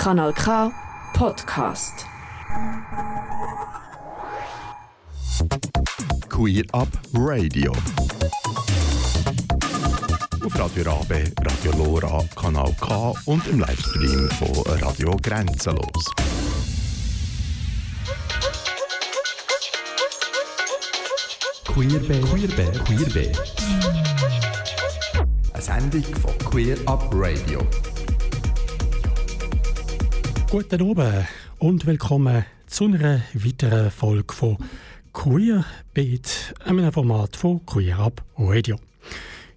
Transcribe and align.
Kanal 0.00 0.32
K 0.32 0.72
Podcast. 1.12 2.06
Queer 6.30 6.64
Up 6.72 6.88
Radio. 7.12 7.70
Auf 10.42 10.58
Radio 10.58 10.90
Rabe, 10.90 11.30
Radio 11.42 11.72
Lora, 11.76 12.24
Kanal 12.34 12.74
K 12.80 13.12
und 13.26 13.46
im 13.48 13.60
Livestream 13.60 14.30
von 14.38 14.48
Radio 14.80 15.14
Grenzenlos. 15.20 16.10
Queerbe, 21.66 22.20
Queerbe, 22.22 22.72
Queerbe. 22.84 23.32
Eine 25.52 25.62
Sendung 25.62 26.04
von 26.14 26.38
Queer 26.38 26.78
Up 26.86 27.10
Radio. 27.12 27.60
Guten 30.50 30.82
Abend 30.82 31.28
und 31.60 31.86
willkommen 31.86 32.44
zu 32.66 32.86
einer 32.86 33.22
weiteren 33.34 33.88
Folge 33.88 34.34
von 34.34 34.58
Queer 35.12 35.64
Beat, 35.94 36.54
einem 36.64 36.92
Format 36.92 37.36
von 37.36 37.64
Queer 37.64 38.00
Up 38.00 38.20
Radio. 38.36 38.76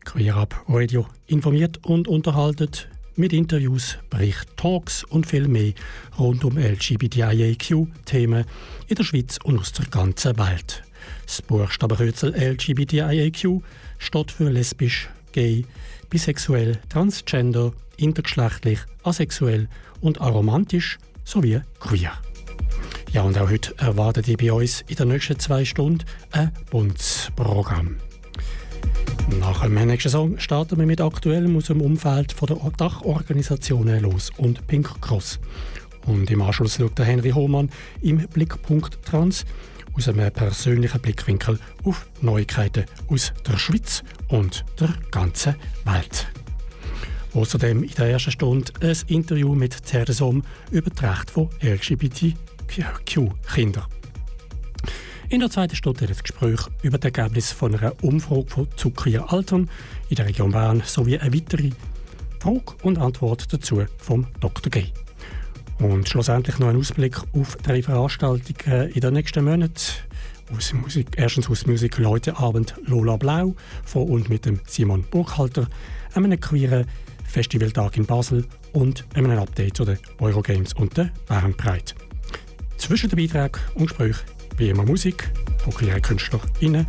Queer 0.06 0.36
Up 0.36 0.64
Radio 0.70 1.08
informiert 1.26 1.80
und 1.84 2.08
unterhaltet 2.08 2.88
mit 3.16 3.34
Interviews, 3.34 3.98
Bericht, 4.12 4.56
Talks 4.56 5.04
und 5.06 5.26
viel 5.26 5.48
mehr 5.48 5.74
rund 6.20 6.46
um 6.46 6.60
LGBTIAQ-Themen 6.60 8.46
in 8.88 8.96
der 8.96 9.04
Schweiz 9.04 9.40
und 9.44 9.58
aus 9.58 9.72
der 9.72 9.88
ganzen 9.88 10.38
Welt. 10.38 10.84
Das 11.26 11.42
Buchstabenkürzel 11.42 12.36
LGBTIAQ 12.36 13.64
steht 13.98 14.32
für 14.32 14.50
lesbisch, 14.52 15.10
gay, 15.32 15.66
bisexuell, 16.12 16.78
transgender, 16.90 17.73
intergeschlechtlich, 17.98 18.78
asexuell 19.02 19.68
und 20.04 20.22
aromantisch 20.22 21.00
sowie 21.24 21.62
queer. 21.80 22.14
Ja, 23.12 23.23
und 23.23 23.38
auch 23.38 23.50
heute 23.50 23.73
erwartet 23.78 24.28
ihr 24.28 24.38
bei 24.38 24.52
uns 24.52 24.82
in 24.88 24.95
den 24.95 25.08
nächsten 25.08 25.40
zwei 25.40 25.66
Stunden 25.66 26.06
ein 26.32 26.52
buntes 26.70 27.32
Programm. 27.36 27.98
Nach 29.40 29.62
dem 29.62 29.76
nächsten 29.76 30.10
Song 30.10 30.40
starten 30.40 30.78
wir 30.78 30.86
mit 30.86 31.00
Aktuellem 31.00 31.56
aus 31.56 31.66
dem 31.66 31.82
Umfeld 31.82 32.34
von 32.34 32.48
der 32.48 32.58
Dachorganisationen 32.78 34.02
Los 34.02 34.32
und 34.38 34.68
Pink 34.68 35.02
Cross. 35.02 35.40
Und 36.06 36.30
im 36.30 36.42
Anschluss 36.42 36.76
schaut 36.76 36.98
der 36.98 37.06
Henry 37.06 37.32
Hohmann 37.32 37.70
im 38.02 38.17
Blickpunkt 38.28 39.04
Trans 39.06 39.45
aus 39.95 40.10
einem 40.10 40.32
persönlichen 40.32 41.00
Blickwinkel 41.00 41.60
auf 41.86 42.08
Neuigkeiten 42.22 42.86
aus 43.08 43.32
der 43.48 43.58
Schweiz 43.58 44.04
und 44.28 44.66
der 44.80 44.90
ganzen 45.12 45.56
Welt. 45.86 46.28
Außerdem 47.34 47.84
in 47.84 47.94
der 47.95 48.12
ersten 48.12 48.31
Stunde 48.31 48.72
ein 48.81 48.95
Interview 49.08 49.56
mit 49.56 49.84
Tersom 49.86 50.44
über 50.72 50.92
die 50.92 51.06
Rechte 51.06 51.34
von 51.34 51.50
LGBTQ-Kindern. 51.62 53.86
In 55.30 55.39
der 55.39 55.50
zweiten 55.50 55.76
Stunde 55.76 56.06
ein 56.06 56.16
Gespräch 56.16 56.59
über 56.84 57.00
das 57.00 57.11
Ergebnis 57.11 57.52
von 57.52 57.73
einer 57.73 57.95
Umfrage 58.04 58.45
von 58.48 58.67
zu 58.76 58.92
queer 58.92 59.34
Altern 59.34 59.67
in 60.09 60.16
der 60.16 60.28
Region 60.28 60.52
Bern 60.52 60.84
sowie 60.86 61.17
eine 61.17 61.34
weitere 61.34 61.72
Frage 62.39 62.76
und 62.84 63.00
Antwort 63.00 63.52
dazu 63.52 63.81
vom 63.98 64.28
Dr. 64.39 64.70
Gay. 64.70 64.94
Und 65.80 66.08
schlussendlich 66.08 66.59
noch 66.59 66.67
ein 66.67 66.78
Ausblick 66.78 67.17
auf 67.34 67.56
drei 67.56 67.81
Veranstaltungen 67.81 68.89
in 68.89 69.02
den 69.02 69.16
nächsten 69.16 69.44
Monaten. 69.44 69.73
Aus 70.56 70.72
Musik, 70.73 71.08
erstens 71.16 71.50
aus 71.50 71.66
Musik 71.66 71.98
Leuteabend 71.98 72.76
Lola 72.86 73.17
Blau 73.17 73.56
von 73.86 74.08
und 74.08 74.30
mit 74.30 74.45
dem 74.45 74.59
Simon 74.67 75.04
Burkhalter, 75.09 75.67
einem 76.14 76.39
queeren 76.39 76.86
Festivaltag 77.34 77.98
in 77.98 78.06
Basel 78.06 78.45
und 78.73 79.06
einem 79.16 79.39
Update 79.39 79.78
zu 79.78 79.86
den 79.86 79.98
Eurogames 80.20 80.73
und 80.73 80.95
der 80.95 81.09
Bärenbreit. 81.28 81.95
Zwischen 82.78 83.09
den 83.09 83.17
Beiträgen 83.17 83.59
und 83.73 83.88
Gesprächen 83.88 84.22
wie 84.58 84.70
immer 84.70 84.84
Musik 84.84 85.31
von 85.64 85.73
queeren 85.73 85.99
KünstlerInnen 85.99 86.86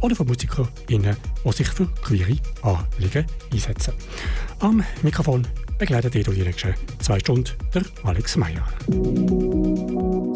oder 0.00 0.16
von 0.16 0.26
MusikerInnen, 0.26 1.16
die 1.44 1.52
sich 1.52 1.68
für 1.68 1.86
queere 2.02 2.36
Anliegen 2.62 3.26
einsetzen. 3.52 3.94
Am 4.58 4.84
Mikrofon 5.02 5.46
begleitet 5.78 6.16
ihr 6.16 6.24
die 6.24 6.42
nächsten 6.42 6.74
zwei 6.98 7.20
Stunden 7.20 7.52
der 7.72 7.82
Alex 8.02 8.36
Meyer. 8.36 8.66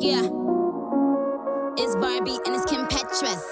Yeah. 0.01 0.31
It's 1.77 1.97
Barbie 1.97 2.39
and 2.47 2.55
it's 2.55 2.67
Kim 2.67 2.87
Petras. 2.87 3.43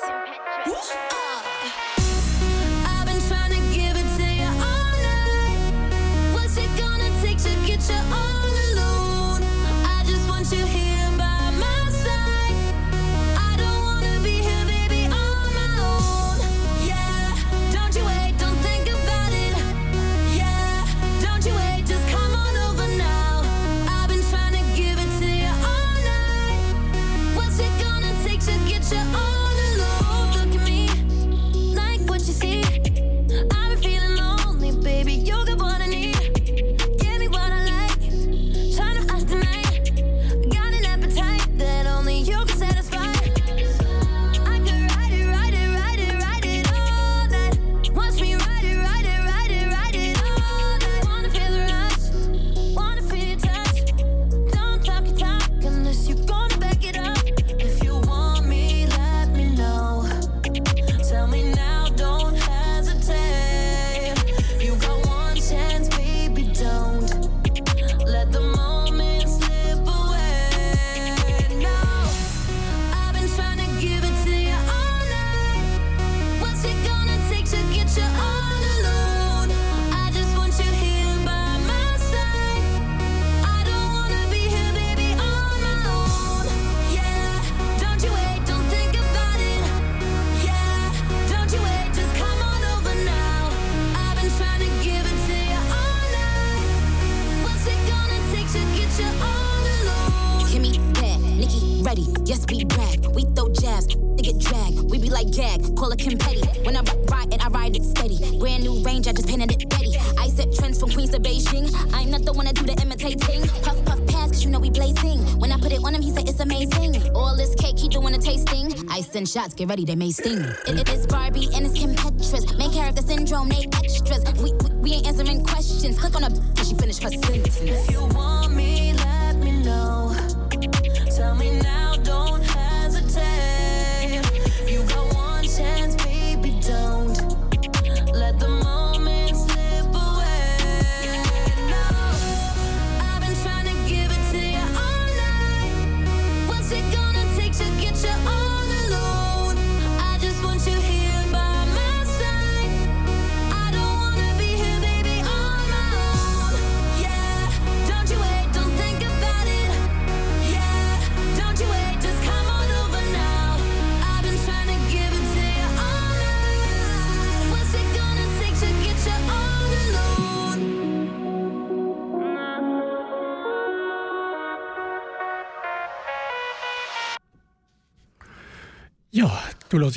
Shots, 119.39 119.55
get 119.55 119.69
ready, 119.69 119.85
they 119.85 119.95
may 119.95 120.11
sting. 120.11 120.41
It, 120.67 120.81
it 120.81 120.89
is 120.89 121.07
Barbie 121.07 121.49
and 121.55 121.65
it's 121.65 121.79
Kim 121.79 121.95
Petras. 121.95 122.59
Main 122.59 122.73
character 122.73 123.03
syndrome, 123.03 123.49
they 123.49 123.67
extras. 123.85 124.25
We, 124.43 124.53
we, 124.53 124.75
we 124.83 124.93
ain't 124.95 125.07
answering 125.07 125.45
questions. 125.45 125.99
Click 125.99 126.17
on 126.17 126.25
a 126.25 126.31
she 126.65 126.75
finish 126.75 126.99
her. 126.99 127.38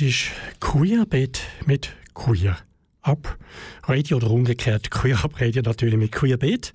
Hörst 0.02 0.32
Queerbett 0.58 1.42
mit 1.66 1.90
Queer 2.14 2.56
Up 3.02 3.38
Radio 3.84 4.16
oder 4.16 4.30
umgekehrt 4.30 4.90
Queer 4.90 5.22
Up 5.22 5.40
Radio 5.40 5.62
natürlich 5.62 5.96
mit 5.96 6.10
Queerbett. 6.10 6.72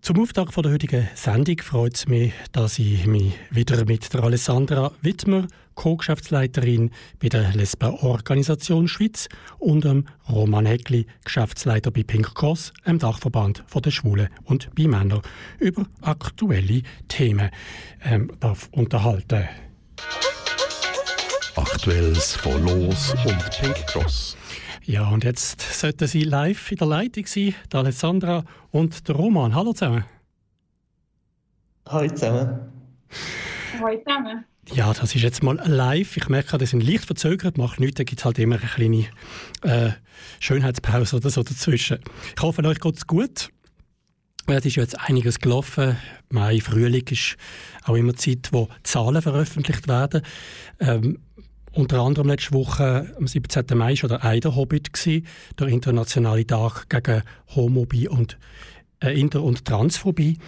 Zum 0.00 0.18
Auftakt 0.20 0.54
von 0.54 0.62
der 0.62 0.72
heutigen 0.72 1.08
Sendung 1.14 1.58
freut 1.58 1.96
es 1.96 2.08
mich, 2.08 2.32
dass 2.52 2.78
ich 2.78 3.06
mich 3.06 3.34
wieder 3.50 3.84
mit 3.84 4.14
der 4.14 4.22
Alessandra 4.22 4.92
Wittmer, 5.02 5.46
Co-Geschäftsleiterin 5.74 6.90
bei 7.20 7.28
der 7.28 7.52
Lesben-Organisation 7.54 8.88
Schweiz 8.88 9.28
und 9.58 9.84
dem 9.84 10.06
Roman 10.30 10.64
Heckli, 10.64 11.06
Geschäftsleiter 11.24 11.90
bei 11.90 12.02
Pink 12.02 12.34
Cross, 12.34 12.72
einem 12.84 12.98
Dachverband 12.98 13.62
von 13.66 13.82
der 13.82 13.90
Schwulen 13.90 14.28
und 14.44 14.74
Bimänner, 14.74 15.20
über 15.58 15.84
aktuelle 16.00 16.82
Themen 17.08 17.50
ähm, 18.04 18.32
darf 18.40 18.68
unterhalten 18.72 19.48
Aktuelles 21.58 22.36
von 22.36 22.62
Los 22.62 23.16
und 23.26 23.50
Pink 23.50 23.74
Cross. 23.88 24.36
Ja, 24.84 25.08
und 25.08 25.24
jetzt 25.24 25.60
sollten 25.60 26.06
Sie 26.06 26.22
live 26.22 26.70
in 26.70 26.78
der 26.78 26.86
Leitung 26.86 27.26
sein, 27.26 27.52
die 27.72 27.76
Alessandra 27.76 28.44
und 28.70 29.08
der 29.08 29.16
Roman. 29.16 29.56
Hallo 29.56 29.72
zusammen. 29.72 30.04
Hallo 31.88 32.08
zusammen. 32.10 32.60
Hallo 33.80 33.98
zusammen. 33.98 34.44
Ja, 34.72 34.92
das 34.92 35.16
ist 35.16 35.22
jetzt 35.22 35.42
mal 35.42 35.60
live. 35.64 36.16
Ich 36.16 36.28
merke, 36.28 36.58
das 36.58 36.70
sind 36.70 36.86
leicht 36.86 37.06
verzögert, 37.06 37.58
macht 37.58 37.80
nichts, 37.80 37.96
da 37.96 38.04
gibt 38.04 38.20
es 38.20 38.24
halt 38.24 38.38
immer 38.38 38.56
eine 38.56 38.68
kleine 38.68 39.06
äh, 39.62 39.90
Schönheitspause 40.38 41.16
oder 41.16 41.30
so 41.30 41.42
dazwischen. 41.42 41.98
Ich 42.36 42.40
hoffe, 42.40 42.62
euch 42.64 42.78
geht 42.78 42.96
es 42.96 43.06
gut. 43.06 43.50
Es 44.46 44.64
ist 44.64 44.76
jetzt 44.76 44.98
einiges 45.00 45.40
gelaufen. 45.40 45.96
Mai, 46.30 46.60
Frühling 46.60 47.06
ist 47.08 47.36
auch 47.84 47.96
immer 47.96 48.14
Zeit, 48.14 48.48
wo 48.52 48.68
Zahlen 48.84 49.20
veröffentlicht 49.20 49.88
werden. 49.88 50.22
Ähm, 50.78 51.18
unter 51.78 52.00
anderem 52.00 52.26
letzte 52.26 52.54
Woche, 52.54 53.14
am 53.16 53.28
17. 53.28 53.64
Mai, 53.74 53.94
war 54.02 54.08
der 54.08 54.24
Eider 54.24 54.56
Hobbit, 54.56 54.90
der 55.06 55.68
internationale 55.68 56.44
Tag 56.44 56.88
gegen 56.88 57.22
Homophobie 57.54 58.08
und 58.08 58.36
äh, 59.00 59.18
Inter- 59.18 59.44
und 59.44 59.64
Transphobie. 59.64 60.38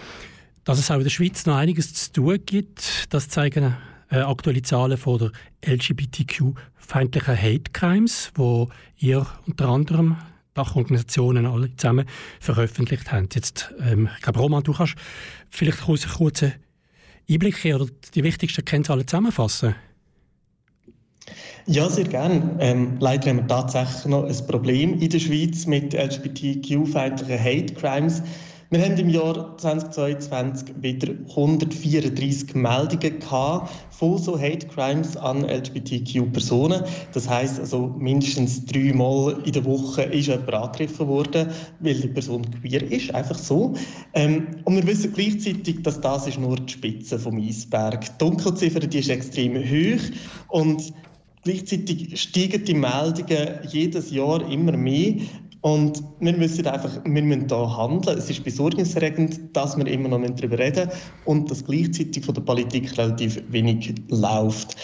Dass 0.65 0.81
es 0.81 0.91
auch 0.91 0.97
in 0.97 1.05
der 1.05 1.11
Schweiz 1.11 1.47
noch 1.47 1.55
einiges 1.55 1.95
zu 1.95 2.13
tun 2.13 2.39
gibt, 2.45 3.07
das 3.15 3.29
zeigen 3.29 3.77
äh, 4.11 4.19
aktuelle 4.19 4.63
Zahlen 4.63 4.99
von 4.99 5.19
der 5.19 5.73
LGBTQ-feindlichen 5.73 7.41
Hate 7.41 7.71
Crimes, 7.73 8.33
wo 8.35 8.69
ihr 8.99 9.25
unter 9.47 9.69
anderem 9.69 10.17
Dachorganisationen 10.55 11.47
alle 11.47 11.75
zusammen 11.77 12.07
veröffentlicht 12.41 13.13
haben. 13.13 13.29
Jetzt, 13.33 13.73
ähm, 13.81 14.09
ich 14.17 14.23
glaube, 14.23 14.41
Roman, 14.41 14.65
du 14.65 14.73
kannst 14.73 14.97
vielleicht 15.49 15.83
kurz 15.83 16.05
einen 16.07 16.15
kurzen 16.15 16.55
Einblick 17.31 17.65
oder 17.67 17.87
die 18.17 18.25
wichtigsten 18.25 18.65
Kennzahlen 18.65 19.07
zusammenfassen. 19.07 19.77
Ja, 21.73 21.89
sehr 21.89 22.03
gern. 22.03 22.57
Ähm, 22.59 22.97
leider 22.99 23.31
haben 23.31 23.37
wir 23.37 23.47
tatsächlich 23.47 24.05
noch 24.07 24.25
ein 24.25 24.47
Problem 24.49 24.99
in 24.99 25.09
der 25.09 25.21
Schweiz 25.21 25.67
mit 25.67 25.95
LGBTQ-feindlichen 25.95 27.39
Hate 27.39 27.75
Crimes. 27.75 28.25
Wir 28.71 28.85
haben 28.85 28.97
im 28.97 29.09
Jahr 29.09 29.57
2022 29.57 30.75
wieder 30.81 31.13
134 31.29 32.57
Meldungen 32.57 33.21
gehabt 33.21 33.71
von 33.91 34.19
so 34.19 34.37
Hate 34.37 34.67
Crimes 34.67 35.17
an 35.17 35.45
LGBTQ-Personen. 35.45 36.83
Das 37.13 37.29
heißt 37.29 37.61
also 37.61 37.95
mindestens 37.97 38.65
dreimal 38.65 39.39
in 39.45 39.53
der 39.53 39.65
Woche 39.65 40.03
ist 40.03 40.27
jemand 40.27 40.53
angegriffen 40.53 41.07
worden, 41.07 41.51
weil 41.79 41.95
die 41.95 42.09
Person 42.09 42.43
queer 42.51 42.83
ist, 42.83 43.15
einfach 43.15 43.39
so. 43.39 43.75
Ähm, 44.15 44.57
und 44.65 44.75
wir 44.75 44.87
wissen 44.89 45.13
gleichzeitig, 45.13 45.85
dass 45.85 46.01
das 46.01 46.27
ist 46.27 46.41
nur 46.41 46.57
die 46.57 46.73
Spitze 46.73 47.17
vom 47.17 47.41
Eisberg. 47.41 48.07
Die 48.07 48.19
Dunkelziffer 48.19 48.81
die 48.81 48.99
ist 48.99 49.09
extrem 49.09 49.55
hoch 49.55 50.03
und 50.49 50.93
Gleichzeitig 51.43 52.21
steigen 52.21 52.65
die 52.65 52.75
Meldungen 52.75 53.61
jedes 53.69 54.11
Jahr 54.11 54.47
immer 54.51 54.77
mehr. 54.77 55.15
Und 55.63 56.03
wir 56.21 56.37
müssen 56.37 56.67
einfach, 56.67 56.91
wir 57.05 57.23
müssen 57.23 57.47
da 57.47 57.77
handeln. 57.77 58.19
Es 58.19 58.31
ist 58.31 58.45
besorgniserregend, 58.45 59.55
dass 59.55 59.77
wir 59.77 59.87
immer 59.87 60.09
noch 60.09 60.19
nicht 60.19 60.39
darüber 60.39 60.59
reden 60.59 60.89
und 61.27 61.51
dass 61.51 61.65
gleichzeitig 61.65 62.25
von 62.25 62.35
der 62.35 62.43
Politik 62.43 62.97
relativ 62.97 63.43
wenig 63.49 63.95
läuft. 64.09 64.77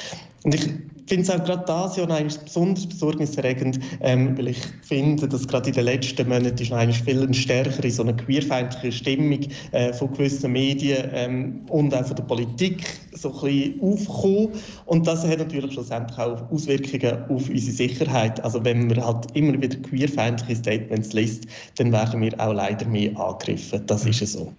Und 0.45 0.55
ich 0.55 0.69
finde 1.07 1.23
es 1.23 1.31
auch 1.31 1.45
gerade 1.45 1.65
das 1.67 1.97
Jahr 1.97 2.11
eigentlich 2.11 2.39
besonders 2.41 2.87
besorgniserregend, 2.87 3.79
ähm, 4.01 4.37
weil 4.37 4.49
ich 4.49 4.59
finde, 4.83 5.29
dass 5.29 5.47
gerade 5.47 5.69
in 5.69 5.75
den 5.75 5.85
letzten 5.85 6.29
Monaten 6.29 6.61
ist 6.61 6.73
eigentlich 6.73 7.03
viel 7.03 7.33
stärkere 7.35 7.91
so 7.91 8.03
eine 8.03 8.15
queerfeindliche 8.17 8.93
Stimmung 8.93 9.41
äh, 9.73 9.93
von 9.93 10.13
gewissen 10.13 10.53
Medien 10.53 11.09
ähm, 11.13 11.61
und 11.69 11.95
auch 11.95 12.07
von 12.07 12.17
der 12.17 12.25
Politik 12.25 12.85
so 13.13 13.33
ein 13.33 13.41
bisschen 13.41 13.81
aufgekommen. 13.81 14.49
Und 14.87 15.07
das 15.07 15.27
hat 15.27 15.39
natürlich 15.39 15.73
schlussendlich 15.73 16.19
auch 16.19 16.51
Auswirkungen 16.51 17.25
auf 17.29 17.49
unsere 17.49 17.73
Sicherheit. 17.73 18.43
Also 18.45 18.65
wenn 18.65 18.89
man 18.89 19.05
halt 19.05 19.27
immer 19.35 19.61
wieder 19.61 19.77
queerfeindliche 19.77 20.57
Statements 20.57 21.13
liest, 21.13 21.47
dann 21.77 21.93
werden 21.93 22.21
wir 22.21 22.39
auch 22.41 22.53
leider 22.53 22.87
mehr 22.87 23.17
angegriffen. 23.19 23.83
Das 23.87 24.05
ist 24.07 24.27
so. 24.27 24.53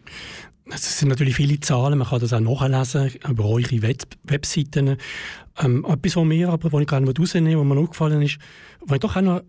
Es 0.70 1.00
sind 1.00 1.10
natürlich 1.10 1.36
viele 1.36 1.60
Zahlen, 1.60 1.98
man 1.98 2.08
kann 2.08 2.20
das 2.20 2.34
auch 2.34 2.40
nachlesen 2.40 3.12
über 3.30 3.46
eure 3.46 3.82
Web 3.82 4.04
Webseiten. 4.24 4.98
Ähm, 5.60 5.86
etwas, 5.86 6.16
was 6.16 6.26
mir 6.26 6.50
aber, 6.50 6.72
was 6.72 6.82
ich 6.82 6.88
gerne 6.88 7.14
rausnehme, 7.18 7.60
was 7.60 7.66
mir 7.66 7.80
aufgefallen 7.80 8.22
ist, 8.22 8.38
was 8.82 8.96
ich 8.96 9.00
doch 9.02 9.16
auch 9.16 9.22
noch 9.22 9.42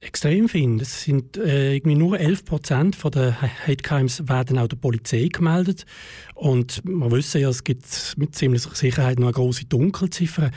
extrem 0.00 0.48
finde, 0.48 0.82
es 0.82 1.02
sind 1.02 1.36
äh, 1.36 1.74
irgendwie 1.74 1.96
nur 1.96 2.20
11 2.20 2.44
Prozent 2.44 2.96
der 3.14 3.40
Hate 3.40 3.82
Crimes 3.82 4.28
werden 4.28 4.58
auch 4.58 4.68
der 4.68 4.76
Polizei 4.76 5.28
gemeldet. 5.32 5.86
Und 6.34 6.82
wir 6.84 7.10
wissen 7.10 7.40
ja, 7.40 7.48
es 7.48 7.64
gibt 7.64 8.14
mit 8.16 8.34
ziemlicher 8.34 8.74
Sicherheit 8.74 9.18
noch 9.18 9.28
eine 9.28 9.34
große 9.34 9.64
Dunkelziffer. 9.64 10.50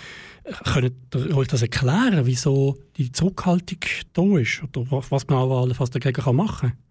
Könnt 0.65 0.93
ihr 1.15 1.37
euch 1.37 1.47
das 1.47 1.61
erklären, 1.61 2.25
wieso 2.25 2.77
die 2.97 3.11
Zurückhaltung 3.11 3.79
da 4.13 4.37
ist? 4.37 4.61
Oder 4.63 4.85
was 5.09 5.27
man 5.27 5.39
auch 5.39 5.61
allenfalls 5.61 5.91
dagegen 5.91 6.35
machen 6.35 6.69
kann? 6.69 6.88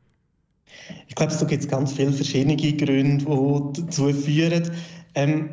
Ich 1.09 1.15
glaube, 1.15 1.35
da 1.39 1.45
gibt 1.45 1.63
es 1.63 1.69
ganz 1.69 1.93
viele 1.93 2.13
verschiedene 2.13 2.57
Gründe, 2.57 3.25
die 3.25 3.81
dazu 3.81 4.13
führen. 4.13 4.71
Ähm, 5.15 5.51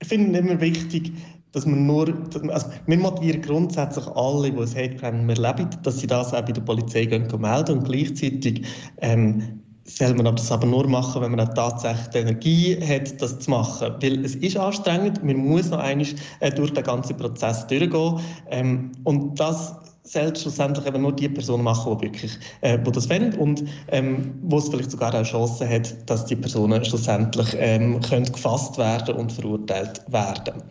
ich 0.00 0.08
finde 0.08 0.38
es 0.38 0.44
immer 0.44 0.60
wichtig, 0.60 1.12
dass 1.52 1.64
man 1.64 1.86
nur, 1.86 2.12
also 2.50 2.66
wir 2.86 2.98
motivieren 2.98 3.40
grundsätzlich 3.40 4.06
alle, 4.08 4.50
die 4.50 4.58
ein 4.58 4.68
Hate 4.68 4.96
Crime 4.96 5.32
erleben, 5.32 5.70
dass 5.82 6.00
sie 6.00 6.06
das 6.06 6.34
auch 6.34 6.42
bei 6.42 6.52
der 6.52 6.60
Polizei 6.60 7.06
gehen 7.06 7.28
melden 7.38 7.78
und 7.78 7.84
gleichzeitig 7.84 8.66
ähm, 8.98 9.62
soll 9.86 10.14
man 10.14 10.36
das 10.36 10.50
aber 10.50 10.66
nur 10.66 10.86
machen, 10.88 11.22
wenn 11.22 11.30
man 11.30 11.40
auch 11.40 11.54
tatsächlich 11.54 12.08
die 12.08 12.18
Energie 12.18 12.76
hat, 12.84 13.22
das 13.22 13.38
zu 13.38 13.50
machen. 13.50 13.94
Weil 14.00 14.24
es 14.24 14.34
ist 14.34 14.56
anstrengend, 14.56 15.22
man 15.24 15.36
muss 15.36 15.70
noch 15.70 15.78
einmal 15.78 16.06
äh, 16.40 16.50
durch 16.50 16.72
den 16.72 16.84
ganzen 16.84 17.16
Prozess 17.16 17.66
durchgehen. 17.68 18.20
Ähm, 18.50 18.92
und 19.04 19.38
das 19.38 19.76
soll 20.06 20.34
schlussendlich 20.36 20.86
eben 20.86 21.02
nur 21.02 21.12
die 21.12 21.28
Person 21.28 21.62
machen, 21.62 21.98
die 21.98 22.06
wirklich 22.06 22.38
äh, 22.60 22.78
wo 22.84 22.90
das 22.90 23.08
wollen 23.10 23.34
und 23.34 23.64
ähm, 23.88 24.34
wo 24.42 24.58
es 24.58 24.68
vielleicht 24.68 24.90
sogar 24.90 25.14
auch 25.14 25.22
Chancen 25.24 25.68
hat, 25.68 25.94
dass 26.08 26.26
die 26.26 26.36
Personen 26.36 26.84
schlussendlich 26.84 27.48
ähm, 27.58 28.00
können 28.00 28.26
gefasst 28.26 28.78
werden 28.78 29.16
und 29.16 29.32
verurteilt 29.32 30.00
werden. 30.08 30.62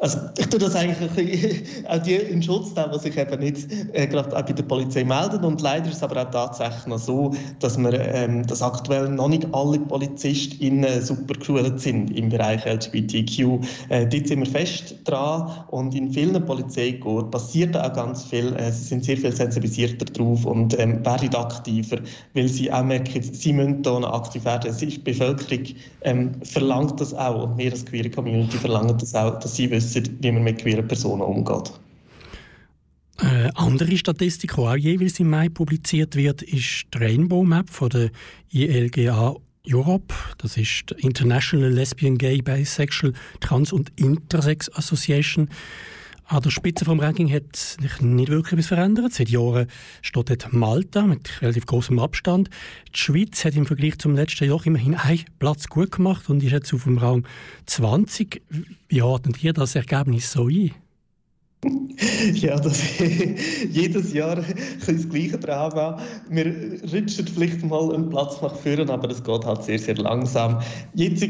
Also 0.00 0.18
ich 0.38 0.46
tue 0.46 0.58
das 0.58 0.74
eigentlich 0.74 1.10
bisschen, 1.10 1.86
auch 1.86 1.98
die 1.98 2.14
in 2.14 2.42
Schutz 2.42 2.74
nehmen, 2.74 2.90
die 2.94 2.98
sich 3.00 3.18
eben 3.18 3.40
nicht 3.40 3.68
äh, 3.92 4.06
gerade 4.06 4.34
auch 4.34 4.42
bei 4.42 4.52
der 4.52 4.62
Polizei 4.62 5.04
melden. 5.04 5.44
Und 5.44 5.60
leider 5.60 5.88
ist 5.88 5.96
es 5.96 6.02
aber 6.02 6.22
auch 6.22 6.30
tatsächlich 6.30 6.86
noch 6.86 6.98
so, 6.98 7.34
dass 7.58 7.76
wir 7.76 7.92
ähm, 7.92 8.46
dass 8.46 8.62
aktuell 8.62 9.08
noch 9.08 9.28
nicht 9.28 9.46
alle 9.52 9.78
PolizistInnen 9.78 11.02
super 11.02 11.34
geschult 11.34 11.80
sind 11.80 12.16
im 12.16 12.30
Bereich 12.30 12.64
LGBTQ. 12.64 13.62
Äh, 13.90 14.06
dort 14.06 14.26
sind 14.26 14.40
wir 14.40 14.46
fest 14.46 14.96
dran 15.04 15.50
und 15.68 15.94
in 15.94 16.10
vielen 16.10 16.44
Polizeikorps 16.46 17.30
passiert 17.30 17.76
auch 17.76 17.92
ganz 17.92 18.24
viel. 18.24 18.54
Äh, 18.56 18.72
sie 18.72 18.84
sind 18.84 19.04
sehr 19.04 19.18
viel 19.18 19.32
sensibilisierter 19.32 20.06
drauf 20.06 20.46
und 20.46 20.78
ähm, 20.78 21.04
werden 21.04 21.34
aktiver, 21.34 21.98
weil 22.32 22.48
sie 22.48 22.72
auch 22.72 22.84
merken, 22.84 23.22
sie 23.22 23.52
müssen 23.52 23.82
noch 23.82 24.12
aktiv 24.14 24.46
werden. 24.46 24.74
Die 24.80 24.98
Bevölkerung 24.98 25.64
ähm, 26.02 26.32
verlangt 26.42 26.98
das 27.00 27.12
auch 27.12 27.44
und 27.44 27.58
wir 27.58 27.70
als 27.70 27.84
queere 27.84 28.08
Community 28.08 28.56
verlangen 28.56 28.96
das 28.96 29.14
auch, 29.14 29.38
dass 29.38 29.56
sie 29.56 29.70
wissen, 29.70 29.89
wie 29.94 30.32
man 30.32 30.44
mit 30.44 30.58
queeren 30.58 30.86
Personen 30.86 31.22
umgeht. 31.22 31.72
Eine 33.16 33.54
andere 33.56 33.96
Statistik, 33.96 34.54
die 34.54 34.60
auch 34.60 34.76
jeweils 34.76 35.20
im 35.20 35.30
Mai 35.30 35.48
publiziert 35.48 36.16
wird, 36.16 36.42
ist 36.42 36.86
die 36.94 36.98
Rainbow 36.98 37.44
Map 37.44 37.68
von 37.68 37.90
der 37.90 38.10
ILGA 38.50 39.36
Europe. 39.66 40.14
Das 40.38 40.56
ist 40.56 40.84
die 40.90 41.06
International 41.06 41.70
Lesbian, 41.70 42.16
Gay, 42.16 42.40
Bisexual, 42.40 43.12
Trans 43.40 43.72
und 43.72 43.92
Intersex 43.96 44.70
Association. 44.74 45.50
An 46.30 46.42
der 46.42 46.50
Spitze 46.50 46.84
vom 46.84 47.00
Ranking 47.00 47.28
hat 47.32 47.56
sich 47.56 48.00
nicht 48.02 48.30
wirklich 48.30 48.52
etwas 48.52 48.68
verändert. 48.68 49.12
Seit 49.12 49.30
Jahren 49.30 49.66
steht 50.00 50.30
dort 50.30 50.52
Malta 50.52 51.02
mit 51.02 51.42
relativ 51.42 51.66
großem 51.66 51.98
Abstand. 51.98 52.48
Die 52.94 52.98
Schweiz 53.00 53.44
hat 53.44 53.56
im 53.56 53.66
Vergleich 53.66 53.98
zum 53.98 54.14
letzten 54.14 54.44
Jahr 54.48 54.64
immerhin 54.64 54.94
einen 54.94 55.24
Platz 55.40 55.66
gut 55.66 55.90
gemacht 55.90 56.30
und 56.30 56.40
ist 56.44 56.52
jetzt 56.52 56.72
auf 56.72 56.84
dem 56.84 56.98
Raum 56.98 57.24
20. 57.66 58.42
Wie 58.88 59.02
ordnet 59.02 59.42
ihr 59.42 59.52
das 59.52 59.74
Ergebnis 59.74 60.30
so 60.30 60.46
ein? 60.46 60.70
Ja, 62.32 62.58
das 62.58 62.80
jedes 63.70 64.12
Jahr 64.12 64.36
das 64.36 65.08
gleiche 65.08 65.38
Drama. 65.38 66.00
Wir 66.30 66.80
rutschen 66.92 67.26
vielleicht 67.26 67.62
mal 67.64 67.92
einen 67.92 68.08
Platz 68.08 68.40
nach 68.40 68.54
vorne, 68.54 68.88
aber 68.88 69.10
es 69.10 69.22
geht 69.22 69.44
halt 69.44 69.64
sehr, 69.64 69.78
sehr 69.78 69.96
langsam. 69.96 70.60
Jetzt 70.94 71.26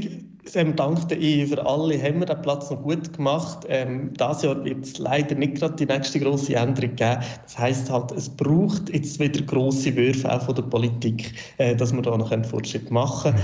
ähm, 0.55 0.77
dank 0.77 1.09
der 1.09 1.19
für 1.19 1.67
alle 1.67 2.03
haben 2.03 2.21
wir 2.21 2.27
den 2.27 2.43
Platz 2.43 2.71
noch 2.71 2.83
gut 2.83 3.13
gemacht. 3.13 3.67
Ähm, 3.69 4.13
das 4.17 4.43
Jahr 4.43 4.65
wird 4.65 4.85
es 4.85 4.99
leider 4.99 5.35
nicht 5.35 5.57
gerade 5.57 5.75
die 5.75 5.87
nächste 5.87 6.21
große 6.21 6.55
Änderung 6.55 6.97
geben. 6.97 7.19
Das 7.43 7.59
heißt 7.59 7.91
halt, 7.91 8.13
es 8.13 8.29
braucht 8.29 8.93
jetzt 8.93 9.19
wieder 9.19 9.43
große 9.43 9.95
Würfe 9.97 10.33
auch 10.33 10.43
von 10.43 10.55
der 10.55 10.63
Politik, 10.63 11.35
äh, 11.59 11.77
dass 11.77 11.93
wir 11.93 12.03
da 12.03 12.17
noch 12.17 12.31
einen 12.31 12.45
Fortschritt 12.45 12.91
machen 12.91 13.35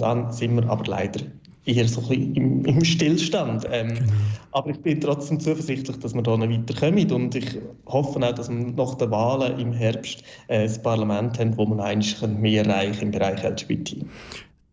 dann 0.00 0.32
sind 0.32 0.56
wir 0.56 0.68
aber 0.68 0.84
leider 0.86 1.20
eher 1.66 1.88
so 1.88 2.00
ein 2.00 2.08
bisschen 2.08 2.34
im, 2.34 2.64
im 2.64 2.84
Stillstand. 2.84 3.66
Ähm, 3.70 3.88
genau. 3.88 4.12
Aber 4.52 4.70
ich 4.70 4.80
bin 4.80 5.00
trotzdem 5.00 5.40
zuversichtlich, 5.40 5.98
dass 5.98 6.14
wir 6.14 6.22
da 6.22 6.36
noch 6.36 6.48
weiterkommen 6.48 7.10
und 7.12 7.34
ich 7.34 7.58
hoffe 7.86 8.20
auch, 8.20 8.32
dass 8.32 8.48
wir 8.48 8.56
nach 8.56 8.94
den 8.94 9.10
Wahlen 9.10 9.58
im 9.58 9.72
Herbst 9.72 10.22
äh, 10.48 10.68
ein 10.68 10.82
Parlament 10.82 11.38
haben, 11.38 11.56
wo 11.56 11.66
man 11.66 11.80
eigentlich 11.80 12.20
mehr 12.28 12.64
erreichen 12.64 13.06
im 13.06 13.10
Bereich 13.10 13.42
LGBT. 13.42 13.96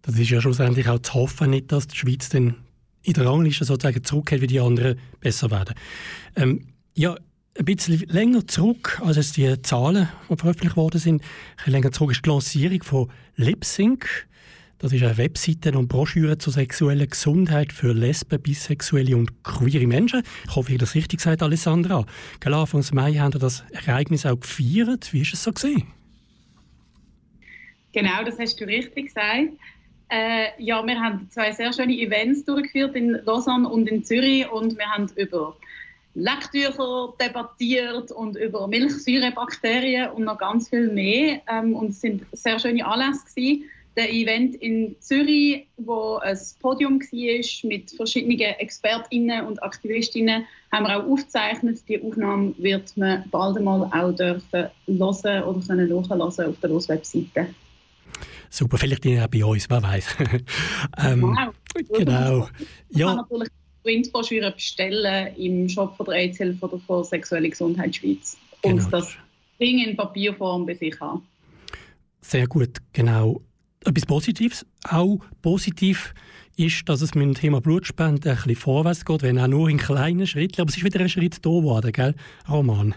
Das 0.04 0.20
ist 0.20 0.30
ja 0.30 0.42
schlussendlich 0.42 0.88
auch 0.90 1.00
zu 1.00 1.14
hoffen, 1.16 1.50
nicht, 1.50 1.72
dass 1.72 1.88
die 1.88 1.96
Schweiz 1.96 2.30
dann 2.30 2.56
in 3.04 3.14
der 3.14 3.26
Rangliste 3.26 3.66
sozusagen 3.66 4.04
zurückgeht, 4.04 4.42
wie 4.42 4.48
die 4.48 4.60
anderen 4.60 5.00
besser 5.20 5.50
werden. 5.50 5.76
Ähm, 6.36 6.68
ja, 6.94 7.16
ein 7.58 7.66
bisschen 7.66 8.00
länger 8.08 8.46
zurück, 8.48 9.02
als 9.04 9.18
es 9.18 9.32
die 9.32 9.62
Zahlen, 9.62 10.10
die 10.30 10.36
veröffentlicht 10.36 10.76
worden 10.76 11.00
sind, 11.00 11.22
ein 11.22 11.28
bisschen 11.58 11.74
länger 11.74 11.92
zurück 11.92 12.12
ist 12.12 12.26
die 12.26 12.30
Lancierung 12.30 12.84
von 12.84 13.12
LipSync. 13.36 14.28
Das 14.80 14.92
ist 14.92 15.04
eine 15.04 15.18
Webseite 15.18 15.72
und 15.78 15.88
Broschüre 15.88 16.38
zur 16.38 16.52
sexuellen 16.52 17.10
Gesundheit 17.10 17.72
für 17.72 17.94
Lesben, 17.94 18.42
Bisexuelle 18.42 19.16
und 19.16 19.44
queere 19.44 19.88
Menschen. 19.88 20.24
Ich 20.46 20.56
hoffe, 20.56 20.70
ich 20.70 20.74
habe 20.74 20.80
das 20.80 20.96
richtig 20.96 21.20
gesagt, 21.20 21.42
Alessandra. 21.42 22.06
Gell, 22.42 22.54
Anfangs 22.54 22.92
Mai 22.92 23.14
haben 23.14 23.34
wir 23.34 23.40
das 23.40 23.64
Ereignis 23.72 24.26
auch 24.26 24.38
gefeiert. 24.38 25.14
Wie 25.14 25.22
war 25.22 25.34
es 25.34 25.44
so? 25.44 25.54
Gewesen? 25.54 25.88
Genau, 27.94 28.24
das 28.26 28.38
hast 28.40 28.60
du 28.60 28.66
richtig 28.66 29.08
gesagt. 29.08 29.54
Äh, 30.14 30.50
ja, 30.60 30.86
wir 30.86 31.00
haben 31.00 31.28
zwei 31.32 31.52
sehr 31.54 31.74
schöne 31.74 31.98
Events 31.98 32.46
durchgeführt 32.46 32.96
in 32.96 33.20
Lausanne 33.26 33.68
und 33.68 33.90
in 33.90 34.04
Zürich 34.04 34.48
und 34.52 34.78
wir 34.78 34.86
haben 34.86 35.10
über 35.16 35.58
Lecktücher 36.14 37.14
debattiert 37.20 38.12
und 38.12 38.38
über 38.38 38.68
Milchsäurebakterien 38.68 40.12
und 40.12 40.26
noch 40.26 40.38
ganz 40.38 40.70
viel 40.70 40.92
mehr. 40.92 41.42
Ähm, 41.52 41.76
und 41.76 41.90
es 41.90 42.02
sind 42.02 42.28
sehr 42.32 42.60
schöne 42.60 42.86
Anlässe 42.86 43.26
gewesen 43.26 43.64
der 43.96 44.12
Event 44.12 44.56
in 44.56 44.96
Zürich, 45.00 45.68
wo 45.78 46.18
ein 46.18 46.38
Podium 46.62 47.00
war 47.00 47.70
mit 47.70 47.92
verschiedenen 47.92 48.40
ExpertInnen 48.40 49.46
und 49.46 49.62
AktivistInnen, 49.62 50.46
haben 50.72 50.88
wir 50.88 50.98
auch 50.98 51.08
aufgezeichnet. 51.08 51.80
Die 51.88 52.02
Aufnahme 52.02 52.54
wird 52.58 52.96
man 52.98 53.24
bald 53.30 53.58
einmal 53.58 53.90
auch 53.94 54.12
dürfen 54.12 54.70
hören 54.88 55.44
oder 55.44 55.68
können 55.68 55.90
hören 55.90 56.22
auf 56.22 56.36
der 56.36 56.70
Los-Webseite. 56.70 57.48
Super, 58.54 58.78
vielleicht 58.78 59.06
auch 59.08 59.28
bei 59.28 59.44
uns, 59.44 59.68
wer 59.68 59.82
weiß. 59.82 60.16
ähm, 61.04 61.22
wow. 61.24 61.54
Genau. 61.98 62.48
Ja. 62.92 63.08
Man 63.08 63.16
kann 63.16 63.18
natürlich 63.18 63.50
Printbroschüre 63.82 64.52
bestellen 64.52 65.36
im 65.38 65.68
Shop 65.68 65.98
von 65.98 66.06
der 66.06 66.16
AIDS-Hilfe 66.16 66.64
oder 66.66 66.80
von 66.86 67.04
Sexuelle 67.04 67.50
Gesundheit 67.50 67.96
Schweiz 67.96 68.38
und 68.62 68.78
genau. 68.78 68.90
das 68.92 69.16
Ding 69.60 69.80
in 69.80 69.98
Papierform 69.98 70.68
bei 70.68 70.76
sich 70.76 71.00
haben. 71.00 71.28
Sehr 72.22 72.46
gut, 72.46 72.78
genau 72.94 73.42
etwas 73.86 74.06
Positives. 74.06 74.66
Auch 74.88 75.20
positiv 75.42 76.14
ist, 76.56 76.88
dass 76.88 77.02
es 77.02 77.16
mit 77.16 77.24
dem 77.24 77.34
Thema 77.34 77.60
Blutspende 77.60 78.30
ein 78.30 78.36
bisschen 78.36 78.56
vorwärts 78.56 79.04
geht, 79.04 79.24
wenn 79.24 79.40
auch 79.40 79.48
nur 79.48 79.68
in 79.68 79.78
kleinen 79.78 80.28
Schritten. 80.28 80.62
Aber 80.62 80.70
es 80.70 80.78
ist 80.78 80.84
wieder 80.84 81.00
ein 81.00 81.10
Schritt 81.10 81.44
da 81.44 81.50
geworden, 81.50 81.92
gell, 81.92 82.16
Roman? 82.48 82.94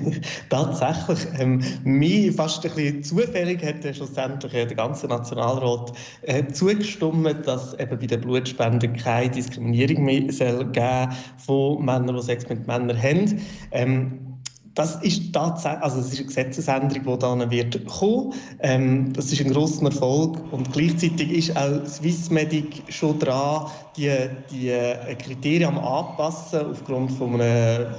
Tatsächlich. 0.48 1.26
Ähm, 1.38 1.62
mir 1.84 2.32
fast 2.32 2.64
ein 2.64 2.74
bisschen 2.74 3.02
zufällig 3.02 3.64
hat 3.64 3.94
schlussendlich 3.94 4.52
der 4.52 4.66
ganze 4.74 5.06
Nationalrat 5.06 5.92
äh, 6.22 6.46
zugestimmt, 6.48 7.46
dass 7.46 7.74
eben 7.74 7.98
bei 7.98 8.06
der 8.06 8.18
Blutspende 8.18 8.88
keine 8.92 9.30
Diskriminierung 9.30 10.04
mehr 10.04 10.32
soll 10.32 10.66
geben 10.66 11.12
von 11.38 11.84
Männern, 11.84 12.16
die 12.16 12.22
Sex 12.22 12.48
mit 12.48 12.66
Männern 12.66 13.00
haben. 13.00 13.40
Ähm, 13.70 14.32
das 14.74 14.96
ist 15.02 15.34
tatsächlich, 15.34 15.82
also 15.82 16.00
es 16.00 16.12
ist 16.12 16.18
eine 16.18 16.26
Gesetzesänderung, 16.28 17.04
die 17.04 17.18
dann 17.18 17.50
wird 17.50 17.86
kommen. 17.86 18.32
Ähm, 18.60 19.12
das 19.12 19.30
ist 19.30 19.44
ein 19.44 19.52
grosser 19.52 19.86
Erfolg 19.86 20.38
und 20.50 20.72
gleichzeitig 20.72 21.30
ist 21.30 21.56
auch 21.56 21.84
Swissmedic 21.86 22.82
schon 22.88 23.18
dran, 23.18 23.66
die, 23.96 24.10
die 24.50 24.70
äh, 24.70 25.14
Kriterien 25.16 25.76
anpassen 25.76 26.70
aufgrund 26.70 27.12
von 27.12 27.38
einem, 27.38 27.94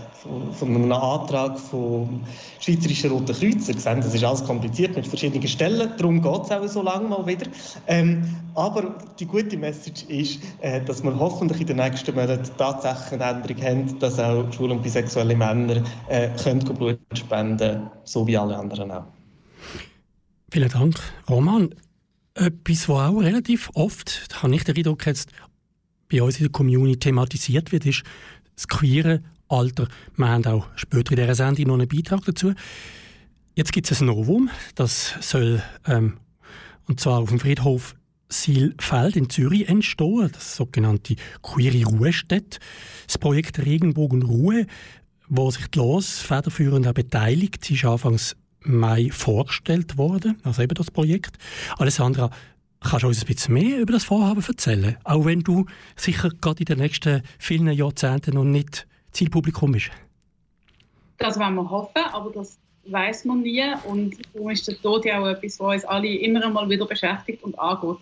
von 0.53 0.75
einem 0.75 0.91
Antrag 0.91 1.59
vom 1.59 2.21
Schweizerischen 2.59 3.11
Roten 3.11 3.35
Kreuz. 3.35 3.65
Sie 3.65 3.73
sehen, 3.73 4.01
das 4.01 4.13
ist 4.13 4.23
alles 4.23 4.43
kompliziert 4.43 4.95
mit 4.95 5.05
verschiedenen 5.07 5.47
Stellen, 5.47 5.91
darum 5.97 6.21
geht 6.21 6.43
es 6.43 6.51
auch 6.51 6.67
so 6.67 6.81
lange 6.81 7.07
mal 7.07 7.25
wieder. 7.25 7.47
Ähm, 7.87 8.23
aber 8.55 8.95
die 9.19 9.25
gute 9.25 9.57
Message 9.57 10.03
ist, 10.03 10.39
äh, 10.61 10.83
dass 10.83 11.03
wir 11.03 11.17
hoffentlich 11.17 11.61
in 11.61 11.67
den 11.67 11.77
nächsten 11.77 12.15
Monaten 12.15 12.49
tatsächlich 12.57 13.21
eine 13.21 13.37
Änderung 13.37 13.63
haben, 13.63 13.99
dass 13.99 14.19
auch 14.19 14.51
schwul- 14.53 14.71
und 14.71 14.83
bisexuelle 14.83 15.35
Männer 15.35 15.83
äh, 16.07 16.29
können 16.41 16.59
Blut 16.59 16.99
spenden 17.13 17.89
so 18.03 18.25
wie 18.25 18.37
alle 18.37 18.57
anderen 18.57 18.91
auch. 18.91 19.05
Vielen 20.51 20.69
Dank, 20.69 20.95
Roman. 21.29 21.73
Etwas, 22.35 22.89
was 22.89 23.09
auch 23.09 23.19
relativ 23.19 23.69
oft, 23.73 24.27
habe 24.41 24.55
ich 24.55 24.63
den 24.63 24.75
Eindruck, 24.75 25.05
jetzt 25.05 25.29
bei 26.11 26.21
uns 26.21 26.37
in 26.37 26.45
der 26.45 26.51
Community 26.51 26.97
thematisiert 26.97 27.71
wird, 27.71 27.85
ist 27.85 28.03
das 28.55 28.67
queere 28.67 29.21
Alter. 29.53 29.87
Wir 30.17 30.27
haben 30.27 30.45
auch 30.45 30.67
später 30.75 31.11
in 31.11 31.17
dieser 31.17 31.35
Sendung 31.35 31.67
noch 31.67 31.73
einen 31.75 31.87
Beitrag 31.87 32.25
dazu. 32.25 32.53
Jetzt 33.55 33.71
gibt 33.71 33.89
es 33.91 34.01
ein 34.01 34.07
Novum, 34.07 34.49
das 34.75 35.13
soll, 35.21 35.61
ähm, 35.87 36.17
und 36.87 36.99
zwar 36.99 37.19
auf 37.19 37.29
dem 37.29 37.39
Friedhof 37.39 37.95
Silfeld 38.29 39.15
in 39.15 39.29
Zürich 39.29 39.69
entstehen, 39.69 40.29
das 40.33 40.55
sogenannte 40.55 41.15
Queere 41.43 41.85
Ruhestätte. 41.85 42.59
Das 43.05 43.19
Projekt 43.19 43.63
Regenbogen 43.63 44.23
Ruhe, 44.23 44.65
wo 45.29 45.51
sich 45.51 45.67
die 45.67 45.77
LOS 45.77 46.19
federführend 46.19 46.87
auch 46.87 46.93
beteiligt, 46.93 47.69
ist 47.69 47.85
anfangs 47.85 48.35
Mai 48.61 49.09
vorgestellt 49.11 49.97
worden, 49.97 50.39
also 50.43 50.61
eben 50.61 50.73
das 50.73 50.89
Projekt. 50.89 51.37
Alessandra, 51.77 52.31
kannst 52.79 53.03
du 53.03 53.07
uns 53.07 53.21
ein 53.21 53.27
bisschen 53.27 53.53
mehr 53.53 53.79
über 53.79 53.93
das 53.93 54.05
Vorhaben 54.05 54.43
erzählen? 54.43 54.97
Auch 55.03 55.25
wenn 55.25 55.41
du 55.41 55.65
sicher 55.95 56.29
gerade 56.41 56.61
in 56.61 56.65
den 56.65 56.79
nächsten 56.79 57.21
vielen 57.37 57.67
Jahrzehnten 57.71 58.35
noch 58.35 58.45
nicht 58.45 58.87
Zielpublikum 59.13 59.71
bist. 59.71 59.91
Das 61.17 61.39
wollen 61.39 61.55
wir 61.55 61.69
hoffen, 61.69 62.03
aber 62.11 62.31
das 62.31 62.59
weiß 62.85 63.25
man 63.25 63.41
nie. 63.41 63.63
Und 63.85 64.15
darum 64.33 64.49
ist 64.49 64.67
der 64.67 64.79
Tod 64.81 65.05
ja 65.05 65.21
auch 65.21 65.27
etwas, 65.27 65.59
was 65.59 65.75
uns 65.75 65.85
alle 65.85 66.07
immer 66.07 66.45
einmal 66.45 66.69
wieder 66.69 66.85
beschäftigt 66.85 67.43
und 67.43 67.57
angeht. 67.57 67.97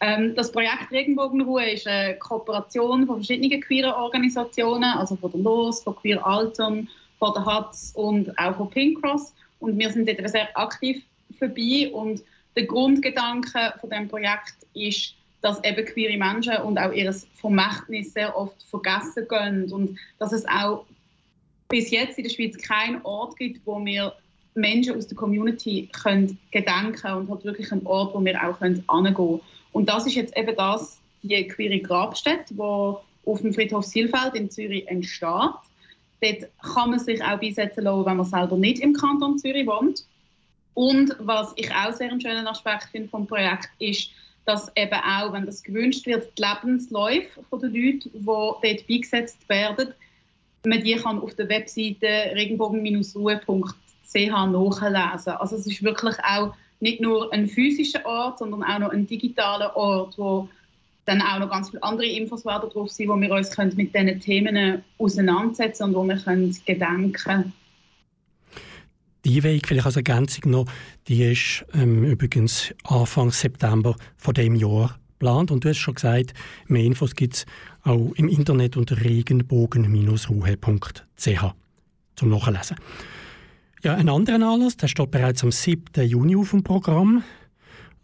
Ähm, 0.00 0.34
das 0.34 0.50
Projekt 0.50 0.90
Regenbogenruhe 0.90 1.72
ist 1.72 1.86
eine 1.86 2.16
Kooperation 2.16 3.06
von 3.06 3.16
verschiedenen 3.16 3.60
queeren 3.60 3.92
Organisationen, 3.92 4.84
also 4.84 5.16
von 5.16 5.30
der 5.32 5.40
LOS, 5.40 5.82
von 5.82 5.96
Queer 5.96 6.24
Altern, 6.24 6.88
von 7.18 7.34
der 7.34 7.44
HATS 7.44 7.92
und 7.94 8.38
auch 8.38 8.56
von 8.56 8.70
Pink 8.70 9.02
Cross. 9.02 9.34
Und 9.58 9.78
wir 9.78 9.90
sind 9.90 10.08
dort 10.08 10.26
sehr 10.30 10.48
aktiv 10.56 11.02
vorbei. 11.38 11.90
Und 11.92 12.22
der 12.56 12.64
Grundgedanke 12.64 13.74
von 13.80 13.90
dem 13.90 14.08
Projekt 14.08 14.54
ist, 14.74 15.14
dass 15.40 15.62
eben 15.64 15.84
queere 15.84 16.18
Menschen 16.18 16.56
und 16.58 16.78
auch 16.78 16.92
ihr 16.92 17.12
Vermächtnis 17.34 18.12
sehr 18.12 18.36
oft 18.36 18.62
vergessen 18.64 19.26
gehen 19.28 19.72
und 19.72 19.98
dass 20.18 20.32
es 20.32 20.46
auch 20.46 20.84
bis 21.68 21.90
jetzt 21.90 22.18
in 22.18 22.24
der 22.24 22.30
Schweiz 22.30 22.58
keinen 22.58 23.00
Ort 23.02 23.36
gibt, 23.36 23.64
wo 23.66 23.82
wir 23.84 24.12
Menschen 24.54 24.96
aus 24.96 25.06
der 25.06 25.16
Community 25.16 25.88
können 25.92 26.38
gedenken 26.50 27.12
und 27.12 27.30
hat 27.30 27.44
wirklich 27.44 27.70
einen 27.72 27.86
Ort, 27.86 28.14
wo 28.14 28.24
wir 28.24 28.42
auch 28.42 28.58
können 28.58 28.84
können. 28.86 29.40
Und 29.72 29.88
das 29.88 30.06
ist 30.06 30.16
jetzt 30.16 30.36
eben 30.36 30.54
das, 30.56 30.98
die 31.22 31.46
queere 31.46 31.78
Grabstätte, 31.78 32.54
die 32.54 32.60
auf 32.60 33.40
dem 33.40 33.54
Friedhof 33.54 33.84
Silfeld 33.84 34.34
in 34.34 34.50
Zürich 34.50 34.86
entsteht. 34.88 35.54
Dort 36.20 36.48
kann 36.74 36.90
man 36.90 36.98
sich 36.98 37.22
auch 37.22 37.40
beisetzen 37.40 37.84
lassen, 37.84 38.06
wenn 38.06 38.16
man 38.16 38.26
selber 38.26 38.56
nicht 38.56 38.80
im 38.80 38.92
Kanton 38.92 39.38
Zürich 39.38 39.66
wohnt. 39.66 40.04
Und 40.74 41.14
was 41.18 41.52
ich 41.56 41.70
auch 41.72 41.92
sehr 41.92 42.10
einen 42.10 42.20
schönen 42.20 42.46
Aspekt 42.46 42.88
finde 42.92 43.08
vom 43.08 43.26
Projekt 43.26 43.70
ist, 43.78 44.10
dass 44.44 44.70
eben 44.76 44.94
auch, 44.94 45.32
wenn 45.32 45.46
das 45.46 45.62
gewünscht 45.62 46.06
wird, 46.06 46.36
die 46.36 46.42
Lebensläufe 46.42 47.40
der 47.52 47.68
Leute, 47.68 48.08
die 48.08 48.24
dort 48.24 48.86
beigesetzt 48.88 49.48
werden, 49.48 49.94
man 50.64 50.82
die 50.82 50.96
kann 50.96 51.20
auf 51.20 51.34
der 51.34 51.48
Webseite 51.48 52.06
regenbogen-ruhe.ch 52.34 53.64
nachlesen. 54.14 55.32
Also 55.32 55.56
es 55.56 55.66
ist 55.66 55.82
wirklich 55.82 56.16
auch 56.22 56.54
nicht 56.80 57.00
nur 57.00 57.32
ein 57.32 57.46
physischer 57.46 58.04
Ort, 58.04 58.38
sondern 58.38 58.62
auch 58.64 58.78
noch 58.78 58.90
ein 58.90 59.06
digitaler 59.06 59.76
Ort, 59.76 60.18
wo 60.18 60.48
dann 61.04 61.22
auch 61.22 61.38
noch 61.38 61.50
ganz 61.50 61.70
viele 61.70 61.82
andere 61.82 62.06
Infos 62.06 62.42
drauf 62.42 62.90
sein, 62.90 63.08
wo 63.08 63.16
wir 63.16 63.32
uns 63.32 63.50
können 63.50 63.74
mit 63.76 63.94
diesen 63.94 64.20
Themen 64.20 64.84
auseinandersetzen 64.98 65.84
und 65.84 65.94
wo 65.94 66.04
wir 66.04 66.16
können 66.16 66.56
gedenken 66.66 67.52
die 69.24 69.42
Weg, 69.42 69.66
vielleicht 69.66 69.86
als 69.86 69.96
Ergänzung 69.96 70.50
noch, 70.50 70.66
die 71.08 71.24
ist 71.24 71.64
ähm, 71.74 72.04
übrigens 72.04 72.74
Anfang 72.84 73.30
September 73.30 73.96
von 74.16 74.34
dem 74.34 74.54
Jahr 74.54 75.00
geplant. 75.20 75.50
Und 75.50 75.64
du 75.64 75.68
hast 75.68 75.78
schon 75.78 75.94
gesagt, 75.94 76.34
mehr 76.66 76.84
Infos 76.84 77.14
gibt 77.14 77.34
es 77.34 77.46
auch 77.84 78.12
im 78.16 78.28
Internet 78.28 78.76
unter 78.76 79.00
regenbogen-ruhe.ch 79.00 81.54
zum 82.16 82.28
Nachlesen. 82.28 82.76
Ja, 83.82 83.94
ein 83.94 84.10
anderer 84.10 84.46
Anlass, 84.46 84.76
der 84.76 84.88
steht 84.88 85.10
bereits 85.10 85.42
am 85.42 85.52
7. 85.52 86.06
Juni 86.06 86.36
auf 86.36 86.50
dem 86.50 86.62
Programm. 86.62 87.24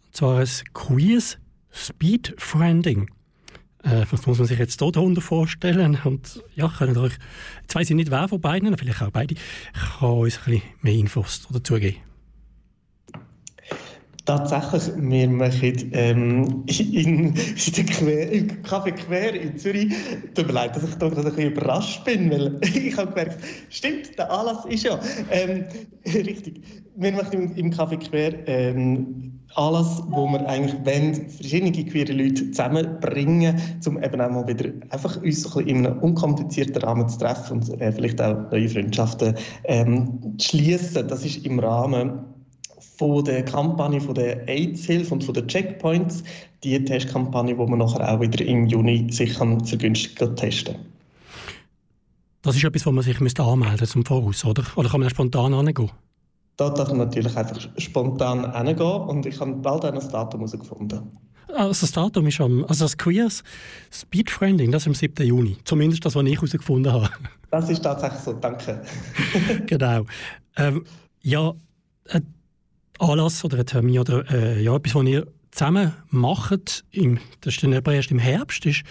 Und 0.05 0.15
zwar 0.15 0.39
ein 0.39 0.49
Quiz 0.73 1.37
Speedfriending. 1.71 3.03
Äh, 3.03 3.07
was 4.11 4.25
muss 4.25 4.37
man 4.37 4.47
sich 4.47 4.59
jetzt 4.59 4.79
hier 4.79 4.91
darunter 4.91 5.21
vorstellen? 5.21 5.97
Und 6.03 6.43
ja, 6.55 6.67
können 6.67 6.97
euch, 6.97 7.13
jetzt 7.61 7.75
weiss 7.75 7.89
ich 7.89 7.95
nicht, 7.95 8.11
wer 8.11 8.27
von 8.27 8.41
beiden, 8.41 8.75
vielleicht 8.77 9.01
auch 9.01 9.11
beide, 9.11 9.35
kann 9.99 10.09
uns 10.09 10.37
ein 10.39 10.43
bisschen 10.45 10.61
mehr 10.81 10.93
Infos 10.93 11.47
dazu 11.51 11.75
geben. 11.75 11.97
Tatsächlich, 14.27 14.93
wir 14.97 15.29
machen 15.29 15.89
ähm, 15.93 16.63
in, 16.65 16.93
in, 16.93 17.33
Quer, 17.33 18.29
im 18.29 18.61
Café 18.61 18.91
Quer 18.91 19.33
in 19.33 19.57
Zürich, 19.57 19.93
tut 20.35 20.47
mir 20.47 20.51
leid, 20.53 20.75
dass 20.75 20.83
ich 20.83 20.95
da 20.95 21.07
ein 21.07 21.15
bisschen 21.15 21.51
überrascht 21.53 22.03
bin, 22.03 22.29
weil 22.29 22.59
ich 22.61 22.97
habe 22.97 23.11
gemerkt, 23.11 23.41
stimmt, 23.69 24.17
der 24.17 24.29
Anlass 24.29 24.65
ist 24.65 24.83
ja, 24.83 24.99
ähm, 25.31 25.63
richtig, 26.05 26.61
wir 26.97 27.13
machen 27.13 27.31
im, 27.31 27.55
im 27.55 27.71
Café 27.71 27.97
Quer 27.97 28.45
ähm, 28.49 29.39
Anlass, 29.57 30.03
wo 30.09 30.27
wir 30.27 30.47
eigentlich 30.47 30.75
wollen, 30.85 31.29
verschiedene 31.29 31.71
queere 31.71 32.13
Leute 32.13 32.51
zusammenbringen, 32.51 33.59
um 33.85 34.01
eben 34.01 34.21
auch 34.21 34.29
mal 34.29 34.47
wieder 34.47 34.69
einfach 34.89 35.21
uns 35.21 35.55
ein 35.55 35.67
in 35.67 35.85
einem 35.85 35.99
unkomplizierten 35.99 36.81
Rahmen 36.83 37.09
zu 37.09 37.17
treffen 37.17 37.57
und 37.57 37.81
äh, 37.81 37.91
vielleicht 37.91 38.21
auch 38.21 38.51
neue 38.51 38.69
Freundschaften 38.69 39.35
ähm, 39.63 40.37
zu 40.37 40.49
schließen. 40.49 41.07
Das 41.07 41.25
ist 41.25 41.43
im 41.43 41.59
Rahmen 41.59 42.19
von 42.97 43.23
der 43.23 43.43
Kampagne 43.45 43.99
von 43.99 44.13
der 44.13 44.47
AIDS-Hilfe 44.47 45.13
und 45.13 45.23
von 45.23 45.33
den 45.33 45.47
Checkpoints, 45.47 46.23
die 46.63 46.83
Testkampagne, 46.83 47.57
wo 47.57 47.65
man 47.65 47.79
nachher 47.79 48.11
auch 48.11 48.21
wieder 48.21 48.43
im 48.45 48.67
Juni 48.67 49.11
sich 49.11 49.35
kann 49.35 49.63
vergünstigen 49.65 50.35
testen 50.35 50.75
Das 52.43 52.55
ist 52.55 52.63
etwas, 52.63 52.85
wo 52.85 52.91
man 52.91 53.03
sich 53.03 53.19
müsste 53.19 53.43
anmelden 53.43 53.87
zum 53.87 54.05
Voraus, 54.05 54.45
oder? 54.45 54.63
Oder 54.75 54.89
kann 54.89 55.01
man 55.01 55.09
spontan 55.09 55.53
hingehen? 55.53 55.91
Da 56.57 56.71
darf 56.71 56.89
man 56.89 56.97
natürlich 56.97 57.37
einfach 57.37 57.59
spontan 57.77 58.51
hingehen 58.53 58.81
und 58.81 59.25
ich 59.25 59.39
habe 59.39 59.53
bald 59.53 59.83
das 59.83 60.09
Datum 60.09 60.41
herausgefunden. 60.41 61.17
Also 61.53 61.81
das 61.81 61.91
Datum 61.91 62.27
ist 62.27 62.41
am, 62.41 62.65
also 62.65 62.85
das 62.85 62.97
Queers 62.97 63.43
Speedfriending, 63.91 64.71
das 64.71 64.83
ist 64.83 64.87
am 64.87 64.95
7. 64.95 65.25
Juni. 65.25 65.57
Zumindest 65.63 66.03
das, 66.03 66.15
was 66.15 66.25
ich 66.25 66.35
herausgefunden 66.35 66.91
habe. 66.91 67.09
Das 67.51 67.69
ist 67.69 67.81
tatsächlich 67.83 68.21
so, 68.21 68.33
danke. 68.33 68.81
genau. 69.67 70.05
Ähm, 70.57 70.83
ja, 71.21 71.53
äh, 72.09 72.21
Anlass 72.99 73.45
oder 73.45 73.59
ein 73.59 73.65
Termin 73.65 73.99
oder 73.99 74.29
äh, 74.29 74.61
ja, 74.61 74.75
etwas, 74.75 74.95
was 74.95 75.05
ihr 75.05 75.27
zusammen 75.51 75.93
macht, 76.09 76.83
im, 76.91 77.19
das 77.41 77.55
ist 77.55 77.63
dann 77.63 77.73
aber 77.73 77.93
erst 77.93 78.11
im 78.11 78.19
Herbst, 78.19 78.65
ist 78.65 78.83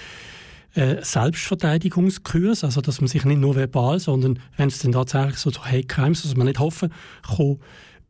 äh, 0.77 1.03
Selbstverteidigungskurs, 1.03 2.63
also 2.63 2.81
dass 2.81 3.01
man 3.01 3.09
sich 3.09 3.25
nicht 3.25 3.41
nur 3.41 3.57
verbal, 3.57 3.99
sondern 3.99 4.39
wenn 4.57 4.69
es 4.69 4.79
dann 4.79 4.93
tatsächlich 4.93 5.39
so 5.39 5.51
zu 5.51 5.65
Hate 5.65 5.87
Crimes, 5.87 6.25
also 6.25 6.37
man 6.37 6.47
nicht 6.47 6.59
hoffen 6.59 6.93
kommen 7.27 7.61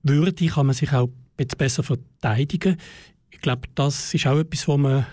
würde, 0.02 0.46
kann 0.46 0.66
man 0.66 0.74
sich 0.74 0.92
auch 0.92 1.08
jetzt 1.38 1.58
besser 1.58 1.82
verteidigen. 1.82 2.76
Ich 3.30 3.40
glaube, 3.40 3.68
das 3.74 4.12
ist 4.14 4.26
auch 4.26 4.38
etwas, 4.38 4.66
wo 4.66 4.76
man 4.76 5.06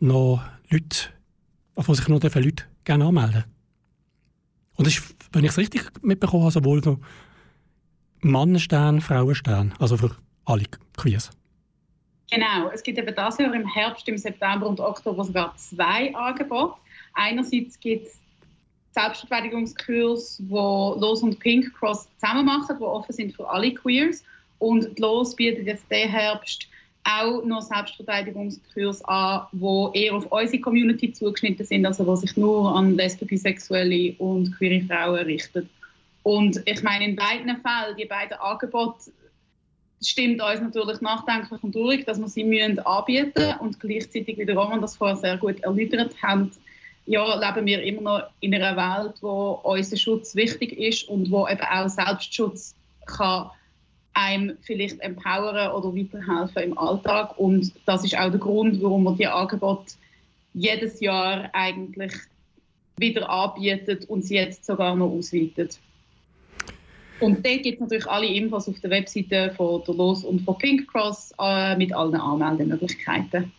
noch 0.00 0.42
Leute, 0.70 1.08
auf 1.74 1.88
was 1.88 1.98
sich 1.98 2.08
noch 2.08 2.22
Leute 2.22 2.64
gerne 2.84 3.04
anmelden 3.04 3.44
Und 4.76 4.86
ist, 4.86 5.02
wenn 5.32 5.44
ich 5.44 5.50
es 5.50 5.58
richtig 5.58 5.90
mitbekomme, 6.02 6.46
also 6.46 6.64
wohl 6.64 6.80
noch 6.80 6.98
Mannenstern, 8.20 9.00
Frauenstern, 9.00 9.74
also 9.78 9.96
für 9.96 10.16
alle 10.46 10.64
Queers. 10.96 11.30
Genau, 12.30 12.70
es 12.72 12.82
gibt 12.82 12.98
eben 12.98 13.14
das 13.14 13.38
Jahr 13.38 13.54
im 13.54 13.66
Herbst, 13.66 14.08
im 14.08 14.16
September 14.16 14.66
und 14.66 14.80
Oktober 14.80 15.24
sogar 15.24 15.54
zwei 15.56 16.14
Angebote. 16.14 16.74
Einerseits 17.14 17.78
gibt 17.80 18.06
es 18.06 18.20
Selbstverteidigungskurs, 18.92 20.42
wo 20.48 20.96
Los 20.98 21.22
und 21.22 21.38
Pink 21.40 21.74
Cross 21.74 22.08
zusammen 22.18 22.46
machen, 22.46 22.76
die 22.78 22.84
offen 22.84 23.12
sind 23.12 23.34
für 23.34 23.48
alle 23.48 23.72
Queers. 23.72 24.22
Und 24.58 24.98
Los 24.98 25.34
bietet 25.34 25.66
jetzt 25.66 25.90
den 25.90 26.08
Herbst 26.08 26.68
auch 27.04 27.44
noch 27.44 27.62
Selbstverteidigungskurs 27.62 29.04
an, 29.04 29.46
wo 29.52 29.90
eher 29.92 30.14
auf 30.14 30.30
unsere 30.30 30.60
Community 30.60 31.12
zugeschnitten 31.12 31.66
sind, 31.66 31.84
also 31.84 32.06
wo 32.06 32.16
sich 32.16 32.36
nur 32.36 32.74
an 32.74 32.94
lesbische, 32.94 33.26
bisexuelle 33.26 34.14
und 34.18 34.56
queere 34.56 34.84
Frauen 34.86 35.24
richtet. 35.26 35.68
Und 36.22 36.62
ich 36.64 36.82
meine, 36.82 37.04
in 37.04 37.16
beiden 37.16 37.48
Fällen, 37.60 37.96
die 37.98 38.06
beiden 38.06 38.38
Angebote 38.38 39.10
stimmt 40.02 40.42
uns 40.42 40.60
natürlich 40.60 41.00
nachdenklich 41.02 41.62
und 41.62 41.74
durch, 41.74 42.04
dass 42.04 42.18
wir 42.18 42.28
sie 42.28 42.44
müssen 42.44 42.78
anbieten 42.80 43.54
und 43.60 43.78
gleichzeitig, 43.80 44.38
wie 44.38 44.46
der 44.46 44.56
Roman 44.56 44.80
das 44.80 44.96
vorher 44.96 45.16
sehr 45.16 45.36
gut 45.36 45.60
erläutert 45.60 46.14
hat, 46.22 46.48
ja, 47.06 47.34
leben 47.34 47.66
wir 47.66 47.82
immer 47.82 48.00
noch 48.00 48.22
in 48.40 48.54
einer 48.54 48.76
Welt, 48.76 49.14
wo 49.20 49.60
unser 49.62 49.96
Schutz 49.96 50.34
wichtig 50.34 50.72
ist 50.72 51.08
und 51.08 51.30
wo 51.30 51.46
eben 51.46 51.60
auch 51.60 51.88
Selbstschutz 51.88 52.74
kann 53.06 53.50
einem 54.14 54.56
vielleicht 54.62 55.00
empowern 55.00 55.72
oder 55.72 55.94
weiterhelfen 55.94 56.62
im 56.62 56.78
Alltag. 56.78 57.36
Und 57.36 57.72
das 57.84 58.04
ist 58.04 58.16
auch 58.16 58.30
der 58.30 58.40
Grund, 58.40 58.80
warum 58.80 59.04
wir 59.04 59.16
die 59.16 59.26
Angebote 59.26 59.94
jedes 60.54 61.00
Jahr 61.00 61.50
eigentlich 61.52 62.12
wieder 62.96 63.28
anbietet 63.28 64.08
und 64.08 64.24
sie 64.24 64.36
jetzt 64.36 64.64
sogar 64.64 64.94
noch 64.94 65.10
ausweitet. 65.10 65.80
Und 67.20 67.44
dort 67.44 67.62
gibt 67.62 67.76
es 67.76 67.80
natürlich 67.80 68.06
alle 68.06 68.26
Infos 68.26 68.68
auf 68.68 68.78
der 68.80 68.90
Webseite 68.90 69.52
von 69.56 69.82
der 69.84 69.94
Los 69.94 70.24
und 70.24 70.42
von 70.42 70.58
Pink 70.58 70.90
Cross 70.90 71.32
äh, 71.40 71.76
mit 71.76 71.92
allen 71.92 72.14
Anmeldemöglichkeiten. 72.14 73.52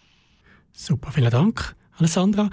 Super, 0.73 1.11
vielen 1.11 1.31
Dank. 1.31 1.75
Alessandra. 1.97 2.49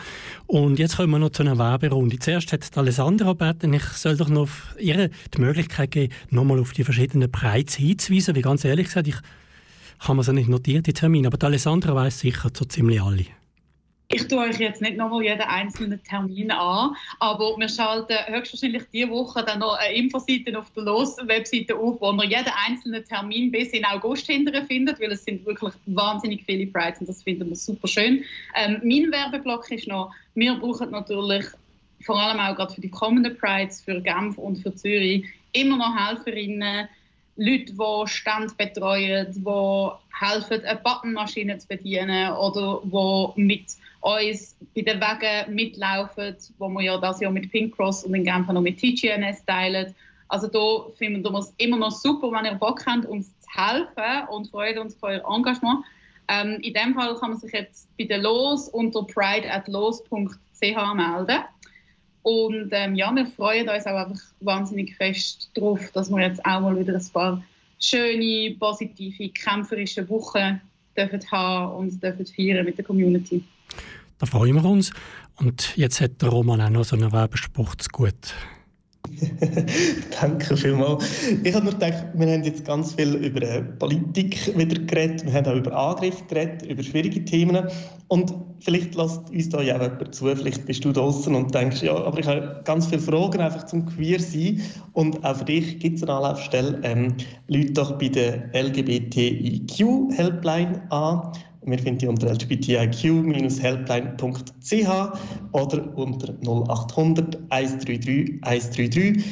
Und 0.47 0.79
jetzt 0.79 0.97
kommen 0.97 1.11
wir 1.11 1.19
noch 1.19 1.31
zu 1.31 1.43
einer 1.43 1.59
Werberunde. 1.59 2.19
Zuerst 2.19 2.53
hat 2.53 2.77
Alessandra 2.77 3.33
gebeten, 3.33 3.73
ich 3.75 3.85
soll 3.85 4.17
doch 4.17 4.29
noch 4.29 4.49
ihr 4.79 5.11
die 5.35 5.41
Möglichkeit 5.41 5.91
geben, 5.91 6.15
nochmal 6.31 6.61
auf 6.61 6.73
die 6.73 6.85
verschiedenen 6.85 7.31
Preise 7.31 7.79
hinzuweisen. 7.79 8.35
Wie 8.35 8.43
ganz 8.43 8.65
ehrlich 8.65 8.87
gesagt, 8.87 9.09
ich 9.09 9.17
habe 10.01 10.17
mir 10.17 10.23
so 10.23 10.33
nicht 10.33 10.49
notiert, 10.49 10.87
die 10.87 10.93
Termine, 10.93 11.29
aber 11.29 11.45
Alessandra 11.47 11.95
weiß 11.95 12.21
sicher 12.21 12.51
so 12.57 12.65
ziemlich 12.65 13.03
alle. 13.03 13.27
Ich 14.15 14.29
tue 14.29 14.41
euch 14.41 14.59
jetzt 14.59 14.83
nicht 14.83 14.99
nochmal 14.99 15.23
jeden 15.23 15.41
einzelnen 15.41 16.03
Termin 16.05 16.51
an, 16.51 16.95
aber 17.19 17.57
wir 17.57 17.69
schalten 17.69 18.15
höchstwahrscheinlich 18.27 18.83
diese 18.93 19.09
Woche 19.09 19.43
dann 19.43 19.61
noch 19.61 19.79
eine 19.79 19.95
Infoseite 19.95 20.59
auf 20.59 20.71
der 20.77 20.83
Los-Webseite 20.83 21.75
auf, 21.75 21.99
wo 21.99 22.13
man 22.13 22.29
jeden 22.29 22.53
einzelnen 22.69 23.03
Termin 23.07 23.51
bis 23.51 23.71
in 23.71 23.87
August 23.87 24.27
hinterher 24.27 24.67
findet, 24.67 25.01
weil 25.01 25.13
es 25.13 25.25
sind 25.25 25.47
wirklich 25.47 25.73
wahnsinnig 25.87 26.45
viele 26.45 26.67
Prides 26.67 27.01
und 27.01 27.09
das 27.09 27.23
finden 27.23 27.49
wir 27.49 27.57
super 27.57 27.89
schön. 27.89 28.23
Ähm, 28.55 28.83
mein 28.85 29.11
Werbeblock 29.11 29.71
ist 29.71 29.89
noch, 29.89 30.13
wir 30.35 30.57
brauchen 30.57 30.91
natürlich 30.91 31.47
vor 32.03 32.21
allem 32.21 32.39
auch 32.39 32.55
gerade 32.55 32.75
für 32.75 32.83
die 32.83 32.91
kommenden 32.91 33.39
Prides, 33.39 33.81
für 33.81 33.99
Genf 34.03 34.37
und 34.37 34.57
für 34.57 34.75
Zürich, 34.75 35.25
immer 35.53 35.79
noch 35.79 35.97
Helferinnen, 35.97 36.87
Leute, 37.37 37.73
die 37.73 38.09
Stand 38.11 38.59
betreuen, 38.59 39.33
die 39.33 39.91
helfen, 40.21 40.65
eine 40.67 40.81
Buttonmaschine 40.85 41.57
zu 41.57 41.67
bedienen 41.67 42.31
oder 42.33 42.83
die 42.85 43.41
mit 43.41 43.65
uns 44.03 44.57
bei 44.75 44.83
den 44.83 45.01
Wegen 45.01 45.55
mitlaufen, 45.55 46.37
wo 46.59 46.69
wir 46.69 46.83
ja 46.83 46.99
das 46.99 47.21
Jahr 47.21 47.31
mit 47.31 47.51
Pink 47.51 47.75
Cross 47.77 48.05
und 48.05 48.15
in 48.15 48.25
Genf 48.25 48.49
noch 48.49 48.61
mit 48.61 48.79
TGNS 48.79 49.45
teilen. 49.47 49.95
Also 50.29 50.49
da 50.49 50.91
finden 50.97 51.23
wir 51.23 51.39
es 51.39 51.55
immer 51.59 51.77
noch 51.77 51.93
super, 51.93 52.31
wenn 52.33 52.45
ihr 52.45 52.55
Bock 52.55 52.85
habt, 52.87 53.07
uns 53.07 53.29
zu 53.41 53.49
helfen 53.55 54.29
und 54.31 54.49
freuen 54.49 54.79
uns 54.79 54.95
für 54.95 55.07
euer 55.07 55.35
Engagement. 55.35 55.85
Ähm, 56.29 56.59
in 56.63 56.75
dem 56.75 56.95
Fall 56.95 57.15
kann 57.17 57.31
man 57.31 57.39
sich 57.39 57.53
jetzt 57.53 57.89
bei 57.97 58.05
der 58.05 58.19
Los 58.19 58.69
unter 58.69 59.05
pride.los.ch 59.05 60.95
melden. 60.95 61.45
Und 62.23 62.69
ähm, 62.73 62.95
ja, 62.95 63.15
wir 63.15 63.27
freuen 63.27 63.69
uns 63.69 63.87
auch 63.87 63.97
einfach 63.97 64.23
wahnsinnig 64.41 64.97
fest 64.97 65.51
darauf, 65.55 65.91
dass 65.93 66.11
wir 66.11 66.23
jetzt 66.23 66.45
auch 66.45 66.61
mal 66.61 66.79
wieder 66.79 66.95
ein 66.95 67.09
paar 67.13 67.43
schöne, 67.81 68.57
positive, 68.59 69.29
kämpferische 69.31 70.09
Wochen 70.09 70.61
dürfen 70.97 71.21
haben 71.31 71.75
und 71.75 72.03
dürfen 72.03 72.27
feiern 72.27 72.65
mit 72.65 72.79
der 72.79 72.85
Community. 72.85 73.45
Da 74.19 74.27
freuen 74.27 74.55
wir 74.55 74.65
uns. 74.65 74.93
Und 75.37 75.77
jetzt 75.77 76.01
hat 76.01 76.23
der 76.23 76.29
Roman 76.29 76.61
auch 76.61 76.71
noch 76.71 76.85
so 76.85 76.97
einen 76.97 77.13
Werbespruch 77.13 77.75
zu 77.77 77.89
gut. 77.91 78.35
Danke 80.21 80.57
vielmals. 80.57 81.05
Ich 81.43 81.53
habe 81.55 81.65
nur 81.65 81.75
gedacht, 81.75 82.07
wir 82.15 82.33
haben 82.33 82.45
jetzt 82.45 82.65
ganz 82.65 82.95
viel 82.95 83.17
über 83.17 83.43
äh, 83.43 83.63
Politik 83.63 84.57
wieder 84.57 84.81
geredet, 84.81 85.25
wir 85.25 85.33
haben 85.33 85.47
auch 85.47 85.57
über 85.57 85.77
Angriffe 85.77 86.23
geredet, 86.29 86.63
über 86.63 86.81
schwierige 86.83 87.25
Themen. 87.25 87.67
Und 88.09 88.35
vielleicht 88.61 88.95
lässt 88.95 89.31
uns 89.31 89.49
da 89.49 89.63
ja 89.63 89.77
auch 89.77 89.83
jemand 89.83 90.15
zu, 90.15 90.27
vielleicht 90.27 90.67
bist 90.67 90.85
du 90.85 90.93
draußen 90.93 91.35
und 91.35 91.55
denkst, 91.55 91.83
ja, 91.83 91.97
aber 91.97 92.19
ich 92.19 92.27
habe 92.27 92.61
ganz 92.65 92.87
viele 92.87 93.01
Fragen 93.01 93.41
einfach 93.41 93.65
zum 93.67 93.87
Queer 93.87 94.21
sein. 94.21 94.61
Und 94.93 95.25
auch 95.25 95.37
für 95.37 95.45
dich 95.45 95.79
gibt 95.81 95.97
es 95.97 96.03
eine 96.05 96.13
Anlaufstelle. 96.15 96.81
Ähm, 96.85 97.17
Leute 97.49 97.73
doch 97.73 97.99
bei 97.99 98.09
der 98.09 98.51
LGBTIQ-Helpline 98.55 100.83
an. 100.91 101.33
Wir 101.65 101.79
finden 101.79 101.99
die 101.99 102.09
unter 102.09 102.29
lgbtiq-helpline.ch 102.29 105.19
oder 105.53 105.97
unter 105.97 106.35
0800 106.43 107.39
133 107.51 108.41
133. 108.43 109.25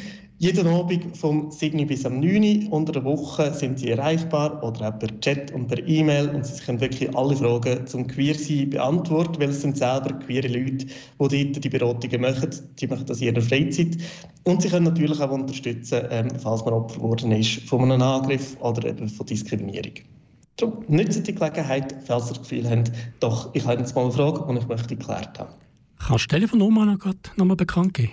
Jeden 0.43 0.69
Abend 0.69 1.19
vom 1.19 1.51
7. 1.51 1.87
bis 1.87 2.07
am 2.07 2.19
9. 2.19 2.69
unter 2.69 2.93
der 2.93 3.05
Woche 3.05 3.53
sind 3.53 3.79
sie 3.79 3.91
erreichbar 3.91 4.63
oder 4.63 4.89
auch 4.89 4.99
per 4.99 5.21
Chat 5.21 5.53
und 5.53 5.67
per 5.67 5.87
E-Mail 5.87 6.31
und 6.31 6.47
sie 6.47 6.63
können 6.63 6.81
wirklich 6.81 7.15
alle 7.15 7.37
Fragen 7.37 7.87
zum 7.87 8.07
Queersein 8.07 8.71
beantworten, 8.71 9.39
weil 9.39 9.51
es 9.51 9.61
sind 9.61 9.77
selber 9.77 10.19
queere 10.19 10.49
Leute, 10.49 10.87
die 10.87 11.53
dort 11.53 11.65
die 11.65 11.69
Beratungen 11.69 12.23
machen. 12.23 12.49
Die 12.79 12.87
machen 12.87 13.05
das 13.05 13.21
in 13.21 13.35
ihrer 13.35 13.43
Freizeit. 13.43 13.99
Und 14.45 14.63
sie 14.63 14.71
können 14.71 14.87
natürlich 14.87 15.21
auch 15.21 15.31
unterstützen, 15.31 16.07
ähm, 16.11 16.29
falls 16.39 16.65
man 16.65 16.73
Opfer 16.73 17.01
geworden 17.01 17.33
ist 17.33 17.61
von 17.69 17.83
einem 17.83 18.01
Angriff 18.01 18.57
oder 18.61 18.89
eben 18.89 19.11
von 19.11 19.27
Diskriminierung. 19.27 19.93
Darum 20.57 20.85
nützen 20.89 21.25
die 21.25 21.35
Gelegenheit, 21.35 21.95
falls 22.07 22.27
ihr 22.27 22.35
das 22.35 22.43
Gefühl 22.43 22.69
habt, 22.69 22.93
doch, 23.21 23.55
ich 23.55 23.65
habe 23.65 23.81
jetzt 23.81 23.95
mal 23.95 24.03
eine 24.03 24.13
Frage, 24.13 24.45
die 24.53 24.59
ich 24.59 24.69
möchte 24.69 24.97
geklärt 24.97 25.39
haben. 25.39 25.55
Kannst 25.99 26.25
du 26.25 26.29
die 26.29 26.35
Telefonnummer 26.35 26.87
noch, 26.87 26.99
grad 26.99 27.33
noch 27.37 27.45
mal 27.45 27.57
bekannt 27.57 27.95
geben? 27.95 28.13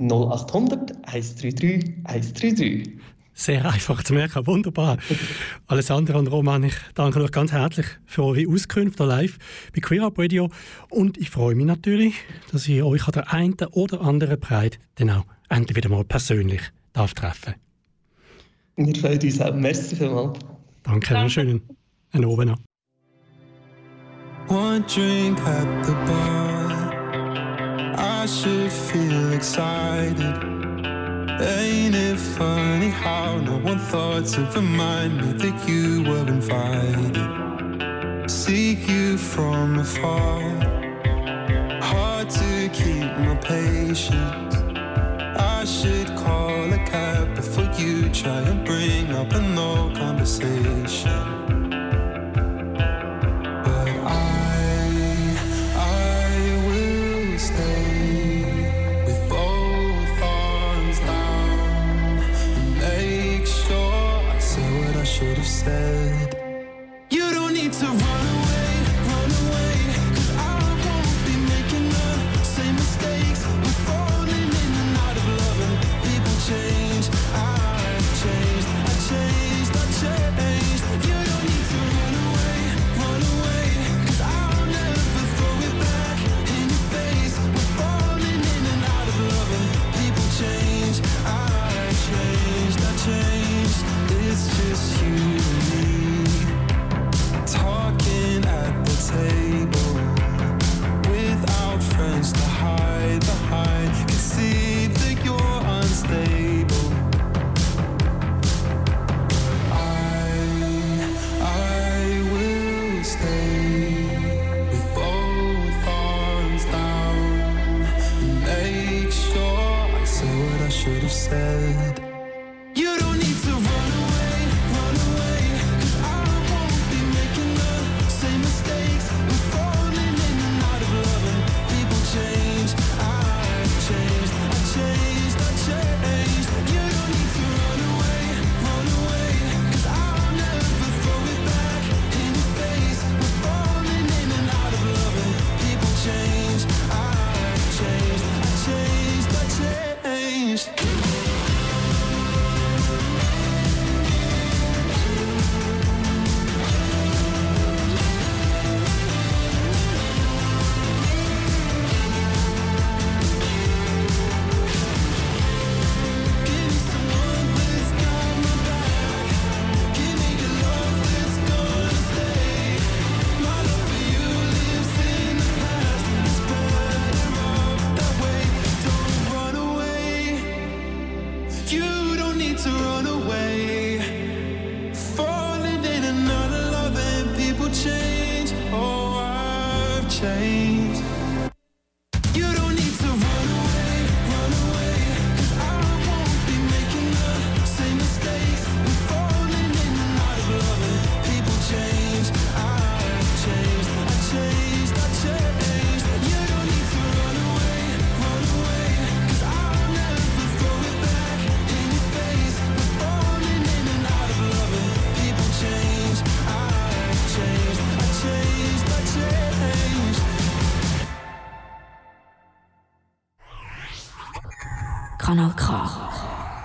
0800 0.00 1.06
133 1.06 2.04
133. 2.04 2.98
Sehr 3.36 3.64
einfach 3.64 4.02
zu 4.04 4.14
merken, 4.14 4.46
wunderbar. 4.46 4.96
Alessandra 5.66 6.18
und 6.18 6.28
Roman, 6.28 6.62
ich 6.62 6.74
danke 6.94 7.20
euch 7.20 7.32
ganz 7.32 7.50
herzlich 7.50 7.86
für 8.06 8.22
eure 8.22 8.48
Auskünfte 8.48 9.04
live 9.04 9.38
bei 9.74 9.80
Queer 9.80 10.04
Up 10.04 10.18
Radio. 10.18 10.50
Und 10.88 11.18
ich 11.18 11.30
freue 11.30 11.56
mich 11.56 11.66
natürlich, 11.66 12.14
dass 12.52 12.68
ich 12.68 12.80
euch 12.82 13.06
an 13.08 13.12
der 13.12 13.32
einen 13.32 13.56
oder 13.72 14.02
anderen 14.02 14.38
Pride 14.38 14.76
dann 14.96 15.10
auch 15.10 15.24
endlich 15.48 15.76
wieder 15.76 15.88
mal 15.88 16.04
persönlich 16.04 16.60
darf 16.92 17.14
treffen 17.14 17.54
Wir 18.76 18.94
freuen 18.94 19.20
uns 19.20 19.40
auch. 19.40 19.54
Merci 19.54 19.96
vielmals. 19.96 20.38
Danke, 20.84 21.16
einen 21.16 21.30
schönen 21.30 21.62
einen 22.12 22.30
Abend 22.30 22.50
noch. 22.50 22.58
One 24.48 24.84
drink 24.86 25.40
at 25.40 25.86
the 25.86 25.94
bar. 26.06 26.54
I 27.96 28.26
should 28.26 28.70
feel 28.70 29.32
excited. 29.32 30.36
Ain't 31.40 31.94
it 31.94 32.18
funny 32.18 32.90
how 32.90 33.38
no 33.38 33.56
one 33.64 33.78
thought 33.78 34.26
to 34.34 34.42
remind 34.54 35.16
me 35.16 35.32
that 35.32 35.66
you 35.66 36.02
were 36.04 36.26
invited? 36.28 37.16
Seek 38.30 38.86
you 38.86 39.16
from 39.16 39.78
afar. 39.78 40.42
Hard 41.80 42.28
to 42.28 42.68
keep 42.72 43.10
my 43.18 43.34
patience. 43.36 44.54
I 45.36 45.64
should 45.64 46.14
call 46.16 46.70
a 46.70 46.78
cab 46.84 47.34
before 47.34 47.70
you 47.78 48.10
try 48.10 48.40
and 48.40 48.64
bring 48.66 49.10
up 49.12 49.32
a 49.32 49.40
no 49.40 49.93
conversation. 50.24 51.43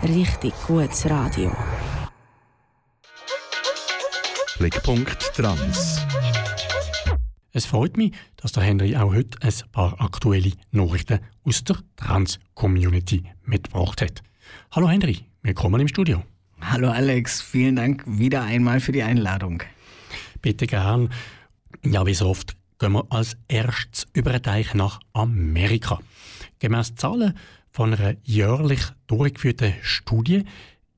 Richtig 0.09 0.53
gutes 0.65 1.07
Radio. 1.07 1.55
Blickpunkt 4.57 5.35
Trans. 5.35 6.01
Es 7.51 7.67
freut 7.67 7.95
mich, 7.95 8.13
dass 8.37 8.53
der 8.53 8.63
Henry 8.63 8.95
auch 8.95 9.13
heute 9.13 9.37
ein 9.43 9.53
paar 9.71 10.01
aktuelle 10.01 10.53
Nachrichten 10.71 11.19
aus 11.43 11.63
der 11.63 11.77
Trans-Community 11.97 13.21
mitgebracht 13.43 14.01
hat. 14.01 14.23
Hallo 14.71 14.89
Henry, 14.89 15.25
willkommen 15.43 15.79
im 15.79 15.87
Studio. 15.87 16.23
Hallo 16.59 16.89
Alex, 16.89 17.39
vielen 17.43 17.75
Dank 17.75 18.03
wieder 18.07 18.41
einmal 18.41 18.79
für 18.79 18.93
die 18.93 19.03
Einladung. 19.03 19.61
Bitte 20.41 20.65
gern. 20.65 21.11
Ja, 21.85 22.03
wie 22.07 22.15
so 22.15 22.29
oft 22.29 22.57
gehen 22.79 22.93
wir 22.93 23.05
als 23.11 23.37
erstes 23.47 24.07
über 24.13 24.31
den 24.31 24.41
Teich 24.41 24.73
nach 24.73 25.01
Amerika. 25.13 25.99
Gemäss 26.57 26.95
Zahlen 26.95 27.37
von 27.79 27.93
einer 27.93 28.17
jährlich 28.25 28.81
durchgeführten 29.07 29.73
Studie 29.81 30.43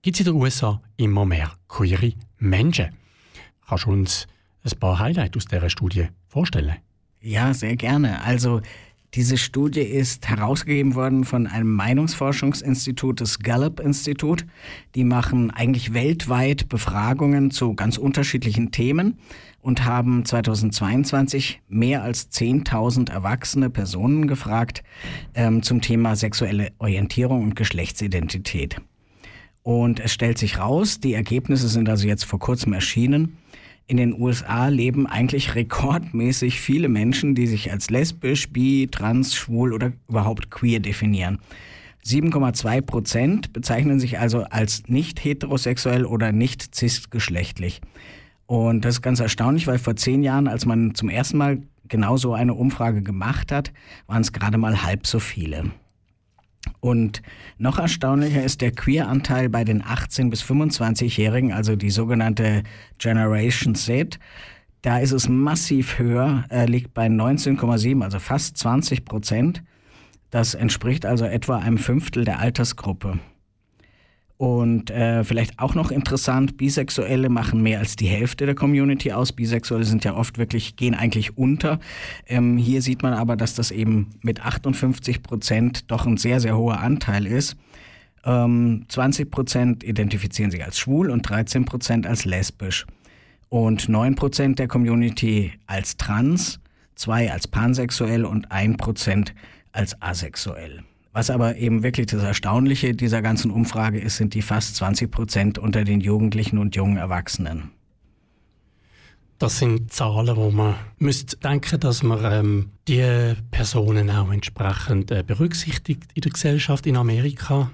gibt 0.01 0.15
es 0.15 0.21
in 0.21 0.33
den 0.33 0.41
USA 0.41 0.81
immer 0.97 1.25
mehr 1.25 1.51
queere 1.67 2.13
Menschen. 2.39 2.89
Kannst 3.67 3.85
du 3.85 3.91
uns 3.91 4.27
ein 4.63 4.79
paar 4.79 4.97
Highlights 4.97 5.37
aus 5.37 5.45
dieser 5.45 5.69
Studie 5.69 6.07
vorstellen? 6.27 6.77
Ja, 7.19 7.53
sehr 7.53 7.75
gerne. 7.75 8.23
Also 8.23 8.61
diese 9.13 9.37
Studie 9.37 9.81
ist 9.81 10.27
herausgegeben 10.27 10.95
worden 10.95 11.23
von 11.23 11.45
einem 11.45 11.71
Meinungsforschungsinstitut, 11.71 13.21
das 13.21 13.37
Gallup-Institut. 13.37 14.47
Die 14.95 15.03
machen 15.03 15.51
eigentlich 15.51 15.93
weltweit 15.93 16.67
Befragungen 16.67 17.51
zu 17.51 17.75
ganz 17.75 17.99
unterschiedlichen 17.99 18.71
Themen 18.71 19.19
und 19.61 19.85
haben 19.85 20.25
2022 20.25 21.61
mehr 21.67 22.03
als 22.03 22.31
10.000 22.31 23.11
erwachsene 23.11 23.69
Personen 23.69 24.27
gefragt 24.27 24.83
ähm, 25.35 25.61
zum 25.63 25.81
Thema 25.81 26.15
sexuelle 26.15 26.71
Orientierung 26.79 27.43
und 27.43 27.55
Geschlechtsidentität. 27.55 28.77
Und 29.63 29.99
es 29.99 30.11
stellt 30.11 30.37
sich 30.37 30.57
raus, 30.57 30.99
die 30.99 31.13
Ergebnisse 31.13 31.67
sind 31.67 31.87
also 31.87 32.07
jetzt 32.07 32.25
vor 32.25 32.39
kurzem 32.39 32.73
erschienen. 32.73 33.37
in 33.87 33.97
den 33.97 34.19
USA 34.19 34.69
leben 34.69 35.05
eigentlich 35.05 35.55
rekordmäßig 35.55 36.59
viele 36.59 36.89
Menschen, 36.89 37.35
die 37.35 37.47
sich 37.47 37.71
als 37.71 37.89
lesbisch, 37.89 38.49
bi, 38.49 38.87
trans, 38.89 39.35
schwul 39.35 39.73
oder 39.73 39.91
überhaupt 40.07 40.49
queer 40.49 40.79
definieren. 40.79 41.39
7,2 42.03 42.81
Prozent 42.81 43.53
bezeichnen 43.53 43.99
sich 43.99 44.17
also 44.17 44.43
als 44.43 44.83
nicht 44.87 45.23
heterosexuell 45.23 46.05
oder 46.05 46.31
nicht 46.31 46.73
cisgeschlechtlich. 46.73 47.81
Und 48.51 48.83
das 48.83 48.95
ist 48.95 49.01
ganz 49.01 49.21
erstaunlich, 49.21 49.65
weil 49.67 49.79
vor 49.79 49.95
zehn 49.95 50.23
Jahren, 50.23 50.49
als 50.49 50.65
man 50.65 50.93
zum 50.93 51.07
ersten 51.07 51.37
Mal 51.37 51.61
genau 51.87 52.17
so 52.17 52.33
eine 52.33 52.53
Umfrage 52.53 53.01
gemacht 53.01 53.49
hat, 53.49 53.71
waren 54.07 54.21
es 54.21 54.33
gerade 54.33 54.57
mal 54.57 54.83
halb 54.83 55.07
so 55.07 55.19
viele. 55.19 55.71
Und 56.81 57.21
noch 57.57 57.79
erstaunlicher 57.79 58.43
ist 58.43 58.59
der 58.59 58.73
Queer-Anteil 58.73 59.47
bei 59.47 59.63
den 59.63 59.81
18- 59.81 60.29
bis 60.29 60.43
25-Jährigen, 60.43 61.53
also 61.53 61.77
die 61.77 61.91
sogenannte 61.91 62.63
Generation 62.97 63.73
Z. 63.73 64.19
Da 64.81 64.99
ist 64.99 65.13
es 65.13 65.29
massiv 65.29 65.97
höher, 65.97 66.43
äh, 66.49 66.65
liegt 66.65 66.93
bei 66.93 67.07
19,7, 67.07 68.03
also 68.03 68.19
fast 68.19 68.57
20 68.57 69.05
Prozent. 69.05 69.63
Das 70.29 70.55
entspricht 70.55 71.05
also 71.05 71.23
etwa 71.23 71.59
einem 71.59 71.77
Fünftel 71.77 72.25
der 72.25 72.39
Altersgruppe. 72.39 73.17
Und 74.41 74.89
äh, 74.89 75.23
vielleicht 75.23 75.59
auch 75.59 75.75
noch 75.75 75.91
interessant, 75.91 76.57
Bisexuelle 76.57 77.29
machen 77.29 77.61
mehr 77.61 77.77
als 77.77 77.95
die 77.95 78.07
Hälfte 78.07 78.47
der 78.47 78.55
Community 78.55 79.11
aus. 79.11 79.33
Bisexuelle 79.33 79.83
sind 79.83 80.03
ja 80.03 80.15
oft 80.15 80.39
wirklich, 80.39 80.75
gehen 80.75 80.95
eigentlich 80.95 81.37
unter. 81.37 81.79
Ähm, 82.25 82.57
hier 82.57 82.81
sieht 82.81 83.03
man 83.03 83.13
aber, 83.13 83.35
dass 83.35 83.53
das 83.53 83.69
eben 83.69 84.07
mit 84.23 84.43
58 84.43 85.21
Prozent 85.21 85.91
doch 85.91 86.07
ein 86.07 86.17
sehr, 86.17 86.39
sehr 86.39 86.57
hoher 86.57 86.79
Anteil 86.79 87.27
ist. 87.27 87.55
Ähm, 88.25 88.85
20 88.87 89.29
Prozent 89.29 89.83
identifizieren 89.83 90.49
sich 90.49 90.65
als 90.65 90.79
schwul 90.79 91.11
und 91.11 91.21
13 91.21 91.65
Prozent 91.65 92.07
als 92.07 92.25
lesbisch. 92.25 92.87
Und 93.49 93.89
9 93.89 94.15
Prozent 94.15 94.57
der 94.57 94.67
Community 94.67 95.51
als 95.67 95.97
trans, 95.97 96.59
2 96.95 97.31
als 97.31 97.47
pansexuell 97.47 98.25
und 98.25 98.51
1 98.51 98.77
Prozent 98.77 99.35
als 99.71 100.01
asexuell. 100.01 100.83
Was 101.13 101.29
aber 101.29 101.57
eben 101.57 101.83
wirklich 101.83 102.07
das 102.07 102.23
Erstaunliche 102.23 102.93
dieser 102.93 103.21
ganzen 103.21 103.51
Umfrage 103.51 103.99
ist, 103.99 104.17
sind 104.17 104.33
die 104.33 104.41
fast 104.41 104.77
20 104.77 105.11
Prozent 105.11 105.57
unter 105.57 105.83
den 105.83 105.99
Jugendlichen 105.99 106.57
und 106.57 106.75
jungen 106.75 106.97
Erwachsenen. 106.97 107.71
Das 109.37 109.57
sind 109.57 109.91
Zahlen, 109.91 110.37
wo 110.37 110.51
man 110.51 110.75
müsste 110.99 111.35
denken, 111.35 111.79
dass 111.79 112.03
man 112.03 112.19
ähm, 112.23 112.69
die 112.87 113.33
Personen 113.49 114.09
auch 114.11 114.31
entsprechend 114.31 115.09
äh, 115.09 115.23
berücksichtigt 115.25 116.11
in 116.13 116.21
der 116.21 116.31
Gesellschaft 116.31 116.85
in 116.85 116.95
Amerika. 116.95 117.71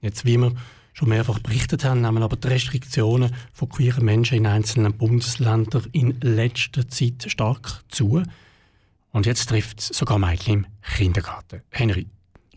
Jetzt, 0.00 0.24
wie 0.24 0.38
wir 0.38 0.54
schon 0.94 1.10
mehrfach 1.10 1.38
berichtet 1.38 1.84
haben, 1.84 2.00
nehmen 2.00 2.22
aber 2.22 2.36
die 2.36 2.48
Restriktionen 2.48 3.32
von 3.52 3.68
queeren 3.68 4.04
Menschen 4.04 4.38
in 4.38 4.46
einzelnen 4.46 4.96
Bundesländern 4.96 5.86
in 5.92 6.18
letzter 6.22 6.88
Zeit 6.88 7.26
stark 7.28 7.84
zu. 7.88 8.22
Und 9.12 9.26
jetzt 9.26 9.50
trifft 9.50 9.80
es 9.80 9.88
sogar 9.88 10.18
Mädchen 10.18 10.54
im 10.54 10.66
Kindergarten. 10.96 11.60
Henry, 11.68 12.06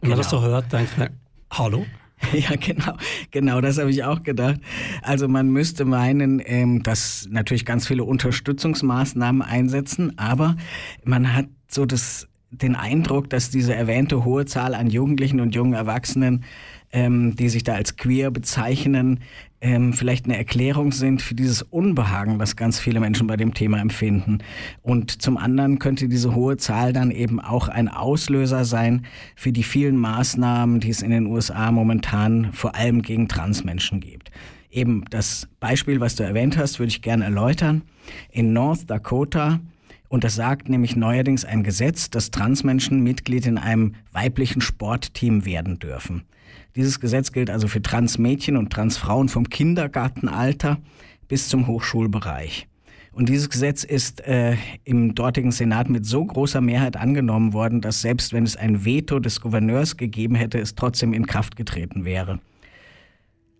wenn 0.04 0.10
man 0.10 0.18
das 0.20 0.30
so 0.30 0.38
Genau. 0.38 0.50
hört, 0.50 0.72
denkt 0.72 0.98
man, 0.98 1.10
hallo? 1.52 1.86
Ja, 2.32 2.56
genau, 2.56 2.94
genau, 3.32 3.60
das 3.60 3.78
habe 3.80 3.90
ich 3.92 4.06
auch 4.06 4.24
gedacht. 4.24 4.62
Also 5.02 5.28
man 5.28 5.50
müsste 5.50 5.84
meinen, 5.84 6.42
ähm, 6.46 6.82
dass 6.82 7.28
natürlich 7.30 7.66
ganz 7.66 7.86
viele 7.86 8.06
Unterstützungsmaßnahmen 8.06 9.42
einsetzen, 9.42 10.18
aber 10.18 10.56
man 11.04 11.34
hat 11.36 11.48
so 11.68 11.86
das, 11.86 12.30
den 12.50 12.76
Eindruck, 12.76 13.30
dass 13.30 13.50
diese 13.50 13.76
erwähnte 13.76 14.24
hohe 14.24 14.46
Zahl 14.46 14.74
an 14.74 14.90
Jugendlichen 14.90 15.42
und 15.42 15.54
jungen 15.54 15.74
Erwachsenen, 15.74 16.46
ähm, 16.94 17.36
die 17.36 17.50
sich 17.50 17.64
da 17.64 17.74
als 17.74 17.98
queer 17.98 18.32
bezeichnen, 18.32 19.20
ähm, 19.64 19.94
vielleicht 19.94 20.26
eine 20.26 20.38
Erklärung 20.38 20.92
sind 20.92 21.22
für 21.22 21.36
dieses 21.36 21.62
Unbehagen, 21.62 22.38
das 22.38 22.58
ganz 22.58 22.80
viele 22.80 23.00
Menschen 23.00 23.28
bei 23.28 23.38
dem 23.38 23.54
Thema 23.54 23.80
empfinden. 23.80 24.40
Und 24.82 25.22
zum 25.22 25.38
anderen 25.38 25.80
könnte 25.80 26.10
diese 26.10 26.36
hohe 26.36 26.58
Zahl 26.58 26.92
dann 26.92 27.12
eben 27.12 27.40
auch 27.40 27.70
ein 27.70 27.88
Auslöser 27.88 28.66
sein 28.66 29.06
für 29.36 29.54
die 29.54 29.64
vielen 29.64 29.96
Maßnahmen, 29.96 30.82
die 30.82 30.90
es 30.90 31.02
in 31.02 31.12
den 31.12 31.28
USA 31.28 31.72
momentan 31.72 32.52
vor 32.52 32.76
allem 32.76 33.02
gegen 33.02 33.30
Transmenschen 33.30 34.02
gibt. 34.02 34.32
Eben 34.70 35.06
das 35.10 35.48
Beispiel, 35.62 36.02
was 36.02 36.16
du 36.16 36.24
erwähnt 36.24 36.58
hast, 36.58 36.80
würde 36.80 36.90
ich 36.90 37.02
gerne 37.02 37.24
erläutern. 37.24 37.84
In 38.32 38.52
North 38.52 38.90
Dakota 38.90 39.62
und 40.10 40.24
das 40.24 40.36
sagt 40.36 40.70
nämlich 40.70 40.96
neuerdings 40.96 41.44
ein 41.44 41.64
Gesetz, 41.64 42.12
dass 42.12 42.30
Transmenschen 42.30 43.02
Mitglied 43.02 43.48
in 43.48 43.58
einem 43.58 43.96
weiblichen 44.12 44.62
Sportteam 44.62 45.46
werden 45.46 45.80
dürfen. 45.80 46.26
Dieses 46.76 47.00
Gesetz 47.00 47.32
gilt 47.32 47.50
also 47.50 47.68
für 47.68 47.82
Transmädchen 47.82 48.58
und 48.58 48.72
Transfrauen 48.72 49.30
vom 49.30 49.50
Kindergartenalter 49.50 50.80
bis 51.28 51.48
zum 51.48 51.68
Hochschulbereich. 51.68 52.68
Und 53.12 53.30
dieses 53.30 53.52
Gesetz 53.52 53.84
ist 53.84 54.22
äh, 54.22 54.58
im 54.84 55.14
dortigen 55.14 55.52
Senat 55.52 55.88
mit 55.88 56.06
so 56.06 56.26
großer 56.26 56.62
Mehrheit 56.62 56.98
angenommen 56.98 57.54
worden, 57.54 57.80
dass 57.80 58.02
selbst 58.02 58.34
wenn 58.34 58.44
es 58.44 58.56
ein 58.56 58.86
Veto 58.86 59.20
des 59.20 59.40
Gouverneurs 59.40 59.98
gegeben 59.98 60.34
hätte, 60.34 60.58
es 60.58 60.74
trotzdem 60.74 61.14
in 61.14 61.28
Kraft 61.28 61.56
getreten 61.56 62.06
wäre. 62.06 62.40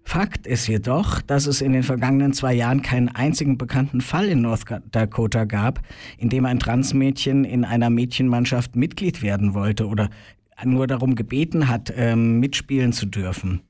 Fakt 0.06 0.48
ist 0.48 0.68
jedoch, 0.68 1.22
dass 1.22 1.46
es 1.46 1.62
in 1.62 1.72
den 1.72 1.84
vergangenen 1.84 2.34
zwei 2.34 2.54
Jahren 2.54 2.82
keinen 2.82 3.10
einzigen 3.10 3.58
bekannten 3.58 4.02
Fall 4.02 4.28
in 4.28 4.42
North 4.42 4.66
Dakota 4.92 5.46
gab, 5.46 5.82
in 6.18 6.30
dem 6.30 6.46
ein 6.46 6.60
Transmädchen 6.60 7.46
in 7.46 7.64
einer 7.64 7.90
Mädchenmannschaft 7.90 8.76
Mitglied 8.76 9.22
werden 9.22 9.54
wollte 9.54 9.88
oder 9.88 10.10
nur 10.64 10.88
darum 10.88 11.16
gebeten 11.16 11.68
hat, 11.68 11.94
ähm, 11.96 12.40
mitspielen 12.40 12.94
zu 12.94 13.06
dürfen. 13.06 13.62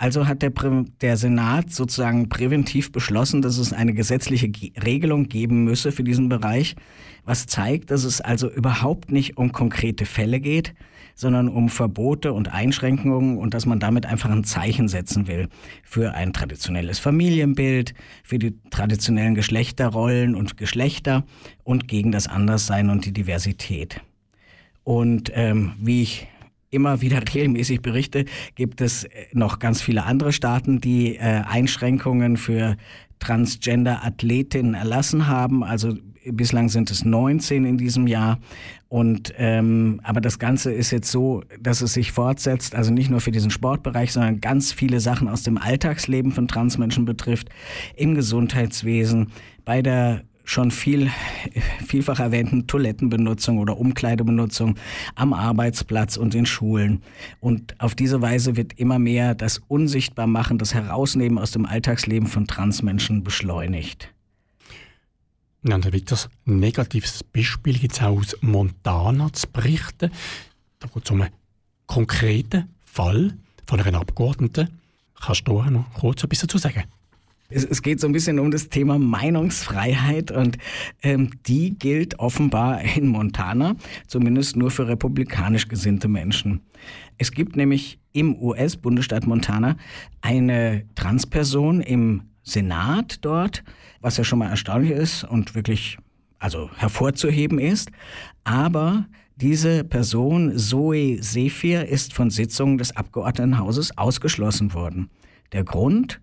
Also 0.00 0.28
hat 0.28 0.42
der, 0.42 0.50
Prä- 0.54 0.86
der 1.00 1.16
Senat 1.16 1.72
sozusagen 1.72 2.28
präventiv 2.28 2.92
beschlossen, 2.92 3.42
dass 3.42 3.58
es 3.58 3.72
eine 3.72 3.94
gesetzliche 3.94 4.48
Ge 4.48 4.70
Regelung 4.84 5.28
geben 5.28 5.64
müsse 5.64 5.90
für 5.90 6.04
diesen 6.04 6.28
Bereich, 6.28 6.76
was 7.24 7.46
zeigt, 7.46 7.90
dass 7.90 8.04
es 8.04 8.20
also 8.20 8.48
überhaupt 8.48 9.10
nicht 9.10 9.36
um 9.36 9.50
konkrete 9.50 10.06
Fälle 10.06 10.38
geht, 10.38 10.74
sondern 11.16 11.48
um 11.48 11.68
Verbote 11.68 12.32
und 12.32 12.54
Einschränkungen 12.54 13.38
und 13.38 13.54
dass 13.54 13.66
man 13.66 13.80
damit 13.80 14.06
einfach 14.06 14.30
ein 14.30 14.44
Zeichen 14.44 14.86
setzen 14.86 15.26
will 15.26 15.48
für 15.82 16.14
ein 16.14 16.32
traditionelles 16.32 17.00
Familienbild, 17.00 17.92
für 18.22 18.38
die 18.38 18.54
traditionellen 18.70 19.34
Geschlechterrollen 19.34 20.36
und 20.36 20.56
Geschlechter 20.56 21.24
und 21.64 21.88
gegen 21.88 22.12
das 22.12 22.28
Anderssein 22.28 22.88
und 22.88 23.04
die 23.04 23.12
Diversität. 23.12 24.00
Und 24.88 25.30
ähm, 25.34 25.72
wie 25.78 26.00
ich 26.00 26.28
immer 26.70 27.02
wieder 27.02 27.20
regelmäßig 27.34 27.82
berichte, 27.82 28.24
gibt 28.54 28.80
es 28.80 29.04
äh, 29.04 29.26
noch 29.34 29.58
ganz 29.58 29.82
viele 29.82 30.04
andere 30.04 30.32
Staaten, 30.32 30.80
die 30.80 31.16
äh, 31.16 31.42
Einschränkungen 31.46 32.38
für 32.38 32.78
Transgender-Athletinnen 33.18 34.72
erlassen 34.72 35.26
haben. 35.26 35.62
Also 35.62 35.92
bislang 36.24 36.70
sind 36.70 36.90
es 36.90 37.04
19 37.04 37.66
in 37.66 37.76
diesem 37.76 38.06
Jahr. 38.06 38.38
Und 38.88 39.34
ähm, 39.36 40.00
aber 40.04 40.22
das 40.22 40.38
Ganze 40.38 40.72
ist 40.72 40.90
jetzt 40.90 41.10
so, 41.10 41.42
dass 41.60 41.82
es 41.82 41.92
sich 41.92 42.10
fortsetzt, 42.10 42.74
also 42.74 42.90
nicht 42.90 43.10
nur 43.10 43.20
für 43.20 43.30
diesen 43.30 43.50
Sportbereich, 43.50 44.14
sondern 44.14 44.40
ganz 44.40 44.72
viele 44.72 45.00
Sachen 45.00 45.28
aus 45.28 45.42
dem 45.42 45.58
Alltagsleben 45.58 46.32
von 46.32 46.48
Transmenschen 46.48 47.04
betrifft, 47.04 47.50
im 47.94 48.14
Gesundheitswesen, 48.14 49.32
bei 49.66 49.82
der 49.82 50.22
schon 50.48 50.70
viel, 50.70 51.10
vielfach 51.86 52.20
erwähnten 52.20 52.66
Toilettenbenutzung 52.66 53.58
oder 53.58 53.76
Umkleidebenutzung 53.78 54.76
am 55.14 55.34
Arbeitsplatz 55.34 56.16
und 56.16 56.34
in 56.34 56.46
Schulen. 56.46 57.02
Und 57.38 57.78
auf 57.80 57.94
diese 57.94 58.22
Weise 58.22 58.56
wird 58.56 58.72
immer 58.78 58.98
mehr 58.98 59.34
das 59.34 59.60
Unsichtbarmachen, 59.68 60.56
das 60.56 60.72
Herausnehmen 60.72 61.38
aus 61.38 61.50
dem 61.50 61.66
Alltagsleben 61.66 62.28
von 62.28 62.46
Transmenschen 62.46 63.22
beschleunigt. 63.22 64.08
Ja, 65.64 65.74
und 65.74 65.86
ein 65.86 65.92
weiteres 65.92 66.30
negatives 66.46 67.22
Beispiel 67.24 67.78
es 67.84 68.00
auch 68.00 68.18
aus 68.18 68.36
Montana 68.40 69.30
zu 69.32 69.48
berichten. 69.48 70.10
Da 70.78 70.88
geht 70.88 71.04
es 71.04 71.10
um 71.10 71.20
einen 71.20 71.32
konkreten 71.86 72.74
Fall 72.84 73.36
von 73.66 73.80
einer 73.80 74.00
Abgeordneten. 74.00 74.68
Kannst 75.20 75.46
du 75.46 75.58
da 75.58 75.70
noch 75.70 75.92
kurz 75.94 76.24
etwas 76.24 76.38
dazu 76.38 76.56
sagen? 76.56 76.84
Es, 77.50 77.64
es 77.64 77.80
geht 77.80 77.98
so 77.98 78.06
ein 78.06 78.12
bisschen 78.12 78.38
um 78.38 78.50
das 78.50 78.68
Thema 78.68 78.98
Meinungsfreiheit 78.98 80.30
und 80.30 80.58
ähm, 81.02 81.30
die 81.46 81.78
gilt 81.78 82.18
offenbar 82.18 82.82
in 82.96 83.08
Montana, 83.08 83.74
zumindest 84.06 84.56
nur 84.56 84.70
für 84.70 84.86
republikanisch 84.86 85.68
gesinnte 85.68 86.08
Menschen. 86.08 86.60
Es 87.16 87.32
gibt 87.32 87.56
nämlich 87.56 87.98
im 88.12 88.36
US-Bundesstaat 88.36 89.26
Montana 89.26 89.76
eine 90.20 90.84
Transperson 90.94 91.80
im 91.80 92.22
Senat 92.42 93.24
dort, 93.24 93.64
was 94.00 94.18
ja 94.18 94.24
schon 94.24 94.40
mal 94.40 94.50
erstaunlich 94.50 94.90
ist 94.90 95.24
und 95.24 95.54
wirklich 95.54 95.96
also 96.38 96.70
hervorzuheben 96.76 97.58
ist. 97.58 97.90
Aber 98.44 99.06
diese 99.36 99.84
Person, 99.84 100.58
Zoe 100.58 101.22
Sephir, 101.22 101.88
ist 101.88 102.12
von 102.12 102.28
Sitzungen 102.28 102.76
des 102.76 102.94
Abgeordnetenhauses 102.94 103.96
ausgeschlossen 103.96 104.74
worden. 104.74 105.08
Der 105.52 105.64
Grund? 105.64 106.20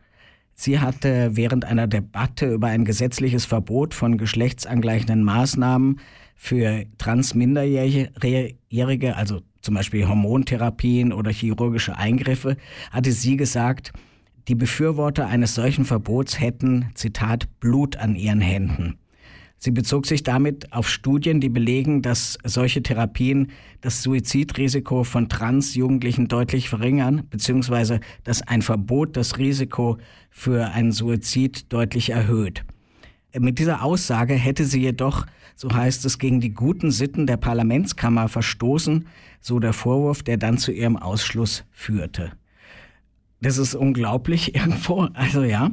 Sie 0.55 0.79
hatte 0.79 1.31
während 1.33 1.65
einer 1.65 1.85
Debatte 1.85 2.53
über 2.53 2.67
ein 2.67 2.85
gesetzliches 2.85 3.45
Verbot 3.45 3.93
von 3.93 4.17
geschlechtsangleichenden 4.17 5.21
Maßnahmen 5.21 5.99
für 6.35 6.85
Transminderjährige, 6.97 9.15
also 9.15 9.41
zum 9.61 9.75
Beispiel 9.75 10.07
Hormontherapien 10.07 11.11
oder 11.11 11.31
chirurgische 11.31 11.97
Eingriffe, 11.97 12.55
hatte 12.91 13.11
sie 13.11 13.35
gesagt, 13.35 13.91
Die 14.47 14.55
Befürworter 14.55 15.27
eines 15.27 15.55
solchen 15.55 15.85
Verbots 15.85 16.39
hätten, 16.39 16.91
Zitat, 16.93 17.47
Blut 17.59 17.97
an 17.97 18.15
ihren 18.15 18.41
Händen. 18.41 18.97
Sie 19.65 19.71
bezog 19.71 20.05
sich 20.05 20.21
damit 20.21 20.71
auf 20.73 20.87
Studien, 20.87 21.41
die 21.41 21.49
belegen, 21.49 22.03
dass 22.03 22.37
solche 22.43 22.83
Therapien 22.83 23.47
das 23.81 24.03
Suizidrisiko 24.03 25.03
von 25.03 25.27
Trans-Jugendlichen 25.27 26.27
deutlich 26.27 26.69
verringern, 26.69 27.23
beziehungsweise 27.31 27.99
dass 28.23 28.43
ein 28.43 28.61
Verbot 28.61 29.17
das 29.17 29.39
Risiko 29.39 29.97
für 30.29 30.67
einen 30.67 30.91
Suizid 30.91 31.73
deutlich 31.73 32.11
erhöht. 32.11 32.63
Mit 33.35 33.57
dieser 33.57 33.81
Aussage 33.81 34.35
hätte 34.35 34.65
sie 34.65 34.81
jedoch, 34.81 35.25
so 35.55 35.73
heißt 35.73 36.05
es, 36.05 36.19
gegen 36.19 36.41
die 36.41 36.53
guten 36.53 36.91
Sitten 36.91 37.25
der 37.25 37.37
Parlamentskammer 37.37 38.27
verstoßen, 38.27 39.07
so 39.41 39.59
der 39.59 39.73
Vorwurf, 39.73 40.21
der 40.21 40.37
dann 40.37 40.59
zu 40.59 40.73
ihrem 40.73 40.95
Ausschluss 40.95 41.63
führte. 41.71 42.33
Das 43.41 43.57
ist 43.57 43.73
unglaublich 43.73 44.53
irgendwo. 44.55 45.07
Also 45.13 45.41
ja. 45.41 45.71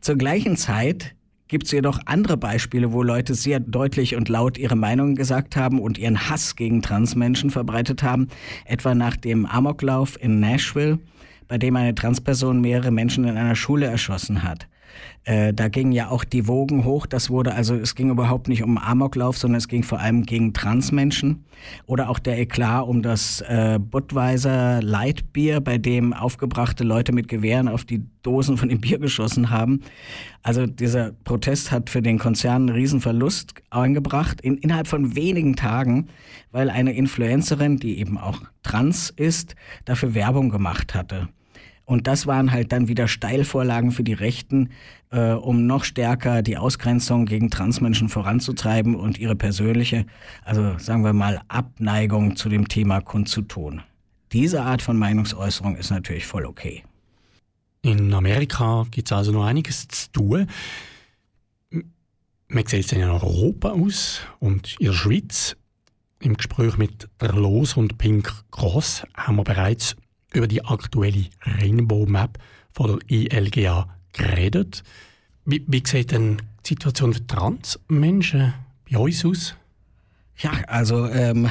Zur 0.00 0.16
gleichen 0.16 0.56
Zeit 0.56 1.14
gibt 1.48 1.64
es 1.64 1.72
jedoch 1.72 1.98
andere 2.04 2.36
Beispiele, 2.36 2.92
wo 2.92 3.02
Leute 3.02 3.34
sehr 3.34 3.58
deutlich 3.58 4.14
und 4.14 4.28
laut 4.28 4.58
ihre 4.58 4.76
Meinung 4.76 5.14
gesagt 5.14 5.56
haben 5.56 5.80
und 5.80 5.98
ihren 5.98 6.28
Hass 6.28 6.54
gegen 6.56 6.82
Transmenschen 6.82 7.50
verbreitet 7.50 8.02
haben. 8.02 8.28
Etwa 8.64 8.94
nach 8.94 9.16
dem 9.16 9.46
Amoklauf 9.46 10.22
in 10.22 10.40
Nashville, 10.40 10.98
bei 11.48 11.58
dem 11.58 11.74
eine 11.76 11.94
Transperson 11.94 12.60
mehrere 12.60 12.90
Menschen 12.90 13.24
in 13.24 13.36
einer 13.36 13.56
Schule 13.56 13.86
erschossen 13.86 14.42
hat. 14.42 14.68
Äh, 15.28 15.52
da 15.52 15.68
gingen 15.68 15.92
ja 15.92 16.08
auch 16.08 16.24
die 16.24 16.48
Wogen 16.48 16.84
hoch. 16.84 17.04
Das 17.04 17.28
wurde 17.28 17.54
also, 17.54 17.74
es 17.74 17.94
ging 17.94 18.08
überhaupt 18.08 18.48
nicht 18.48 18.62
um 18.62 18.78
Amoklauf, 18.78 19.36
sondern 19.36 19.58
es 19.58 19.68
ging 19.68 19.82
vor 19.82 20.00
allem 20.00 20.22
gegen 20.22 20.54
Transmenschen. 20.54 21.44
Oder 21.84 22.08
auch 22.08 22.18
der 22.18 22.38
Eklat 22.38 22.88
um 22.88 23.02
das 23.02 23.42
äh, 23.42 23.78
Budweiser 23.78 24.80
Lightbier, 24.80 25.60
bei 25.60 25.76
dem 25.76 26.14
aufgebrachte 26.14 26.82
Leute 26.82 27.12
mit 27.12 27.28
Gewehren 27.28 27.68
auf 27.68 27.84
die 27.84 28.06
Dosen 28.22 28.56
von 28.56 28.70
dem 28.70 28.80
Bier 28.80 28.98
geschossen 28.98 29.50
haben. 29.50 29.82
Also 30.42 30.66
dieser 30.66 31.12
Protest 31.24 31.72
hat 31.72 31.90
für 31.90 32.00
den 32.00 32.18
Konzern 32.18 32.62
einen 32.62 32.76
Riesenverlust 32.76 33.52
eingebracht, 33.68 34.40
in, 34.40 34.56
innerhalb 34.56 34.86
von 34.86 35.14
wenigen 35.14 35.56
Tagen, 35.56 36.06
weil 36.52 36.70
eine 36.70 36.94
Influencerin, 36.94 37.76
die 37.76 37.98
eben 37.98 38.16
auch 38.16 38.40
trans 38.62 39.10
ist, 39.10 39.56
dafür 39.84 40.14
Werbung 40.14 40.48
gemacht 40.48 40.94
hatte. 40.94 41.28
Und 41.88 42.06
das 42.06 42.26
waren 42.26 42.52
halt 42.52 42.70
dann 42.72 42.86
wieder 42.86 43.08
Steilvorlagen 43.08 43.92
für 43.92 44.04
die 44.04 44.12
Rechten, 44.12 44.68
äh, 45.10 45.30
um 45.30 45.66
noch 45.66 45.84
stärker 45.84 46.42
die 46.42 46.58
Ausgrenzung 46.58 47.24
gegen 47.24 47.48
Transmenschen 47.48 48.10
voranzutreiben 48.10 48.94
und 48.94 49.16
ihre 49.16 49.34
persönliche, 49.34 50.04
also 50.44 50.76
sagen 50.76 51.02
wir 51.02 51.14
mal, 51.14 51.40
Abneigung 51.48 52.36
zu 52.36 52.50
dem 52.50 52.68
Thema 52.68 53.00
kundzutun. 53.00 53.80
Diese 54.32 54.64
Art 54.64 54.82
von 54.82 54.98
Meinungsäußerung 54.98 55.76
ist 55.76 55.88
natürlich 55.88 56.26
voll 56.26 56.44
okay. 56.44 56.84
In 57.80 58.12
Amerika 58.12 58.84
gibt 58.90 59.08
es 59.08 59.12
also 59.16 59.32
noch 59.32 59.46
einiges 59.46 59.88
zu 59.88 60.12
tun. 60.12 60.46
Man 62.48 62.66
sieht 62.66 62.84
es 62.84 62.92
in 62.92 63.02
Europa 63.02 63.70
aus 63.70 64.20
und 64.40 64.76
in 64.78 64.88
der 64.88 64.92
Schweiz. 64.92 65.56
Im 66.20 66.36
Gespräch 66.36 66.76
mit 66.76 67.08
der 67.18 67.32
Los 67.32 67.78
und 67.78 67.96
Pink 67.96 68.30
Cross 68.50 69.04
haben 69.14 69.36
wir 69.36 69.44
bereits 69.44 69.96
über 70.32 70.46
die 70.46 70.64
aktuelle 70.64 71.26
Rainbow 71.42 72.06
Map 72.06 72.38
von 72.72 72.98
der 72.98 73.10
ILGA 73.10 73.88
geredet. 74.12 74.82
Wie, 75.44 75.64
wie 75.66 75.82
sieht 75.84 76.12
denn 76.12 76.42
die 76.64 76.70
Situation 76.70 77.14
für 77.14 77.26
Transmenschen 77.26 78.54
bei 78.90 78.98
uns 78.98 79.24
aus? 79.24 79.54
Ja, 80.38 80.52
also 80.66 81.08
ähm, 81.08 81.48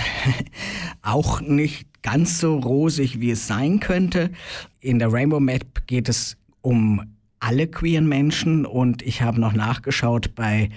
auch 1.01 1.41
nicht 1.41 1.87
ganz 2.03 2.39
so 2.39 2.57
rosig, 2.57 3.19
wie 3.19 3.31
es 3.31 3.47
sein 3.47 3.79
könnte. 3.79 4.31
In 4.79 4.99
der 4.99 5.11
Rainbow 5.11 5.39
Map 5.39 5.87
geht 5.87 6.07
es 6.07 6.37
um 6.61 7.01
alle 7.39 7.67
queeren 7.67 8.07
Menschen 8.07 8.65
und 8.65 9.01
ich 9.01 9.21
habe 9.21 9.39
noch 9.39 9.53
nachgeschaut 9.53 10.35
bei 10.35 10.69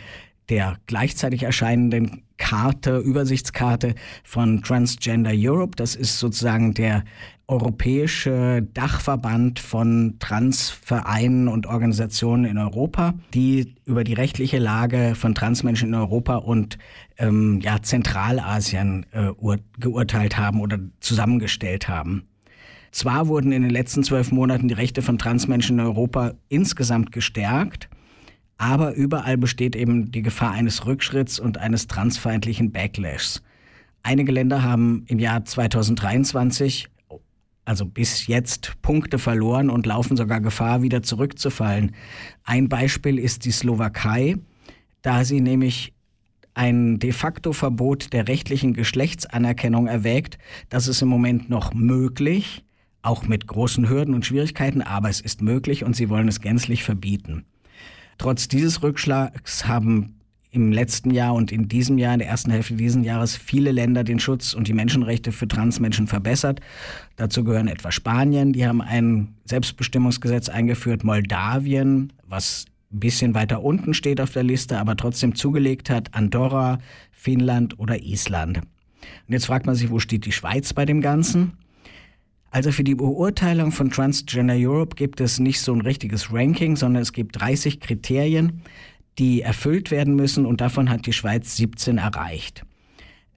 der 0.48 0.78
gleichzeitig 0.86 1.44
erscheinenden 1.44 2.22
Karte, 2.36 2.98
Übersichtskarte 2.98 3.94
von 4.24 4.62
Transgender 4.62 5.32
Europe. 5.32 5.76
Das 5.76 5.94
ist 5.94 6.18
sozusagen 6.18 6.74
der 6.74 7.04
europäische 7.50 8.62
Dachverband 8.74 9.58
von 9.58 10.16
Transvereinen 10.20 11.48
und 11.48 11.66
Organisationen 11.66 12.44
in 12.44 12.58
Europa, 12.58 13.14
die 13.34 13.74
über 13.84 14.04
die 14.04 14.14
rechtliche 14.14 14.58
Lage 14.58 15.14
von 15.16 15.34
Transmenschen 15.34 15.88
in 15.88 15.94
Europa 15.94 16.36
und 16.36 16.78
ähm, 17.18 17.58
ja, 17.60 17.82
Zentralasien 17.82 19.04
äh, 19.10 19.30
ur 19.36 19.58
geurteilt 19.80 20.38
haben 20.38 20.60
oder 20.60 20.78
zusammengestellt 21.00 21.88
haben. 21.88 22.28
Zwar 22.92 23.26
wurden 23.26 23.50
in 23.50 23.62
den 23.62 23.70
letzten 23.70 24.04
zwölf 24.04 24.30
Monaten 24.30 24.68
die 24.68 24.74
Rechte 24.74 25.02
von 25.02 25.18
Transmenschen 25.18 25.80
in 25.80 25.84
Europa 25.84 26.34
insgesamt 26.48 27.10
gestärkt, 27.10 27.88
aber 28.58 28.94
überall 28.94 29.36
besteht 29.36 29.74
eben 29.74 30.12
die 30.12 30.22
Gefahr 30.22 30.52
eines 30.52 30.86
Rückschritts 30.86 31.40
und 31.40 31.58
eines 31.58 31.88
transfeindlichen 31.88 32.70
Backlashs. 32.70 33.42
Einige 34.04 34.30
Länder 34.30 34.62
haben 34.62 35.04
im 35.08 35.18
Jahr 35.18 35.44
2023, 35.44 36.88
also 37.70 37.87
bis 37.87 38.26
jetzt, 38.26 38.83
Punkte 38.83 39.20
verloren 39.20 39.70
und 39.70 39.87
laufen 39.87 40.16
sogar 40.16 40.40
Gefahr, 40.40 40.83
wieder 40.83 41.04
zurückzufallen. 41.04 41.94
Ein 42.42 42.68
Beispiel 42.68 43.16
ist 43.16 43.44
die 43.44 43.52
Slowakei, 43.52 44.38
da 45.02 45.24
sie 45.24 45.40
nämlich 45.40 45.92
ein 46.52 46.98
de 46.98 47.12
facto 47.12 47.52
Verbot 47.52 48.12
der 48.12 48.26
rechtlichen 48.26 48.74
Geschlechtsanerkennung 48.74 49.87
erwägt. 49.87 50.37
Das 50.68 50.88
ist 50.88 51.00
im 51.00 51.06
Moment 51.06 51.48
noch 51.48 51.72
möglich, 51.72 52.64
auch 53.02 53.28
mit 53.28 53.46
großen 53.46 53.88
Hürden 53.88 54.14
und 54.14 54.26
Schwierigkeiten, 54.26 54.83
aber 54.83 55.09
es 55.09 55.20
ist 55.20 55.40
möglich 55.40 55.85
und 55.85 55.94
sie 55.94 56.09
wollen 56.09 56.26
es 56.26 56.40
gänzlich 56.40 56.83
verbieten. 56.83 57.44
Trotz 58.18 58.48
dieses 58.48 58.83
Rückschlags 58.83 59.68
haben 59.68 60.19
im 60.52 60.72
letzten 60.72 61.10
Jahr 61.10 61.34
und 61.34 61.52
in 61.52 61.68
diesem 61.68 61.96
Jahr, 61.98 62.12
in 62.12 62.18
der 62.18 62.28
ersten 62.28 62.50
Hälfte 62.50 62.74
dieses 62.74 63.04
Jahres, 63.04 63.36
viele 63.36 63.70
Länder 63.70 64.02
den 64.02 64.18
Schutz 64.18 64.52
und 64.52 64.66
die 64.66 64.72
Menschenrechte 64.72 65.30
für 65.30 65.46
Transmenschen 65.46 66.06
verbessert. 66.06 66.60
Dazu 67.16 67.44
gehören 67.44 67.68
etwa 67.68 67.92
Spanien, 67.92 68.52
die 68.52 68.66
haben 68.66 68.82
ein 68.82 69.34
Selbstbestimmungsgesetz 69.44 70.48
eingeführt, 70.48 71.04
Moldawien, 71.04 72.12
was 72.26 72.66
ein 72.92 72.98
bisschen 73.00 73.34
weiter 73.34 73.62
unten 73.62 73.94
steht 73.94 74.20
auf 74.20 74.32
der 74.32 74.42
Liste, 74.42 74.78
aber 74.78 74.96
trotzdem 74.96 75.36
zugelegt 75.36 75.88
hat, 75.88 76.14
Andorra, 76.14 76.78
Finnland 77.12 77.78
oder 77.78 78.02
Island. 78.02 78.58
Und 78.58 79.32
jetzt 79.32 79.46
fragt 79.46 79.66
man 79.66 79.76
sich, 79.76 79.90
wo 79.90 80.00
steht 80.00 80.26
die 80.26 80.32
Schweiz 80.32 80.72
bei 80.72 80.84
dem 80.84 81.00
Ganzen? 81.00 81.52
Also 82.50 82.72
für 82.72 82.82
die 82.82 82.96
Beurteilung 82.96 83.70
von 83.70 83.90
Transgender 83.90 84.56
Europe 84.56 84.96
gibt 84.96 85.20
es 85.20 85.38
nicht 85.38 85.60
so 85.60 85.72
ein 85.72 85.82
richtiges 85.82 86.32
Ranking, 86.32 86.74
sondern 86.74 87.02
es 87.02 87.12
gibt 87.12 87.40
30 87.40 87.78
Kriterien, 87.78 88.62
die 89.20 89.42
erfüllt 89.42 89.90
werden 89.90 90.16
müssen 90.16 90.46
und 90.46 90.62
davon 90.62 90.88
hat 90.88 91.04
die 91.04 91.12
Schweiz 91.12 91.56
17 91.56 91.98
erreicht. 91.98 92.64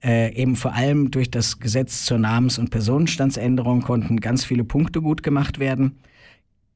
Äh, 0.02 0.34
eben 0.34 0.56
vor 0.56 0.72
allem 0.72 1.10
durch 1.10 1.30
das 1.30 1.60
Gesetz 1.60 2.06
zur 2.06 2.18
Namens- 2.18 2.58
und 2.58 2.70
Personenstandsänderung 2.70 3.82
konnten 3.82 4.18
ganz 4.18 4.46
viele 4.46 4.64
Punkte 4.64 5.02
gut 5.02 5.22
gemacht 5.22 5.58
werden. 5.58 5.98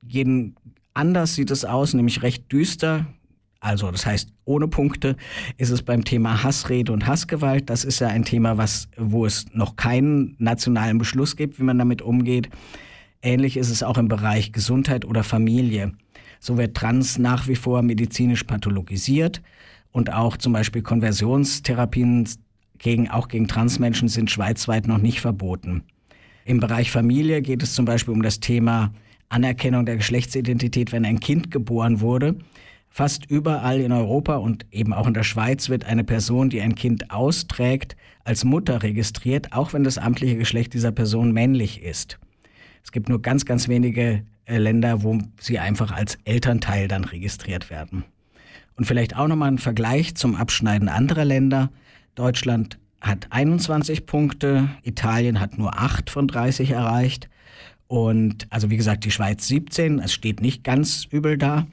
Jeden 0.07 0.57
anders 0.92 1.35
sieht 1.35 1.51
es 1.51 1.64
aus, 1.64 1.94
nämlich 1.94 2.23
recht 2.23 2.53
düster. 2.53 3.07
Also 3.61 3.90
das 3.90 4.05
heißt, 4.05 4.29
ohne 4.44 4.68
Punkte 4.68 5.16
ist 5.57 5.71
es 5.71 5.83
beim 5.83 6.05
Thema 6.05 6.42
Hassrede 6.42 6.92
und 6.92 7.07
Hassgewalt. 7.07 7.71
Das 7.71 7.85
ist 7.85 8.01
ja 8.01 8.09
ein 8.09 8.27
Thema, 8.27 8.59
was, 8.59 8.88
wo 8.99 9.25
es 9.25 9.47
noch 9.55 9.77
keinen 9.77 10.37
nationalen 10.38 10.99
Beschluss 10.99 11.35
gibt, 11.35 11.59
wie 11.59 11.64
man 11.64 11.79
damit 11.79 12.03
umgeht. 12.03 12.51
Ähnlich 13.23 13.57
ist 13.57 13.71
es 13.71 13.83
auch 13.83 13.97
im 13.97 14.09
Bereich 14.09 14.53
Gesundheit 14.53 15.07
oder 15.07 15.24
Familie. 15.24 15.93
So 16.41 16.57
wird 16.57 16.76
Trans 16.76 17.18
nach 17.18 17.49
wie 17.49 17.57
vor 17.57 17.82
medizinisch 17.82 18.45
pathologisiert 18.45 19.43
und 19.93 20.12
auch 20.12 20.36
zum 20.36 20.53
Beispiel 20.53 20.82
Konversionstherapien 20.82 22.28
gegen, 22.78 23.11
auch 23.11 23.28
gegen 23.28 23.49
Transmenschen 23.49 24.09
sind 24.09 24.30
schweizweit 24.30 24.86
noch 24.86 24.99
nicht 24.99 25.20
verboten. 25.20 25.82
Im 26.45 26.61
Bereich 26.61 26.91
Familie 26.91 27.43
geht 27.43 27.62
es 27.62 27.74
zum 27.74 27.84
Beispiel 27.84 28.14
um 28.14 28.22
das 28.22 28.41
Thema 28.41 28.93
Anerkennung 29.28 29.84
der 29.84 29.97
Geschlechtsidentität, 29.97 30.93
wenn 30.93 31.05
ein 31.05 31.20
Kind 31.20 31.51
geboren 31.51 32.01
wurde. 32.01 32.36
Fast 32.89 33.26
überall 33.30 33.80
in 33.80 33.93
Europa 33.93 34.36
und 34.36 34.64
eben 34.70 34.95
auch 34.95 35.07
in 35.07 35.14
der 35.14 35.22
Schweiz 35.24 35.68
wird 35.68 35.84
eine 35.84 36.05
Person, 36.05 36.49
die 36.49 36.62
ein 36.62 36.74
Kind 36.74 37.11
austrägt, 37.11 37.97
als 38.24 38.45
Mutter 38.45 38.82
registriert, 38.82 39.53
auch 39.53 39.72
wenn 39.72 39.84
das 39.84 39.99
amtliche 39.99 40.36
Geschlecht 40.36 40.72
dieser 40.72 40.93
Person 40.93 41.32
männlich 41.32 41.82
ist. 41.82 42.18
Es 42.82 42.93
gibt 42.93 43.09
nur 43.09 43.20
ganz, 43.20 43.45
ganz 43.45 43.68
wenige 43.68 44.24
Länder, 44.57 45.03
wo 45.03 45.18
sie 45.38 45.59
einfach 45.59 45.92
als 45.92 46.18
Elternteil 46.24 46.88
dann 46.88 47.05
registriert 47.05 47.68
werden. 47.68 48.05
Und 48.76 48.86
vielleicht 48.86 49.16
auch 49.16 49.28
nochmal 49.28 49.51
ein 49.51 49.59
Vergleich 49.59 50.14
zum 50.14 50.34
Abschneiden 50.34 50.88
anderer 50.88 51.24
Länder. 51.24 51.70
Deutschland 52.14 52.78
hat 53.01 53.26
21 53.30 54.07
Punkte, 54.07 54.70
Italien 54.82 55.40
hat 55.40 55.59
nur 55.59 55.78
8 55.78 56.09
von 56.11 56.28
30 56.28 56.70
erreicht. 56.70 57.28
Und 57.88 58.46
also 58.51 58.70
wie 58.70 58.76
gesagt, 58.76 59.05
die 59.05 59.11
Schweiz 59.11 59.46
17, 59.49 59.99
es 59.99 60.12
steht 60.12 60.40
nicht 60.40 60.62
ganz 60.62 61.07
übel 61.11 61.38
da. 61.38 61.66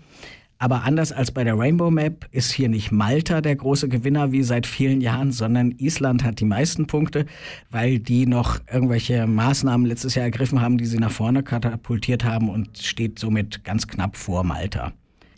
Aber 0.57 0.83
anders 0.83 1.11
als 1.11 1.31
bei 1.31 1.43
der 1.43 1.57
Rainbow 1.57 1.91
Map 1.91 2.27
ist 2.31 2.51
hier 2.51 2.69
nicht 2.69 2.91
Malta 2.91 3.41
der 3.41 3.57
große 3.57 3.89
Gewinner 3.89 4.31
wie 4.31 4.41
seit 4.41 4.65
vielen 4.65 5.01
Jahren, 5.01 5.31
sondern 5.31 5.71
Island 5.71 6.23
hat 6.23 6.39
die 6.39 6.45
meisten 6.45 6.87
Punkte, 6.87 7.25
weil 7.71 7.99
die 7.99 8.25
noch 8.25 8.59
irgendwelche 8.71 9.27
Maßnahmen 9.27 9.85
letztes 9.85 10.15
Jahr 10.15 10.25
ergriffen 10.25 10.61
haben, 10.61 10.77
die 10.77 10.85
sie 10.85 10.97
nach 10.97 11.11
vorne 11.11 11.43
katapultiert 11.43 12.23
haben 12.23 12.49
und 12.49 12.77
steht 12.77 13.19
somit 13.19 13.65
ganz 13.65 13.85
knapp 13.87 14.15
vor 14.15 14.43
Malta. 14.43 14.93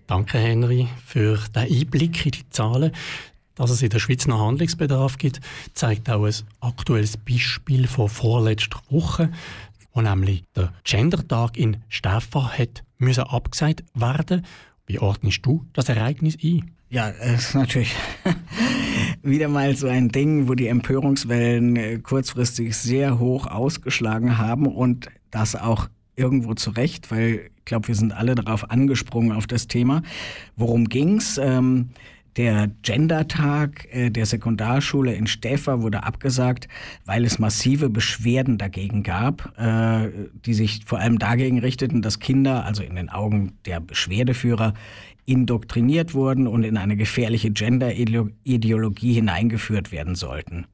Danke, 0.06 0.38
Henry, 0.38 0.88
für 1.04 1.40
den 1.56 1.64
Einblick 1.64 2.26
in 2.26 2.32
die 2.32 2.50
Zahlen. 2.50 2.92
Dass 3.56 3.72
es 3.72 3.82
in 3.82 3.90
der 3.90 3.98
Schweiz 3.98 4.28
noch 4.28 4.40
Handlungsbedarf 4.40 5.18
gibt, 5.18 5.42
zeigt 5.74 6.12
auch 6.12 6.26
ein 6.26 6.34
aktuelles 6.62 7.18
Beispiel 7.18 7.88
von 7.88 8.08
vorletzter 8.08 8.80
Woche, 8.92 9.32
wo 9.94 10.02
nämlich 10.02 10.44
der 10.56 10.72
Gendertag 10.84 11.58
in 11.58 11.78
Stefan 11.90 12.52
hat 12.52 12.84
müssen 13.00 13.24
abgesagt 13.24 13.84
werden. 13.94 14.46
Wie 14.88 15.00
ordnest 15.00 15.46
du 15.46 15.66
das 15.74 15.90
Ereignis 15.90 16.38
ein? 16.42 16.72
Ja, 16.90 17.10
es 17.10 17.50
ist 17.50 17.56
natürlich 17.56 17.94
wieder 19.22 19.50
mal 19.50 19.76
so 19.76 19.88
ein 19.88 20.08
Ding, 20.08 20.48
wo 20.48 20.56
die 20.56 20.68
Empörungswellen 20.68 21.76
äh, 21.76 22.00
kurzfristig 22.00 22.78
sehr 22.78 23.20
hoch 23.20 23.48
ausgeschlagen 23.48 24.38
haben 24.38 24.66
und 24.66 25.10
das 25.30 25.58
auch 25.58 25.90
irgendwo 26.16 26.54
zurecht, 26.54 27.12
weil 27.12 27.50
ich 27.58 27.66
glaube, 27.66 27.90
wir 27.90 27.96
sind 27.96 28.14
alle 28.14 28.36
darauf 28.36 28.72
angesprungen 28.72 29.34
auf 29.34 29.46
das 29.46 29.68
Thema. 29.68 30.04
Worum 30.56 30.88
ging's? 30.88 31.38
Ähm, 31.38 31.90
der 32.38 32.70
Gendertag 32.84 33.88
äh, 33.92 34.10
der 34.12 34.26
Sekundarschule 34.26 35.14
in 35.14 35.28
Stäfa 35.28 35.82
wurde 35.82 36.04
abgesagt, 36.04 36.68
weil 37.06 37.26
es 37.26 37.40
massive 37.40 37.90
Beschwerden 37.90 38.58
dagegen 38.58 39.04
gab, 39.04 39.58
äh, 39.58 40.10
die 40.46 40.54
sich 40.54 40.82
vor 40.86 41.00
allem 41.00 41.20
dagegen 41.20 41.60
richteten, 41.60 42.02
dass 42.02 42.20
Kinder, 42.20 42.64
also 42.64 42.84
in 42.84 42.96
den 42.96 43.10
Augen 43.10 43.54
der 43.66 43.80
Beschwerdeführer, 43.80 44.74
indoktriniert 45.26 46.14
wurden 46.14 46.48
und 46.48 46.64
in 46.64 46.78
eine 46.78 46.96
gefährliche 46.96 47.52
Gender-Ideologie 47.52 49.14
hineingeführt 49.14 49.92
werden 49.92 50.16
sollten. 50.16 50.68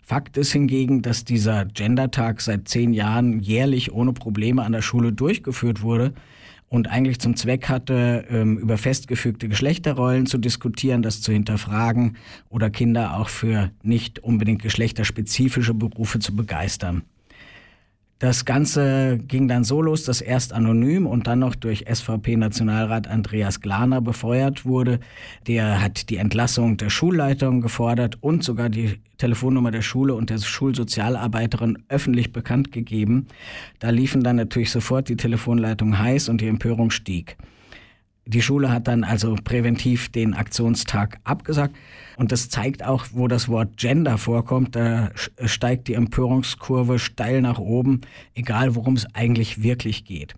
Fakt 0.00 0.38
ist 0.38 0.52
hingegen, 0.52 1.02
dass 1.02 1.24
dieser 1.24 1.66
Gendertag 1.66 2.40
seit 2.40 2.66
zehn 2.66 2.94
Jahren 2.94 3.40
jährlich 3.40 3.92
ohne 3.92 4.12
Probleme 4.12 4.62
an 4.62 4.72
der 4.72 4.82
Schule 4.82 5.12
durchgeführt 5.12 5.82
wurde 5.82 6.14
und 6.70 6.88
eigentlich 6.88 7.18
zum 7.18 7.36
Zweck 7.36 7.68
hatte, 7.68 8.24
ähm, 8.30 8.56
über 8.56 8.78
festgefügte 8.78 9.48
Geschlechterrollen 9.48 10.26
zu 10.26 10.38
diskutieren, 10.38 11.02
das 11.02 11.20
zu 11.20 11.32
hinterfragen 11.32 12.16
oder 12.48 12.70
Kinder 12.70 13.16
auch 13.16 13.28
für 13.28 13.72
nicht 13.82 14.20
unbedingt 14.20 14.62
geschlechterspezifische 14.62 15.74
Berufe 15.74 16.20
zu 16.20 16.34
begeistern. 16.34 17.02
Das 18.20 18.44
Ganze 18.44 19.18
ging 19.18 19.48
dann 19.48 19.64
so 19.64 19.80
los, 19.80 20.04
dass 20.04 20.20
erst 20.20 20.52
anonym 20.52 21.06
und 21.06 21.26
dann 21.26 21.38
noch 21.38 21.54
durch 21.54 21.86
SVP-Nationalrat 21.90 23.08
Andreas 23.08 23.62
Glaner 23.62 24.02
befeuert 24.02 24.66
wurde. 24.66 25.00
Der 25.46 25.80
hat 25.80 26.10
die 26.10 26.18
Entlassung 26.18 26.76
der 26.76 26.90
Schulleitung 26.90 27.62
gefordert 27.62 28.18
und 28.20 28.44
sogar 28.44 28.68
die 28.68 29.00
Telefonnummer 29.16 29.70
der 29.70 29.80
Schule 29.80 30.14
und 30.14 30.28
der 30.28 30.36
Schulsozialarbeiterin 30.36 31.78
öffentlich 31.88 32.30
bekannt 32.30 32.72
gegeben. 32.72 33.26
Da 33.78 33.88
liefen 33.88 34.22
dann 34.22 34.36
natürlich 34.36 34.70
sofort 34.70 35.08
die 35.08 35.16
Telefonleitungen 35.16 35.98
heiß 35.98 36.28
und 36.28 36.42
die 36.42 36.48
Empörung 36.48 36.90
stieg. 36.90 37.38
Die 38.26 38.42
Schule 38.42 38.70
hat 38.70 38.86
dann 38.86 39.02
also 39.02 39.34
präventiv 39.42 40.12
den 40.12 40.34
Aktionstag 40.34 41.20
abgesagt. 41.24 41.74
Und 42.20 42.32
das 42.32 42.50
zeigt 42.50 42.84
auch, 42.84 43.06
wo 43.12 43.28
das 43.28 43.48
Wort 43.48 43.78
Gender 43.78 44.18
vorkommt. 44.18 44.76
Da 44.76 45.10
steigt 45.46 45.88
die 45.88 45.94
Empörungskurve 45.94 46.98
steil 46.98 47.40
nach 47.40 47.58
oben, 47.58 48.02
egal 48.34 48.74
worum 48.74 48.94
es 48.94 49.06
eigentlich 49.14 49.62
wirklich 49.62 50.04
geht. 50.04 50.34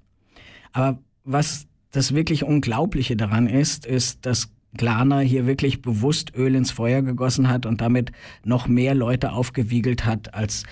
Aber 0.72 1.00
was 1.24 1.66
das 1.90 2.14
wirklich 2.14 2.44
Unglaubliche 2.44 3.16
daran 3.16 3.48
ist, 3.48 3.84
ist, 3.84 4.24
dass 4.26 4.52
Glaner 4.74 5.22
hier 5.22 5.44
wirklich 5.44 5.82
bewusst 5.82 6.36
Öl 6.36 6.54
ins 6.54 6.70
Feuer 6.70 7.02
gegossen 7.02 7.48
hat 7.48 7.66
und 7.66 7.80
damit 7.80 8.12
noch 8.44 8.68
mehr 8.68 8.94
Leute 8.94 9.32
aufgewiegelt 9.32 10.04
hat, 10.04 10.34
als 10.34 10.62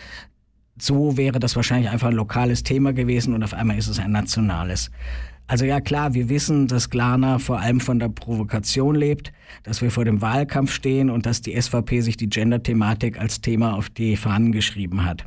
so 0.78 1.16
wäre 1.16 1.40
das 1.40 1.56
wahrscheinlich 1.56 1.90
einfach 1.90 2.11
ein 2.11 2.14
lokales 2.14 2.62
Thema 2.62 2.92
gewesen 2.92 3.34
und 3.34 3.42
auf 3.42 3.52
einmal 3.52 3.76
ist 3.76 3.88
es 3.88 3.98
ein 3.98 4.12
nationales. 4.12 4.92
Also 5.51 5.64
ja 5.64 5.80
klar, 5.80 6.14
wir 6.14 6.28
wissen, 6.28 6.68
dass 6.68 6.90
Glana 6.90 7.40
vor 7.40 7.59
allem 7.59 7.80
von 7.80 7.98
der 7.98 8.09
Provokation 8.09 8.94
lebt, 8.94 9.32
dass 9.64 9.82
wir 9.82 9.90
vor 9.90 10.05
dem 10.05 10.20
Wahlkampf 10.22 10.70
stehen 10.70 11.11
und 11.11 11.26
dass 11.26 11.42
die 11.42 11.61
SVP 11.61 12.03
sich 12.03 12.16
die 12.16 12.28
Gender-Thematik 12.28 13.18
als 13.18 13.40
Thema 13.40 13.74
auf 13.74 13.90
die 13.90 14.16
Fahnen 14.16 14.53
geschrieben 14.53 15.05
hat. 15.05 15.24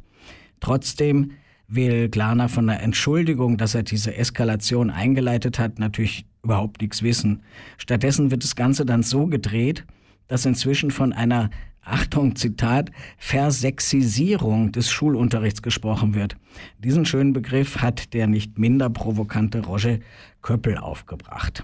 Trotzdem 0.62 1.32
will 1.68 2.08
Glana 2.08 2.48
von 2.48 2.68
der 2.68 2.82
Entschuldigung, 2.82 3.58
dass 3.58 3.76
er 3.76 3.84
diese 3.84 4.16
Eskalation 4.16 4.90
eingeleitet 4.90 5.60
hat, 5.60 5.78
natürlich 5.78 6.26
überhaupt 6.42 6.82
nichts 6.82 7.04
wissen. 7.04 7.44
Stattdessen 7.78 8.32
wird 8.32 8.46
das 8.46 8.56
Ganze 8.56 8.86
dann 8.86 9.04
so 9.04 9.28
gedreht, 9.28 9.86
dass 10.30 10.46
inzwischen 10.46 10.90
von 10.90 11.12
einer 11.12 11.50
Achtung, 11.84 12.36
Zitat, 12.36 12.92
Versexisierung 13.18 14.72
des 14.72 14.90
Schulunterrichts 14.90 15.62
gesprochen 15.62 16.14
wird. 16.14 16.38
Diesen 16.80 17.06
schönen 17.06 17.34
Begriff 17.34 17.78
hat 17.82 18.14
der 18.14 18.28
nicht 18.28 18.58
minder 18.58 18.90
provokante 18.90 19.66
Roger 19.66 20.00
Köppel 20.42 20.78
aufgebracht. 20.78 21.64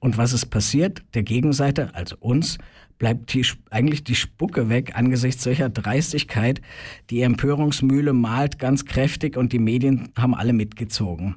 Und 0.00 0.16
was 0.16 0.32
ist 0.32 0.46
passiert? 0.46 1.02
Der 1.14 1.22
Gegenseite, 1.22 1.94
also 1.94 2.16
uns, 2.20 2.58
bleibt 2.98 3.32
die, 3.34 3.46
eigentlich 3.70 4.04
die 4.04 4.14
Spucke 4.14 4.68
weg 4.68 4.96
angesichts 4.96 5.44
solcher 5.44 5.68
Dreistigkeit. 5.68 6.60
Die 7.10 7.22
Empörungsmühle 7.22 8.12
malt 8.12 8.58
ganz 8.58 8.84
kräftig 8.84 9.36
und 9.36 9.52
die 9.52 9.58
Medien 9.58 10.10
haben 10.16 10.34
alle 10.34 10.52
mitgezogen. 10.52 11.36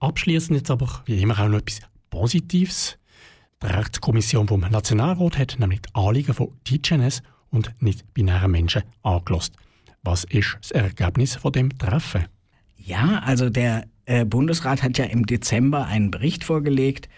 Abschließend 0.00 0.58
jetzt 0.58 0.70
aber 0.70 1.02
wie 1.06 1.20
immer 1.20 1.38
auch 1.38 1.48
noch 1.48 1.58
etwas 1.58 1.80
Positives. 2.10 2.98
Die 3.62 3.66
Rechtskommission 3.66 4.48
vom 4.48 4.60
Nationalrat 4.60 5.38
hat 5.38 5.56
nämlich 5.58 5.82
die 5.82 5.94
Anliegen 5.94 6.34
von 6.34 6.48
TGNS 6.64 7.22
und 7.52 7.72
nicht-binären 7.80 8.50
Menschen 8.50 8.82
angelost. 9.04 9.54
Was 10.02 10.24
ist 10.24 10.58
das 10.60 10.72
Ergebnis 10.72 11.36
von 11.36 11.52
dem 11.52 11.78
Treffen? 11.78 12.24
Ja, 12.76 13.22
also 13.24 13.48
der 13.48 13.84
äh, 14.04 14.24
Bundesrat 14.24 14.82
hat 14.82 14.98
ja 14.98 15.04
im 15.04 15.26
Dezember 15.26 15.86
einen 15.86 16.10
Bericht 16.10 16.42
vorgelegt, 16.42 17.08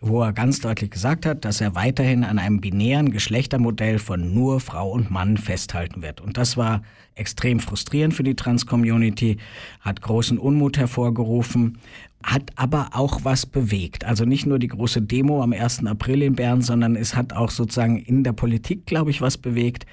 wo 0.00 0.22
er 0.22 0.34
ganz 0.34 0.60
deutlich 0.60 0.90
gesagt 0.90 1.24
hat, 1.24 1.46
dass 1.46 1.62
er 1.62 1.74
weiterhin 1.74 2.22
an 2.22 2.38
einem 2.38 2.60
binären 2.60 3.10
Geschlechtermodell 3.10 3.98
von 3.98 4.34
nur 4.34 4.60
Frau 4.60 4.90
und 4.90 5.10
Mann 5.10 5.38
festhalten 5.38 6.02
wird. 6.02 6.20
Und 6.20 6.36
das 6.36 6.58
war 6.58 6.82
extrem 7.14 7.60
frustrierend 7.60 8.12
für 8.12 8.24
die 8.24 8.34
Trans-Community, 8.34 9.38
hat 9.80 10.02
großen 10.02 10.36
Unmut 10.36 10.76
hervorgerufen, 10.76 11.78
hat 12.24 12.52
aber 12.56 12.88
auch 12.92 13.20
was 13.24 13.44
bewegt. 13.44 14.04
Also 14.04 14.24
nicht 14.24 14.46
nur 14.46 14.58
die 14.58 14.68
große 14.68 15.02
Demo 15.02 15.42
am 15.42 15.52
1. 15.52 15.84
April 15.86 16.22
in 16.22 16.34
Bern, 16.34 16.62
sondern 16.62 16.96
es 16.96 17.14
hat 17.14 17.34
auch 17.34 17.50
sozusagen 17.50 17.98
in 17.98 18.24
der 18.24 18.32
Politik, 18.32 18.86
glaube 18.86 19.10
ich, 19.10 19.20
was 19.20 19.36
bewegt. 19.36 19.84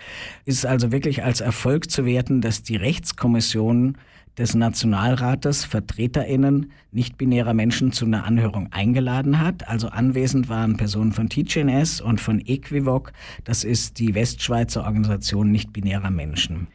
Es 0.46 0.56
ist 0.56 0.66
also 0.66 0.94
wirklich 0.94 1.24
als 1.24 1.42
Erfolg 1.42 1.92
zu 1.92 2.06
werten, 2.06 2.40
dass 2.40 2.64
die 2.64 2.78
Rechtskommission 2.78 3.98
des 4.38 4.56
Nationalrates 4.56 5.66
VertreterInnen 5.66 6.72
nicht-binärer 6.94 7.54
Menschen 7.54 7.92
zu 7.92 8.06
einer 8.06 8.24
Anhörung 8.24 8.70
eingeladen 8.72 9.40
hat. 9.40 9.68
Also 9.68 9.90
anwesend 9.90 10.48
waren 10.48 10.78
Personen 10.78 11.12
von 11.12 11.28
TGNS 11.28 12.00
und 12.00 12.22
von 12.22 12.40
Equivoc. 12.40 13.12
Das 13.44 13.66
ist 13.66 14.00
die 14.00 14.16
Westschweizer 14.16 14.86
Organisation 14.86 15.52
nicht-binärer 15.52 16.12
Menschen. 16.12 16.68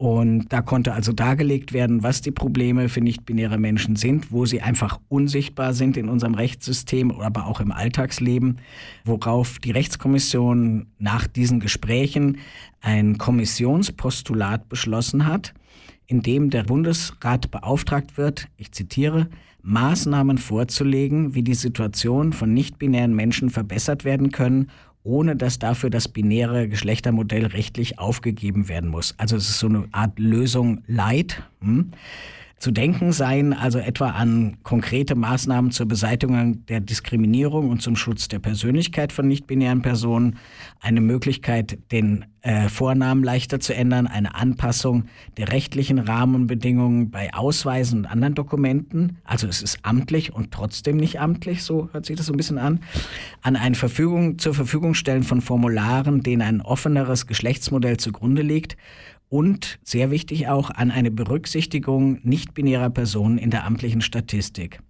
Und 0.00 0.50
da 0.50 0.62
konnte 0.62 0.94
also 0.94 1.12
dargelegt 1.12 1.74
werden, 1.74 2.02
was 2.02 2.22
die 2.22 2.30
Probleme 2.30 2.88
für 2.88 3.02
nicht-binäre 3.02 3.58
Menschen 3.58 3.96
sind, 3.96 4.32
wo 4.32 4.46
sie 4.46 4.62
einfach 4.62 4.98
unsichtbar 5.10 5.74
sind 5.74 5.98
in 5.98 6.08
unserem 6.08 6.32
Rechtssystem, 6.32 7.10
aber 7.20 7.46
auch 7.46 7.60
im 7.60 7.70
Alltagsleben, 7.70 8.62
worauf 9.04 9.58
die 9.58 9.72
Rechtskommission 9.72 10.86
nach 10.98 11.26
diesen 11.26 11.60
Gesprächen 11.60 12.38
ein 12.80 13.18
Kommissionspostulat 13.18 14.70
beschlossen 14.70 15.26
hat, 15.26 15.52
in 16.06 16.22
dem 16.22 16.48
der 16.48 16.62
Bundesrat 16.62 17.50
beauftragt 17.50 18.16
wird, 18.16 18.48
ich 18.56 18.72
zitiere, 18.72 19.28
Maßnahmen 19.60 20.38
vorzulegen, 20.38 21.34
wie 21.34 21.42
die 21.42 21.52
Situation 21.52 22.32
von 22.32 22.54
nicht-binären 22.54 23.14
Menschen 23.14 23.50
verbessert 23.50 24.06
werden 24.06 24.30
können, 24.30 24.70
ohne 25.02 25.36
dass 25.36 25.58
dafür 25.58 25.90
das 25.90 26.08
binäre 26.08 26.68
Geschlechtermodell 26.68 27.46
rechtlich 27.46 27.98
aufgegeben 27.98 28.68
werden 28.68 28.90
muss. 28.90 29.14
Also 29.18 29.36
es 29.36 29.48
ist 29.48 29.58
so 29.58 29.68
eine 29.68 29.88
Art 29.92 30.18
Lösung 30.18 30.82
Light. 30.86 31.42
Hm? 31.60 31.92
Zu 32.60 32.72
denken 32.72 33.12
seien 33.12 33.54
also 33.54 33.78
etwa 33.78 34.10
an 34.10 34.58
konkrete 34.62 35.14
Maßnahmen 35.14 35.70
zur 35.70 35.86
Beseitigung 35.86 36.66
der 36.66 36.80
Diskriminierung 36.80 37.70
und 37.70 37.80
zum 37.80 37.96
Schutz 37.96 38.28
der 38.28 38.38
Persönlichkeit 38.38 39.14
von 39.14 39.26
nicht-binären 39.26 39.80
Personen, 39.80 40.36
eine 40.78 41.00
Möglichkeit, 41.00 41.78
den 41.90 42.26
äh, 42.42 42.68
Vornamen 42.68 43.24
leichter 43.24 43.60
zu 43.60 43.74
ändern, 43.74 44.06
eine 44.06 44.34
Anpassung 44.34 45.04
der 45.38 45.52
rechtlichen 45.52 45.98
Rahmenbedingungen 45.98 47.10
bei 47.10 47.32
Ausweisen 47.32 48.00
und 48.00 48.06
anderen 48.06 48.34
Dokumenten, 48.34 49.16
also 49.24 49.46
es 49.46 49.62
ist 49.62 49.78
amtlich 49.82 50.34
und 50.34 50.50
trotzdem 50.50 50.98
nicht 50.98 51.18
amtlich, 51.18 51.62
so 51.62 51.88
hört 51.92 52.04
sich 52.04 52.16
das 52.16 52.26
so 52.26 52.34
ein 52.34 52.36
bisschen 52.36 52.58
an, 52.58 52.80
an 53.40 53.56
eine 53.56 53.74
Verfügung, 53.74 54.38
zur 54.38 54.52
Verfügung 54.52 54.92
stellen 54.92 55.22
von 55.22 55.40
Formularen, 55.40 56.22
denen 56.22 56.42
ein 56.42 56.60
offeneres 56.60 57.26
Geschlechtsmodell 57.26 57.96
zugrunde 57.96 58.42
liegt 58.42 58.76
und 59.30 59.78
sehr 59.82 60.10
wichtig 60.10 60.48
auch 60.48 60.70
an 60.70 60.90
eine 60.90 61.10
Berücksichtigung 61.10 62.18
nicht-binärer 62.22 62.90
Personen 62.90 63.38
in 63.38 63.50
der 63.50 63.64
amtlichen 63.64 64.02
Statistik. 64.02 64.80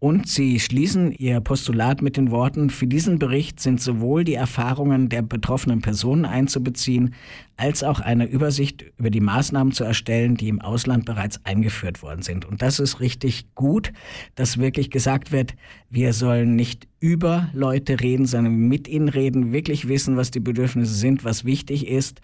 Und 0.00 0.28
sie 0.28 0.60
schließen 0.60 1.12
ihr 1.12 1.40
Postulat 1.40 2.02
mit 2.02 2.18
den 2.18 2.30
Worten, 2.30 2.68
für 2.68 2.86
diesen 2.86 3.18
Bericht 3.18 3.58
sind 3.58 3.80
sowohl 3.80 4.24
die 4.24 4.34
Erfahrungen 4.34 5.08
der 5.08 5.22
betroffenen 5.22 5.80
Personen 5.80 6.26
einzubeziehen, 6.26 7.14
als 7.56 7.82
auch 7.82 8.00
eine 8.00 8.26
Übersicht 8.26 8.84
über 8.98 9.08
die 9.08 9.22
Maßnahmen 9.22 9.72
zu 9.72 9.82
erstellen, 9.82 10.36
die 10.36 10.48
im 10.48 10.60
Ausland 10.60 11.06
bereits 11.06 11.40
eingeführt 11.46 12.02
worden 12.02 12.20
sind. 12.20 12.44
Und 12.44 12.60
das 12.60 12.80
ist 12.80 13.00
richtig 13.00 13.54
gut, 13.54 13.92
dass 14.34 14.58
wirklich 14.58 14.90
gesagt 14.90 15.32
wird, 15.32 15.54
wir 15.88 16.12
sollen 16.12 16.54
nicht 16.54 16.86
über 17.00 17.48
Leute 17.54 18.00
reden, 18.00 18.26
sondern 18.26 18.56
mit 18.56 18.88
ihnen 18.88 19.08
reden, 19.08 19.52
wirklich 19.52 19.88
wissen, 19.88 20.18
was 20.18 20.30
die 20.30 20.40
Bedürfnisse 20.40 20.94
sind, 20.94 21.24
was 21.24 21.46
wichtig 21.46 21.86
ist. 21.88 22.20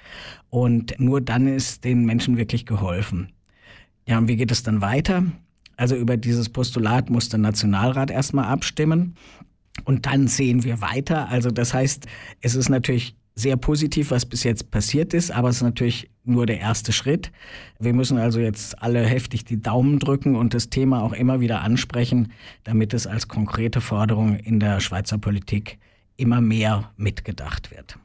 Und 0.50 0.96
nur 0.98 1.22
dann 1.22 1.46
ist 1.46 1.84
den 1.84 2.04
Menschen 2.04 2.36
wirklich 2.36 2.66
geholfen. 2.66 3.32
Ja, 4.06 4.18
und 4.18 4.28
wie 4.28 4.36
geht 4.36 4.50
es 4.50 4.62
dann 4.62 4.82
weiter? 4.82 5.24
Also 5.80 5.96
über 5.96 6.18
dieses 6.18 6.50
Postulat 6.50 7.08
muss 7.08 7.30
der 7.30 7.38
Nationalrat 7.38 8.10
erstmal 8.10 8.44
abstimmen 8.44 9.14
und 9.84 10.04
dann 10.04 10.28
sehen 10.28 10.62
wir 10.62 10.82
weiter. 10.82 11.30
Also 11.30 11.50
das 11.50 11.72
heißt, 11.72 12.06
es 12.42 12.54
ist 12.54 12.68
natürlich 12.68 13.16
sehr 13.34 13.56
positiv, 13.56 14.10
was 14.10 14.26
bis 14.26 14.44
jetzt 14.44 14.70
passiert 14.70 15.14
ist, 15.14 15.30
aber 15.30 15.48
es 15.48 15.56
ist 15.56 15.62
natürlich 15.62 16.10
nur 16.22 16.44
der 16.44 16.60
erste 16.60 16.92
Schritt. 16.92 17.32
Wir 17.78 17.94
müssen 17.94 18.18
also 18.18 18.40
jetzt 18.40 18.82
alle 18.82 19.02
heftig 19.06 19.46
die 19.46 19.62
Daumen 19.62 19.98
drücken 19.98 20.36
und 20.36 20.52
das 20.52 20.68
Thema 20.68 21.02
auch 21.02 21.14
immer 21.14 21.40
wieder 21.40 21.62
ansprechen, 21.62 22.30
damit 22.62 22.92
es 22.92 23.06
als 23.06 23.28
konkrete 23.28 23.80
Forderung 23.80 24.36
in 24.36 24.60
der 24.60 24.80
Schweizer 24.80 25.16
Politik 25.16 25.78
immer 26.18 26.42
mehr 26.42 26.92
mitgedacht 26.98 27.70
wird. 27.70 27.96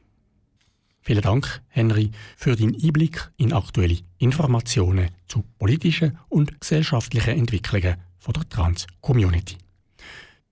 Vielen 1.08 1.22
Dank, 1.22 1.62
Henry, 1.68 2.10
für 2.36 2.56
den 2.56 2.76
Einblick 2.84 3.30
in 3.38 3.54
aktuelle 3.54 4.00
Informationen 4.18 5.12
zu 5.28 5.44
politischen 5.60 6.18
und 6.30 6.60
gesellschaftlichen 6.60 7.38
Entwicklungen 7.38 7.98
von 8.18 8.34
der 8.34 8.50
Trans-Community. 8.50 9.58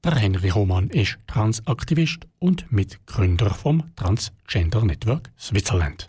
Der 0.03 0.13
Henry 0.13 0.49
Hohmann 0.49 0.91
ist 0.91 1.17
Transaktivist 1.25 2.27
und 2.37 2.71
Mitgründer 2.71 3.49
vom 3.49 3.95
Transgender 3.95 4.85
Network 4.85 5.31
Switzerland. 5.39 6.07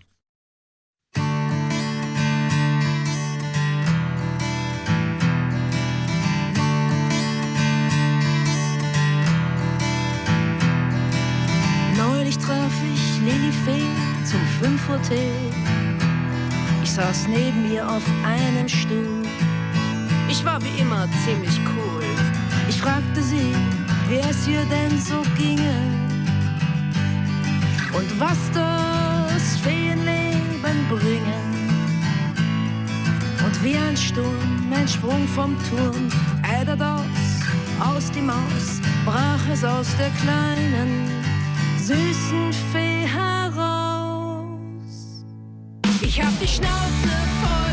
Neulich 11.96 12.36
traf 12.36 12.72
ich 12.92 13.20
Lili 13.22 13.50
Fee 13.50 14.03
zum 14.34 14.68
5 14.68 14.88
Uhr 14.88 15.02
Tee. 15.02 15.30
Ich 16.82 16.90
saß 16.90 17.28
neben 17.28 17.70
ihr 17.72 17.88
auf 17.88 18.02
einem 18.24 18.68
Stuhl. 18.68 19.22
Ich 20.28 20.44
war 20.44 20.60
wie 20.60 20.80
immer 20.80 21.06
ziemlich 21.24 21.60
cool. 21.76 22.02
Ich 22.68 22.80
fragte 22.80 23.22
sie, 23.22 23.54
wie 24.08 24.18
es 24.28 24.48
ihr 24.48 24.64
denn 24.64 24.98
so 24.98 25.22
ginge 25.38 25.76
und 27.92 28.08
was 28.18 28.38
das 28.52 29.56
Feenleben 29.60 30.78
bringe. 30.88 31.38
Und 33.46 33.62
wie 33.62 33.76
ein 33.76 33.96
Sturm, 33.96 34.72
ein 34.76 34.88
Sprung 34.88 35.28
vom 35.28 35.56
Turm, 35.70 36.08
eider 36.42 36.76
das 36.76 37.04
aus 37.78 38.10
die 38.10 38.22
Maus, 38.22 38.80
brach 39.04 39.46
es 39.52 39.62
aus 39.62 39.94
der 39.96 40.10
kleinen, 40.22 41.08
süßen 41.78 42.52
Fee 42.72 42.93
Ich 46.00 46.20
hab 46.20 46.38
die 46.40 46.48
Schnauze 46.48 47.10
voll 47.42 47.63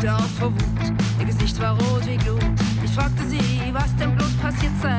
Stampfte 0.00 0.14
auf 0.14 0.30
vor 0.38 0.52
Wut, 0.52 0.92
ihr 1.18 1.26
Gesicht 1.26 1.60
war 1.60 1.72
rot 1.78 2.06
wie 2.06 2.16
Glut. 2.16 2.40
Ich 2.82 2.90
fragte 2.90 3.22
sie, 3.28 3.40
was 3.72 3.94
denn 3.96 4.16
bloß 4.16 4.32
passiert 4.40 4.72
sei, 4.80 4.98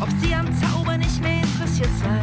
ob 0.00 0.08
sie 0.20 0.34
am 0.34 0.46
Zauber 0.60 0.98
nicht 0.98 1.22
mehr 1.22 1.42
interessiert 1.42 1.88
sei. 2.02 2.20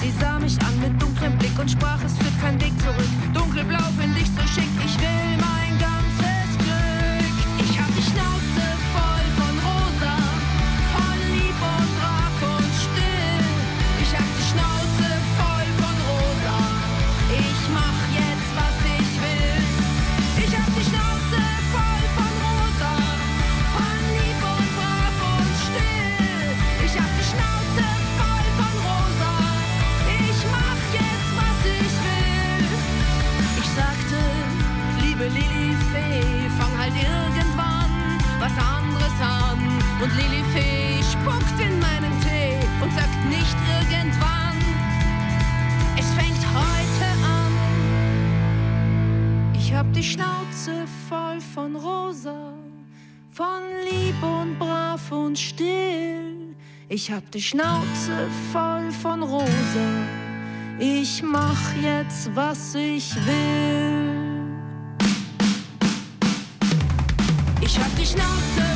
Sie 0.00 0.10
sah 0.18 0.38
mich 0.38 0.58
an 0.60 0.80
mit 0.80 1.00
dunklem 1.00 1.36
Blick 1.36 1.58
und 1.58 1.70
sprach, 1.70 1.98
es 2.04 2.16
führt 2.16 2.40
kein 2.40 2.58
Weg 2.60 2.72
zurück. 2.80 3.10
Dunkelblau 3.34 3.90
find 3.98 4.16
ich 4.16 4.28
so 4.28 4.40
schick, 4.54 4.70
ich 4.82 4.98
will 4.98 5.36
mein 5.38 5.59
die 50.00 50.06
Schnauze 50.06 50.86
voll 51.10 51.38
von 51.54 51.76
Rosa, 51.76 52.54
von 53.28 53.60
lieb 53.84 54.14
und 54.22 54.58
brav 54.58 55.12
und 55.12 55.38
still. 55.38 56.56
Ich 56.88 57.10
hab 57.10 57.30
die 57.32 57.42
Schnauze 57.42 58.30
voll 58.50 58.90
von 59.02 59.22
Rosa. 59.22 59.88
Ich 60.78 61.22
mach 61.22 61.74
jetzt, 61.82 62.34
was 62.34 62.74
ich 62.76 63.14
will. 63.26 64.48
Ich 67.60 67.78
hab 67.78 67.94
die 67.96 68.06
Schnauze 68.06 68.69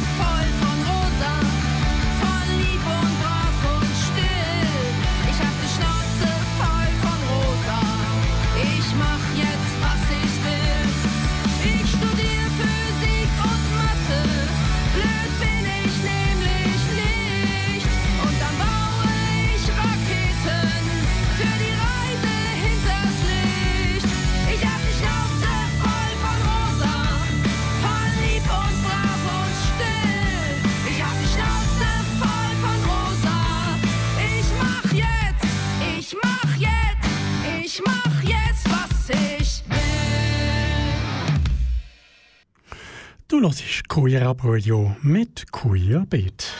Du 43.35 43.43
hörst 43.43 43.89
Queer 43.89 44.28
Up 44.28 44.45
Radio 44.45 44.95
mit 45.03 45.51
Queer 45.51 46.07
Beat. 46.09 46.55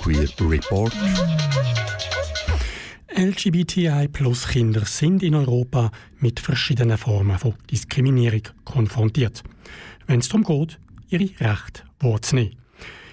Queer 0.00 0.26
Report. 0.40 0.90
LGBTI-Plus-Kinder 3.14 4.86
sind 4.86 5.22
in 5.22 5.34
Europa 5.34 5.90
mit 6.20 6.40
verschiedenen 6.40 6.96
Formen 6.96 7.38
von 7.38 7.52
Diskriminierung 7.70 8.44
konfrontiert, 8.64 9.42
wenn 10.06 10.20
es 10.20 10.30
darum 10.30 10.42
geht, 10.42 10.78
ihre 11.10 11.28
Rechte 11.38 11.82
wahrzunehmen. 12.00 12.56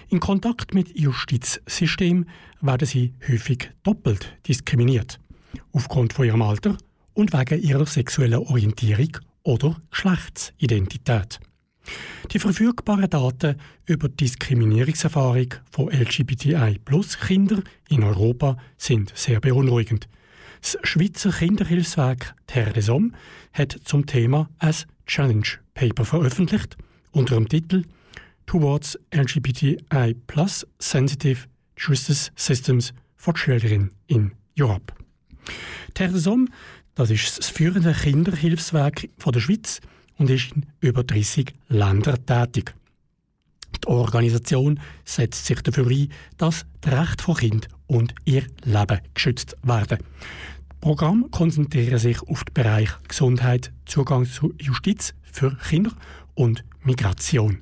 In 0.08 0.18
Kontakt 0.18 0.72
mit 0.72 0.98
Justizsystem 0.98 2.24
werden 2.62 2.88
sie 2.88 3.12
häufig 3.28 3.70
doppelt 3.82 4.34
diskriminiert. 4.48 5.20
Aufgrund 5.72 6.14
von 6.14 6.24
ihrem 6.24 6.40
Alter 6.40 6.78
und 7.12 7.34
wegen 7.34 7.62
ihrer 7.62 7.84
sexuellen 7.84 8.46
Orientierung 8.46 9.18
oder 9.42 9.76
Geschlechtsidentität. 9.90 11.38
Die 12.32 12.38
verfügbaren 12.38 13.10
Daten 13.10 13.56
über 13.86 14.08
die 14.08 14.16
Diskriminierungserfahrung 14.16 15.54
von 15.70 15.90
LGBTI-Plus-Kindern 15.90 17.64
in 17.88 18.02
Europa 18.02 18.56
sind 18.76 19.12
sehr 19.14 19.40
beunruhigend. 19.40 20.08
Das 20.60 20.78
Schweizer 20.82 21.30
Kinderhilfswerk 21.30 22.34
Terre 22.46 22.72
des 22.72 22.88
Hommes 22.88 23.12
hat 23.52 23.76
zum 23.84 24.06
Thema 24.06 24.48
ein 24.58 24.74
Challenge 25.06 25.46
Paper 25.74 26.04
veröffentlicht 26.04 26.76
unter 27.12 27.34
dem 27.34 27.48
Titel 27.48 27.84
Towards 28.46 28.98
LGBTI 29.14 30.14
Plus 30.26 30.66
Sensitive 30.78 31.46
Justice 31.76 32.30
Systems 32.36 32.94
for 33.16 33.34
Children 33.34 33.90
in 34.06 34.32
Europe. 34.58 34.94
Terre 35.92 36.12
des 36.12 36.26
Hommes, 36.26 36.50
das 36.94 37.10
ist 37.10 37.38
das 37.38 37.50
führende 37.50 37.92
Kinderhilfswerk 37.92 39.08
der 39.24 39.40
Schweiz 39.40 39.80
und 40.18 40.30
ist 40.30 40.52
in 40.52 40.66
über 40.80 41.04
30 41.04 41.54
Ländern 41.68 42.24
tätig. 42.26 42.74
Die 43.82 43.88
Organisation 43.88 44.80
setzt 45.04 45.46
sich 45.46 45.60
dafür 45.60 45.86
ein, 45.88 46.08
dass 46.38 46.64
die 46.84 46.88
Rechte 46.88 47.22
von 47.22 47.36
Kind 47.36 47.68
und 47.86 48.14
ihr 48.24 48.44
Leben 48.64 49.00
geschützt 49.12 49.56
werden. 49.62 49.98
Das 49.98 50.78
Programm 50.80 51.30
konzentriert 51.30 51.98
sich 52.00 52.20
auf 52.22 52.44
den 52.44 52.54
Bereich 52.54 52.90
Gesundheit, 53.08 53.72
Zugang 53.86 54.26
zu 54.26 54.54
Justiz 54.58 55.14
für 55.22 55.56
Kinder 55.56 55.92
und 56.34 56.64
Migration. 56.82 57.58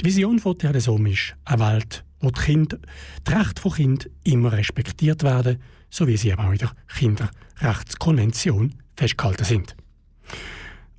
Die 0.00 0.04
Vision 0.04 0.38
von 0.38 0.56
Hommes 0.62 1.12
ist 1.12 1.34
eine 1.44 1.60
Welt, 1.60 2.04
wo 2.20 2.30
die, 2.30 2.40
Kinder, 2.40 2.78
die 3.26 3.32
Rechte 3.32 3.60
von 3.60 3.72
Kindern 3.72 4.12
immer 4.24 4.52
respektiert 4.52 5.22
werden, 5.22 5.60
so 5.90 6.06
wie 6.06 6.16
sie 6.16 6.34
auch 6.34 6.50
in 6.50 6.58
der 6.58 6.72
Kinderrechtskonvention 6.96 8.74
festgehalten 8.96 9.44
sind. 9.44 9.76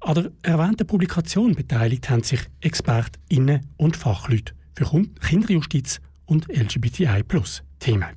An 0.06 0.16
der 0.16 0.32
erwähnten 0.41 0.86
Publikation 0.86 1.56
beteiligt 1.56 2.10
haben 2.10 2.24
sich 2.24 2.41
ExpertInnen 2.60 3.62
und 3.78 3.95
Fachleute 3.95 4.54
für 4.76 4.86
Kinderjustiz 5.22 6.01
und 6.26 6.45
LGBTI-Plus-Themen. 6.49 8.10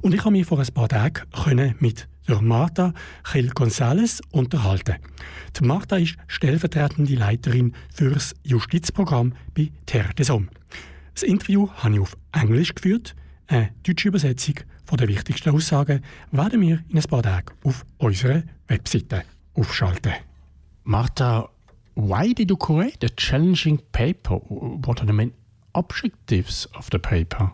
Und 0.00 0.14
ich 0.14 0.20
habe 0.20 0.30
mich 0.30 0.46
vor 0.46 0.58
ein 0.58 0.66
paar 0.72 0.88
Tagen 0.88 1.26
mit 1.80 2.08
der 2.26 2.40
Marta 2.40 2.94
Gil 3.30 3.50
González 3.50 4.22
unterhalten. 4.30 4.96
Die 5.54 5.64
Marta 5.64 5.96
ist 5.96 6.16
stellvertretende 6.28 7.14
Leiterin 7.14 7.74
für 7.92 8.12
das 8.12 8.34
Justizprogramm 8.42 9.34
bei 9.54 9.70
Terre 9.84 10.14
des 10.14 10.30
Hommes. 10.30 10.48
Das 11.12 11.24
Interview 11.24 11.68
habe 11.72 11.94
ich 11.94 12.00
auf 12.00 12.16
Englisch 12.32 12.74
geführt. 12.74 13.14
Eine 13.48 13.74
deutsche 13.82 14.08
Übersetzung 14.08 14.54
von 14.86 14.96
den 14.96 15.08
wichtigsten 15.08 15.50
Aussagen 15.50 16.00
werden 16.30 16.62
wir 16.62 16.82
in 16.88 16.96
ein 16.96 17.02
paar 17.02 17.22
Tagen 17.22 17.54
auf 17.64 17.84
unserer 17.98 18.44
Webseite 18.66 19.24
aufschalten. 19.52 20.12
Martha, 20.84 21.48
why 21.94 22.32
did 22.32 22.50
you 22.50 22.56
create 22.56 23.02
a 23.04 23.08
challenging 23.10 23.78
paper? 23.92 24.34
What 24.36 25.00
are 25.02 25.06
the 25.06 25.12
main 25.12 25.32
objectives 25.74 26.66
of 26.74 26.90
the 26.90 26.98
paper? 26.98 27.52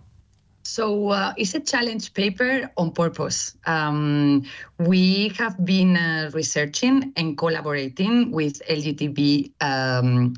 So 0.65 1.09
uh, 1.09 1.33
it's 1.37 1.55
a 1.55 1.61
challenge 1.61 2.13
paper 2.13 2.71
on 2.77 2.93
purpose. 2.93 3.57
Um, 3.65 4.45
we 4.79 5.31
have 5.39 5.65
been 5.65 5.97
uh, 5.97 6.31
researching 6.35 7.13
and 7.17 7.39
collaborating 7.39 8.31
with 8.31 8.61
LGTB, 8.69 9.53
um, 9.63 10.35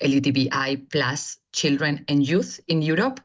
LGTBI 0.00 0.90
plus 0.90 1.38
children 1.52 2.04
and 2.08 2.26
youth 2.26 2.58
in 2.68 2.80
Europe 2.80 3.20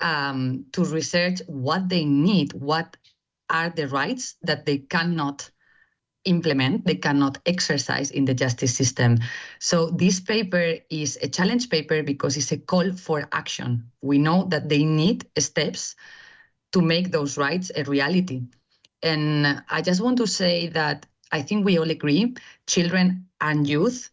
um, 0.00 0.66
to 0.72 0.84
research 0.84 1.40
what 1.46 1.88
they 1.88 2.04
need, 2.04 2.52
what 2.52 2.96
are 3.48 3.70
the 3.70 3.86
rights 3.86 4.34
that 4.42 4.66
they 4.66 4.78
cannot 4.78 5.50
implement, 6.24 6.86
they 6.86 6.94
cannot 6.96 7.38
exercise 7.46 8.10
in 8.10 8.24
the 8.24 8.34
justice 8.34 8.74
system. 8.74 9.18
So 9.58 9.90
this 9.90 10.20
paper 10.20 10.76
is 10.90 11.18
a 11.22 11.28
challenge 11.28 11.68
paper 11.70 12.02
because 12.02 12.36
it's 12.36 12.52
a 12.52 12.58
call 12.58 12.92
for 12.92 13.28
action. 13.32 13.90
We 14.02 14.18
know 14.18 14.44
that 14.50 14.68
they 14.68 14.84
need 14.84 15.26
steps 15.38 15.96
to 16.72 16.80
make 16.80 17.10
those 17.12 17.36
rights 17.38 17.70
a 17.74 17.84
reality. 17.84 18.42
And 19.02 19.62
I 19.68 19.82
just 19.82 20.00
want 20.00 20.18
to 20.18 20.26
say 20.26 20.68
that 20.68 21.06
I 21.32 21.42
think 21.42 21.64
we 21.64 21.78
all 21.78 21.90
agree 21.90 22.34
children 22.66 23.26
and 23.40 23.66
youth, 23.68 24.10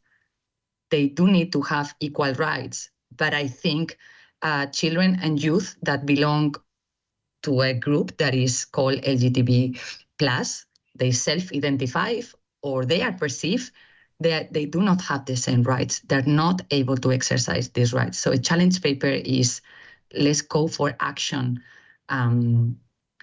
they 0.90 1.08
do 1.08 1.28
need 1.28 1.52
to 1.54 1.62
have 1.62 1.96
equal 2.00 2.34
rights. 2.34 2.90
But 3.16 3.34
I 3.34 3.48
think 3.48 3.98
uh, 4.42 4.68
children 4.68 5.20
and 5.22 5.42
youth 5.42 5.76
that 5.84 6.06
belong 6.06 6.56
to 7.44 7.62
a 7.62 7.74
group 7.74 8.18
that 8.18 8.34
is 8.36 8.66
called 8.66 9.00
LGTB 9.04 9.80
plus, 10.18 10.66
they 11.00 11.12
self-identify 11.12 12.22
or 12.62 12.86
they 12.86 13.02
are 13.02 13.14
perceived 13.14 13.72
that 14.20 14.52
they 14.54 14.66
do 14.66 14.82
not 14.82 15.02
have 15.02 15.26
the 15.26 15.36
same 15.36 15.64
rights. 15.64 16.02
They're 16.02 16.22
not 16.24 16.62
able 16.72 16.98
to 16.98 17.12
exercise 17.12 17.70
these 17.70 17.94
rights. 17.94 18.20
So 18.20 18.32
a 18.32 18.38
challenge 18.38 18.82
paper 18.82 19.08
is 19.08 19.62
let's 20.14 20.42
go 20.42 20.68
for 20.68 20.96
action 21.00 21.64
um, 22.10 22.78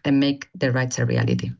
and 0.05 0.21
make 0.21 0.49
the 0.55 0.73
rights 0.73 0.99
a 0.99 1.05
reality. 1.05 1.51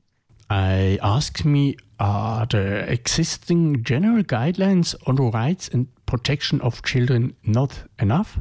I 0.49 0.99
asked 1.03 1.45
me, 1.45 1.77
are 1.99 2.47
the 2.47 2.91
existing 2.91 3.83
general 3.83 4.23
guidelines 4.23 4.95
on 5.07 5.17
the 5.17 5.25
rights 5.25 5.69
and 5.69 5.89
protection 6.07 6.61
of 6.61 6.83
children 6.83 7.35
not 7.45 7.83
enough? 7.99 8.39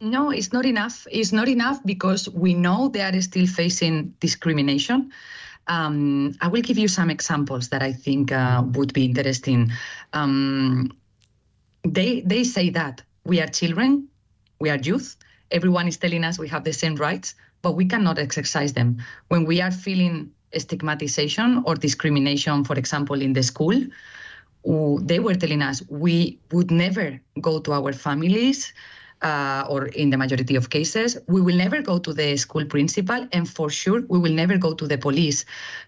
No, 0.00 0.30
it's 0.30 0.52
not 0.52 0.66
enough. 0.66 1.06
It's 1.10 1.32
not 1.32 1.48
enough 1.48 1.80
because 1.84 2.28
we 2.28 2.54
know 2.54 2.88
they 2.88 3.00
are 3.00 3.20
still 3.22 3.46
facing 3.46 4.14
discrimination. 4.20 5.12
Um, 5.68 6.34
I 6.40 6.48
will 6.48 6.62
give 6.62 6.78
you 6.78 6.88
some 6.88 7.10
examples 7.10 7.68
that 7.68 7.82
I 7.82 7.92
think 7.92 8.32
uh, 8.32 8.64
would 8.74 8.92
be 8.92 9.04
interesting. 9.04 9.70
Um, 10.12 10.92
they 11.84 12.20
they 12.22 12.44
say 12.44 12.70
that 12.70 13.02
we 13.24 13.40
are 13.40 13.46
children, 13.46 14.08
we 14.60 14.70
are 14.70 14.78
youth. 14.78 15.16
Everyone 15.50 15.86
is 15.86 15.96
telling 15.96 16.24
us 16.24 16.38
we 16.38 16.48
have 16.48 16.64
the 16.64 16.72
same 16.72 16.96
rights, 16.96 17.34
but 17.62 17.72
we 17.72 17.84
cannot 17.84 18.18
exercise 18.18 18.72
them 18.72 18.98
when 19.28 19.44
we 19.44 19.60
are 19.60 19.70
feeling 19.70 20.30
stigmatization 20.56 21.62
or 21.66 21.74
discrimination. 21.74 22.64
For 22.64 22.74
example, 22.74 23.20
in 23.20 23.32
the 23.32 23.42
school, 23.42 23.74
they 24.64 25.18
were 25.18 25.34
telling 25.34 25.62
us 25.62 25.82
we 25.88 26.38
would 26.52 26.70
never 26.70 27.20
go 27.40 27.60
to 27.60 27.72
our 27.72 27.92
families 27.92 28.72
uh, 29.22 29.64
or 29.68 29.86
in 29.86 30.10
the 30.10 30.16
majority 30.16 30.56
of 30.56 30.70
cases, 30.70 31.16
we 31.28 31.40
will 31.40 31.56
never 31.56 31.80
go 31.80 31.98
to 31.98 32.12
the 32.12 32.36
school 32.36 32.64
principal, 32.64 33.26
and 33.32 33.48
for 33.48 33.70
sure, 33.70 34.02
we 34.08 34.18
will 34.18 34.32
never 34.32 34.58
go 34.58 34.74
to 34.74 34.86
the 34.86 34.98
police 34.98 35.44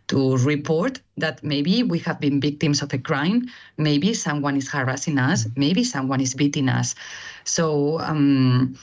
to 0.08 0.36
report 0.38 1.00
that 1.16 1.42
maybe 1.42 1.82
we 1.82 1.98
have 2.00 2.20
been 2.20 2.40
victims 2.40 2.82
of 2.82 2.92
a 2.92 2.98
crime, 2.98 3.48
maybe 3.76 4.14
someone 4.14 4.56
is 4.56 4.68
harassing 4.68 5.18
us, 5.18 5.46
maybe 5.56 5.82
someone 5.84 6.20
is 6.20 6.34
beating 6.34 6.68
us. 6.68 6.94
So, 7.44 8.00
um, 8.00 8.76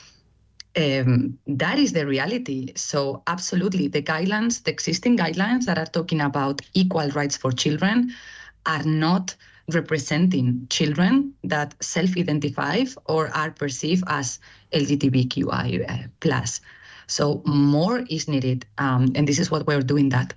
um, 0.78 1.38
that 1.48 1.78
is 1.80 1.94
the 1.94 2.06
reality. 2.06 2.72
So, 2.76 3.24
absolutely, 3.28 3.88
the 3.88 4.02
guidelines, 4.02 4.64
the 4.64 4.72
existing 4.72 5.18
guidelines 5.18 5.66
that 5.66 5.78
are 5.78 5.86
talking 5.86 6.22
about 6.22 6.62
equal 6.74 7.10
rights 7.10 7.38
for 7.38 7.52
children, 7.52 8.14
are 8.66 8.84
not 8.84 9.36
representing 9.74 10.68
children 10.70 11.34
that 11.44 11.76
self-identify 11.82 12.86
or 13.06 13.30
are 13.36 13.52
perceived 13.52 14.04
as 14.08 14.40
LGBTQI 14.74 16.10
plus. 16.20 16.62
So 17.08 17.42
more 17.46 18.04
is 18.10 18.28
needed, 18.28 18.66
um, 18.78 19.12
and 19.16 19.28
this 19.28 19.40
is 19.40 19.52
what 19.52 19.68
we're 19.68 19.82
doing. 19.82 20.10
That 20.10 20.34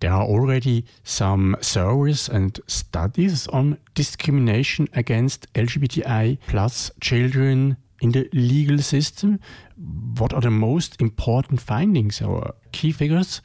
There 0.00 0.12
are 0.12 0.24
already 0.24 0.84
some 1.04 1.56
surveys 1.60 2.28
and 2.28 2.58
studies 2.66 3.46
on 3.48 3.78
discrimination 3.94 4.88
against 4.94 5.52
LGBTI 5.54 6.38
plus 6.46 6.90
children 7.00 7.76
in 8.00 8.12
the 8.12 8.28
legal 8.32 8.78
system. 8.78 9.40
What 10.18 10.32
are 10.32 10.40
the 10.40 10.50
most 10.50 11.00
important 11.00 11.60
findings 11.60 12.20
or 12.20 12.54
key 12.72 12.92
figures? 12.92 13.40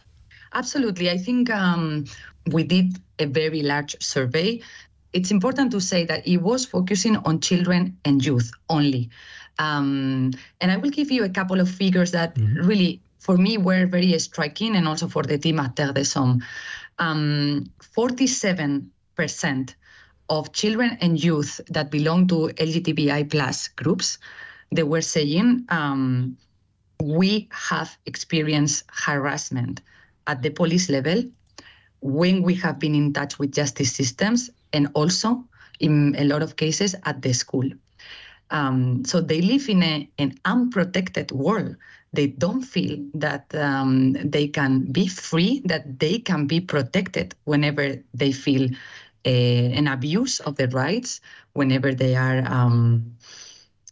absolutely, 0.56 1.12
I 1.12 1.18
think 1.18 1.50
um, 1.52 2.06
we 2.52 2.64
did 2.64 2.98
a 3.20 3.26
very 3.26 3.62
large 3.62 3.96
survey. 4.02 4.62
It's 5.16 5.32
important 5.32 5.72
to 5.72 5.80
say 5.80 6.03
that 6.05 6.28
it 6.28 6.38
was 6.38 6.66
focusing 6.66 7.16
on 7.16 7.39
children 7.39 7.97
and 8.03 8.24
youth 8.24 8.51
only. 8.70 9.09
Um, 9.57 10.34
and 10.59 10.72
I 10.72 10.76
will 10.76 10.89
give 10.89 11.09
you 11.09 11.24
a 11.24 11.30
couple 11.30 11.61
of 11.61 11.70
figures 11.70 12.11
that 12.11 12.38
really, 12.38 13.01
for 13.20 13.38
me, 13.38 13.57
were 13.57 13.86
very 13.86 14.20
striking 14.20 14.76
and 14.76 14.86
also 14.89 15.07
for 15.07 15.24
the 15.24 15.38
team 15.38 15.57
at 15.61 15.78
Terre 15.78 15.93
des 15.93 16.11
Hommes. 16.13 16.43
Um, 16.99 17.72
47% 17.95 19.76
of 20.28 20.51
children 20.51 20.97
and 20.99 21.24
youth 21.24 21.61
that 21.70 21.91
belong 21.91 22.28
to 22.28 22.51
LGBTI 22.57 23.32
plus 23.32 23.70
groups, 23.70 24.18
they 24.74 24.84
were 24.84 25.01
saying 25.01 25.66
um, 25.70 26.36
we 27.01 27.47
have 27.51 27.97
experienced 28.05 28.84
harassment 28.91 29.80
at 30.28 30.41
the 30.41 30.49
police 30.49 30.89
level 30.89 31.24
when 32.01 32.43
we 32.43 32.53
have 32.55 32.80
been 32.80 32.95
in 32.95 33.13
touch 33.13 33.39
with 33.39 33.53
justice 33.53 33.93
systems 33.93 34.49
and 34.76 34.90
also 34.94 35.46
in 35.80 36.16
a 36.20 36.26
lot 36.26 36.44
of 36.44 36.58
cases 36.58 36.96
at 37.06 37.22
the 37.24 37.34
school. 37.34 37.70
Um, 38.52 39.04
so 39.06 39.22
they 39.22 39.42
live 39.42 39.70
in 39.70 39.84
a, 39.84 40.10
an 40.20 40.36
unprotected 40.46 41.32
world. 41.32 41.76
They 42.14 42.28
don't 42.28 42.62
feel 42.64 43.00
that 43.16 43.54
um, 43.56 44.14
they 44.14 44.48
can 44.48 44.92
be 44.92 45.08
free, 45.08 45.62
that 45.66 46.00
they 46.00 46.20
can 46.20 46.48
be 46.48 46.62
protected 46.62 47.36
whenever 47.46 47.96
they 48.14 48.32
feel 48.32 48.70
uh, 49.26 49.30
an 49.30 49.88
abuse 49.88 50.40
of 50.42 50.56
their 50.56 50.70
rights, 50.70 51.22
whenever 51.54 51.94
they 51.94 52.16
are 52.16 52.44
um, 52.48 53.16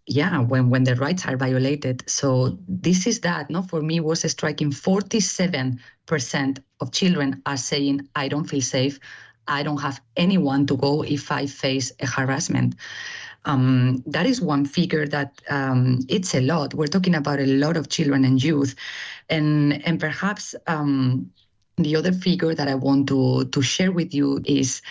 yeah, 0.07 0.39
when 0.39 0.69
when 0.69 0.83
the 0.83 0.95
rights 0.95 1.25
are 1.25 1.37
violated. 1.37 2.03
So 2.09 2.57
this 2.67 3.07
is 3.07 3.21
that. 3.21 3.49
No, 3.49 3.61
for 3.61 3.81
me 3.81 3.99
was 3.99 4.29
striking. 4.29 4.71
Forty 4.71 5.19
seven 5.19 5.79
percent 6.05 6.59
of 6.81 6.91
children 6.91 7.41
are 7.45 7.57
saying, 7.57 8.07
"I 8.15 8.27
don't 8.27 8.49
feel 8.49 8.61
safe. 8.61 8.99
I 9.47 9.63
don't 9.63 9.81
have 9.81 10.01
anyone 10.15 10.65
to 10.67 10.77
go 10.77 11.03
if 11.03 11.31
I 11.31 11.45
face 11.47 11.91
a 11.99 12.07
harassment." 12.07 12.75
Um, 13.45 14.03
that 14.07 14.25
is 14.25 14.41
one 14.41 14.65
figure 14.65 15.05
that 15.07 15.41
um, 15.49 15.99
it's 16.07 16.33
a 16.33 16.41
lot. 16.41 16.73
We're 16.73 16.87
talking 16.87 17.15
about 17.15 17.39
a 17.39 17.45
lot 17.45 17.75
of 17.75 17.89
children 17.89 18.23
and 18.23 18.41
youth, 18.41 18.75
and 19.29 19.85
and 19.85 19.99
perhaps 19.99 20.55
um, 20.67 21.29
the 21.77 21.95
other 21.95 22.11
figure 22.11 22.55
that 22.55 22.67
I 22.67 22.75
want 22.75 23.07
to 23.07 23.45
to 23.45 23.61
share 23.61 23.91
with 23.91 24.13
you 24.13 24.41
is 24.45 24.81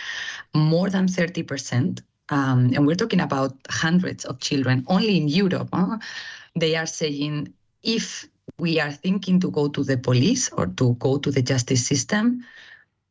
more 0.53 0.89
than 0.89 1.07
thirty 1.07 1.43
percent, 1.43 2.01
um, 2.29 2.71
and 2.75 2.85
we're 2.85 2.95
talking 2.95 3.21
about 3.21 3.55
hundreds 3.69 4.25
of 4.25 4.39
children 4.39 4.85
only 4.87 5.17
in 5.17 5.27
Europe. 5.27 5.69
huh? 5.73 5.97
They 6.55 6.75
are 6.75 6.85
saying 6.85 7.53
if 7.81 8.27
we 8.59 8.79
are 8.79 8.91
thinking 8.91 9.39
to 9.39 9.49
go 9.49 9.67
to 9.67 9.83
the 9.83 9.97
police 9.97 10.49
or 10.49 10.67
to 10.67 10.93
go 10.95 11.17
to 11.17 11.31
the 11.31 11.41
justice 11.41 11.85
system, 11.87 12.45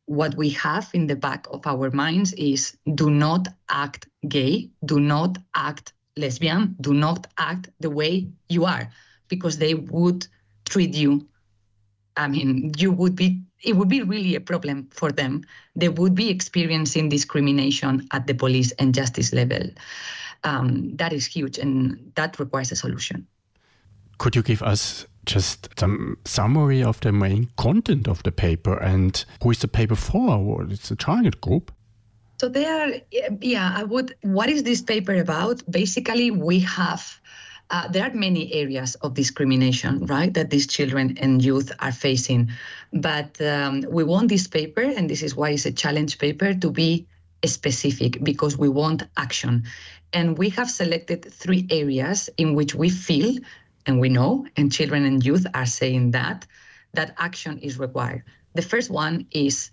what 0.05 0.35
we 0.35 0.49
have 0.49 0.89
in 0.93 1.07
the 1.07 1.15
back 1.15 1.47
of 1.49 1.65
our 1.65 1.89
minds 1.91 2.33
is 2.33 2.77
do 2.95 3.09
not 3.09 3.47
act 3.69 4.07
gay, 4.27 4.69
do 4.85 4.99
not 4.99 5.37
act 5.55 5.93
lesbian, 6.17 6.75
do 6.81 6.93
not 6.93 7.27
act 7.37 7.69
the 7.79 7.89
way 7.89 8.27
you 8.49 8.65
are, 8.65 8.89
because 9.27 9.57
they 9.57 9.73
would 9.73 10.27
treat 10.65 10.93
you. 10.93 11.27
I 12.15 12.27
mean, 12.27 12.73
you 12.77 12.91
would 12.91 13.15
be, 13.15 13.41
it 13.63 13.75
would 13.75 13.89
be 13.89 14.03
really 14.03 14.35
a 14.35 14.41
problem 14.41 14.89
for 14.91 15.11
them. 15.11 15.45
They 15.75 15.89
would 15.89 16.13
be 16.13 16.29
experiencing 16.29 17.09
discrimination 17.09 18.07
at 18.11 18.27
the 18.27 18.35
police 18.35 18.71
and 18.73 18.93
justice 18.93 19.33
level. 19.33 19.69
Um, 20.43 20.95
that 20.97 21.13
is 21.13 21.25
huge, 21.25 21.57
and 21.57 22.11
that 22.15 22.37
requires 22.37 22.71
a 22.71 22.75
solution. 22.75 23.25
Could 24.17 24.35
you 24.35 24.43
give 24.43 24.61
us 24.61 25.07
just 25.25 25.69
some 25.77 26.17
summary 26.25 26.83
of 26.83 26.99
the 27.01 27.11
main 27.11 27.49
content 27.57 28.07
of 28.07 28.23
the 28.23 28.31
paper 28.31 28.77
and 28.77 29.25
who 29.41 29.51
is 29.51 29.59
the 29.59 29.67
paper 29.67 29.95
for? 29.95 30.37
What 30.43 30.71
is 30.71 30.89
the 30.89 30.95
target 30.95 31.41
group? 31.41 31.71
So 32.39 32.49
there, 32.49 33.01
yeah, 33.41 33.73
I 33.75 33.83
would. 33.83 34.15
What 34.21 34.49
is 34.49 34.63
this 34.63 34.81
paper 34.81 35.15
about? 35.15 35.63
Basically, 35.69 36.31
we 36.31 36.59
have. 36.59 37.19
Uh, 37.69 37.87
there 37.87 38.03
are 38.03 38.13
many 38.13 38.53
areas 38.53 38.95
of 38.95 39.13
discrimination, 39.13 40.05
right, 40.05 40.33
that 40.33 40.49
these 40.49 40.67
children 40.67 41.17
and 41.19 41.43
youth 41.43 41.71
are 41.79 41.93
facing. 41.93 42.51
But 42.91 43.39
um, 43.41 43.85
we 43.89 44.03
want 44.03 44.27
this 44.27 44.47
paper, 44.47 44.81
and 44.81 45.09
this 45.09 45.23
is 45.23 45.35
why 45.35 45.51
it's 45.51 45.65
a 45.65 45.71
challenge 45.71 46.19
paper, 46.19 46.53
to 46.53 46.69
be 46.69 47.07
specific 47.45 48.23
because 48.23 48.57
we 48.57 48.69
want 48.69 49.03
action. 49.17 49.63
And 50.11 50.37
we 50.37 50.49
have 50.49 50.69
selected 50.69 51.25
three 51.33 51.65
areas 51.69 52.29
in 52.37 52.53
which 52.53 52.75
we 52.75 52.89
feel 52.89 53.39
and 53.85 53.99
we 53.99 54.09
know, 54.09 54.45
and 54.57 54.71
children 54.71 55.05
and 55.05 55.25
youth 55.25 55.45
are 55.53 55.65
saying 55.65 56.11
that, 56.11 56.45
that 56.93 57.13
action 57.17 57.57
is 57.59 57.79
required. 57.79 58.23
The 58.55 58.61
first 58.61 58.89
one 58.89 59.25
is 59.31 59.71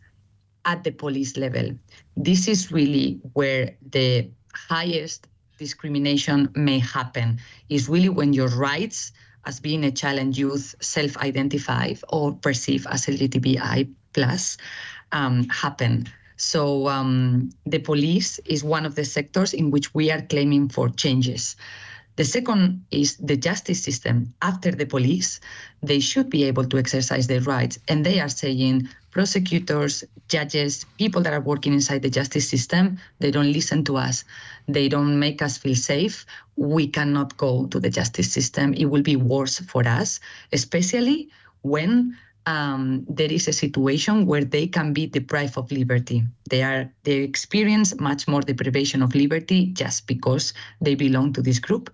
at 0.64 0.84
the 0.84 0.90
police 0.90 1.36
level. 1.36 1.72
This 2.16 2.48
is 2.48 2.72
really 2.72 3.20
where 3.34 3.76
the 3.90 4.30
highest 4.54 5.26
discrimination 5.58 6.48
may 6.54 6.78
happen, 6.78 7.38
is 7.68 7.88
really 7.88 8.08
when 8.08 8.32
your 8.32 8.48
rights 8.48 9.12
as 9.46 9.60
being 9.60 9.84
a 9.84 9.90
child 9.90 10.18
and 10.18 10.36
youth 10.36 10.74
self-identify 10.80 11.94
or 12.08 12.32
perceive 12.32 12.86
as 12.90 13.06
LGBTI 13.06 13.88
plus 14.12 14.56
um, 15.12 15.48
happen. 15.48 16.08
So 16.36 16.88
um, 16.88 17.50
the 17.66 17.78
police 17.78 18.38
is 18.46 18.64
one 18.64 18.86
of 18.86 18.94
the 18.94 19.04
sectors 19.04 19.52
in 19.52 19.70
which 19.70 19.94
we 19.94 20.10
are 20.10 20.22
claiming 20.22 20.68
for 20.68 20.88
changes. 20.88 21.56
The 22.20 22.26
second 22.26 22.84
is 22.90 23.16
the 23.16 23.38
justice 23.38 23.82
system. 23.82 24.34
After 24.42 24.70
the 24.70 24.84
police, 24.84 25.40
they 25.82 26.00
should 26.00 26.28
be 26.28 26.44
able 26.44 26.66
to 26.66 26.76
exercise 26.76 27.28
their 27.28 27.40
rights. 27.40 27.78
And 27.88 28.04
they 28.04 28.20
are 28.20 28.28
saying 28.28 28.90
prosecutors, 29.10 30.04
judges, 30.28 30.84
people 30.98 31.22
that 31.22 31.32
are 31.32 31.40
working 31.40 31.72
inside 31.72 32.02
the 32.02 32.10
justice 32.10 32.46
system, 32.46 32.98
they 33.20 33.30
don't 33.30 33.50
listen 33.50 33.84
to 33.84 33.96
us. 33.96 34.24
They 34.68 34.86
don't 34.86 35.18
make 35.18 35.40
us 35.40 35.56
feel 35.56 35.74
safe. 35.74 36.26
We 36.56 36.88
cannot 36.88 37.38
go 37.38 37.64
to 37.68 37.80
the 37.80 37.88
justice 37.88 38.30
system. 38.30 38.74
It 38.74 38.90
will 38.90 39.00
be 39.00 39.16
worse 39.16 39.58
for 39.60 39.88
us, 39.88 40.20
especially 40.52 41.30
when 41.62 42.18
um, 42.46 43.04
there 43.08 43.30
is 43.30 43.48
a 43.48 43.52
situation 43.52 44.26
where 44.26 44.44
they 44.44 44.66
can 44.66 44.92
be 44.92 45.06
deprived 45.06 45.58
of 45.58 45.70
liberty. 45.70 46.24
They 46.48 46.62
are 46.62 46.92
they 47.04 47.18
experience 47.18 47.98
much 48.00 48.26
more 48.26 48.40
deprivation 48.40 49.02
of 49.02 49.14
liberty 49.14 49.66
just 49.66 50.06
because 50.06 50.52
they 50.80 50.94
belong 50.94 51.32
to 51.34 51.42
this 51.42 51.58
group. 51.58 51.90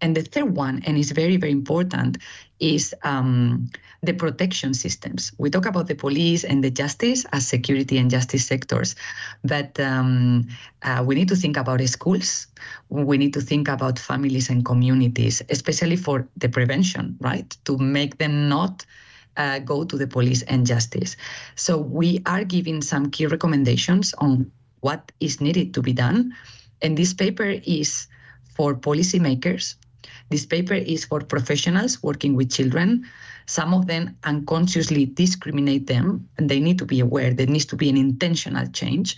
And 0.00 0.16
the 0.16 0.22
third 0.22 0.54
one, 0.54 0.82
and 0.86 0.96
it's 0.96 1.10
very 1.10 1.36
very 1.36 1.52
important, 1.52 2.18
is 2.60 2.94
um, 3.02 3.70
the 4.02 4.12
protection 4.12 4.74
systems. 4.74 5.32
We 5.38 5.50
talk 5.50 5.66
about 5.66 5.88
the 5.88 5.94
police 5.96 6.44
and 6.44 6.62
the 6.62 6.70
justice 6.70 7.24
as 7.32 7.48
security 7.48 7.98
and 7.98 8.10
justice 8.10 8.46
sectors, 8.46 8.94
but 9.42 9.78
um, 9.80 10.46
uh, 10.82 11.02
we 11.04 11.16
need 11.16 11.28
to 11.28 11.36
think 11.36 11.56
about 11.56 11.80
schools. 11.88 12.46
We 12.90 13.18
need 13.18 13.34
to 13.34 13.40
think 13.40 13.66
about 13.68 13.98
families 13.98 14.50
and 14.50 14.64
communities, 14.64 15.42
especially 15.50 15.96
for 15.96 16.28
the 16.36 16.48
prevention, 16.48 17.16
right? 17.20 17.56
To 17.64 17.76
make 17.78 18.18
them 18.18 18.48
not 18.48 18.86
uh, 19.38 19.60
go 19.60 19.84
to 19.84 19.96
the 19.96 20.06
police 20.06 20.42
and 20.42 20.66
justice. 20.66 21.16
So 21.54 21.78
we 21.78 22.20
are 22.26 22.44
giving 22.44 22.82
some 22.82 23.10
key 23.10 23.26
recommendations 23.26 24.12
on 24.18 24.50
what 24.80 25.10
is 25.20 25.40
needed 25.40 25.72
to 25.74 25.82
be 25.82 25.92
done. 25.92 26.34
And 26.82 26.98
this 26.98 27.14
paper 27.14 27.48
is 27.64 28.06
for 28.54 28.74
policymakers. 28.74 29.74
This 30.30 30.44
paper 30.44 30.74
is 30.74 31.04
for 31.04 31.20
professionals 31.20 32.02
working 32.02 32.34
with 32.34 32.52
children. 32.52 33.06
Some 33.46 33.72
of 33.72 33.86
them 33.86 34.16
unconsciously 34.24 35.06
discriminate 35.06 35.86
them, 35.86 36.28
and 36.36 36.50
they 36.50 36.60
need 36.60 36.78
to 36.78 36.84
be 36.84 37.00
aware. 37.00 37.32
There 37.32 37.46
needs 37.46 37.64
to 37.66 37.76
be 37.76 37.88
an 37.88 37.96
intentional 37.96 38.66
change. 38.68 39.16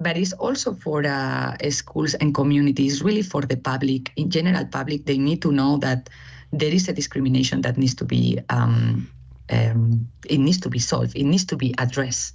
But 0.00 0.16
it's 0.16 0.32
also 0.32 0.74
for 0.74 1.04
uh, 1.04 1.56
schools 1.70 2.14
and 2.14 2.34
communities, 2.34 3.02
really 3.02 3.22
for 3.22 3.42
the 3.42 3.56
public, 3.56 4.12
in 4.16 4.30
general 4.30 4.64
public. 4.64 5.04
They 5.04 5.18
need 5.18 5.42
to 5.42 5.52
know 5.52 5.76
that 5.78 6.08
there 6.52 6.72
is 6.72 6.88
a 6.88 6.92
discrimination 6.92 7.60
that 7.62 7.76
needs 7.76 7.94
to 7.96 8.04
be 8.04 8.38
um, 8.48 9.10
um, 9.50 10.08
it 10.28 10.38
needs 10.38 10.60
to 10.60 10.68
be 10.68 10.78
solved. 10.78 11.16
It 11.16 11.24
needs 11.24 11.46
to 11.46 11.56
be 11.56 11.74
addressed. 11.78 12.34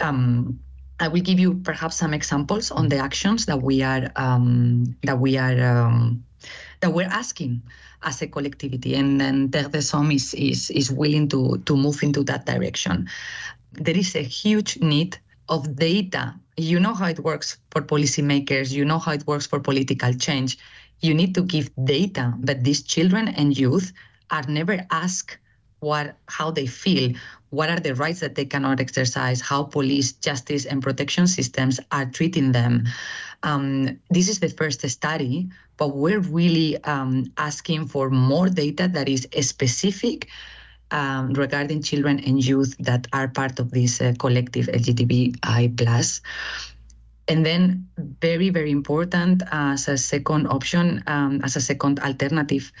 Um, 0.00 0.60
I 1.00 1.08
will 1.08 1.20
give 1.20 1.38
you 1.38 1.54
perhaps 1.54 1.96
some 1.96 2.12
examples 2.12 2.70
on 2.70 2.88
the 2.88 2.98
actions 2.98 3.46
that 3.46 3.62
we 3.62 3.82
are 3.82 4.10
um, 4.16 4.96
that 5.04 5.18
we 5.18 5.38
are 5.38 5.58
um, 5.60 6.24
that 6.80 6.92
we're 6.92 7.06
asking 7.06 7.62
as 8.02 8.22
a 8.22 8.26
collectivity, 8.26 8.94
and 8.94 9.20
then 9.20 9.48
des 9.48 9.90
Hommes 9.92 10.12
is, 10.14 10.34
is 10.34 10.70
is 10.70 10.90
willing 10.90 11.28
to 11.28 11.58
to 11.66 11.76
move 11.76 12.02
into 12.02 12.24
that 12.24 12.46
direction. 12.46 13.08
There 13.72 13.96
is 13.96 14.16
a 14.16 14.22
huge 14.22 14.78
need 14.80 15.18
of 15.48 15.76
data. 15.76 16.34
You 16.56 16.80
know 16.80 16.94
how 16.94 17.06
it 17.06 17.20
works 17.20 17.58
for 17.70 17.82
policymakers. 17.82 18.72
You 18.72 18.84
know 18.84 18.98
how 18.98 19.12
it 19.12 19.26
works 19.26 19.46
for 19.46 19.60
political 19.60 20.12
change. 20.14 20.58
You 21.00 21.14
need 21.14 21.34
to 21.36 21.42
give 21.42 21.70
data, 21.84 22.34
but 22.38 22.64
these 22.64 22.82
children 22.82 23.28
and 23.28 23.56
youth 23.56 23.92
are 24.30 24.42
never 24.48 24.84
asked 24.90 25.38
what 25.80 26.16
how 26.26 26.50
they 26.50 26.66
feel 26.66 27.12
what 27.50 27.70
are 27.70 27.80
the 27.80 27.94
rights 27.94 28.20
that 28.20 28.34
they 28.34 28.44
cannot 28.44 28.80
exercise 28.80 29.40
how 29.40 29.62
police 29.62 30.12
justice 30.12 30.66
and 30.66 30.82
protection 30.82 31.26
systems 31.26 31.80
are 31.92 32.04
treating 32.04 32.52
them. 32.52 32.84
Um, 33.42 33.98
this 34.10 34.28
is 34.28 34.40
the 34.40 34.50
first 34.50 34.86
study 34.88 35.48
but 35.78 35.96
we're 35.96 36.20
really 36.20 36.82
um, 36.84 37.32
asking 37.38 37.86
for 37.86 38.10
more 38.10 38.48
data 38.48 38.88
that 38.88 39.08
is 39.08 39.28
specific 39.40 40.28
um, 40.90 41.32
regarding 41.34 41.82
children 41.82 42.18
and 42.20 42.44
youth 42.44 42.76
that 42.80 43.06
are 43.12 43.28
part 43.28 43.58
of 43.60 43.70
this 43.70 44.00
uh, 44.00 44.12
collective 44.18 44.66
lgbti 44.66 45.76
plus. 45.76 46.20
And 47.28 47.44
then 47.44 47.86
very 48.20 48.50
very 48.50 48.70
important 48.70 49.42
as 49.52 49.86
a 49.86 49.96
second 49.96 50.48
option 50.48 51.04
um, 51.06 51.40
as 51.44 51.56
a 51.56 51.60
second 51.60 52.00
alternative 52.00 52.72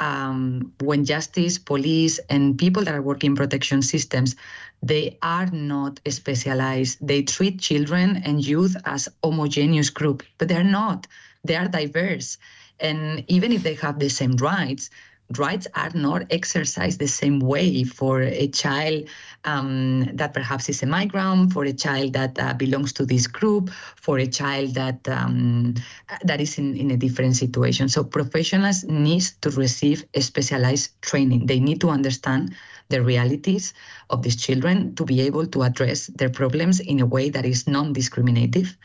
um, 0.00 0.72
when 0.80 1.04
justice, 1.04 1.58
police, 1.58 2.18
and 2.30 2.58
people 2.58 2.82
that 2.84 2.94
are 2.94 3.02
working 3.02 3.36
protection 3.36 3.82
systems, 3.82 4.34
they 4.82 5.18
are 5.22 5.46
not 5.46 6.00
specialized. 6.08 6.98
They 7.06 7.22
treat 7.22 7.60
children 7.60 8.22
and 8.24 8.44
youth 8.44 8.76
as 8.86 9.08
homogeneous 9.22 9.90
group, 9.90 10.22
but 10.38 10.48
they're 10.48 10.64
not. 10.64 11.06
They 11.44 11.56
are 11.56 11.68
diverse, 11.68 12.38
and 12.80 13.24
even 13.28 13.52
if 13.52 13.62
they 13.62 13.74
have 13.74 13.98
the 13.98 14.08
same 14.08 14.36
rights, 14.36 14.90
rights 15.38 15.66
are 15.74 15.90
not 15.94 16.24
exercised 16.30 16.98
the 16.98 17.06
same 17.06 17.40
way 17.40 17.84
for 17.84 18.22
a 18.22 18.48
child 18.48 19.08
um, 19.44 20.04
that 20.14 20.34
perhaps 20.34 20.68
is 20.68 20.82
a 20.82 20.86
migrant, 20.86 21.52
for 21.52 21.64
a 21.64 21.72
child 21.72 22.12
that 22.12 22.38
uh, 22.38 22.52
belongs 22.54 22.92
to 22.94 23.06
this 23.06 23.26
group, 23.26 23.70
for 23.96 24.18
a 24.18 24.26
child 24.26 24.74
that 24.74 25.08
um, 25.08 25.74
that 26.24 26.40
is 26.40 26.58
in, 26.58 26.76
in 26.76 26.90
a 26.90 26.96
different 26.96 27.36
situation. 27.36 27.88
So 27.88 28.04
professionals 28.04 28.84
need 28.84 29.22
to 29.40 29.50
receive 29.50 30.04
specialized 30.18 31.00
training. 31.02 31.46
They 31.46 31.60
need 31.60 31.80
to 31.80 31.90
understand 31.90 32.54
the 32.88 33.02
realities 33.02 33.72
of 34.10 34.22
these 34.22 34.36
children 34.36 34.94
to 34.96 35.04
be 35.04 35.20
able 35.20 35.46
to 35.46 35.62
address 35.62 36.08
their 36.08 36.30
problems 36.30 36.80
in 36.80 37.00
a 37.00 37.06
way 37.06 37.30
that 37.30 37.46
is 37.46 37.66
non-discriminative. 37.66 38.76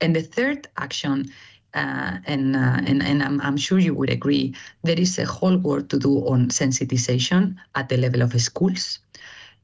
And 0.00 0.14
the 0.14 0.22
third 0.22 0.68
action 0.76 1.32
uh, 1.74 2.18
and, 2.26 2.54
uh, 2.54 2.80
and, 2.84 3.02
and 3.02 3.22
I'm, 3.22 3.40
I'm 3.40 3.56
sure 3.56 3.78
you 3.78 3.94
would 3.94 4.10
agree, 4.10 4.54
there 4.82 5.00
is 5.00 5.18
a 5.18 5.24
whole 5.24 5.56
work 5.56 5.88
to 5.88 5.98
do 5.98 6.18
on 6.28 6.48
sensitization 6.48 7.56
at 7.74 7.88
the 7.88 7.96
level 7.96 8.20
of 8.20 8.38
schools 8.38 8.98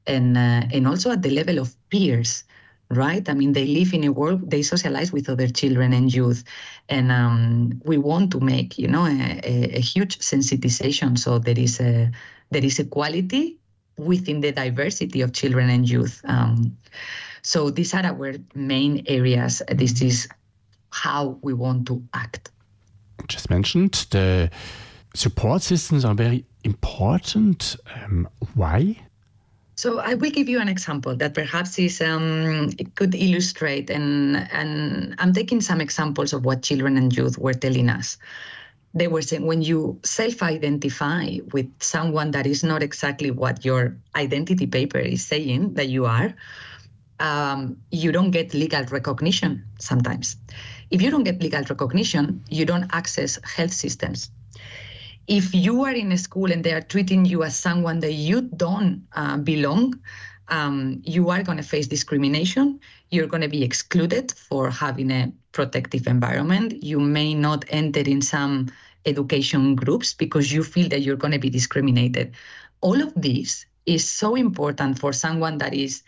and, 0.09 0.37
uh, 0.37 0.61
and 0.73 0.87
also 0.87 1.11
at 1.11 1.21
the 1.21 1.29
level 1.29 1.59
of 1.59 1.75
peers 1.89 2.43
right? 2.91 3.29
I 3.29 3.33
mean, 3.33 3.53
they 3.53 3.65
live 3.67 3.93
in 3.93 4.03
a 4.03 4.11
world, 4.11 4.49
they 4.49 4.61
socialize 4.61 5.11
with 5.11 5.29
other 5.29 5.47
children 5.47 5.93
and 5.93 6.13
youth. 6.13 6.43
And 6.89 7.11
um, 7.11 7.81
we 7.85 7.97
want 7.97 8.31
to 8.31 8.39
make, 8.39 8.77
you 8.77 8.87
know, 8.87 9.05
a, 9.05 9.41
a, 9.43 9.77
a 9.77 9.79
huge 9.79 10.19
sensitization. 10.19 11.17
So 11.17 11.39
there 11.39 11.57
is 11.57 11.79
a, 11.79 12.11
there 12.49 12.63
is 12.63 12.79
equality 12.79 13.59
within 13.97 14.41
the 14.41 14.51
diversity 14.51 15.21
of 15.21 15.33
children 15.33 15.69
and 15.69 15.87
youth. 15.87 16.21
Um, 16.25 16.77
so 17.41 17.69
these 17.69 17.93
are 17.93 18.05
our 18.05 18.35
main 18.55 19.03
areas. 19.07 19.61
This 19.69 20.01
is 20.01 20.27
how 20.91 21.37
we 21.41 21.53
want 21.53 21.85
to 21.87 22.03
act. 22.13 22.49
Just 23.27 23.49
mentioned 23.49 24.07
the 24.09 24.49
support 25.13 25.61
systems 25.61 26.05
are 26.05 26.15
very 26.15 26.45
important. 26.63 27.75
Um, 28.03 28.27
why? 28.55 28.97
So 29.79 29.99
I 29.99 30.15
will 30.15 30.29
give 30.29 30.49
you 30.49 30.59
an 30.59 30.67
example 30.67 31.15
that 31.15 31.33
perhaps 31.33 31.79
is 31.79 32.01
um, 32.01 32.69
could 32.95 33.15
illustrate, 33.15 33.89
and 33.89 34.35
and 34.51 35.15
I'm 35.19 35.31
taking 35.31 35.61
some 35.61 35.79
examples 35.79 36.33
of 36.33 36.43
what 36.43 36.63
children 36.63 36.97
and 36.97 37.15
youth 37.15 37.37
were 37.37 37.53
telling 37.53 37.87
us. 37.87 38.17
They 38.93 39.07
were 39.07 39.21
saying 39.21 39.45
when 39.45 39.61
you 39.61 39.97
self-identify 40.03 41.47
with 41.53 41.71
someone 41.79 42.31
that 42.31 42.45
is 42.45 42.61
not 42.61 42.83
exactly 42.83 43.31
what 43.31 43.63
your 43.63 43.95
identity 44.17 44.67
paper 44.67 44.99
is 44.99 45.25
saying 45.25 45.75
that 45.75 45.87
you 45.87 46.03
are, 46.07 46.35
um, 47.21 47.77
you 47.89 48.11
don't 48.11 48.31
get 48.31 48.53
legal 48.53 48.83
recognition 48.83 49.63
sometimes. 49.79 50.35
If 50.91 51.01
you 51.01 51.09
don't 51.09 51.23
get 51.23 51.41
legal 51.41 51.63
recognition, 51.63 52.43
you 52.49 52.65
don't 52.65 52.91
access 52.91 53.39
health 53.45 53.71
systems 53.71 54.29
if 55.29 55.53
you 55.53 55.83
are 55.83 55.93
in 55.93 56.11
a 56.11 56.17
school 56.17 56.51
and 56.51 56.63
they 56.63 56.73
are 56.73 56.81
treating 56.81 57.23
you 57.23 57.43
as 57.43 57.55
someone 57.55 57.99
that 57.99 58.13
you 58.13 58.41
don't 58.41 59.07
uh, 59.13 59.37
belong, 59.37 59.93
um, 60.47 61.01
you 61.05 61.29
are 61.29 61.43
going 61.43 61.57
to 61.57 61.63
face 61.63 61.85
discrimination. 61.85 62.79
You're 63.11 63.27
going 63.27 63.43
to 63.43 63.47
be 63.47 63.63
excluded 63.63 64.31
for 64.31 64.71
having 64.71 65.11
a 65.11 65.31
protective 65.51 66.07
environment. 66.07 66.83
You 66.83 66.99
may 66.99 67.35
not 67.35 67.63
enter 67.69 67.99
in 67.99 68.23
some 68.23 68.71
education 69.05 69.75
groups 69.75 70.15
because 70.15 70.51
you 70.51 70.63
feel 70.63 70.89
that 70.89 71.01
you're 71.01 71.15
going 71.15 71.33
to 71.33 71.39
be 71.39 71.51
discriminated. 71.51 72.33
All 72.81 72.99
of 72.99 73.13
this 73.15 73.67
is 73.85 74.09
so 74.09 74.33
important 74.33 74.97
for 74.97 75.13
someone 75.13 75.59
that 75.59 75.75
is 75.75 76.01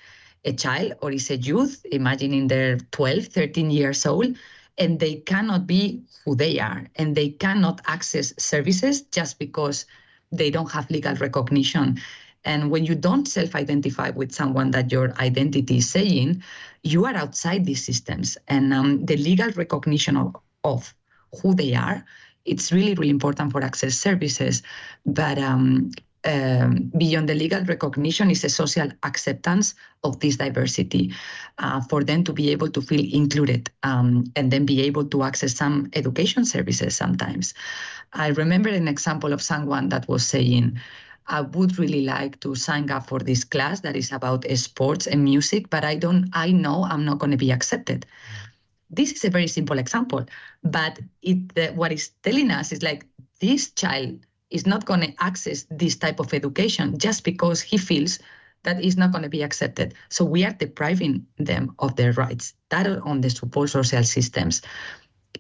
a 0.46 0.54
child 0.54 0.94
or 1.02 1.12
is 1.12 1.30
a 1.30 1.38
youth, 1.38 1.86
imagining 1.92 2.48
they're 2.48 2.78
12, 2.92 3.26
13 3.28 3.70
years 3.70 4.04
old, 4.08 4.36
and 4.82 5.00
they 5.00 5.16
cannot 5.16 5.68
be 5.68 6.02
who 6.26 6.36
they 6.36 6.60
are 6.60 6.88
and 6.96 7.16
they 7.16 7.30
cannot 7.30 7.82
access 7.86 8.34
services 8.38 9.04
just 9.04 9.38
because 9.38 9.86
they 10.32 10.50
don't 10.50 10.72
have 10.72 10.90
legal 10.90 11.16
recognition. 11.16 12.00
And 12.44 12.72
when 12.72 12.86
you 12.86 12.96
don't 12.96 13.28
self 13.28 13.54
identify 13.56 14.10
with 14.10 14.32
someone 14.32 14.72
that 14.72 14.92
your 14.92 15.14
identity 15.22 15.78
is 15.78 15.90
saying, 15.90 16.42
you 16.82 17.06
are 17.06 17.14
outside 17.14 17.66
these 17.66 17.86
systems. 17.86 18.38
And 18.48 18.74
um, 18.74 19.06
the 19.06 19.18
legal 19.18 19.52
recognition 19.52 20.18
of, 20.18 20.36
of 20.64 20.96
who 21.42 21.54
they 21.54 21.76
are, 21.76 22.04
it's 22.46 22.72
really, 22.72 22.96
really 22.96 23.12
important 23.12 23.52
for 23.52 23.64
access 23.64 23.96
services. 23.96 24.64
But 25.06 25.38
um, 25.38 25.92
um, 26.26 26.92
beyond 26.98 27.28
the 27.28 27.36
legal 27.36 27.64
recognition 27.64 28.30
is 28.30 28.44
a 28.44 28.50
social 28.50 28.90
acceptance 29.04 29.74
of 30.04 30.20
this 30.20 30.38
diversity 30.38 31.14
uh, 31.58 31.82
for 31.82 32.04
them 32.04 32.24
to 32.24 32.34
be 32.34 32.52
able 32.52 32.70
to 32.70 32.82
feel 32.82 33.04
included 33.14 33.70
um, 33.84 34.26
and 34.36 34.52
then 34.52 34.66
be 34.66 34.82
able 34.82 35.06
to 35.06 35.24
access 35.24 35.56
some 35.56 35.90
education 35.94 36.46
services 36.46 36.96
sometimes. 36.96 37.54
I 38.14 38.28
remember 38.30 38.70
an 38.70 38.88
example 38.88 39.34
of 39.34 39.42
someone 39.42 39.90
that 39.90 40.08
was 40.08 40.26
saying, 40.26 40.80
I 41.28 41.42
would 41.42 41.80
really 41.80 42.02
like 42.02 42.40
to 42.42 42.56
sign 42.56 42.90
up 42.92 43.08
for 43.08 43.20
this 43.20 43.44
class 43.44 43.80
that 43.82 43.96
is 43.96 44.12
about 44.12 44.46
sports 44.56 45.08
and 45.08 45.24
music, 45.24 45.70
but 45.70 45.84
I 45.84 45.96
don't, 45.96 46.30
I 46.34 46.52
know 46.52 46.84
I'm 46.84 47.06
not 47.06 47.20
going 47.20 47.32
to 47.32 47.38
be 47.38 47.52
accepted. 47.52 48.06
This 48.90 49.14
is 49.14 49.24
a 49.24 49.30
very 49.30 49.48
simple 49.48 49.80
example, 49.80 50.26
but 50.64 51.00
it, 51.22 51.56
the, 51.56 51.68
what 51.70 51.92
it's 51.92 52.10
telling 52.24 52.52
us 52.52 52.74
is 52.74 52.84
like 52.84 53.06
this 53.40 53.72
child 53.72 54.20
is 54.52 54.68
not 54.68 54.86
going 54.86 55.02
to 55.02 55.14
access 55.20 55.66
this 55.70 55.96
type 55.96 56.20
of 56.20 56.34
education 56.34 56.98
just 56.98 57.24
because 57.24 57.62
he 57.62 57.78
feels 57.78 58.20
that 58.64 58.84
is 58.84 58.98
not 58.98 59.12
going 59.12 59.24
to 59.24 59.30
be 59.30 59.42
accepted. 59.42 59.96
So 60.10 60.24
we 60.24 60.46
are 60.46 60.52
depriving 60.52 61.26
them 61.38 61.76
of 61.80 61.96
their 61.96 62.14
rights. 62.14 62.54
That 62.70 62.86
are 62.88 63.02
on 63.08 63.22
the 63.22 63.30
support 63.30 63.70
social 63.70 64.04
systems. 64.04 64.62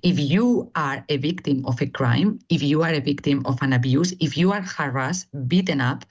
If 0.01 0.17
you 0.19 0.71
are 0.75 1.05
a 1.09 1.17
victim 1.17 1.65
of 1.65 1.81
a 1.81 1.85
crime, 1.85 2.39
if 2.49 2.63
you 2.63 2.81
are 2.81 2.93
a 2.93 3.01
victim 3.01 3.45
of 3.45 3.61
an 3.61 3.73
abuse, 3.73 4.13
if 4.19 4.37
you 4.37 4.51
are 4.51 4.61
harassed, 4.61 5.27
beaten 5.47 5.81
up, 5.81 6.05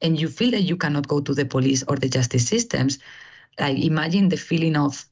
and 0.00 0.20
you 0.20 0.28
feel 0.28 0.52
that 0.52 0.62
you 0.62 0.76
cannot 0.76 1.08
go 1.08 1.20
to 1.20 1.34
the 1.34 1.46
police 1.46 1.82
or 1.88 1.96
the 1.96 2.08
justice 2.08 2.46
systems, 2.46 2.98
like 3.58 3.78
imagine 3.78 4.28
the 4.28 4.36
feeling 4.36 4.76
of 4.76 5.04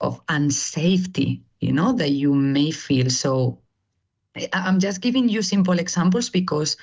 of 0.00 0.24
unsafety, 0.26 1.42
you 1.60 1.72
know, 1.72 1.92
that 1.92 2.10
you 2.10 2.34
may 2.34 2.70
feel. 2.70 3.10
So 3.10 3.63
I'm 4.52 4.80
just 4.80 5.00
giving 5.00 5.28
you 5.28 5.42
simple 5.42 5.78
examples 5.78 6.28
because 6.28 6.76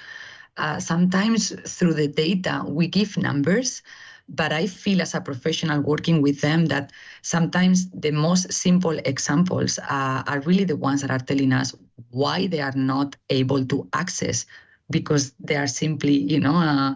uh, 0.58 0.80
sometimes 0.80 1.52
through 1.70 1.93
the 1.93 2.08
data 2.08 2.64
we 2.68 2.88
give 2.88 3.18
numbers, 3.18 3.82
but 4.30 4.54
I 4.54 4.68
feel 4.68 5.02
as 5.02 5.14
a 5.14 5.22
professional 5.22 5.82
working 5.82 6.22
with 6.22 6.41
them 6.41 6.68
that 6.68 6.91
sometimes 7.22 7.89
the 7.91 8.12
most 8.12 8.52
simple 8.54 8.97
examples 9.06 9.80
uh, 9.80 10.24
are 10.28 10.39
really 10.41 10.64
the 10.64 10.78
ones 10.78 11.02
that 11.02 11.12
are 11.12 11.20
telling 11.20 11.52
us 11.52 11.76
why 12.12 12.47
they 12.47 12.62
are 12.62 12.76
not 12.76 13.16
able 13.30 13.66
to 13.66 13.88
access 13.93 14.45
because 14.89 15.34
they 15.39 15.56
are 15.56 15.68
simply, 15.68 16.14
you 16.14 16.39
know, 16.39 16.56
uh, 16.56 16.95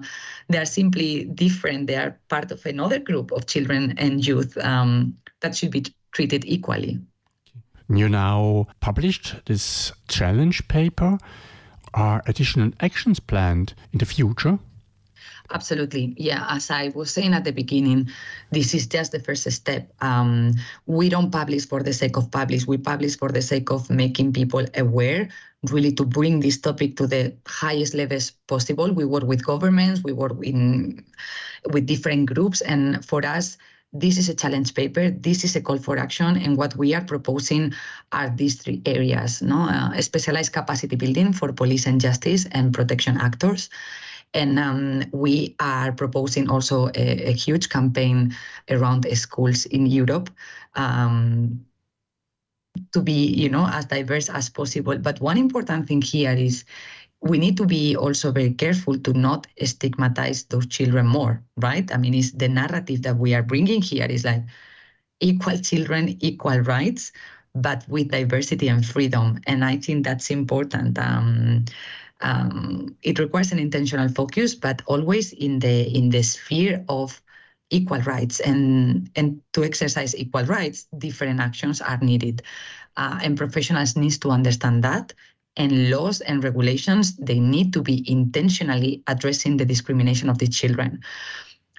they 0.49 0.57
are 0.57 0.65
simply 0.65 1.25
different. 1.25 1.87
They 1.87 1.95
are 1.95 2.19
part 2.29 2.51
of 2.51 2.65
another 2.65 2.99
group 2.99 3.31
of 3.31 3.47
children 3.47 3.93
and 3.97 4.25
youth 4.25 4.57
um, 4.57 5.17
that 5.41 5.55
should 5.55 5.71
be 5.71 5.85
treated 6.11 6.45
equally. 6.45 6.99
You 7.87 8.09
now 8.09 8.67
published 8.79 9.35
this 9.45 9.91
challenge 10.07 10.67
paper. 10.67 11.17
Are 11.93 12.23
additional 12.27 12.71
actions 12.81 13.19
planned 13.19 13.73
in 13.93 13.99
the 13.99 14.05
future? 14.05 14.59
Absolutely. 15.53 16.13
Yeah. 16.17 16.45
As 16.49 16.71
I 16.71 16.89
was 16.95 17.11
saying 17.11 17.33
at 17.33 17.43
the 17.43 17.51
beginning, 17.51 18.09
this 18.51 18.73
is 18.73 18.87
just 18.87 19.11
the 19.11 19.19
first 19.19 19.49
step. 19.51 19.93
Um, 20.01 20.53
we 20.87 21.07
don't 21.09 21.31
publish 21.31 21.67
for 21.67 21.83
the 21.83 21.93
sake 21.93 22.17
of 22.17 22.31
publish. 22.31 22.65
We 22.65 22.77
publish 22.77 23.17
for 23.17 23.29
the 23.29 23.41
sake 23.41 23.69
of 23.69 23.89
making 23.89 24.33
people 24.33 24.65
aware, 24.75 25.29
really 25.69 25.91
to 25.93 26.03
bring 26.03 26.39
this 26.39 26.59
topic 26.59 26.97
to 26.97 27.07
the 27.07 27.33
highest 27.45 27.93
levels 27.93 28.31
possible. 28.47 28.91
We 28.91 29.05
work 29.05 29.23
with 29.23 29.45
governments, 29.45 30.01
we 30.03 30.13
work 30.13 30.35
in, 30.43 31.05
with 31.71 31.85
different 31.85 32.25
groups. 32.33 32.61
And 32.61 33.05
for 33.05 33.23
us, 33.23 33.57
this 33.99 34.17
is 34.17 34.29
a 34.29 34.35
challenge 34.35 34.73
paper. 34.73 35.09
This 35.09 35.43
is 35.43 35.55
a 35.55 35.61
call 35.61 35.77
for 35.77 35.97
action. 35.97 36.37
And 36.37 36.57
what 36.57 36.75
we 36.75 36.93
are 36.93 37.03
proposing 37.03 37.73
are 38.11 38.29
these 38.29 38.55
three 38.61 38.81
areas, 38.85 39.41
no? 39.41 39.67
Uh, 39.69 40.01
specialized 40.01 40.53
capacity 40.53 40.95
building 40.95 41.33
for 41.33 41.53
police 41.53 41.87
and 41.87 41.99
justice 41.99 42.45
and 42.51 42.73
protection 42.73 43.17
actors. 43.17 43.69
And 44.33 44.59
um, 44.59 45.03
we 45.13 45.55
are 45.59 45.93
proposing 45.93 46.49
also 46.49 46.89
a, 46.89 47.29
a 47.29 47.31
huge 47.31 47.69
campaign 47.69 48.35
around 48.69 49.07
schools 49.17 49.65
in 49.65 49.85
Europe 49.85 50.29
um, 50.75 51.65
to 52.91 53.01
be, 53.01 53.13
you 53.13 53.49
know, 53.49 53.65
as 53.71 53.85
diverse 53.85 54.29
as 54.29 54.49
possible. 54.49 54.97
But 54.97 55.21
one 55.21 55.37
important 55.37 55.87
thing 55.87 56.01
here 56.01 56.33
is 56.33 56.65
we 57.25 57.39
need 57.39 57.57
to 57.57 57.65
be 57.65 57.95
also 57.95 58.31
very 58.31 58.53
careful 58.53 58.97
to 58.99 59.13
not 59.13 59.47
stigmatize 59.63 60.43
those 60.45 60.67
children 60.67 61.07
more, 61.07 61.43
right? 61.57 61.91
I 61.91 61.97
mean, 61.97 62.13
it's 62.13 62.31
the 62.31 62.47
narrative 62.47 63.01
that 63.01 63.17
we 63.17 63.33
are 63.33 63.41
bringing 63.41 63.81
here 63.81 64.05
is 64.05 64.23
like 64.23 64.43
equal 65.19 65.57
children, 65.57 66.17
equal 66.21 66.59
rights, 66.59 67.11
but 67.55 67.83
with 67.89 68.11
diversity 68.11 68.67
and 68.67 68.85
freedom. 68.85 69.39
And 69.47 69.65
I 69.65 69.77
think 69.77 70.05
that's 70.05 70.29
important. 70.29 70.99
Um, 70.99 71.65
um, 72.21 72.95
it 73.01 73.17
requires 73.17 73.51
an 73.51 73.59
intentional 73.59 74.07
focus, 74.09 74.53
but 74.53 74.83
always 74.85 75.33
in 75.33 75.59
the 75.59 75.81
in 75.97 76.09
the 76.09 76.21
sphere 76.21 76.85
of 76.89 77.21
equal 77.71 78.01
rights. 78.01 78.39
And 78.39 79.09
and 79.15 79.41
to 79.53 79.63
exercise 79.63 80.15
equal 80.15 80.45
rights, 80.45 80.85
different 80.97 81.39
actions 81.39 81.81
are 81.81 81.97
needed, 81.97 82.43
uh, 82.97 83.19
and 83.23 83.35
professionals 83.35 83.95
need 83.95 84.21
to 84.21 84.29
understand 84.29 84.83
that. 84.83 85.13
And 85.57 85.89
laws 85.89 86.21
and 86.21 86.43
regulations 86.43 87.15
they 87.15 87.39
need 87.39 87.71
to 87.73 87.81
be 87.81 88.03
intentionally 88.11 89.03
addressing 89.07 89.57
the 89.57 89.65
discrimination 89.65 90.29
of 90.29 90.37
the 90.37 90.47
children. 90.47 91.01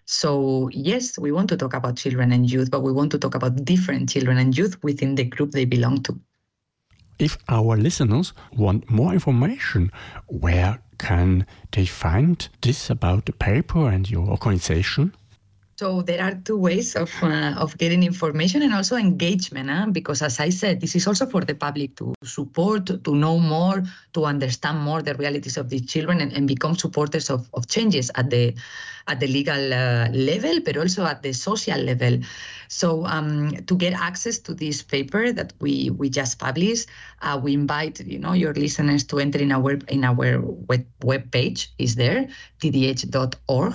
So 0.07 0.70
yes, 0.72 1.18
we 1.18 1.33
want 1.33 1.49
to 1.51 1.57
talk 1.57 1.74
about 1.74 1.97
children 1.97 2.33
and 2.33 2.51
youth, 2.51 2.70
but 2.70 2.83
we 2.83 2.93
want 2.93 3.11
to 3.12 3.18
talk 3.18 3.35
about 3.35 3.64
different 3.64 4.09
children 4.09 4.39
and 4.39 4.57
youth 4.57 4.83
within 4.83 5.16
the 5.16 5.24
group 5.24 5.51
they 5.51 5.64
belong 5.64 6.03
to. 6.05 6.18
If 7.18 7.39
our 7.49 7.77
listeners 7.77 8.33
want 8.53 8.91
more 8.91 9.12
information, 9.12 9.91
where 10.29 10.81
can 10.99 11.47
they 11.72 11.87
find 11.87 12.49
this 12.61 12.91
about 12.91 13.27
the 13.27 13.33
paper 13.33 13.89
and 13.89 14.09
your 14.09 14.29
organization? 14.29 15.14
So 15.77 16.01
there 16.01 16.22
are 16.22 16.35
two 16.35 16.57
ways 16.57 16.97
of 16.97 17.12
uh, 17.22 17.53
of 17.59 17.77
getting 17.77 18.03
information 18.03 18.62
and 18.62 18.72
also 18.72 18.97
engagement, 18.97 19.68
huh? 19.68 19.93
because 19.93 20.22
as 20.22 20.41
I 20.41 20.49
said, 20.49 20.81
this 20.81 20.97
is 20.97 21.07
also 21.07 21.27
for 21.27 21.45
the 21.45 21.55
public 21.55 21.97
to 21.97 22.14
support, 22.24 22.87
to 23.05 23.14
know 23.14 23.39
more, 23.39 23.85
to 24.14 24.24
understand 24.24 24.79
more 24.81 25.03
the 25.03 25.14
realities 25.16 25.59
of 25.59 25.68
these 25.68 25.85
children, 25.85 26.22
and, 26.22 26.33
and 26.33 26.49
become 26.49 26.77
supporters 26.77 27.29
of, 27.29 27.51
of 27.53 27.68
changes 27.68 28.11
at 28.14 28.31
the 28.31 28.55
at 29.07 29.20
the 29.20 29.27
legal 29.27 29.72
uh, 29.74 30.09
level, 30.12 30.61
but 30.64 30.79
also 30.79 31.05
at 31.05 31.22
the 31.22 31.35
social 31.35 31.79
level. 31.79 32.20
So 32.68 33.05
um, 33.05 33.53
to 33.66 33.77
get 33.77 33.93
access 33.93 34.39
to 34.49 34.55
this 34.55 34.83
paper 34.83 35.31
that 35.33 35.53
we 35.61 35.91
we 35.91 36.09
just 36.09 36.39
published, 36.39 36.89
uh, 37.20 37.39
we 37.43 37.53
invite 37.53 38.01
you 38.01 38.18
know 38.18 38.33
your 38.33 38.55
listeners 38.55 39.05
to 39.12 39.18
enter 39.18 39.39
in 39.39 39.53
our 39.53 39.72
in 39.93 40.05
our 40.05 40.41
web 40.41 40.87
web 41.05 41.31
page 41.31 41.68
is 41.77 41.97
there 41.97 42.29
tdh.org. 42.62 43.74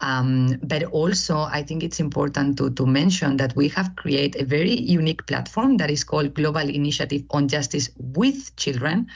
Um, 0.00 0.58
but 0.62 0.84
also, 0.84 1.38
I 1.38 1.62
think 1.62 1.82
it's 1.82 2.00
important 2.00 2.56
to, 2.58 2.70
to 2.70 2.86
mention 2.86 3.36
that 3.36 3.54
we 3.54 3.68
have 3.68 3.94
created 3.96 4.42
a 4.42 4.44
very 4.44 4.80
unique 4.80 5.26
platform 5.26 5.76
that 5.76 5.90
is 5.90 6.04
called 6.04 6.34
Global 6.34 6.68
Initiative 6.68 7.22
on 7.30 7.48
Justice 7.48 7.90
with 7.98 8.56
Children. 8.56 9.08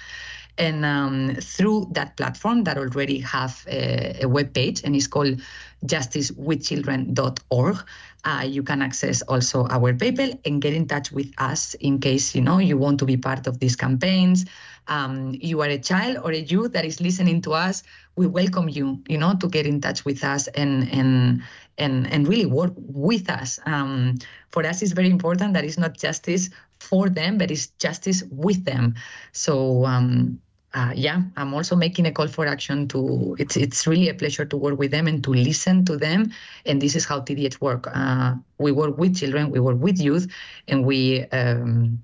And 0.57 0.85
um, 0.85 1.35
through 1.41 1.89
that 1.93 2.17
platform 2.17 2.63
that 2.65 2.79
already 2.79 3.19
have 3.21 3.65
a, 3.67 4.21
a 4.23 4.29
web 4.29 4.55
page 4.55 4.83
and 4.85 4.95
is 4.95 5.09
called 5.09 5.41
justicewithchildren.org, 5.85 7.77
uh, 8.25 8.45
you 8.47 8.63
can 8.63 8.81
access 8.81 9.23
also 9.23 9.67
our 9.69 9.93
paper 9.93 10.29
and 10.45 10.63
get 10.63 10.73
in 10.73 10.87
touch 10.87 11.11
with 11.11 11.33
us 11.39 11.75
in 11.75 11.99
case 11.99 12.35
you 12.35 12.41
know 12.41 12.59
you 12.59 12.79
want 12.79 12.99
to 13.01 13.05
be 13.05 13.17
part 13.17 13.47
of 13.47 13.59
these 13.59 13.75
campaigns. 13.75 14.45
Um, 14.89 15.37
you 15.41 15.61
are 15.63 15.69
a 15.69 15.79
child 15.79 16.19
or 16.23 16.33
a 16.33 16.39
youth 16.39 16.73
that 16.73 16.85
is 16.85 17.01
listening 17.01 17.43
to 17.43 17.53
us. 17.53 17.83
We 18.17 18.27
welcome 18.27 18.69
you, 18.69 19.03
you 19.09 19.19
know, 19.19 19.35
to 19.37 19.49
get 19.49 19.67
in 19.67 19.81
touch 19.81 20.05
with 20.05 20.23
us 20.25 20.47
and 20.49 20.89
and 20.93 21.43
and 21.79 22.07
and 22.13 22.29
really 22.29 22.47
work 22.47 22.73
with 22.77 23.31
us. 23.31 23.59
Um, 23.67 24.19
for 24.51 24.65
us, 24.67 24.83
it's 24.83 24.93
very 24.93 25.11
important 25.11 25.55
that 25.55 25.65
it's 25.65 25.79
not 25.79 25.97
justice 25.97 26.51
for 26.79 27.09
them, 27.09 27.39
but 27.39 27.51
it's 27.51 27.69
justice 27.79 28.23
with 28.31 28.65
them. 28.65 28.95
So. 29.33 29.85
Um, 29.85 30.41
uh, 30.75 30.93
yeah, 30.93 31.23
I'm 31.37 31.55
also 31.55 31.77
making 31.77 32.07
a 32.07 32.11
call 32.11 32.27
for 32.27 32.49
action 32.49 32.89
to. 32.89 33.37
It's 33.39 33.57
it's 33.57 33.87
really 33.87 34.09
a 34.09 34.15
pleasure 34.15 34.45
to 34.45 34.57
work 34.57 34.77
with 34.77 34.91
them 34.91 35.07
and 35.07 35.23
to 35.23 35.31
listen 35.31 35.85
to 35.85 35.97
them. 35.97 36.33
And 36.67 36.83
this 36.83 36.97
is 36.97 37.05
how 37.05 37.21
TDH 37.21 37.61
work. 37.61 37.87
Uh, 37.95 38.35
we 38.59 38.73
work 38.73 38.99
with 38.99 39.17
children, 39.17 39.51
we 39.51 39.61
work 39.61 39.79
with 39.79 40.01
youth, 40.01 40.27
and 40.67 40.85
we 40.85 41.27
um, 41.31 42.03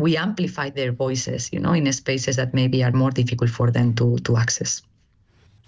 we 0.00 0.16
amplify 0.16 0.70
their 0.70 0.92
voices. 0.92 1.52
You 1.52 1.60
know, 1.60 1.72
in 1.72 1.92
spaces 1.92 2.36
that 2.36 2.54
maybe 2.54 2.82
are 2.82 2.92
more 2.92 3.10
difficult 3.10 3.50
for 3.50 3.70
them 3.70 3.94
to 3.94 4.18
to 4.18 4.36
access. 4.36 4.82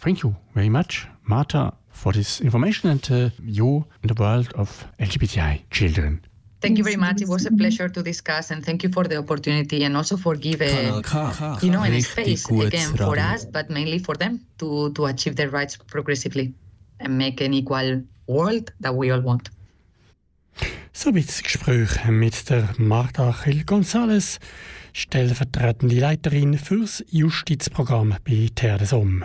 Thank 0.00 0.22
you 0.24 0.34
very 0.54 0.68
much, 0.68 1.06
Marta, 1.24 1.72
for 1.90 2.12
this 2.12 2.40
information 2.40 2.90
and 2.90 3.10
uh, 3.10 3.30
you 3.44 3.84
in 4.02 4.08
the 4.08 4.14
world 4.14 4.52
of 4.54 4.84
LGBTI 4.98 5.62
children. 5.70 6.20
Thank 6.60 6.78
you 6.78 6.84
very 6.84 6.96
much. 6.96 7.20
It 7.20 7.28
was 7.28 7.44
a 7.46 7.50
pleasure 7.50 7.88
to 7.88 8.02
discuss, 8.02 8.52
and 8.52 8.64
thank 8.64 8.84
you 8.84 8.88
for 8.88 9.04
the 9.04 9.16
opportunity, 9.16 9.82
and 9.82 9.96
also 9.96 10.16
for 10.16 10.36
giving, 10.36 11.02
you 11.60 11.70
know, 11.70 11.82
a 11.82 12.00
space 12.00 12.48
again 12.48 12.96
for 12.96 13.18
us, 13.18 13.44
but 13.44 13.68
mainly 13.68 13.98
for 13.98 14.14
them 14.14 14.46
to 14.58 14.92
to 14.92 15.06
achieve 15.06 15.34
their 15.34 15.50
rights 15.50 15.76
progressively 15.76 16.54
and 17.00 17.18
make 17.18 17.40
an 17.40 17.52
equal 17.52 18.02
world 18.28 18.72
that 18.78 18.94
we 18.94 19.10
all 19.10 19.20
want. 19.20 19.50
Soweit 20.94 21.26
das 21.26 21.42
Gespräch 21.42 22.04
mit 22.04 22.50
der 22.50 22.68
Marta 22.76 23.30
Achil 23.30 23.62
González, 23.62 24.38
stellvertretende 24.92 25.98
Leiterin 25.98 26.58
fürs 26.58 27.02
Justizprogramm 27.08 28.14
bei 28.24 28.50
Terre 28.54 28.78
des 28.78 28.92
Hommes. 28.92 29.24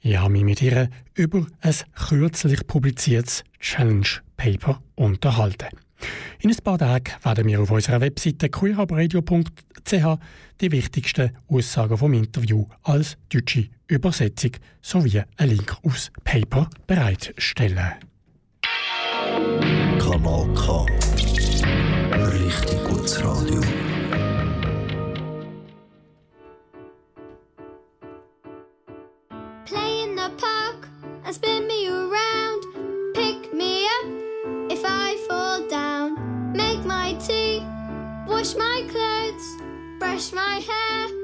Ich 0.00 0.16
habe 0.16 0.32
mich 0.32 0.44
mit 0.44 0.62
ihr 0.62 0.88
über 1.14 1.46
ein 1.60 1.74
kürzlich 2.08 2.66
publiziertes 2.66 3.44
Challenge 3.60 4.08
Paper 4.38 4.80
unterhalten. 4.94 5.76
In 6.40 6.50
ein 6.50 6.56
paar 6.56 6.78
Tagen 6.78 7.12
werden 7.22 7.46
wir 7.46 7.60
auf 7.60 7.70
unserer 7.70 8.00
Webseite 8.00 8.48
queerabradio.ch 8.48 10.18
die 10.60 10.72
wichtigsten 10.72 11.32
Aussagen 11.48 11.98
vom 11.98 12.14
Interview 12.14 12.66
als 12.82 13.18
deutsche 13.28 13.68
Übersetzung 13.88 14.52
sowie 14.80 15.22
einen 15.36 15.50
Link 15.50 15.76
aufs 15.82 16.10
Paper 16.24 16.70
bereitstellen. 16.86 17.94
Kanal 20.08 20.48
K. 20.54 20.86
Richtig 22.32 22.82
gutes 22.88 23.20
Radio. 23.20 23.60
Play 29.66 30.04
in 30.04 30.16
the 30.16 30.30
park 30.40 30.88
and 31.26 31.34
spin 31.34 31.66
me 31.66 31.88
around. 31.88 32.64
Pick 33.12 33.52
me 33.52 33.84
up 33.84 34.06
if 34.70 34.82
I 34.82 35.16
fall 35.28 35.68
down. 35.68 36.16
Make 36.56 36.86
my 36.86 37.12
tea, 37.20 37.60
wash 38.26 38.56
my 38.56 38.80
clothes, 38.88 39.46
brush 39.98 40.32
my 40.32 40.62
hair, 40.64 41.17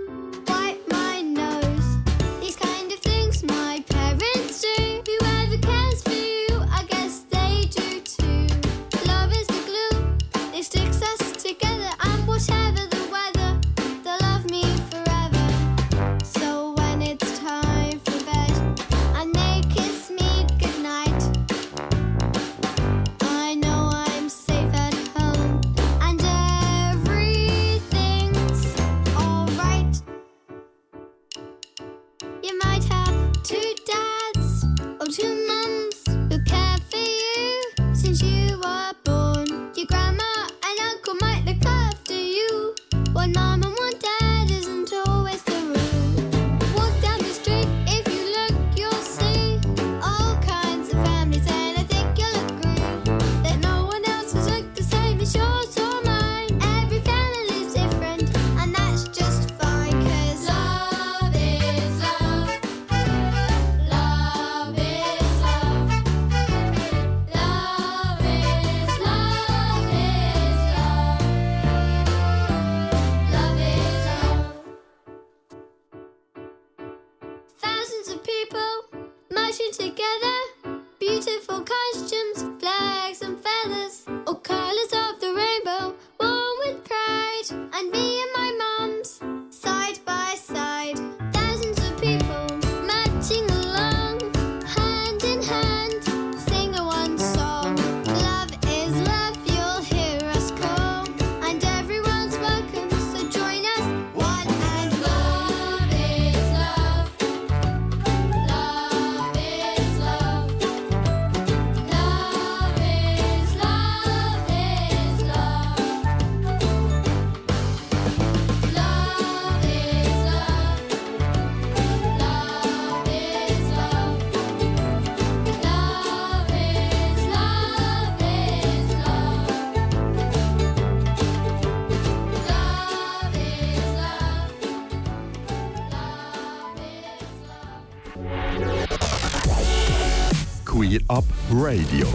Radio. 141.66 142.06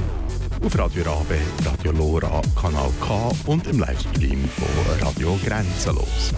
Auf 0.64 0.78
Radio 0.78 1.04
Rabe, 1.12 1.40
Radio 1.66 1.92
Lora, 1.92 2.40
Kanal 2.56 2.92
K 3.02 3.32
und 3.48 3.66
im 3.66 3.80
Livestream 3.80 4.48
von 4.48 4.68
Radio 5.02 5.40
Grenzenlos. 5.44 6.32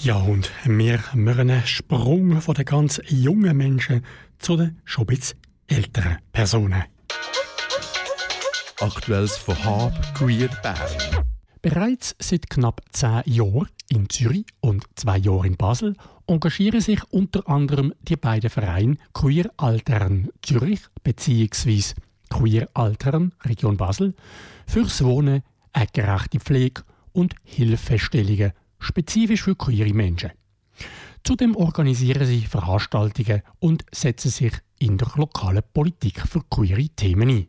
Ja, 0.00 0.16
und 0.16 0.50
wir 0.64 0.98
machen 1.14 1.50
einen 1.50 1.64
Sprung 1.64 2.40
von 2.40 2.56
den 2.56 2.64
ganz 2.64 3.00
jungen 3.06 3.56
Menschen 3.56 4.04
zu 4.40 4.56
den 4.56 4.80
schon 4.84 5.04
ein 5.04 5.06
bisschen 5.06 5.38
älteren 5.68 6.18
Personen. 6.32 6.82
Aktuelles 8.80 9.36
von 9.36 9.64
Hab 9.64 10.14
Queer 10.16 10.48
Bern. 10.64 11.24
Bereits 11.62 12.16
seit 12.18 12.50
knapp 12.50 12.80
zehn 12.90 13.22
Jahren 13.26 13.68
in 13.88 14.08
Zürich 14.08 14.46
und 14.58 14.84
zwei 14.96 15.18
Jahren 15.18 15.46
in 15.46 15.56
Basel 15.56 15.94
engagieren 16.26 16.80
sich 16.80 17.04
unter 17.10 17.48
anderem 17.48 17.94
die 18.00 18.16
beiden 18.16 18.50
Vereine 18.50 18.96
Queer 19.12 19.48
Altern 19.58 20.28
Zürich 20.42 20.80
bzw. 21.04 21.94
Queer 22.30 22.68
Altern 22.74 23.32
Region 23.44 23.76
Basel 23.76 24.14
fürs 24.66 25.02
Wohnen, 25.04 25.42
eine 25.72 25.86
gerechte 25.92 26.40
Pflege 26.40 26.82
und 27.12 27.34
Hilfestellungen 27.44 28.52
spezifisch 28.78 29.42
für 29.42 29.56
queere 29.56 29.92
Menschen. 29.94 30.30
Zudem 31.24 31.56
organisieren 31.56 32.26
sie 32.26 32.42
Veranstaltungen 32.42 33.42
und 33.58 33.84
setzen 33.92 34.30
sich 34.30 34.52
in 34.78 34.98
der 34.98 35.08
lokalen 35.16 35.62
Politik 35.72 36.20
für 36.20 36.42
queere 36.48 36.88
Themen 36.90 37.30
ein. 37.30 37.46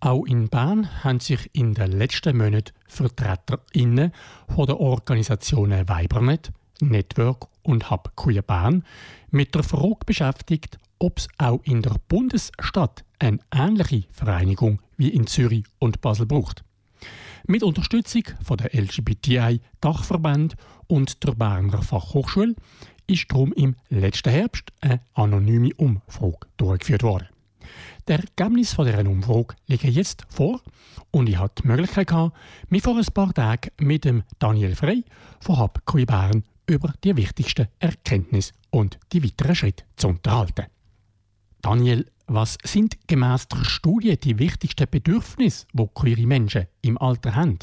Auch 0.00 0.24
in 0.24 0.48
Bern 0.48 1.04
haben 1.04 1.20
sich 1.20 1.50
in 1.52 1.74
den 1.74 1.92
letzten 1.92 2.36
Monaten 2.36 2.72
VertreterInnen 2.88 4.12
von 4.54 4.66
der 4.66 4.80
Organisationen 4.80 5.88
Weibernet, 5.88 6.52
Network 6.80 7.48
und 7.62 7.90
Hub 7.90 8.12
Queer 8.16 8.42
Bern 8.42 8.84
mit 9.30 9.54
der 9.54 9.62
Frage 9.62 10.04
beschäftigt, 10.06 10.78
ob 11.00 11.18
es 11.18 11.28
auch 11.38 11.60
in 11.64 11.82
der 11.82 11.96
Bundesstadt 12.08 13.04
eine 13.18 13.38
ähnliche 13.52 14.04
Vereinigung 14.12 14.80
wie 14.96 15.08
in 15.08 15.26
Zürich 15.26 15.64
und 15.78 16.00
Basel 16.00 16.26
braucht. 16.26 16.62
Mit 17.46 17.62
Unterstützung 17.62 18.22
von 18.44 18.58
der 18.58 18.74
LGBTI-Dachverband 18.74 20.54
und 20.86 21.24
der 21.24 21.32
Berner 21.32 21.82
Fachhochschule 21.82 22.54
ist 23.06 23.26
darum 23.30 23.52
im 23.54 23.74
letzten 23.88 24.30
Herbst 24.30 24.72
eine 24.80 25.00
anonyme 25.14 25.74
Umfrage 25.76 26.46
durchgeführt 26.58 27.02
worden. 27.02 27.28
Die 28.08 28.12
Ergebnisse 28.12 28.84
dieser 28.84 29.08
Umfrage 29.08 29.54
liegen 29.66 29.90
jetzt 29.90 30.24
vor 30.28 30.60
und 31.10 31.28
ich 31.28 31.38
hatte 31.38 31.62
die 31.62 31.68
Möglichkeit, 31.68 32.08
gehabt, 32.08 32.36
mich 32.68 32.82
vor 32.82 32.96
ein 32.96 33.04
paar 33.04 33.32
Tagen 33.32 33.70
mit 33.78 34.04
dem 34.04 34.22
Daniel 34.38 34.76
Frey 34.76 35.04
von 35.40 35.58
Hub 35.58 35.84
Queer 35.86 36.06
Bern 36.06 36.44
über 36.66 36.92
die 37.02 37.16
wichtigsten 37.16 37.68
Erkenntnisse 37.78 38.52
und 38.70 38.98
die 39.12 39.24
weiteren 39.24 39.54
Schritte 39.54 39.84
zu 39.96 40.08
unterhalten. 40.08 40.66
Daniel, 41.62 42.06
was 42.26 42.56
sind 42.64 42.96
gemäss 43.06 43.48
der 43.48 43.64
Studie 43.64 44.16
die 44.16 44.38
wichtigsten 44.38 44.86
Bedürfnisse, 44.90 45.66
die 45.72 45.88
queere 45.94 46.26
Menschen 46.26 46.66
im 46.82 46.96
Alter 46.98 47.34
haben? 47.34 47.58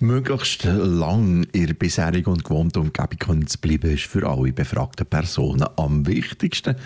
Möglichst 0.00 0.64
lang 0.64 1.44
in 1.52 1.66
der 1.66 1.74
bisherigen 1.74 2.30
und 2.30 2.44
gewohnten 2.44 2.78
Umgebung 2.78 3.46
zu 3.46 3.58
bleiben, 3.58 3.90
ist 3.90 4.04
für 4.04 4.28
alle 4.28 4.52
befragten 4.52 5.06
Personen 5.06 5.66
am 5.76 6.06
wichtigsten, 6.06 6.76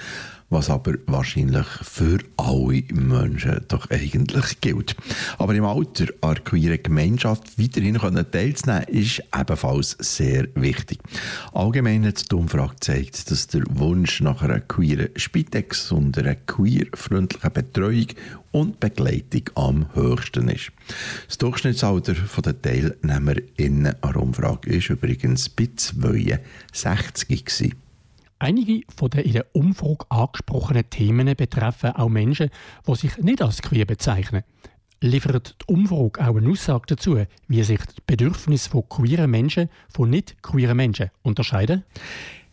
was 0.51 0.69
aber 0.69 0.95
wahrscheinlich 1.07 1.67
für 1.83 2.19
alle 2.37 2.83
Menschen 2.93 3.65
doch 3.69 3.89
eigentlich 3.89 4.61
gilt. 4.61 4.97
Aber 5.39 5.55
im 5.55 5.65
Alter 5.65 6.07
an 6.21 6.43
queeren 6.45 6.83
Gemeinschaft 6.83 7.59
weiterhin 7.59 7.99
können 7.99 8.31
teilzunehmen, 8.31 8.85
ist 8.89 9.23
ebenfalls 9.37 9.97
sehr 10.01 10.49
wichtig. 10.55 10.99
Allgemein 11.53 12.05
hat 12.05 12.31
die 12.31 12.35
Umfrage 12.35 12.75
gezeigt, 12.75 13.31
dass 13.31 13.47
der 13.47 13.63
Wunsch 13.71 14.21
nach 14.21 14.43
einer 14.43 14.61
queeren 14.61 15.11
Spitex 15.17 15.93
und 15.93 16.19
einer 16.19 16.35
queer-freundlichen 16.35 17.53
Betreuung 17.53 18.07
und 18.53 18.81
Begleitung 18.81 19.43
am 19.55 19.95
höchsten 19.95 20.49
ist. 20.49 20.73
Das 21.29 21.39
Durchschnittsalter 21.39 22.15
der 22.15 22.61
TeilnehmerInnen 22.61 23.95
an 24.01 24.13
der 24.13 24.23
Umfrage 24.23 24.71
war 24.73 24.91
übrigens 24.91 25.49
bei 25.49 25.69
62 25.77 27.45
gewesen. 27.45 27.89
Einige 28.43 28.80
von 28.97 29.11
den 29.11 29.20
in 29.20 29.32
der 29.34 29.47
Umfrage 29.53 30.07
angesprochenen 30.09 30.88
Themen 30.88 31.36
betreffen 31.36 31.91
auch 31.91 32.09
Menschen, 32.09 32.49
die 32.88 32.95
sich 32.95 33.18
nicht 33.18 33.43
als 33.43 33.61
queer 33.61 33.84
bezeichnen. 33.84 34.45
Liefert 35.03 35.57
die 35.61 35.72
Umfrage 35.74 36.26
auch 36.26 36.36
eine 36.36 36.49
Aussage 36.49 36.86
dazu, 36.88 37.22
wie 37.49 37.62
sich 37.62 37.80
die 37.80 38.01
Bedürfnisse 38.07 38.70
von 38.70 38.88
queeren 38.88 39.30
Menschen 39.30 39.68
von 39.93 40.09
nicht 40.09 40.43
queeren 40.43 40.78
Menschen 40.78 41.11
unterscheiden? 41.22 41.84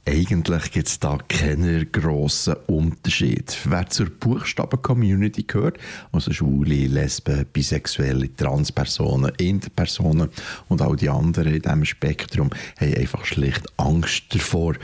Eigentlich 0.05 0.71
gibt 0.71 0.88
es 0.88 0.99
da 0.99 1.17
keinen 1.27 1.91
grossen 1.91 2.55
Unterschied. 2.67 3.57
Wer 3.65 3.89
zur 3.89 4.09
Buchstaben-Community 4.09 5.43
gehört, 5.43 5.79
also 6.13 6.31
Schwule, 6.31 6.88
Lesben, 6.88 7.45
Bisexuelle, 7.51 8.33
Transpersonen, 8.33 9.33
Interpersonen 9.38 10.29
und 10.69 10.81
all 10.81 10.95
die 10.95 11.09
anderen 11.09 11.53
in 11.53 11.61
diesem 11.61 11.83
Spektrum, 11.83 12.49
haben 12.79 12.93
einfach 12.93 13.25
schlicht 13.25 13.67
Angst 13.75 14.33
davor, 14.33 14.75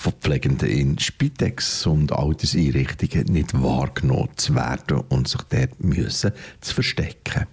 von 0.00 0.14
Pflegenden 0.14 0.70
in 0.70 0.98
Spitex 0.98 1.86
und 1.86 2.10
Alterseinrichtungen 2.10 3.26
nicht 3.26 3.52
wahrgenommen 3.52 4.30
zu 4.36 4.54
werden 4.54 5.02
und 5.10 5.28
sich 5.28 5.42
dort 5.42 5.84
müssen 5.84 6.32
zu 6.62 6.74
verstecken. 6.74 7.44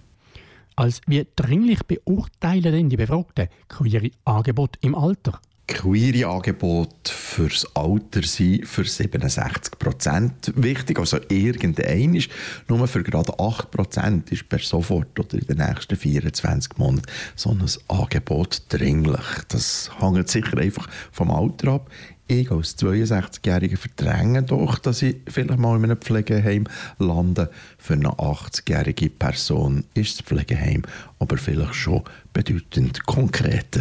Als 0.74 1.02
wie 1.06 1.26
dringlich 1.36 1.82
beurteilen 1.82 2.72
denn 2.72 2.88
die 2.88 2.96
Befragten 2.96 3.48
queere 3.68 4.10
Angebote 4.24 4.78
im 4.80 4.94
Alter? 4.94 5.42
queere 5.66 6.26
Angebote 6.26 7.12
fürs 7.12 7.66
Alter 7.76 8.22
sind 8.22 8.66
für 8.66 8.84
67 8.84 9.78
Prozent 9.78 10.52
wichtig. 10.56 10.98
Also 10.98 11.18
irgendein 11.28 12.14
ist 12.14 12.30
nur 12.68 12.88
für 12.88 13.02
gerade 13.02 13.38
8 13.38 13.70
Prozent 13.70 14.32
ist 14.32 14.48
per 14.48 14.60
sofort 14.60 15.20
oder 15.20 15.34
in 15.34 15.46
den 15.46 15.58
nächsten 15.58 15.96
24 15.96 16.78
Monaten 16.78 17.06
so 17.36 17.50
ein 17.50 17.62
Angebot 17.88 18.62
dringlich. 18.70 19.44
Das 19.48 19.90
hängt 20.00 20.28
sicher 20.28 20.56
einfach 20.56 20.88
vom 21.12 21.30
Alter 21.30 21.72
ab. 21.72 21.90
Ich 22.30 22.50
als 22.50 22.76
62-Jähriger 22.76 23.78
verdränge 23.78 24.42
doch, 24.42 24.78
dass 24.78 25.00
ich 25.00 25.16
vielleicht 25.28 25.58
mal 25.58 25.78
in 25.78 25.84
einem 25.84 25.96
Pflegeheim 25.96 26.64
lande. 26.98 27.50
Für 27.78 27.94
eine 27.94 28.10
80-jährige 28.10 29.08
Person 29.08 29.84
ist 29.94 30.18
das 30.18 30.26
Pflegeheim 30.26 30.82
aber 31.18 31.38
vielleicht 31.38 31.74
schon 31.74 32.02
bedeutend 32.34 33.06
konkreter. 33.06 33.80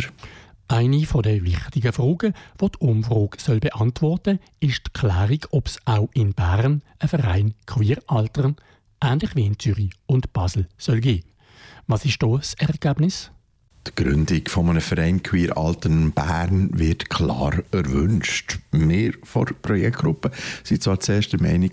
Eine 0.70 1.06
der 1.06 1.44
wichtigen 1.44 1.92
Fragen, 1.92 2.34
die 2.62 2.70
die 2.70 2.78
Umfrage 2.80 3.60
beantworten 3.60 4.40
soll, 4.40 4.70
ist 4.70 4.82
die 4.88 4.92
Klärung, 5.00 5.40
ob 5.52 5.68
es 5.68 5.80
auch 5.84 6.08
in 6.14 6.34
Bern 6.34 6.82
einen 7.00 7.10
Verein 7.10 7.54
Queer 7.66 7.98
Altern, 8.08 8.56
ähnlich 9.04 9.36
wie 9.36 9.46
in 9.46 9.60
Zürich 9.60 9.92
und 10.06 10.32
Basel, 10.32 10.70
soll 10.78 11.02
geben. 11.02 11.28
Was 11.88 12.06
ist 12.06 12.24
da 12.24 12.28
das 12.28 12.54
Ergebnis? 12.54 13.30
Die 13.88 14.04
Gründung 14.04 14.42
von 14.48 14.70
einem 14.70 14.82
Verein 14.82 15.24
Queer 15.24 15.58
Altern 15.58 16.12
Bern 16.12 16.70
wird 16.74 17.10
klar 17.10 17.54
erwünscht. 17.72 18.60
Wir 18.72 19.14
von 19.24 19.46
der 19.46 19.54
Projektgruppe 19.54 20.32
waren 20.32 20.82
zwar 20.82 21.00
zuerst 21.00 21.32
der 21.32 21.42
Meinung, 21.42 21.70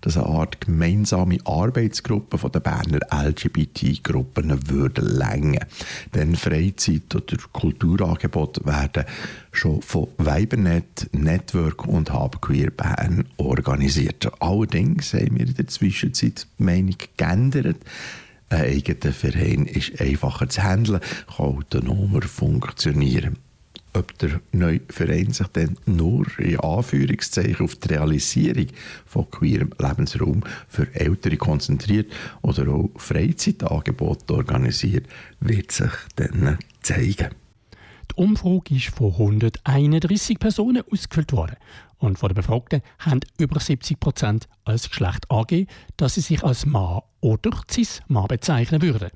dass 0.00 0.16
eine 0.16 0.26
Art 0.26 0.62
gemeinsame 0.62 1.38
Arbeitsgruppe 1.44 2.38
von 2.38 2.52
den 2.52 2.62
Berner 2.62 3.00
LGBT-Gruppen 3.12 4.70
würde 4.70 5.02
länger. 5.02 5.66
Denn 6.14 6.36
Freizeit- 6.36 7.14
oder 7.14 7.36
Kulturangebote 7.52 8.64
werden 8.64 9.04
schon 9.52 9.82
von 9.82 10.08
Weibernet, 10.16 11.08
Network 11.12 11.86
und 11.86 12.12
Hub 12.14 12.40
Queer 12.40 12.70
Bern 12.70 13.24
organisiert. 13.36 14.30
Allerdings 14.40 15.12
haben 15.12 15.38
wir 15.38 15.46
in 15.46 15.54
der 15.54 15.66
Zwischenzeit 15.66 16.46
die 16.58 16.62
Meinung 16.62 16.96
geändert. 17.16 17.76
Ein 18.50 18.62
eigener 18.62 19.12
Verein 19.12 19.66
ist 19.66 20.00
einfacher 20.00 20.48
zu 20.48 20.62
handeln, 20.62 21.00
kann 21.36 21.46
autonomer 21.46 22.22
funktionieren. 22.22 23.36
Ob 23.94 24.16
der 24.18 24.40
neue 24.52 24.80
Verein 24.88 25.32
sich 25.32 25.46
dann 25.48 25.76
nur 25.86 26.26
in 26.38 26.60
Anführungszeichen 26.60 27.64
auf 27.64 27.74
die 27.76 27.88
Realisierung 27.88 28.66
von 29.06 29.30
queerem 29.30 29.70
Lebensraum 29.78 30.44
für 30.68 30.94
Ältere 30.94 31.36
konzentriert 31.36 32.12
oder 32.42 32.68
auch 32.68 32.90
Freizeitangebote 32.96 34.34
organisiert, 34.34 35.06
wird 35.40 35.72
sich 35.72 35.90
dann 36.16 36.58
zeigen. 36.82 37.30
Die 38.10 38.14
Umfrage 38.14 38.74
ist 38.74 38.88
von 38.88 39.12
131 39.12 40.38
Personen 40.38 40.82
ausgefüllt 40.90 41.32
worden. 41.32 41.56
Und 41.98 42.18
von 42.18 42.28
den 42.28 42.36
Befragten 42.36 42.82
haben 43.00 43.20
über 43.38 43.58
70 43.58 43.98
Prozent 43.98 44.48
als 44.64 44.88
Geschlecht 44.88 45.30
angegeben, 45.30 45.70
dass 45.96 46.14
sie 46.14 46.20
sich 46.20 46.44
als 46.44 46.64
Mann 46.64 47.00
oder 47.20 47.50
Cis-Mann 47.70 48.28
bezeichnen 48.28 48.82
würden. 48.82 49.10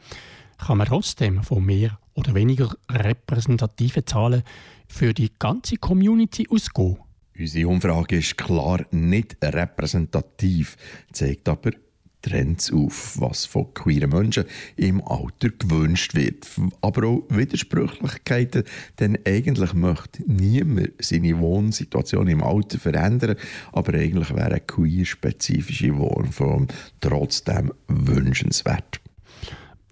Kann 0.58 0.78
man 0.78 0.88
trotzdem 0.88 1.42
von 1.42 1.64
mehr 1.64 1.98
oder 2.14 2.34
weniger 2.34 2.74
repräsentativen 2.90 4.06
Zahlen 4.06 4.42
für 4.88 5.14
die 5.14 5.30
ganze 5.38 5.76
Community 5.76 6.46
ausgehen? 6.50 6.98
Unsere 7.38 7.68
Umfrage 7.68 8.16
ist 8.16 8.36
klar 8.36 8.84
nicht 8.90 9.36
repräsentativ, 9.42 10.76
zeigt 11.12 11.48
aber 11.48 11.70
Trends 12.22 12.72
auf, 12.72 13.20
was 13.20 13.44
von 13.44 13.74
queeren 13.74 14.10
Menschen 14.10 14.44
im 14.76 15.02
Alter 15.02 15.50
gewünscht 15.50 16.14
wird. 16.14 16.46
Aber 16.80 17.06
auch 17.06 17.22
Widersprüchlichkeiten, 17.28 18.64
denn 18.98 19.18
eigentlich 19.26 19.74
möchte 19.74 20.22
niemand 20.26 20.92
seine 21.00 21.38
Wohnsituation 21.38 22.28
im 22.28 22.42
Alter 22.42 22.78
verändern, 22.78 23.36
aber 23.72 23.94
eigentlich 23.94 24.30
wäre 24.30 24.46
eine 24.46 24.60
queer-spezifische 24.60 25.96
Wohnform 25.98 26.68
trotzdem 27.00 27.72
wünschenswert. 27.88 29.00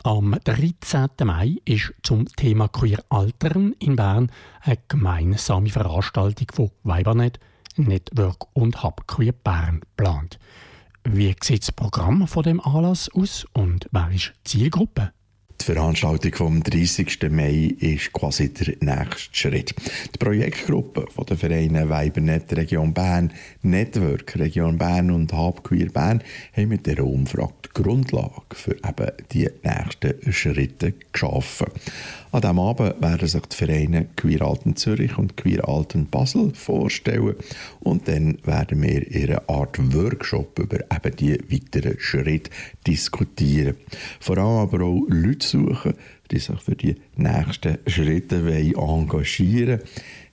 Am 0.03 0.35
13. 0.45 1.09
Mai 1.25 1.57
ist 1.67 1.93
zum 2.03 2.25
Thema 2.35 2.69
Queer 2.69 3.05
Altern 3.11 3.75
in 3.81 3.97
Bern 3.97 4.33
eine 4.63 4.79
gemeinsame 4.89 5.69
Veranstaltung 5.69 6.47
von 6.55 6.71
Weibernet, 6.85 7.39
Network 7.77 8.47
und 8.55 8.83
Hub 8.83 9.07
Queer 9.07 9.33
Bern 9.33 9.81
geplant. 9.81 10.39
Wie 11.05 11.35
sieht 11.43 11.63
das 11.63 11.73
Programm 11.73 12.29
von 12.29 12.43
dem 12.43 12.61
Anlass 12.61 13.11
aus 13.15 13.47
und 13.55 13.89
wer 13.91 14.11
ist 14.13 14.33
die 14.47 14.59
Zielgruppe? 14.59 15.13
Die 15.61 15.65
Veranstaltung 15.65 16.35
vom 16.35 16.63
30. 16.63 17.31
Mai 17.31 17.75
ist 17.79 18.13
quasi 18.13 18.53
der 18.53 18.77
nächste 18.81 19.35
Schritt. 19.35 19.75
Die 20.15 20.19
Projektgruppe 20.19 21.07
von 21.11 21.27
den 21.27 21.37
Vereinen 21.37 21.89
Weibernet 21.91 22.51
Region 22.57 22.95
Bern, 22.95 23.33
Network 23.63 24.39
Region 24.39 24.79
Bern 24.79 25.11
und 25.11 25.33
Hub 25.35 25.63
Queer 25.65 25.91
Bern 25.91 26.23
haben 26.57 26.69
mit 26.69 26.87
der 26.87 27.05
Umfrage 27.05 27.53
die 27.67 27.83
Grundlage 27.83 28.55
für 28.55 28.77
eben 28.77 29.13
die 29.33 29.51
nächsten 29.63 30.33
Schritte 30.33 30.95
geschaffen. 31.13 31.67
An 32.33 32.43
diesem 32.43 32.61
Abend 32.61 33.03
werden 33.03 33.27
sich 33.27 33.43
die 33.43 33.57
Vereine 33.57 34.07
Queer 34.15 34.43
Alten 34.43 34.77
Zürich 34.77 35.19
und 35.19 35.37
Queer 35.37 35.69
Alten 35.69 36.07
Basel 36.07 36.55
vorstellen 36.55 37.35
und 37.81 38.07
dann 38.07 38.39
werden 38.45 38.81
wir 38.83 39.05
in 39.11 39.31
einer 39.31 39.43
Art 39.49 39.77
Workshop 39.93 40.61
über 40.61 40.79
eben 40.79 41.17
die 41.17 41.37
weiteren 41.51 41.99
Schritte 41.99 42.51
diskutieren. 42.87 43.75
Vor 44.21 44.39
allem 44.39 44.59
aber 44.59 44.85
auch 44.85 45.03
Leute 45.09 45.45
suchen, 45.45 45.95
die 46.31 46.39
sich 46.39 46.61
für 46.61 46.77
die 46.77 46.95
nächsten 47.17 47.79
Schritte 47.89 48.47
wollen 48.47 48.77
engagieren 48.77 49.81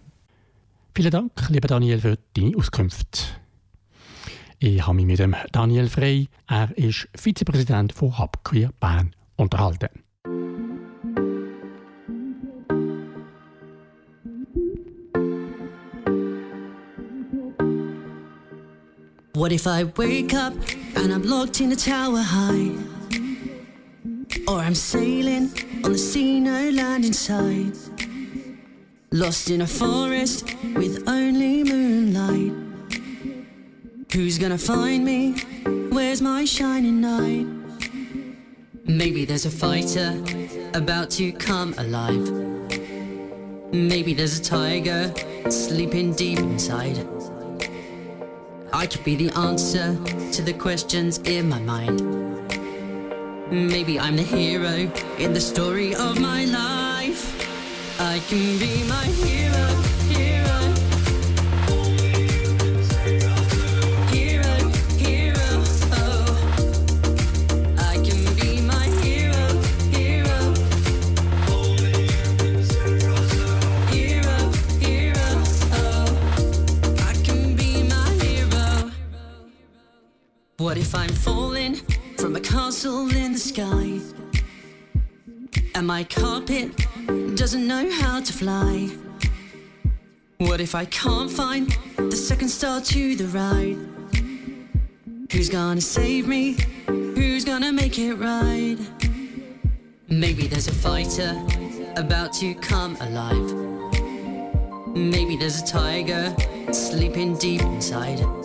Vielen 0.94 1.10
Dank, 1.10 1.32
lieber 1.48 1.68
Daniel, 1.68 2.00
für 2.00 2.18
deine 2.34 2.56
Auskunft. 2.56 3.40
Ich 4.58 4.86
habe 4.86 4.94
mich 4.94 5.06
mit 5.06 5.18
dem 5.18 5.34
Daniel 5.50 5.88
Frey, 5.88 6.28
er 6.46 6.76
ist 6.76 7.08
Vizepräsident 7.16 7.92
von 7.92 8.18
Hub 8.18 8.44
Queer 8.44 8.70
Bern, 8.78 9.16
unterhalten. 9.36 9.88
What 19.42 19.50
if 19.50 19.66
I 19.66 19.82
wake 19.96 20.34
up 20.34 20.54
and 20.94 21.12
I'm 21.12 21.24
locked 21.24 21.60
in 21.60 21.72
a 21.72 21.74
tower 21.74 22.22
high? 22.22 22.70
Or 24.46 24.58
I'm 24.58 24.76
sailing 24.76 25.50
on 25.82 25.90
the 25.90 25.98
sea, 25.98 26.38
no 26.38 26.70
land 26.70 27.04
in 27.04 27.12
sight. 27.12 27.76
Lost 29.10 29.50
in 29.50 29.62
a 29.62 29.66
forest 29.66 30.54
with 30.76 31.08
only 31.08 31.64
moonlight. 31.64 32.52
Who's 34.12 34.38
gonna 34.38 34.56
find 34.56 35.04
me? 35.04 35.32
Where's 35.90 36.22
my 36.22 36.44
shining 36.44 37.00
knight? 37.00 37.48
Maybe 38.84 39.24
there's 39.24 39.44
a 39.44 39.50
fighter 39.50 40.22
about 40.74 41.10
to 41.18 41.32
come 41.32 41.74
alive. 41.78 42.30
Maybe 43.72 44.14
there's 44.14 44.38
a 44.38 44.42
tiger 44.42 45.12
sleeping 45.50 46.14
deep 46.14 46.38
inside. 46.38 47.21
I 48.74 48.86
could 48.86 49.04
be 49.04 49.16
the 49.16 49.30
answer 49.36 49.94
to 50.32 50.42
the 50.42 50.54
questions 50.54 51.18
in 51.18 51.48
my 51.48 51.60
mind. 51.60 52.00
Maybe 53.50 54.00
I'm 54.00 54.16
the 54.16 54.22
hero 54.22 54.90
in 55.18 55.34
the 55.34 55.40
story 55.40 55.94
of 55.94 56.18
my 56.18 56.46
life. 56.46 57.22
I 58.00 58.18
can 58.28 58.58
be 58.58 58.82
my 58.88 59.04
hero. 59.04 59.41
What 80.62 80.78
if 80.78 80.94
I'm 80.94 81.08
falling 81.08 81.74
from 82.18 82.36
a 82.36 82.40
castle 82.40 83.10
in 83.12 83.32
the 83.32 83.38
sky? 83.38 83.98
And 85.74 85.84
my 85.88 86.04
carpet 86.04 86.70
doesn't 87.34 87.66
know 87.66 87.90
how 87.90 88.20
to 88.20 88.32
fly. 88.32 88.88
What 90.38 90.60
if 90.60 90.76
I 90.76 90.84
can't 90.84 91.28
find 91.28 91.68
the 91.96 92.14
second 92.14 92.48
star 92.48 92.80
to 92.80 93.16
the 93.16 93.26
right? 93.36 93.76
Who's 95.32 95.48
gonna 95.48 95.80
save 95.80 96.28
me? 96.28 96.56
Who's 96.86 97.44
gonna 97.44 97.72
make 97.72 97.98
it 97.98 98.14
right? 98.14 98.78
Maybe 100.08 100.46
there's 100.46 100.68
a 100.68 100.74
fighter 100.74 101.44
about 101.96 102.34
to 102.34 102.54
come 102.54 102.96
alive. 103.00 103.52
Maybe 104.94 105.36
there's 105.36 105.60
a 105.60 105.66
tiger 105.66 106.32
sleeping 106.70 107.36
deep 107.36 107.62
inside. 107.62 108.41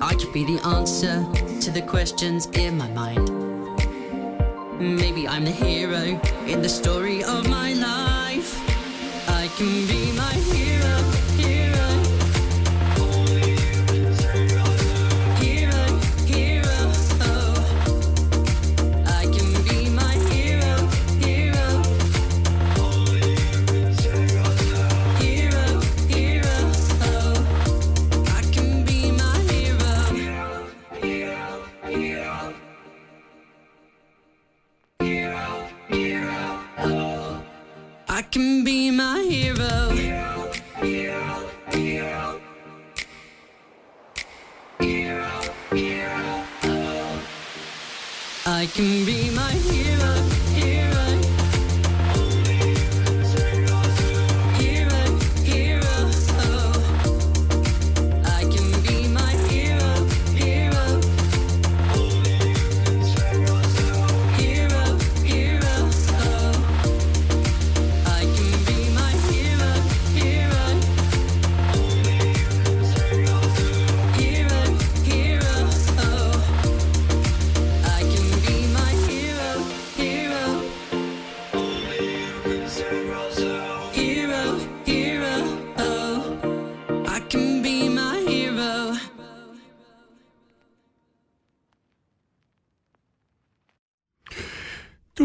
I 0.00 0.14
could 0.14 0.32
be 0.32 0.44
the 0.44 0.64
answer 0.64 1.26
to 1.60 1.70
the 1.70 1.82
questions 1.82 2.46
in 2.54 2.78
my 2.78 2.88
mind. 2.88 3.28
Maybe 4.78 5.26
I'm 5.26 5.44
the 5.44 5.50
hero 5.50 6.20
in 6.46 6.62
the 6.62 6.68
story 6.68 7.24
of 7.24 7.48
my 7.48 7.72
life. 7.72 8.54
I 9.28 9.48
can 9.56 9.86
be 9.88 10.12
my 10.12 10.47
can 38.30 38.62
be 38.64 38.90
my 38.90 39.22
hero. 39.22 39.88
Hero, 39.90 40.52
hero, 40.80 41.50
hero. 41.70 42.40
Hero, 44.80 45.40
hero. 45.72 46.44
I 48.46 48.66
can 48.66 49.04
be 49.06 49.27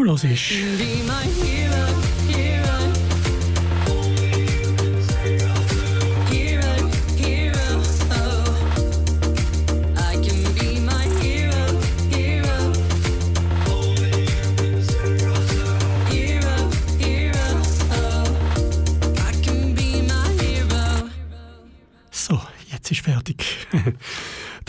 Du 0.04 0.10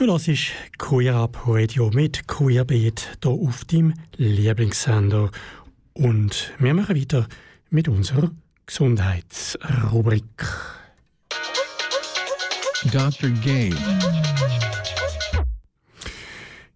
Du 0.06 0.11
hörst 0.11 0.30
Queer 0.77 1.15
Up 1.15 1.48
Radio 1.48 1.90
mit 1.90 2.27
Queerbeat 2.27 3.18
hier 3.23 3.32
auf 3.32 3.65
deinem 3.65 3.95
Lieblingssender. 4.18 5.32
Und 5.94 6.53
wir 6.60 6.76
machen 6.76 6.95
weiter 6.95 7.27
mit 7.72 7.88
unserer 7.88 8.30
Gesundheitsrubrik. 8.68 10.23
Dr. 12.91 13.32
Gay. 13.44 13.73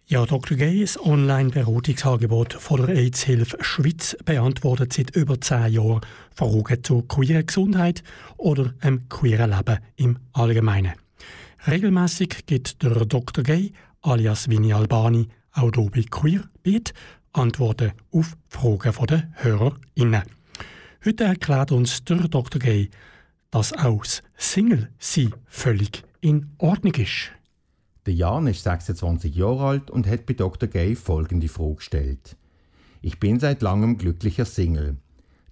Ja, 0.07 0.25
Dr. 0.25 0.57
Gay, 0.57 0.81
das 0.81 0.99
Online-Beratungsangebot 0.99 2.53
von 2.53 2.83
der 2.83 2.95
AIDS-Hilfe 2.95 3.57
Schweiz, 3.61 4.17
beantwortet 4.25 4.93
seit 4.93 5.15
über 5.15 5.39
zehn 5.39 5.73
Jahren 5.73 6.01
Fragen 6.33 6.83
zur 6.83 7.07
queeren 7.07 7.45
Gesundheit 7.45 8.01
oder 8.37 8.73
einem 8.81 9.07
queeren 9.07 9.51
Leben 9.51 9.77
im 9.97 10.17
Allgemeinen. 10.33 10.93
Regelmäßig 11.67 12.45
gibt 12.45 12.81
der 12.81 13.05
Dr. 13.05 13.43
Gay, 13.43 13.73
alias 14.01 14.49
Vini 14.49 14.71
Albani, 14.71 15.27
auch 15.51 15.71
bei 15.71 16.05
Queerbeat, 16.09 16.93
Antworten 17.33 17.91
auf 18.11 18.37
Fragen 18.47 18.93
der 19.07 19.29
HörerInnen. 19.33 20.23
Heute 21.03 21.23
erklärt 21.25 21.73
uns 21.73 22.03
der 22.05 22.29
Dr. 22.29 22.61
Gay, 22.61 22.89
dass 23.51 23.73
auch 23.73 24.03
das 24.03 24.23
Single-Sein 24.37 25.33
völlig 25.47 26.03
in 26.21 26.49
Ordnung 26.59 26.93
ist. 26.95 27.31
Der 28.05 28.13
Jan 28.13 28.47
ist 28.47 28.63
26 28.63 29.35
Jahre 29.35 29.65
alt 29.65 29.91
und 29.91 30.07
hat 30.07 30.25
bei 30.25 30.33
Dr. 30.35 30.69
Gay 30.69 30.95
folgende 30.95 31.49
Frage 31.49 31.75
gestellt. 31.75 32.37
Ich 33.01 33.19
bin 33.19 33.37
seit 33.39 33.61
langem 33.61 33.97
glücklicher 33.97 34.45
Single. 34.45 34.95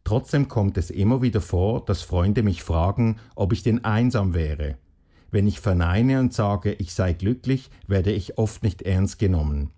Trotzdem 0.05 0.47
kommt 0.47 0.77
es 0.77 0.89
immer 0.89 1.21
wieder 1.21 1.41
vor, 1.41 1.84
dass 1.84 2.01
Freunde 2.01 2.43
mich 2.43 2.63
fragen, 2.63 3.17
ob 3.35 3.51
ich 3.51 3.61
denn 3.61 3.84
einsam 3.84 4.34
wäre. 4.34 4.77
Wenn 5.31 5.47
ich 5.47 5.59
verneine 5.59 6.19
und 6.19 6.33
sage, 6.33 6.73
ich 6.73 6.93
sei 6.93 7.13
glücklich, 7.13 7.69
werde 7.87 8.11
ich 8.11 8.37
oft 8.37 8.63
nicht 8.63 8.83
ernst 8.83 9.19
genommen. 9.19 9.71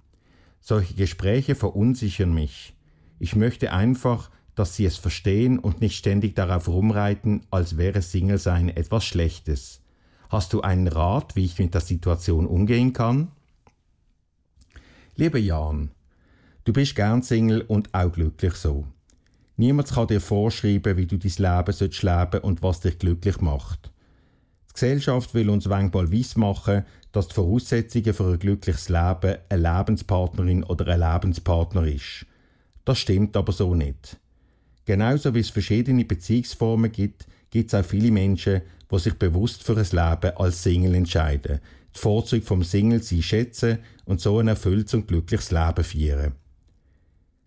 Solche 0.61 0.93
Gespräche 0.93 1.55
verunsichern 1.55 2.33
mich. 2.33 2.75
Ich 3.19 3.35
möchte 3.35 3.71
einfach, 3.71 4.29
dass 4.55 4.75
sie 4.75 4.85
es 4.85 4.97
verstehen 4.97 5.57
und 5.57 5.81
nicht 5.81 5.97
ständig 5.97 6.35
darauf 6.35 6.67
rumreiten, 6.67 7.45
als 7.49 7.77
wäre 7.77 8.01
Single-Sein 8.01 8.69
etwas 8.69 9.05
Schlechtes. 9.05 9.81
Hast 10.29 10.53
du 10.53 10.61
einen 10.61 10.87
Rat, 10.87 11.35
wie 11.35 11.45
ich 11.45 11.57
mit 11.57 11.73
der 11.73 11.81
Situation 11.81 12.45
umgehen 12.45 12.93
kann? 12.93 13.29
Lieber 15.15 15.39
Jan, 15.39 15.91
du 16.65 16.73
bist 16.73 16.95
gern 16.95 17.23
Single 17.23 17.61
und 17.61 17.93
auch 17.93 18.11
glücklich 18.11 18.53
so. 18.53 18.85
Niemand 19.57 19.89
kann 19.89 20.07
dir 20.07 20.21
vorschreiben, 20.21 20.95
wie 20.95 21.07
du 21.07 21.17
dein 21.17 21.31
Leben 21.37 21.73
sollst 21.73 22.03
leben 22.03 22.41
und 22.41 22.61
was 22.61 22.79
dich 22.79 22.99
glücklich 22.99 23.41
macht. 23.41 23.91
Die 24.69 24.73
Gesellschaft 24.73 25.33
will 25.33 25.49
uns 25.49 25.67
manchmal 25.67 26.11
weismachen, 26.11 26.85
dass 27.11 27.27
die 27.27 27.33
Voraussetzungen 27.33 28.13
für 28.13 28.31
ein 28.31 28.39
glückliches 28.39 28.89
Leben 28.89 29.37
eine 29.49 29.77
Lebenspartnerin 29.77 30.63
oder 30.63 30.87
ein 30.87 30.99
Lebenspartner 30.99 31.85
ist. 31.85 32.25
Das 32.85 32.99
stimmt 32.99 33.35
aber 33.35 33.51
so 33.51 33.75
nicht. 33.75 34.17
Genauso 34.85 35.33
wie 35.35 35.39
es 35.39 35.49
verschiedene 35.49 36.05
Beziehungsformen 36.05 36.91
gibt, 36.91 37.27
gibt 37.51 37.73
es 37.73 37.79
auch 37.79 37.85
viele 37.85 38.11
Menschen, 38.11 38.61
die 38.91 38.99
sich 38.99 39.13
bewusst 39.15 39.63
für 39.63 39.77
ein 39.77 39.83
Leben 39.83 40.37
als 40.37 40.63
Single 40.63 40.95
entscheiden, 40.95 41.59
die 41.95 41.99
Vorzüge 41.99 42.45
vom 42.45 42.63
Single 42.63 43.01
sein 43.03 43.21
schätzen 43.21 43.79
und 44.05 44.21
so 44.21 44.39
ein 44.39 44.47
erfülltes 44.47 44.93
und 44.93 45.07
glückliches 45.07 45.51
Leben 45.51 45.83
feiern. 45.83 46.33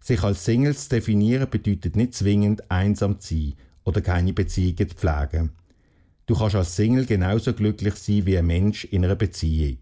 Sich 0.01 0.23
als 0.23 0.45
Single 0.45 0.77
zu 0.77 0.89
definieren 0.89 1.49
bedeutet 1.49 1.97
nicht 1.97 2.15
zwingend 2.15 2.71
einsam 2.71 3.21
zu 3.21 3.35
sein 3.35 3.55
oder 3.85 4.01
keine 4.01 4.33
Beziehungen 4.33 4.89
zu 4.89 4.97
pflegen. 4.97 5.51
Du 6.27 6.37
kannst 6.37 6.55
als 6.55 6.77
Single 6.77 7.07
genauso 7.07 7.53
glücklich 7.53 7.95
sein 7.95 8.27
wie 8.27 8.39
ein 8.39 8.47
Mensch 8.47 8.85
in 8.85 9.05
einer 9.05 9.17
Beziehung. 9.17 9.79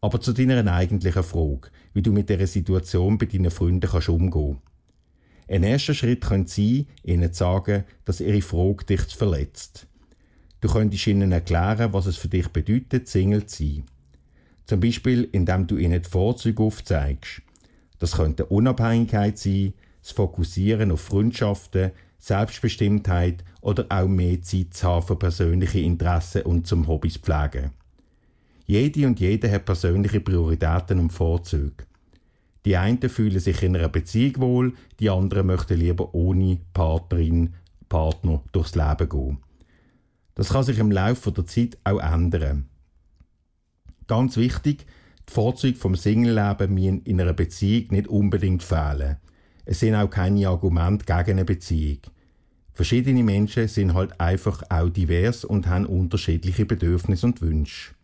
Aber 0.00 0.20
zu 0.20 0.32
deiner 0.32 0.72
eigentlichen 0.72 1.24
Frage, 1.24 1.70
wie 1.92 2.02
du 2.02 2.12
mit 2.12 2.28
dieser 2.28 2.46
Situation 2.46 3.18
bei 3.18 3.26
deinen 3.26 3.50
Freunden 3.50 3.88
kannst 3.90 4.08
umgehen 4.08 4.58
Ein 5.48 5.64
erster 5.64 5.94
Schritt 5.94 6.24
könnte 6.24 6.52
sein, 6.52 6.86
ihnen 7.02 7.32
zu 7.32 7.38
sagen, 7.38 7.84
dass 8.04 8.20
ihre 8.20 8.42
Frage 8.42 8.84
dich 8.84 9.00
verletzt. 9.00 9.88
Du 10.60 10.68
könntest 10.68 11.06
ihnen 11.06 11.32
erklären, 11.32 11.92
was 11.92 12.06
es 12.06 12.16
für 12.16 12.28
dich 12.28 12.48
bedeutet, 12.48 13.08
Single 13.08 13.46
zu 13.46 13.64
sein. 13.64 13.84
Zum 14.66 14.80
Beispiel, 14.80 15.28
indem 15.32 15.66
du 15.66 15.76
ihnen 15.76 16.02
die 16.02 16.08
Vorzüge 16.08 16.62
aufzeigst. 16.62 17.42
Das 17.98 18.12
könnte 18.16 18.46
Unabhängigkeit 18.46 19.38
sein, 19.38 19.74
das 20.02 20.12
Fokussieren 20.12 20.90
auf 20.90 21.00
Freundschaften, 21.00 21.92
Selbstbestimmtheit 22.18 23.44
oder 23.66 23.84
auch 23.88 24.06
mehr 24.06 24.40
Zeit 24.42 24.74
zu 24.74 24.86
haben 24.86 25.04
für 25.04 25.16
persönliche 25.16 25.80
Interessen 25.80 26.42
und 26.42 26.68
zum 26.68 26.86
Hobbys 26.86 27.16
pflegen. 27.16 27.72
Jede 28.64 29.08
und 29.08 29.18
jeder 29.18 29.50
hat 29.50 29.64
persönliche 29.64 30.20
Prioritäten 30.20 31.00
und 31.00 31.12
Vorzüge. 31.12 31.84
Die 32.64 32.76
einen 32.76 33.08
fühlen 33.08 33.40
sich 33.40 33.64
in 33.64 33.76
einer 33.76 33.88
Beziehung 33.88 34.40
wohl, 34.40 34.74
die 35.00 35.10
anderen 35.10 35.48
möchten 35.48 35.80
lieber 35.80 36.14
ohne 36.14 36.60
Partnerin, 36.74 37.54
Partner 37.88 38.40
durchs 38.52 38.76
Leben 38.76 39.08
gehen. 39.08 39.38
Das 40.36 40.50
kann 40.50 40.62
sich 40.62 40.78
im 40.78 40.92
Laufe 40.92 41.32
der 41.32 41.46
Zeit 41.46 41.76
auch 41.82 41.98
ändern. 41.98 42.68
Ganz 44.06 44.36
wichtig, 44.36 44.86
die 45.28 45.32
Vorzüge 45.32 45.76
vom 45.76 45.96
Single-Leben 45.96 46.72
müssen 46.72 47.02
in 47.02 47.20
einer 47.20 47.32
Beziehung 47.32 47.88
nicht 47.90 48.06
unbedingt 48.06 48.62
fehlen. 48.62 49.16
Es 49.64 49.80
sind 49.80 49.96
auch 49.96 50.08
keine 50.08 50.48
Argumente 50.48 51.04
gegen 51.04 51.30
eine 51.32 51.44
Beziehung. 51.44 51.98
Verschiedene 52.76 53.24
Menschen 53.24 53.68
sind 53.68 53.94
halt 53.94 54.20
einfach 54.20 54.62
auch 54.68 54.90
divers 54.90 55.46
und 55.46 55.66
haben 55.66 55.86
unterschiedliche 55.86 56.66
Bedürfnisse 56.66 57.24
und 57.24 57.40
Wünsche. 57.40 57.94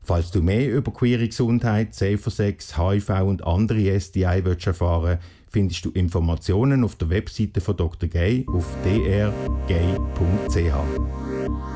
Falls 0.00 0.30
du 0.30 0.40
mehr 0.40 0.72
über 0.72 0.92
queere 0.92 1.26
Gesundheit, 1.26 1.92
Safer 1.92 2.30
Sex, 2.30 2.78
HIV 2.78 3.10
und 3.24 3.44
andere 3.44 3.98
STI 3.98 4.42
willst 4.44 4.68
erfahren 4.68 5.18
findest 5.50 5.84
du 5.84 5.90
Informationen 5.90 6.84
auf 6.84 6.94
der 6.96 7.10
Webseite 7.10 7.60
von 7.60 7.76
Dr. 7.76 8.08
Gay 8.08 8.46
auf 8.46 8.64
drgay.ch. 8.84 10.54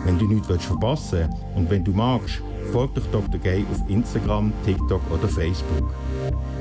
Wenn 0.04 0.18
du 0.20 0.26
nichts 0.28 0.48
willst 0.48 0.66
verpassen 0.66 1.28
und 1.56 1.68
wenn 1.68 1.84
du 1.84 1.90
magst, 1.90 2.42
folg 2.70 2.94
doch 2.94 3.06
Dr. 3.10 3.40
Gay 3.40 3.64
auf 3.72 3.90
Instagram, 3.90 4.52
TikTok 4.64 5.02
oder 5.10 5.26
Facebook. 5.26 5.92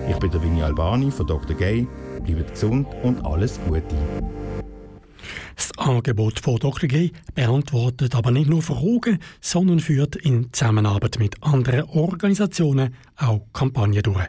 Ich 0.09 0.17
bin 0.17 0.31
der 0.31 0.41
Vinny 0.41 0.63
Albani 0.63 1.11
von 1.11 1.27
Dr. 1.27 1.55
Gay. 1.55 1.87
Bleibt 2.23 2.53
gesund 2.53 2.87
und 3.03 3.23
alles 3.23 3.59
Gute. 3.67 3.83
Das 5.55 5.71
Angebot 5.77 6.39
von 6.39 6.57
Dr. 6.57 6.87
G 6.87 7.11
beantwortet 7.33 8.15
aber 8.15 8.31
nicht 8.31 8.49
nur 8.49 8.61
Fragen, 8.61 9.19
sondern 9.39 9.79
führt 9.79 10.15
in 10.15 10.51
Zusammenarbeit 10.51 11.19
mit 11.19 11.41
anderen 11.43 11.83
Organisationen 11.89 12.95
auch 13.17 13.45
Kampagnen 13.53 14.03
durch. 14.03 14.27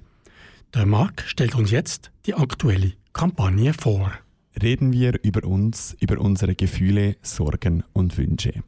Der 0.75 0.87
Marc 0.87 1.23
stellt 1.27 1.55
uns 1.55 1.71
jetzt 1.71 2.11
die 2.27 2.35
aktuelle 2.35 2.93
Kampagne 3.13 3.75
vor. 3.75 4.13
Reden 4.61 4.93
wir 4.93 5.23
über 5.23 5.47
uns, 5.47 5.97
über 6.01 6.19
unsere 6.21 6.55
Gefühle, 6.55 7.17
Sorgen 7.23 7.85
und 7.93 8.17
Wünsche. 8.19 8.63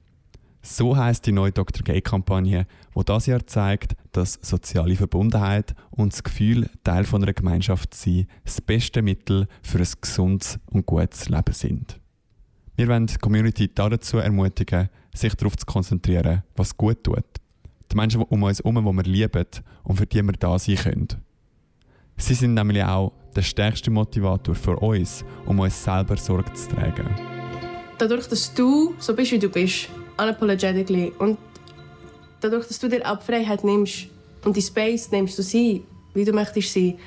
So 0.65 0.97
heißt 0.97 1.27
die 1.27 1.33
neue 1.33 1.53
Dr. 1.53 1.83
Gay-Kampagne, 1.85 2.67
wo 2.95 3.03
das 3.03 3.27
Jahr 3.27 3.47
zeigt, 3.47 3.97
dass 4.13 4.39
soziale 4.41 4.97
Verbundenheit 4.97 5.75
und 5.91 6.15
das 6.15 6.23
Gefühl, 6.23 6.71
Teil 6.85 7.05
von 7.05 7.23
einer 7.23 7.35
Gemeinschaft 7.35 7.93
zu 7.93 8.11
sein, 8.11 8.27
das 8.45 8.63
beste 8.63 9.03
Mittel 9.03 9.47
für 9.63 9.79
ein 9.79 9.89
gesundes 10.01 10.59
und 10.71 10.87
gutes 10.87 11.29
Leben 11.29 11.53
sind. 11.53 12.01
Wir 12.77 12.89
wollen 12.89 13.07
die 13.07 13.17
Community 13.19 13.71
dazu 13.73 14.19
ermutigen, 14.19 14.89
sich 15.15 15.35
darauf 15.37 15.57
zu 15.57 15.65
konzentrieren, 15.65 16.43
was 16.57 16.77
gut 16.77 17.05
tut. 17.05 17.25
Die 17.91 17.97
Menschen 17.97 18.23
um 18.23 18.43
uns 18.43 18.59
herum, 18.59 18.85
die 18.85 18.97
wir 18.97 19.03
lieben 19.05 19.47
und 19.85 19.97
für 19.97 20.07
die 20.07 20.23
wir 20.23 20.33
da 20.33 20.59
sein 20.59 20.75
können. 20.75 21.09
Sie 22.17 22.35
sind 22.35 22.55
nämlich 22.55 22.83
auch 22.83 23.13
der 23.37 23.43
stärkste 23.43 23.93
Motivator 23.93 24.57
für 24.57 24.77
uns, 24.77 25.25
um 25.47 25.61
uns 25.61 25.85
selber 25.85 26.17
Sorge 26.17 26.53
zu 26.55 26.71
tragen. 26.71 27.09
dadurch, 27.99 28.27
dass 28.27 28.53
du 28.53 28.95
so 28.99 29.15
bist, 29.15 29.31
wie 29.31 29.39
du 29.39 29.49
bist, 29.49 29.89
unapologetically, 30.19 31.13
und 31.19 31.39
dadurch, 32.41 32.67
dass 32.67 32.81
du 32.81 32.89
dir 32.89 33.09
auch 33.09 33.23
Freiheit 33.23 33.63
nimmst 33.63 34.07
und 34.45 34.57
die 34.57 34.63
Space 34.63 35.13
nimmst, 35.13 35.37
zu 35.37 35.43
sein, 35.43 35.83
wie 36.13 36.25
du 36.25 36.33
möchtest 36.33 36.73
sein, 36.73 36.99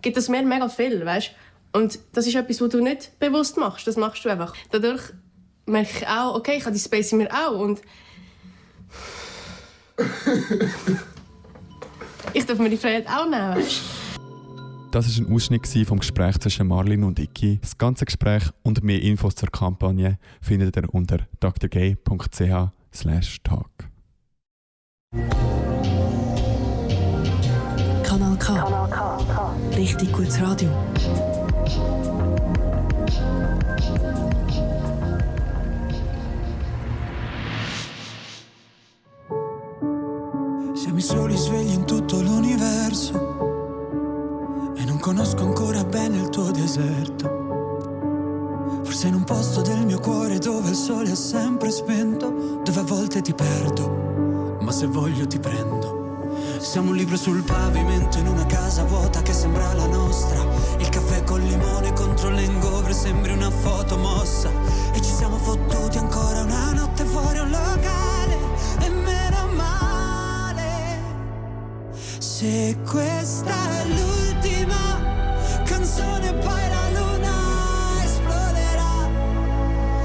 gibt 0.00 0.16
es 0.16 0.28
mir 0.28 0.42
mega 0.42 0.68
viel, 0.68 1.04
weißt? 1.04 1.32
Und 1.72 1.98
das 2.12 2.26
ist 2.26 2.34
etwas, 2.34 2.60
was 2.60 2.68
du 2.70 2.82
nicht 2.82 3.18
bewusst 3.18 3.56
machst, 3.56 3.86
das 3.86 3.96
machst 3.96 4.24
du 4.24 4.28
einfach. 4.28 4.54
Dadurch 4.70 5.02
merke 5.66 5.90
ich 5.98 6.06
auch, 6.06 6.34
okay, 6.34 6.56
ich 6.56 6.64
habe 6.64 6.74
die 6.74 6.80
Space 6.80 7.12
in 7.12 7.18
mir 7.18 7.30
auch 7.32 7.58
und 7.58 7.80
ich 12.32 12.46
darf 12.46 12.58
mir 12.58 12.70
die 12.70 12.76
Freiheit 12.76 13.06
auch 13.06 13.28
nehmen? 13.28 13.64
Das 14.90 15.20
war 15.20 15.26
ein 15.26 15.34
Ausschnitt 15.34 15.68
vom 15.86 15.98
Gespräch 15.98 16.38
zwischen 16.38 16.66
Marlin 16.66 17.04
und 17.04 17.18
Iki. 17.18 17.58
Das 17.60 17.76
ganze 17.76 18.06
Gespräch 18.06 18.44
und 18.62 18.82
mehr 18.82 19.02
Infos 19.02 19.34
zur 19.34 19.50
Kampagne 19.50 20.18
findet 20.40 20.76
ihr 20.76 20.94
unter 20.94 21.18
drgay.ch 21.40 22.70
talk. 23.44 23.70
Kanal 28.02 28.38
K. 28.38 29.56
Richtig 29.76 30.10
gutes 30.12 30.40
Radio. 30.40 30.70
Jamais 40.72 41.04
soli 41.04 41.36
svegli 41.36 41.72
in 41.72 41.84
tutto 41.84 42.22
l'universo 42.22 43.12
e 44.76 44.84
non 44.84 44.98
conosco 44.98 45.42
ancora 45.42 45.84
bene 45.84 46.16
il 46.16 46.30
tuo 46.30 46.50
deserto. 46.50 47.36
Forse 48.84 49.08
in 49.08 49.14
un 49.14 49.24
posto 49.24 49.60
del 49.60 49.84
mio 49.84 50.00
cuore 50.00 50.38
dove 50.38 50.70
il 50.70 50.74
sole 50.74 51.12
è 51.12 51.16
sempre 51.16 51.70
spento, 51.70 52.62
dove 52.64 52.80
a 52.80 52.84
volte 52.84 53.20
ti 53.20 53.34
perdo, 53.34 54.56
ma 54.60 54.72
se 54.72 54.86
voglio 54.86 55.26
ti 55.26 55.38
prendo. 55.38 55.98
Siamo 56.60 56.90
un 56.90 56.96
libro 56.96 57.16
sul 57.16 57.42
pavimento 57.42 58.18
in 58.18 58.26
una 58.26 58.46
casa 58.46 58.84
vuota 58.84 59.20
che 59.20 59.34
sembra 59.34 59.74
la 59.74 59.86
nostra. 59.86 60.44
Caffè 61.08 61.24
col 61.24 61.40
limone 61.40 61.90
contro 61.94 62.28
l'engovre 62.28 62.92
sembri 62.92 63.32
una 63.32 63.50
foto 63.50 63.96
mossa. 63.96 64.50
E 64.92 65.00
ci 65.00 65.10
siamo 65.10 65.38
fottuti 65.38 65.96
ancora 65.96 66.42
una 66.42 66.72
notte 66.74 67.02
fuori 67.06 67.38
un 67.38 67.48
locale. 67.48 68.36
E 68.80 68.90
meno 68.90 69.46
male. 69.54 71.00
Se 72.18 72.76
questa 72.86 73.54
è 73.80 73.86
l'ultima 73.86 75.62
canzone, 75.64 76.30
poi 76.34 76.68
la 76.68 77.00
luna 77.00 78.04
esploderà. 78.04 79.08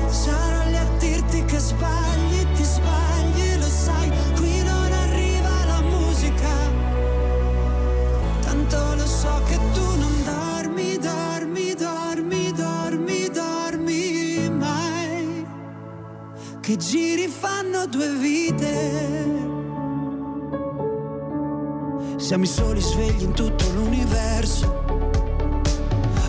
Sarò 0.07 0.69
lì 0.69 0.77
a 0.77 0.88
dirti 0.99 1.43
che 1.43 1.59
sbagli, 1.59 2.43
Che 16.64 16.77
giri 16.77 17.27
fanno 17.27 17.85
due 17.88 18.10
vite. 18.15 18.72
Siamo 22.15 22.45
i 22.45 22.48
soli 22.48 22.80
svegli 22.80 23.23
in 23.23 23.34
tutto 23.34 23.65
l'universo. 23.73 24.85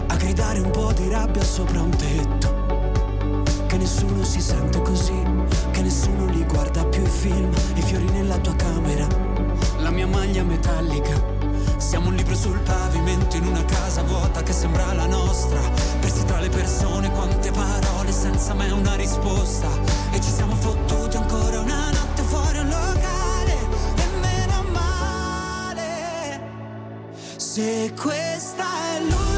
A 0.08 0.16
gridare 0.16 0.58
un 0.58 0.70
po' 0.72 0.92
di 0.92 1.08
rabbia 1.08 1.44
sopra 1.44 1.82
un 1.82 1.90
tetto. 1.90 3.44
Che 3.68 3.76
nessuno 3.76 4.24
si 4.24 4.40
sente 4.40 4.82
così, 4.82 5.22
che 5.70 5.82
nessuno 5.82 6.26
li 6.26 6.44
guarda 6.46 6.84
più 6.84 7.04
i 7.04 7.08
film, 7.08 7.52
i 7.76 7.82
fiori 7.82 8.10
nella 8.10 8.38
tua 8.38 8.56
camera, 8.56 9.06
la 9.78 9.90
mia 9.90 10.08
maglia 10.08 10.42
metallica. 10.42 11.43
Siamo 11.76 12.08
un 12.08 12.14
libro 12.14 12.34
sul 12.34 12.58
pavimento 12.60 13.36
in 13.36 13.46
una 13.46 13.64
casa 13.64 14.02
vuota 14.02 14.42
che 14.42 14.52
sembra 14.52 14.92
la 14.92 15.06
nostra. 15.06 15.60
Persi 16.00 16.24
tra 16.24 16.40
le 16.40 16.48
persone, 16.48 17.10
quante 17.12 17.50
parole 17.50 18.12
senza 18.12 18.54
mai 18.54 18.70
una 18.70 18.94
risposta. 18.94 19.68
E 20.12 20.20
ci 20.20 20.30
siamo 20.30 20.54
fottuti 20.56 21.16
ancora 21.16 21.60
una 21.60 21.90
notte 21.90 22.22
fuori 22.22 22.58
un 22.58 22.68
locale. 22.68 23.56
E 23.96 24.06
meno 24.20 24.64
male. 24.72 26.40
Se 27.36 27.92
questa 27.94 28.64
è 28.96 29.00
l'ultima 29.00 29.33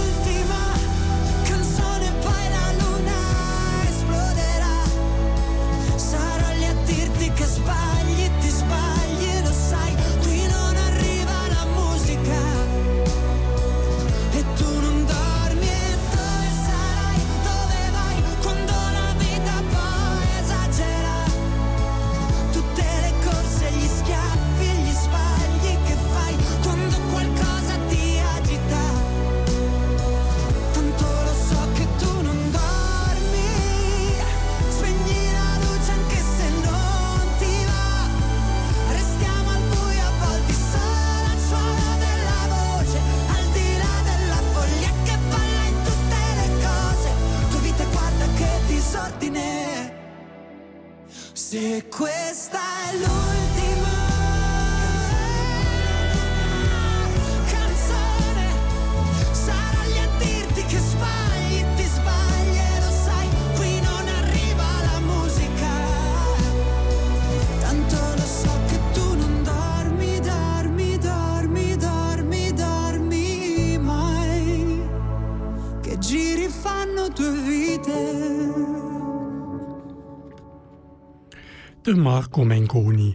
Marco 82.00 82.44
Mengoni, 82.44 83.14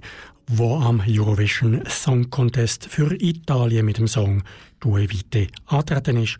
der 0.50 0.66
am 0.66 1.02
Eurovision 1.08 1.84
Song 1.88 2.30
Contest 2.30 2.86
für 2.86 3.14
Italien 3.22 3.86
mit 3.86 3.98
dem 3.98 4.08
Song 4.08 4.44
Due 4.80 5.10
Vite 5.10 5.48
antreten 5.66 6.18
ist 6.24 6.38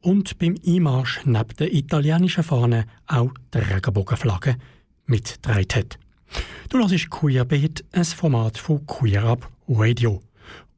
und 0.00 0.38
beim 0.38 0.56
Einmarsch 0.66 1.20
neben 1.24 1.56
der 1.58 1.72
italienischen 1.72 2.44
Fahne 2.44 2.86
auch 3.06 3.32
die 3.54 3.58
Regenbogenflagge 3.58 4.56
mitgetragen 5.06 5.66
hat. 5.74 5.98
Du 6.68 6.78
hörst 6.78 7.10
Queerbeat, 7.10 7.84
ein 7.92 8.04
Format 8.04 8.58
von 8.58 8.86
Queer 8.86 9.24
Up 9.24 9.50
Radio. 9.68 10.22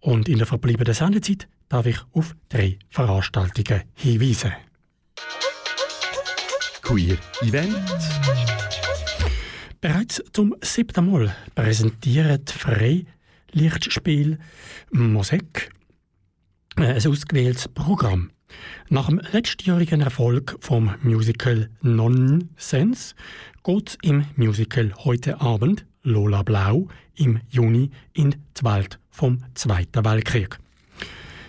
Und 0.00 0.28
in 0.28 0.38
der 0.38 0.46
verbliebenen 0.46 0.94
Sendezeit 0.94 1.48
darf 1.68 1.86
ich 1.86 1.98
auf 2.12 2.34
drei 2.48 2.78
Veranstaltungen 2.88 3.82
hinweisen. 3.94 4.52
Queer 6.82 7.18
Event. 7.42 7.76
Bereits 9.80 10.20
zum 10.32 10.56
siebten 10.60 11.08
Mal 11.08 11.36
präsentiert 11.54 12.50
Freilichtspiel 12.50 14.40
Mosek 14.90 15.70
äh, 16.76 16.94
ein 16.94 17.06
ausgewähltes 17.06 17.68
Programm. 17.68 18.32
Nach 18.88 19.06
dem 19.06 19.20
letztjährigen 19.30 20.00
Erfolg 20.00 20.56
vom 20.58 20.96
Musical 21.02 21.70
Nonsense 21.80 23.14
geht 23.62 23.90
es 23.90 23.98
im 24.02 24.24
Musical 24.34 24.92
heute 25.04 25.40
Abend 25.40 25.86
Lola 26.02 26.42
Blau 26.42 26.88
im 27.14 27.40
Juni 27.48 27.92
in 28.14 28.32
die 28.32 28.64
Welt 28.64 28.98
vom 29.10 29.44
Zweiten 29.54 30.04
Weltkrieg. 30.04 30.58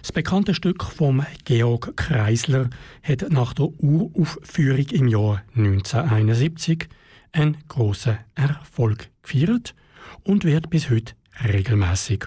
Das 0.04 0.12
bekannte 0.12 0.54
Stück 0.54 0.84
vom 0.84 1.26
Georg 1.46 1.98
Kreisler 1.98 2.70
hat 3.02 3.26
nach 3.32 3.56
der 3.56 3.70
Uraufführung 3.80 4.86
im 4.92 5.08
Jahr 5.08 5.42
1971 5.56 6.90
einen 7.32 7.58
großen 7.68 8.18
Erfolg 8.36 9.10
gefeiert 9.22 9.76
und 10.24 10.44
wird 10.44 10.70
bis 10.70 10.90
heute 10.90 11.14
regelmäßig 11.44 12.26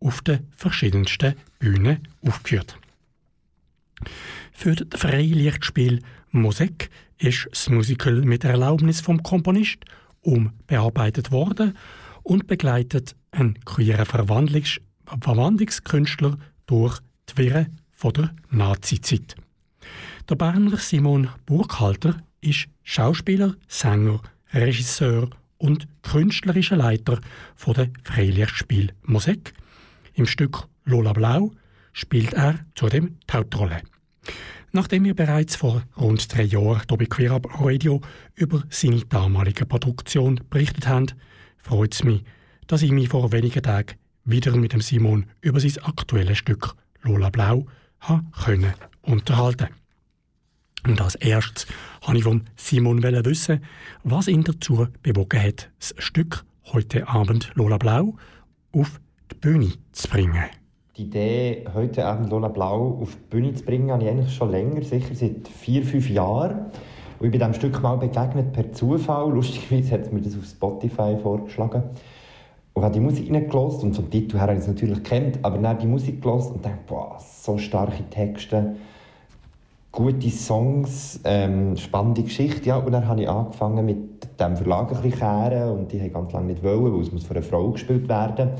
auf 0.00 0.22
den 0.22 0.46
verschiedensten 0.56 1.34
Bühnen 1.58 2.08
aufgeführt. 2.26 2.78
Für 4.52 4.74
das 4.74 5.00
Freilichtspiel 5.00 6.00
Mosek 6.30 6.90
ist 7.18 7.48
das 7.50 7.68
Musical 7.68 8.22
mit 8.22 8.44
Erlaubnis 8.44 9.00
vom 9.00 9.22
Komponist 9.22 9.84
umbearbeitet 10.22 11.30
worden 11.30 11.76
und 12.22 12.46
begleitet 12.46 13.14
einen 13.30 13.58
queeren 13.64 14.06
Verwandlungs 14.06 14.80
Verwandlungskünstler 15.20 16.38
durch 16.66 17.00
die 17.28 17.38
Wirren 17.38 17.78
von 17.90 18.12
der 18.12 18.34
Nazizeit. 18.50 19.34
Der 20.28 20.36
Berner 20.36 20.76
Simon 20.76 21.28
Burkhalter 21.46 22.22
ist 22.40 22.68
Schauspieler, 22.84 23.56
Sänger, 23.66 24.20
Regisseur 24.52 25.28
und 25.58 25.86
künstlerischer 26.02 26.76
Leiter 26.76 27.20
von 27.54 27.74
der 27.74 27.90
Freilichtspiel 28.04 28.92
Mosek. 29.02 29.52
Im 30.14 30.26
Stück 30.26 30.66
Lola 30.84 31.12
Blau 31.12 31.52
spielt 31.92 32.32
er 32.32 32.60
zudem 32.74 33.18
die 33.28 33.36
Hauptrolle. 33.36 33.82
Nachdem 34.72 35.04
wir 35.04 35.14
bereits 35.14 35.56
vor 35.56 35.82
rund 35.96 36.32
drei 36.32 36.44
Jahren 36.44 36.82
hier 36.88 36.98
bei 36.98 37.06
Queer 37.06 37.32
Up 37.32 37.60
Radio 37.60 38.00
über 38.36 38.62
seine 38.70 39.04
damalige 39.04 39.66
Produktion 39.66 40.40
berichtet 40.48 40.86
haben, 40.86 41.06
freut 41.58 41.94
es 41.94 42.04
mich, 42.04 42.22
dass 42.66 42.82
ich 42.82 42.92
mich 42.92 43.08
vor 43.08 43.32
wenigen 43.32 43.62
Tagen 43.62 43.96
wieder 44.24 44.56
mit 44.56 44.72
dem 44.72 44.80
Simon 44.80 45.26
über 45.40 45.58
sein 45.58 45.82
aktuelles 45.82 46.38
Stück 46.38 46.74
Lola 47.02 47.30
Blau 47.30 47.66
ha 48.00 48.22
können 48.44 48.74
unterhalten. 49.02 49.68
Und 50.86 51.00
als 51.00 51.14
erstes 51.16 51.66
wollte 52.04 52.18
ich 52.18 52.24
vom 52.24 52.42
Simon 52.56 53.02
wissen, 53.02 53.62
was 54.02 54.28
ihn 54.28 54.44
dazu 54.44 54.86
bewogen 55.02 55.42
hat, 55.42 55.70
das 55.78 55.94
Stück 55.98 56.44
heute 56.72 57.08
Abend 57.08 57.50
Lola 57.54 57.76
Blau 57.76 58.14
auf 58.72 59.00
die 59.30 59.34
Bühne 59.34 59.72
zu 59.92 60.08
bringen. 60.08 60.44
Die 60.96 61.02
Idee, 61.02 61.64
heute 61.74 62.06
Abend 62.06 62.30
Lola 62.30 62.48
Blau 62.48 62.98
auf 63.00 63.14
die 63.14 63.30
Bühne 63.30 63.54
zu 63.54 63.64
bringen, 63.64 63.90
habe 63.90 64.02
ich 64.04 64.08
eigentlich 64.08 64.34
schon 64.34 64.50
länger, 64.50 64.82
sicher 64.82 65.14
seit 65.14 65.48
vier, 65.48 65.84
fünf 65.84 66.08
Jahren. 66.08 66.66
Und 67.18 67.26
ich 67.26 67.30
bin 67.30 67.40
diesem 67.40 67.54
Stück 67.54 67.82
mal 67.82 67.96
begegnet 67.96 68.52
per 68.52 68.72
Zufall. 68.72 69.30
Lustigerweise 69.30 69.92
hat 69.92 70.02
es 70.02 70.12
mir 70.12 70.22
das 70.22 70.36
auf 70.36 70.46
Spotify 70.46 71.16
vorgeschlagen. 71.22 71.82
Und 72.72 72.82
habe 72.82 72.94
die 72.94 73.00
Musik 73.00 73.30
reingelassen 73.30 73.90
und 73.90 73.94
vom 73.94 74.10
Titel 74.10 74.36
her 74.36 74.42
habe 74.42 74.54
ich 74.54 74.60
es 74.60 74.66
natürlich 74.68 75.02
kennt, 75.02 75.44
aber 75.44 75.58
dann 75.58 75.78
die 75.78 75.86
Musik 75.86 76.22
gelassen 76.22 76.54
und 76.54 76.64
dachte, 76.64 76.78
boah, 76.86 77.18
so 77.18 77.58
starke 77.58 78.08
Texte, 78.08 78.76
gute 79.92 80.30
Songs, 80.30 81.20
ähm, 81.24 81.76
spannende 81.76 82.22
Geschichte. 82.22 82.68
Ja, 82.68 82.76
und 82.76 82.92
dann 82.92 83.08
habe 83.08 83.22
ich 83.22 83.28
angefangen 83.28 83.84
mit 83.84 84.40
dem 84.40 84.56
Verlag 84.56 84.92
ein 84.92 85.10
kehren 85.10 85.70
und 85.70 85.92
die 85.92 86.00
haben 86.00 86.12
ganz 86.12 86.32
lange 86.32 86.46
nicht 86.46 86.62
wollen, 86.62 86.92
weil 86.92 87.00
es 87.00 87.24
von 87.24 87.36
einer 87.36 87.44
Frau 87.44 87.70
gespielt 87.70 88.08
werden. 88.08 88.50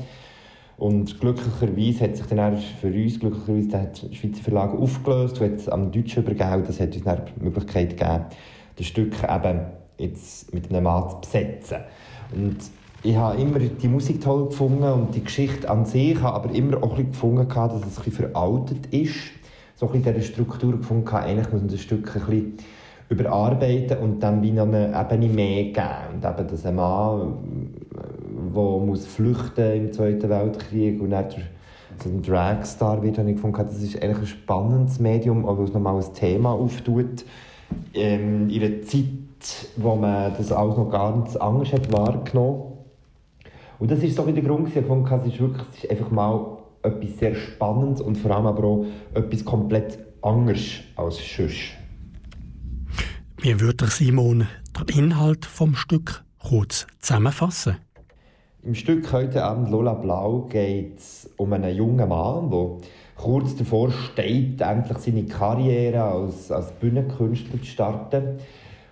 Und 0.77 1.19
glücklicherweise 1.19 2.05
hat 2.05 2.17
sich 2.17 2.25
dann 2.25 2.57
für 2.57 2.87
uns 2.87 3.19
glücklicherweise 3.19 3.67
der 3.69 4.15
Schweizer 4.15 4.41
Verlag 4.43 4.73
aufgelöst 4.73 5.39
und 5.39 5.51
hat 5.51 5.59
es 5.59 5.69
am 5.69 5.91
Deutschen 5.91 6.23
übergeben. 6.23 6.63
Das 6.65 6.79
hat 6.79 6.95
uns 6.95 7.03
dann 7.03 7.21
die 7.37 7.43
Möglichkeit 7.43 7.91
gegeben, 7.91 8.25
das 8.77 8.85
Stück 8.87 9.13
eben 9.23 9.61
jetzt 9.99 10.53
mit 10.53 10.69
einem 10.69 10.83
Mann 10.83 11.09
zu 11.09 11.17
besetzen. 11.21 11.77
Und 12.33 12.57
ich 13.03 13.15
habe 13.15 13.39
immer 13.39 13.59
die 13.59 13.87
Musik 13.87 14.21
toll 14.21 14.47
gefunden 14.47 14.83
und 14.83 15.15
die 15.15 15.23
Geschichte 15.23 15.69
an 15.69 15.85
sich, 15.85 16.19
habe 16.21 16.35
aber 16.35 16.55
immer 16.55 16.77
auch 16.77 16.97
ein 16.97 17.11
bisschen 17.11 17.11
gefunden, 17.11 17.47
dass 17.47 17.75
es 17.75 17.97
ein 17.97 18.03
bisschen 18.03 18.31
veraltet 18.31 18.87
ist. 18.87 19.40
So 19.81 19.87
ein 19.87 19.93
bisschen 19.93 20.13
diese 20.13 20.27
Struktur 20.27 20.77
gefunden, 20.77 21.07
eigentlich 21.07 21.51
muss 21.51 21.61
man 21.61 21.71
das 21.71 21.81
Stück 21.81 22.15
ein 22.15 22.21
bisschen 22.21 22.53
überarbeiten 23.09 23.97
und 23.97 24.19
dann 24.19 24.43
wie 24.43 24.51
noch 24.51 24.67
eine 24.67 24.93
Ebene 24.95 25.27
mehr 25.27 25.63
geben. 25.63 26.13
Und 26.13 26.23
eben, 26.23 26.47
dass 26.47 26.65
ein 26.67 26.75
Mann, 26.75 27.33
der 28.55 28.61
muss 28.61 29.07
flüchten 29.07 29.73
im 29.73 29.91
Zweiten 29.91 30.29
Weltkrieg 30.29 31.01
und 31.01 31.09
dann 31.09 31.25
so 31.97 32.09
ein 32.09 32.21
Dragstar 32.21 33.01
wird, 33.01 33.17
habe 33.17 33.31
ich 33.31 33.37
gefunden, 33.37 33.57
das 33.57 33.81
ist 33.81 33.99
eigentlich 33.99 34.19
ein 34.19 34.27
spannendes 34.27 34.99
Medium, 34.99 35.47
aber 35.47 35.63
es 35.63 35.73
nochmal 35.73 35.95
ein 35.95 36.13
Thema 36.13 36.51
auftut. 36.51 37.25
Ähm, 37.95 38.51
in 38.51 38.63
einer 38.63 38.83
Zeit, 38.83 39.05
wo 39.77 39.95
man 39.95 40.31
das 40.37 40.51
alles 40.51 40.77
noch 40.77 40.91
ganz 40.91 41.35
anders 41.37 41.73
hat 41.73 41.91
wahrgenommen 41.91 42.65
und 43.79 43.89
das 43.89 44.03
ist 44.03 44.15
so 44.15 44.27
wie 44.27 44.33
der 44.33 44.43
Grund, 44.43 44.67
ich 44.67 44.75
habe, 44.75 45.21
es 45.25 45.33
ist 45.33 45.39
wirklich 45.39 45.65
es 45.71 45.83
ist 45.85 45.89
einfach 45.89 46.11
mal 46.11 46.60
etwas 46.83 47.19
sehr 47.19 47.35
Spannendes 47.35 48.01
und 48.01 48.15
vor 48.17 48.31
allem 48.31 48.47
aber 48.47 48.63
auch 48.63 48.85
etwas 49.13 49.45
komplett 49.45 49.99
anderes 50.21 50.81
als 50.95 51.17
sonst. 51.17 51.77
Wie 53.41 53.59
würde 53.59 53.87
Simon 53.87 54.47
den 54.79 55.05
Inhalt 55.05 55.45
vom 55.45 55.75
Stück 55.75 56.23
kurz 56.39 56.87
zusammenfassen? 56.99 57.77
Im 58.63 58.75
Stück 58.75 59.11
heute 59.11 59.43
Abend 59.43 59.71
Lola 59.71 59.95
Blau 59.95 60.41
geht 60.41 60.99
es 60.99 61.27
um 61.37 61.51
einen 61.51 61.75
jungen 61.75 62.07
Mann, 62.07 62.51
der 62.51 62.77
kurz 63.15 63.55
davor 63.55 63.89
steht, 63.89 64.61
endlich 64.61 64.97
seine 64.99 65.25
Karriere 65.25 66.03
als, 66.03 66.51
als 66.51 66.71
Bühnenkünstler 66.73 67.59
zu 67.59 67.65
starten. 67.65 68.37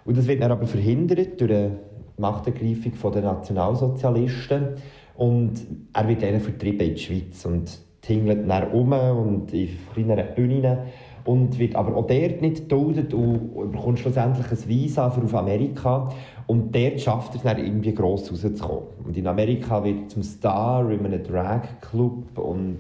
Und 0.06 0.18
das 0.18 0.26
wird 0.26 0.41
dann 0.41 0.52
aber 0.52 0.66
verhindert 0.66 1.40
durch 1.40 1.52
eine 1.52 1.78
Machtergreifung 2.18 3.11
den 3.11 3.24
Nationalsozialisten. 3.24 4.70
Und 5.19 5.59
er 5.91 6.07
wird 6.07 6.23
dann 6.23 6.39
vertrieben 6.39 6.87
in 6.87 6.95
die 6.95 7.01
Schweiz 7.01 7.45
und 7.45 7.77
tingelt 8.01 8.49
dann 8.49 8.71
um 8.71 8.93
und 8.93 9.53
in 9.53 9.67
kleineren 9.93 10.33
Bühnen 10.33 10.77
und 11.25 11.59
wird 11.59 11.75
aber 11.75 11.97
auch 11.97 12.07
dort 12.07 12.41
nicht 12.41 12.69
geduldet 12.69 13.13
und 13.13 13.71
bekommt 13.73 13.99
schlussendlich 13.99 14.49
ein 14.49 14.69
Visa 14.69 15.09
für 15.09 15.21
auf 15.21 15.35
Amerika 15.35 16.07
und 16.47 16.73
dort 16.73 17.01
schafft 17.01 17.33
er 17.33 17.35
es 17.35 17.43
dann 17.43 17.57
irgendwie 17.57 17.93
gross 17.93 18.31
rauszukommen. 18.31 18.83
Und 19.03 19.17
in 19.17 19.27
Amerika 19.27 19.83
wird 19.83 20.03
er 20.03 20.07
zum 20.07 20.23
Star 20.23 20.89
in 20.89 21.05
einem 21.05 21.21
Drag-Club 21.21 22.37
und 22.37 22.79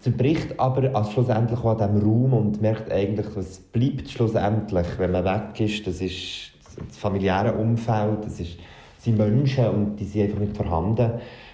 zerbricht 0.00 0.60
aber 0.60 1.02
schlussendlich 1.06 1.58
auch 1.60 1.80
an 1.80 1.94
diesem 1.94 2.06
Raum 2.06 2.34
und 2.34 2.60
merkt 2.60 2.92
eigentlich, 2.92 3.26
was 3.34 3.58
bleibt 3.58 4.10
schlussendlich, 4.10 4.86
wenn 4.98 5.12
man 5.12 5.24
weg 5.24 5.58
ist, 5.60 5.86
das 5.86 6.02
ist 6.02 6.52
das 6.88 6.98
familiäre 6.98 7.54
Umfeld, 7.54 8.26
das 8.26 8.38
ist 8.38 8.58
sind 9.02 9.18
Menschen 9.18 9.66
und 9.66 9.96
die 9.96 10.04
sind 10.04 10.22
einfach 10.22 10.38
nicht 10.38 10.56
vorhanden. 10.56 11.12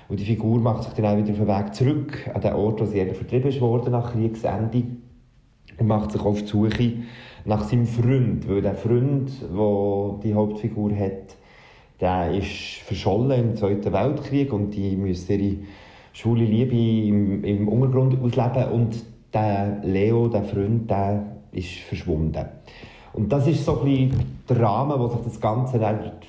Und 0.08 0.20
die 0.20 0.24
Figur 0.24 0.58
macht 0.58 0.84
sich 0.84 0.92
dann 0.94 1.06
auch 1.06 1.16
wieder 1.16 1.32
auf 1.32 1.38
den 1.38 1.48
Weg 1.48 1.74
zurück 1.74 2.30
an 2.32 2.40
den 2.40 2.52
Ort, 2.54 2.80
wo 2.80 2.84
sie 2.84 3.00
eigentlich 3.00 3.18
vertrieben 3.18 3.60
wurde 3.60 3.90
nach 3.90 4.12
Kriegsende 4.12 4.84
und 5.78 5.86
macht 5.86 6.12
sich 6.12 6.20
auf 6.20 6.42
die 6.42 6.46
Suche 6.46 6.92
nach 7.44 7.64
seinem 7.64 7.86
Freund, 7.86 8.48
weil 8.48 8.62
der 8.62 8.74
Freund, 8.74 9.30
der 9.40 10.20
die 10.22 10.34
Hauptfigur 10.34 10.94
hat, 10.96 11.36
der 12.00 12.32
ist 12.32 12.82
verschollen 12.84 13.50
im 13.50 13.56
Zweiten 13.56 13.92
Weltkrieg 13.92 14.52
und 14.52 14.70
die 14.70 14.96
müssen 14.96 15.40
ihre 15.40 15.56
schwule 16.12 16.44
Liebe 16.44 16.76
im, 16.76 17.44
im 17.44 17.68
Untergrund 17.68 18.20
ausleben 18.22 18.72
und 18.72 19.04
der 19.32 19.80
Leo, 19.82 20.28
der 20.28 20.44
Freund, 20.44 20.90
der 20.90 21.38
ist 21.52 21.78
verschwunden. 21.80 22.44
Und 23.12 23.32
das 23.32 23.46
ist 23.46 23.64
so 23.64 23.80
ein 23.80 23.84
bisschen 23.84 24.27
der 24.48 24.60
Rahmen, 24.60 24.98
wo 24.98 25.08
sich 25.08 25.20
das 25.24 25.40
Ganze 25.40 25.78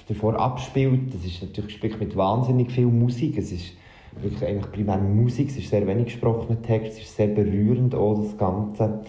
davor 0.07 0.39
abspielt. 0.39 1.13
Das 1.13 1.25
ist 1.25 1.41
natürlich 1.41 1.69
gespielt 1.69 1.99
mit 1.99 2.15
wahnsinnig 2.15 2.71
viel 2.71 2.87
Musik. 2.87 3.37
Es 3.37 3.51
ist 3.51 3.73
wirklich 4.21 4.45
eigentlich 4.45 4.71
primär 4.71 4.97
Musik, 4.97 5.49
es 5.49 5.57
ist 5.57 5.69
sehr 5.69 5.85
wenig 5.87 6.05
gesprochener 6.05 6.61
Text, 6.61 6.97
es 6.97 7.05
ist 7.05 7.15
sehr 7.15 7.27
berührend 7.27 7.95
auch 7.95 8.21
das 8.21 8.37
Ganze. 8.37 9.01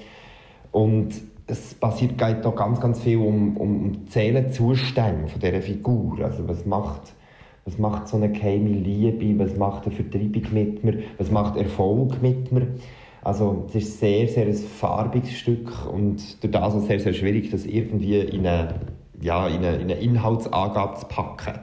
Und 0.73 1.11
es 1.47 1.75
passiert 1.75 2.17
geht 2.17 2.45
da 2.45 2.51
ganz, 2.51 2.81
ganz 2.81 3.01
viel 3.01 3.19
um, 3.19 3.57
um, 3.57 3.81
um 3.81 3.93
Seelenzustände 4.09 5.29
von 5.29 5.41
dieser 5.41 5.63
Figur. 5.63 6.21
Also 6.23 6.47
was 6.49 6.65
macht, 6.65 7.13
was 7.65 7.79
macht 7.79 8.09
so 8.09 8.17
eine 8.17 8.31
geheime 8.31 8.69
Liebe, 8.69 9.39
was 9.45 9.57
macht 9.57 9.87
eine 9.87 9.95
Vertreibung 9.95 10.45
mit 10.53 10.85
mir, 10.85 11.03
was 11.19 11.31
macht 11.31 11.57
Erfolg 11.57 12.23
mit 12.23 12.53
mir. 12.53 12.69
Also 13.23 13.67
es 13.69 13.75
ist 13.75 14.01
sehr, 14.01 14.29
sehr 14.29 14.47
ein 14.47 14.55
farbiges 14.55 15.33
Stück 15.33 15.87
und 15.93 16.43
durch 16.43 16.53
das 16.53 16.75
auch 16.75 16.81
sehr, 16.81 17.01
sehr 17.01 17.13
schwierig, 17.13 17.51
das 17.51 17.67
irgendwie 17.67 18.19
in 18.19 18.47
eine, 18.47 18.77
ja, 19.21 19.47
in 19.49 19.65
eine, 19.65 19.77
in 19.77 19.83
eine 19.83 19.95
Inhaltsangabe 19.95 21.01
zu 21.01 21.07
packen. 21.07 21.61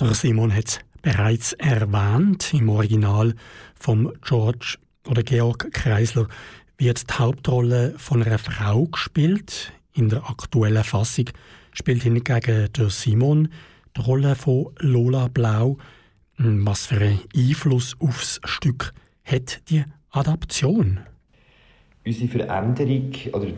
Der 0.00 0.14
Simon 0.14 0.54
hat 0.54 0.68
es 0.68 0.80
bereits 1.02 1.52
erwähnt. 1.54 2.52
Im 2.54 2.68
Original 2.68 3.34
von 3.78 4.12
George 4.22 4.78
oder 5.06 5.22
Georg 5.22 5.72
Kreisler 5.72 6.28
wird 6.76 7.10
die 7.10 7.14
Hauptrolle 7.14 7.94
von 7.96 8.22
einer 8.22 8.38
Frau 8.38 8.86
gespielt. 8.86 9.72
In 9.94 10.08
der 10.08 10.28
aktuellen 10.28 10.84
Fassung 10.84 11.26
spielt 11.72 12.02
hingegen 12.02 12.72
der 12.72 12.90
Simon 12.90 13.48
die 13.96 14.00
Rolle 14.00 14.36
von 14.36 14.70
Lola 14.78 15.28
Blau. 15.28 15.78
Was 16.36 16.86
für 16.86 17.00
einen 17.00 17.20
Einfluss 17.34 17.96
aufs 17.98 18.40
Stück 18.44 18.92
hat 19.24 19.68
die 19.70 19.84
Adaption? 20.10 21.00
Unsere 22.06 22.28
Veränderung, 22.28 23.12
oder 23.32 23.48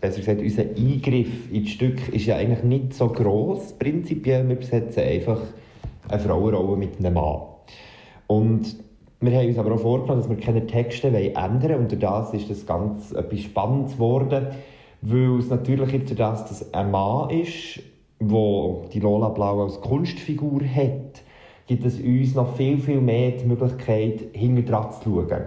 besser 0.00 0.18
gesagt, 0.18 0.40
unser 0.40 0.62
Eingriff 0.62 1.52
ins 1.52 1.70
Stück 1.70 2.08
ist 2.08 2.26
ja 2.26 2.36
eigentlich 2.36 2.62
nicht 2.62 2.94
so 2.94 3.08
groß. 3.08 3.74
Prinzipiell, 3.78 4.48
wir 4.48 4.56
besetzen 4.56 5.02
einfach 5.02 5.40
eine 6.08 6.20
Frauenrolle 6.20 6.76
mit 6.76 6.98
einem 6.98 7.14
Mann. 7.14 7.42
Und 8.26 8.76
wir 9.20 9.32
haben 9.36 9.48
uns 9.48 9.58
aber 9.58 9.74
auch 9.74 9.80
vorgenommen, 9.80 10.20
dass 10.20 10.30
wir 10.30 10.36
keine 10.36 10.66
Texte 10.66 11.08
ändern 11.08 11.62
wollen. 11.62 11.78
Und 11.80 12.02
das 12.02 12.32
ist 12.34 12.50
das 12.50 12.66
ganz 12.66 13.12
etwas 13.12 13.40
Spannendes 13.40 13.94
geworden, 13.94 14.46
weil 15.02 15.38
es 15.38 15.50
natürlich 15.50 15.92
jetzt 15.92 16.18
das, 16.18 16.46
dass 16.46 16.74
ein 16.74 16.90
Mann 16.90 17.30
ist, 17.30 17.80
wo 18.20 18.84
die 18.92 19.00
Lola 19.00 19.28
Blau 19.28 19.62
als 19.64 19.80
Kunstfigur 19.80 20.60
hat, 20.62 21.22
gibt 21.66 21.84
es 21.84 22.00
uns 22.00 22.34
noch 22.34 22.56
viel, 22.56 22.78
viel 22.78 23.00
mehr 23.00 23.32
die 23.32 23.46
Möglichkeit, 23.46 24.24
hinter 24.32 24.90
zu 24.90 25.02
schauen. 25.04 25.42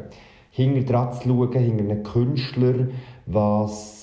Hinter 0.51 0.91
dran 0.91 1.13
zu 1.13 1.29
schauen, 1.29 1.53
hinter 1.53 1.83
einem 1.83 2.03
Künstler, 2.03 2.87
was 3.25 4.00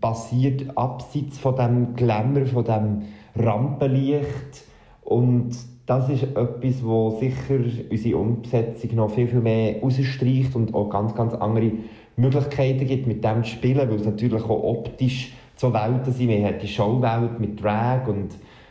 passiert 0.00 0.76
abseits 0.76 1.38
von 1.38 1.56
dem 1.56 1.94
Glamour, 1.94 2.46
von 2.46 2.64
dem 2.64 3.02
Rampenlicht. 3.36 4.64
Und 5.02 5.56
das 5.86 6.08
ist 6.08 6.22
etwas, 6.22 6.84
wo 6.84 7.18
sicher 7.18 7.58
unsere 7.90 8.16
Umsetzung 8.16 8.94
noch 8.94 9.10
viel, 9.10 9.28
viel 9.28 9.40
mehr 9.40 9.80
rausstreicht 9.80 10.54
und 10.54 10.74
auch 10.74 10.90
ganz, 10.90 11.14
ganz 11.14 11.34
andere 11.34 11.72
Möglichkeiten 12.16 12.86
gibt, 12.86 13.06
mit 13.06 13.24
dem 13.24 13.42
zu 13.42 13.50
spielen, 13.50 13.88
weil 13.88 13.96
es 13.96 14.04
natürlich 14.04 14.42
auch 14.44 14.62
optisch 14.62 15.32
so 15.56 15.72
Welten 15.72 16.12
sind. 16.12 16.28
Wir 16.28 16.46
haben 16.46 16.58
die 16.60 16.68
Showwelt 16.68 17.40
mit 17.40 17.62
Drag 17.62 18.06
und, 18.06 18.30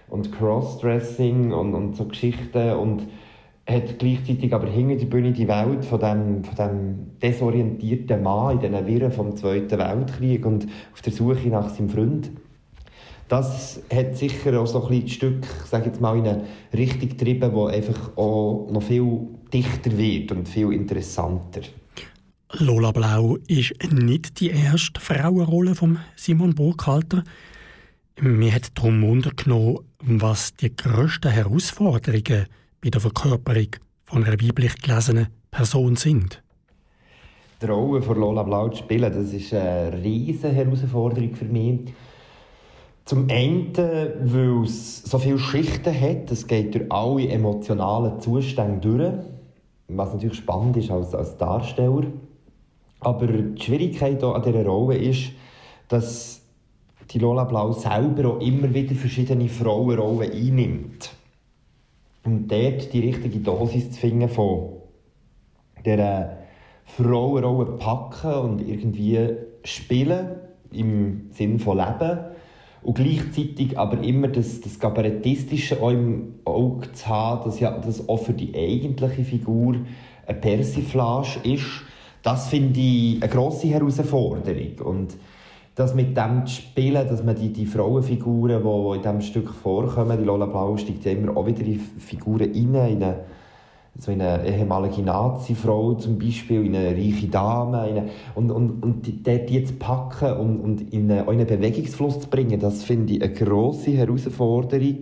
und 0.09 0.31
Crossdressing 0.31 1.51
und, 1.51 1.73
und 1.73 1.95
so 1.95 2.05
Geschichten 2.05 2.71
und 2.73 3.07
hat 3.67 3.99
gleichzeitig 3.99 4.53
aber 4.53 4.67
hinter 4.67 4.95
der 4.95 5.05
Bühne 5.05 5.31
die 5.31 5.47
Welt 5.47 5.85
von 5.85 5.99
dem, 5.99 6.43
von 6.43 6.55
dem 6.55 7.19
desorientierten 7.21 8.23
Mann 8.23 8.59
in 8.59 8.71
diesen 8.71 8.87
Wirren 8.87 9.11
vom 9.11 9.35
Zweiten 9.35 9.77
Weltkrieg 9.77 10.45
und 10.45 10.67
auf 10.93 11.01
der 11.01 11.13
Suche 11.13 11.47
nach 11.49 11.69
seinem 11.69 11.89
Freund. 11.89 12.31
Das 13.27 13.81
hat 13.93 14.17
sicher 14.17 14.59
auch 14.59 14.67
so 14.67 14.83
ein 14.83 14.89
bisschen 14.89 15.07
Stück, 15.07 15.45
sage 15.65 15.85
jetzt 15.85 16.01
mal, 16.01 16.17
in 16.17 16.27
eine 16.27 16.43
Richtung 16.73 17.09
getrieben, 17.09 17.51
die 17.53 17.75
einfach 17.75 18.17
auch 18.17 18.67
noch 18.69 18.83
viel 18.83 19.19
dichter 19.53 19.97
wird 19.97 20.33
und 20.33 20.49
viel 20.49 20.73
interessanter. 20.73 21.61
Lola 22.57 22.91
Blau 22.91 23.37
ist 23.47 23.73
nicht 23.93 24.41
die 24.41 24.49
erste 24.49 24.99
Frauenrolle 24.99 25.75
von 25.75 25.99
Simon 26.17 26.53
Burkhalter. 26.53 27.23
Mir 28.19 28.53
hat 28.53 28.77
darum 28.77 29.01
Wunder 29.01 29.31
was 30.03 30.53
die 30.55 30.75
grössten 30.75 31.31
Herausforderungen 31.31 32.47
bei 32.81 32.89
der 32.89 33.01
Verkörperung 33.01 33.67
von 34.05 34.23
einer 34.23 34.41
weiblich 34.41 34.75
gelesenen 34.81 35.27
Person 35.51 35.95
sind. 35.95 36.41
Die 37.61 37.67
Rolle 37.67 38.01
von 38.01 38.17
Lola 38.17 38.41
Blau 38.41 38.69
zu 38.69 38.79
spielen, 38.79 39.13
das 39.13 39.31
ist 39.33 39.53
eine 39.53 40.01
riesige 40.03 40.49
Herausforderung 40.49 41.35
für 41.35 41.45
mich. 41.45 41.93
Zum 43.05 43.29
einen, 43.29 43.75
weil 43.75 44.63
es 44.63 45.03
so 45.03 45.19
viele 45.19 45.37
Schichten 45.37 45.93
hat, 45.93 46.31
es 46.31 46.47
geht 46.47 46.73
durch 46.73 46.91
alle 46.91 47.27
emotionalen 47.27 48.19
Zustände 48.19 48.79
durch, 48.79 49.13
was 49.89 50.13
natürlich 50.13 50.37
spannend 50.37 50.77
ist 50.77 50.89
als, 50.89 51.13
als 51.13 51.37
Darsteller. 51.37 52.07
Aber 52.99 53.27
die 53.27 53.61
Schwierigkeit 53.61 54.23
an 54.23 54.41
dieser 54.41 54.65
Rolle 54.65 54.97
ist, 54.97 55.31
dass 55.87 56.41
die 57.11 57.19
Lola 57.19 57.43
Blau 57.43 57.73
selber 57.73 58.29
auch 58.29 58.39
immer 58.39 58.73
wieder 58.73 58.95
verschiedene 58.95 59.49
Frauenrollen 59.49 60.31
einnimmt. 60.31 61.11
Und 62.23 62.51
dort 62.51 62.93
die 62.93 62.99
richtige 62.99 63.39
Dosis 63.39 63.91
zu 63.91 63.99
finden 63.99 64.29
von 64.29 64.73
dieser 65.85 66.37
Frauenrolle 66.85 67.77
packen 67.77 68.33
und 68.33 68.67
irgendwie 68.67 69.29
spielen, 69.63 70.27
im 70.71 71.27
Sinn 71.31 71.59
von 71.59 71.77
Leben. 71.77 72.19
Und 72.83 72.95
gleichzeitig 72.95 73.77
aber 73.77 74.03
immer 74.03 74.27
das, 74.27 74.61
das 74.61 74.79
Kabarettistische 74.79 75.81
auch 75.81 75.91
im 75.91 76.39
Auge 76.45 76.91
zu 76.93 77.07
haben, 77.07 77.45
dass 77.45 77.59
ja 77.59 77.77
das 77.77 78.07
auch 78.09 78.17
für 78.17 78.33
die 78.33 78.55
eigentliche 78.55 79.23
Figur 79.23 79.75
eine 80.25 80.39
Persiflage 80.39 81.39
ist, 81.43 81.83
das 82.23 82.49
finde 82.49 82.79
ich 82.79 83.21
eine 83.21 83.31
grosse 83.31 83.67
Herausforderung. 83.67 84.79
Und 84.83 85.17
das 85.75 85.95
mit 85.95 86.17
dem 86.17 86.45
zu 86.45 86.55
spielen, 86.55 87.07
dass 87.07 87.23
man 87.23 87.35
die, 87.35 87.49
die 87.49 87.65
Frauenfiguren, 87.65 88.61
die 88.61 88.95
in 88.95 89.01
diesem 89.01 89.21
Stück 89.21 89.49
vorkommen, 89.49 90.17
die 90.17 90.25
Lola 90.25 90.45
Blau 90.45 90.75
steigt 90.77 91.05
ja 91.05 91.11
immer 91.11 91.35
auch 91.35 91.45
wieder 91.45 91.61
in 91.61 91.79
Figuren 91.79 92.51
rein, 92.51 92.55
in 92.55 93.03
eine, 93.03 93.15
so 93.97 94.11
in 94.11 94.21
eine 94.21 94.45
ehemalige 94.45 95.01
Nazi-Frau 95.01 95.93
zum 95.93 96.19
Beispiel, 96.19 96.65
in 96.65 96.75
eine 96.75 96.91
reiche 96.91 97.27
Dame, 97.27 97.87
in 97.89 97.97
eine, 97.97 98.09
und, 98.35 98.51
und, 98.51 98.83
und 98.83 99.07
die, 99.07 99.45
die 99.45 99.63
zu 99.63 99.73
packen 99.75 100.33
und, 100.33 100.59
und 100.59 100.93
in 100.93 101.09
einen, 101.09 101.27
einen 101.27 101.47
Bewegungsfluss 101.47 102.19
zu 102.19 102.29
bringen, 102.29 102.59
das 102.59 102.83
finde 102.83 103.13
ich 103.13 103.23
eine 103.23 103.33
grosse 103.33 103.91
Herausforderung, 103.91 104.97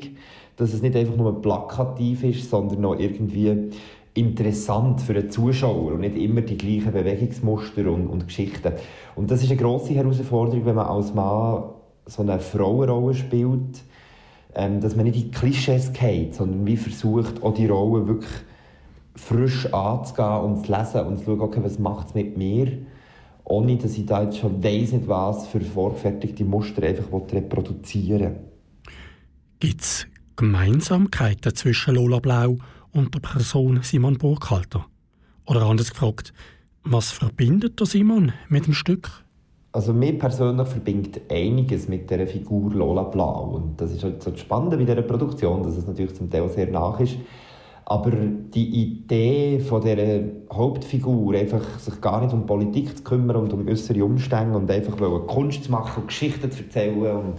dass 0.55 0.73
es 0.73 0.81
nicht 0.81 0.95
einfach 0.95 1.15
nur 1.15 1.41
plakativ 1.41 2.23
ist, 2.23 2.49
sondern 2.49 2.85
auch 2.85 2.99
irgendwie 2.99 3.71
interessant 4.13 5.01
für 5.01 5.13
den 5.13 5.29
Zuschauer 5.29 5.93
und 5.93 6.01
nicht 6.01 6.17
immer 6.17 6.41
die 6.41 6.57
gleichen 6.57 6.91
Bewegungsmuster 6.91 7.91
und, 7.91 8.07
und 8.07 8.27
Geschichten. 8.27 8.73
Und 9.15 9.31
das 9.31 9.43
ist 9.43 9.51
eine 9.51 9.59
grosse 9.59 9.93
Herausforderung, 9.93 10.65
wenn 10.65 10.75
man 10.75 10.87
als 10.87 11.13
Mann 11.13 11.63
so 12.05 12.21
eine 12.21 12.39
Frauenrolle 12.39 13.13
spielt, 13.13 13.83
ähm, 14.55 14.81
dass 14.81 14.95
man 14.95 15.05
nicht 15.05 15.23
in 15.23 15.31
Klischees 15.31 15.93
geht, 15.93 16.35
sondern 16.35 16.65
wie 16.65 16.77
versucht, 16.77 17.43
auch 17.43 17.53
die 17.53 17.67
Rolle 17.67 18.07
wirklich 18.07 18.31
frisch 19.15 19.71
anzugehen 19.73 20.41
und 20.41 20.65
zu 20.65 20.71
lesen 20.71 21.01
und 21.05 21.17
zu 21.19 21.25
schauen, 21.25 21.41
okay, 21.41 21.59
was 21.61 21.77
macht 21.77 22.07
es 22.07 22.15
mit 22.15 22.37
mir, 22.37 22.79
ohne 23.43 23.77
dass 23.77 23.97
ich 23.97 24.05
da 24.05 24.23
jetzt 24.23 24.37
schon 24.37 24.63
weiss 24.63 24.91
nicht 24.91 25.07
was 25.07 25.47
für 25.47 25.61
vorgefertigte 25.61 26.45
Muster 26.45 26.83
einfach 26.83 27.07
reproduzieren 27.31 28.37
Gibt 29.59 29.81
es 29.81 30.07
Gemeinsamkeiten 30.37 31.53
zwischen 31.53 31.95
Lola 31.95 32.19
Blau 32.19 32.59
und 32.91 33.13
der 33.13 33.19
Person 33.19 33.79
Simon 33.83 34.17
Burkhalter? 34.17 34.85
Oder 35.45 35.63
anders 35.63 35.91
gefragt, 35.91 36.33
was 36.83 37.11
verbindet 37.11 37.79
der 37.79 37.87
Simon 37.87 38.33
mit 38.49 38.67
dem 38.67 38.73
Stück? 38.73 39.09
Also 39.71 39.93
mir 39.93 40.17
persönlich 40.17 40.67
verbindet 40.67 41.21
einiges 41.29 41.87
mit 41.87 42.09
der 42.09 42.27
Figur 42.27 42.73
Lola 42.73 43.03
Blau 43.03 43.51
und 43.55 43.79
das 43.79 43.91
ist 43.91 44.03
halt 44.03 44.23
so 44.23 44.31
das 44.31 44.39
Spannende 44.39 44.77
bei 44.77 44.83
dieser 44.83 45.03
Produktion, 45.03 45.61
dass 45.61 45.77
es 45.77 45.85
natürlich 45.85 46.15
zum 46.15 46.29
Teil 46.29 46.49
sehr 46.49 46.67
nach 46.67 46.99
ist. 46.99 47.17
Aber 47.85 48.11
die 48.11 48.81
Idee 48.81 49.59
von 49.59 49.81
der 49.81 50.23
Hauptfigur, 50.51 51.33
einfach 51.35 51.79
sich 51.79 51.99
gar 52.01 52.21
nicht 52.21 52.33
um 52.33 52.45
Politik 52.45 52.97
zu 52.97 53.03
kümmern 53.03 53.35
und 53.35 53.53
um 53.53 53.67
äußere 53.67 54.03
Umstände 54.03 54.57
und 54.57 54.69
einfach 54.69 54.95
Kunst 55.27 55.63
zu 55.63 55.71
machen 55.71 56.01
und 56.01 56.07
Geschichten 56.07 56.51
zu 56.51 56.63
erzählen 56.63 57.15
und, 57.15 57.33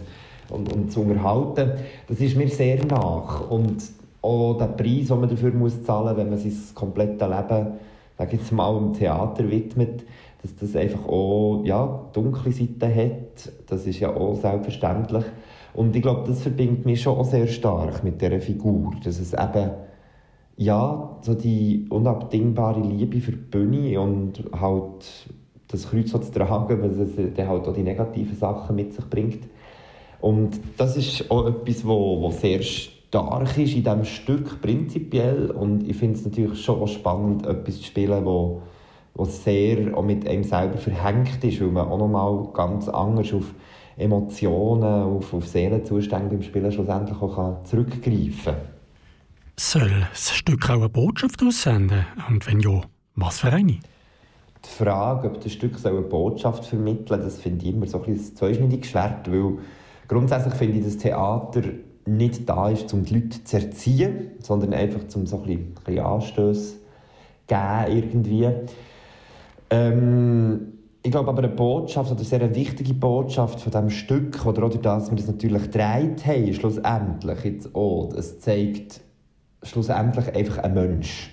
und, 0.48 0.72
und 0.72 0.93
zu 0.93 1.02
unterhalten, 1.02 1.72
das 2.09 2.20
ist 2.20 2.36
mir 2.36 2.48
sehr 2.48 2.85
nach. 2.86 3.48
Und 3.48 3.82
auch 4.23 4.55
der 4.59 4.67
Preis, 4.67 5.09
den 5.09 5.21
man 5.21 5.29
dafür 5.29 5.53
muss 5.53 5.83
zahlen 5.83 6.09
muss, 6.09 6.17
wenn 6.17 6.31
man 6.31 6.39
sein 6.39 6.75
komplettes 6.75 7.29
Leben 7.29 7.73
sag 8.21 8.35
jetzt 8.35 8.53
mal, 8.53 8.77
im 8.77 8.93
Theater 8.93 9.51
widmet, 9.51 10.05
dass 10.43 10.55
das 10.57 10.77
einfach 10.77 11.07
auch 11.09 11.63
ja, 11.65 12.05
dunkle 12.13 12.53
Seiten 12.53 12.95
hat. 12.95 13.51
Das 13.67 13.87
ist 13.87 13.99
ja 13.99 14.15
auch 14.15 14.35
selbstverständlich. 14.35 15.25
Und 15.73 15.97
ich 15.97 16.03
glaube, 16.03 16.29
das 16.29 16.43
verbindet 16.43 16.85
mich 16.85 17.01
schon 17.01 17.25
sehr 17.25 17.47
stark 17.47 18.05
mit 18.05 18.21
dieser 18.21 18.41
Figur. 18.41 18.93
Dass 19.03 19.19
es 19.19 19.33
eben, 19.33 19.71
ja, 20.59 21.17
so 21.23 21.33
die 21.33 21.87
unabdingbare 21.89 22.81
Liebe 22.81 23.21
für 23.21 23.33
die 23.33 23.39
Bühne 23.39 23.99
und 23.99 24.45
halt 24.53 25.31
das 25.69 25.89
Kreuz 25.89 26.11
zu 26.11 26.19
tragen, 26.19 26.83
weil 26.83 26.91
es 26.91 27.35
dann 27.35 27.49
halt 27.49 27.67
auch 27.67 27.73
die 27.73 27.83
negativen 27.83 28.37
Sachen 28.37 28.77
mit 28.77 28.93
sich 28.93 29.09
bringt. 29.09 29.49
Und 30.21 30.61
das 30.77 30.99
ist 30.99 31.31
auch 31.31 31.47
etwas, 31.47 31.87
wo 31.87 32.31
sehr 32.33 32.61
stark 33.11 33.59
ist 33.59 33.74
in 33.74 33.82
diesem 33.82 34.05
Stück 34.05 34.62
prinzipiell. 34.62 35.51
Und 35.51 35.89
ich 35.89 35.97
finde 35.97 36.16
es 36.16 36.24
natürlich 36.24 36.62
schon 36.62 36.87
spannend, 36.87 37.45
etwas 37.45 37.78
zu 37.78 37.85
spielen, 37.85 38.24
wo, 38.24 38.62
wo 39.15 39.24
sehr 39.24 39.97
auch 39.97 40.05
mit 40.05 40.28
einem 40.28 40.45
selber 40.45 40.78
verhängt 40.78 41.43
ist, 41.43 41.61
weil 41.61 41.69
man 41.69 41.89
auch 41.89 41.99
nochmal 41.99 42.49
ganz 42.55 42.89
anders 42.89 43.32
auf 43.32 43.53
Emotionen, 43.97 44.85
auf, 44.85 45.35
auf 45.35 45.47
Seelenzustände 45.47 46.37
im 46.37 46.43
Spielen 46.43 46.70
schlussendlich 46.70 47.20
auch 47.20 47.35
kann 47.35 47.65
zurückgreifen 47.65 48.45
kann. 48.45 48.57
Soll 49.59 49.91
das 50.11 50.31
Stück 50.31 50.70
auch 50.70 50.74
eine 50.74 50.89
Botschaft 50.89 51.43
aussenden? 51.43 52.07
Und 52.28 52.47
wenn 52.47 52.61
ja, 52.61 52.81
was 53.16 53.41
für 53.41 53.53
eine? 53.53 53.78
Die 54.65 54.85
Frage, 54.85 55.28
ob 55.28 55.41
das 55.43 55.53
Stück 55.53 55.85
eine 55.85 56.01
Botschaft 56.01 56.65
vermitteln 56.65 57.07
soll, 57.09 57.19
das 57.19 57.41
finde 57.41 57.66
ich 57.66 57.74
immer 57.74 57.87
so 57.87 58.03
ein, 58.03 58.16
zweischneidiges 58.19 58.91
Schwert, 58.91 59.31
weil 59.31 59.59
grundsätzlich 60.07 60.55
finde 60.55 60.78
ich, 60.78 60.85
dass 60.85 60.97
Theater 60.97 61.62
nicht 62.06 62.48
da 62.48 62.70
ist, 62.70 62.93
um 62.94 63.05
die 63.05 63.14
Leute 63.14 63.44
zu 63.44 63.56
erziehen, 63.56 64.32
sondern 64.40 64.72
einfach 64.74 65.01
um 65.14 65.27
so 65.27 65.36
ein 65.36 65.43
bisschen, 65.43 65.74
ein 65.86 65.98
Anstöße 65.98 66.77
geben 67.47 67.86
irgendwie. 67.89 68.48
Ähm, 69.70 70.72
ich 71.02 71.10
glaube 71.10 71.31
aber 71.31 71.39
eine 71.39 71.48
Botschaft, 71.48 72.10
oder 72.10 72.20
eine 72.20 72.28
sehr 72.28 72.55
wichtige 72.55 72.93
Botschaft 72.93 73.60
von 73.60 73.72
diesem 73.72 73.90
Stück, 73.90 74.44
oder 74.44 74.64
auch 74.64 74.70
durch 74.70 74.82
das 74.82 75.10
wir 75.10 75.16
das 75.16 75.28
natürlich 75.28 75.62
gedreht 75.62 76.27
haben, 76.27 76.55
schlussendlich 76.55 77.44
jetzt 77.44 77.74
auch, 77.74 78.12
es 78.14 78.40
zeigt 78.40 79.01
schlussendlich 79.62 80.35
einfach 80.35 80.59
einen 80.59 80.74
Mensch. 80.74 81.31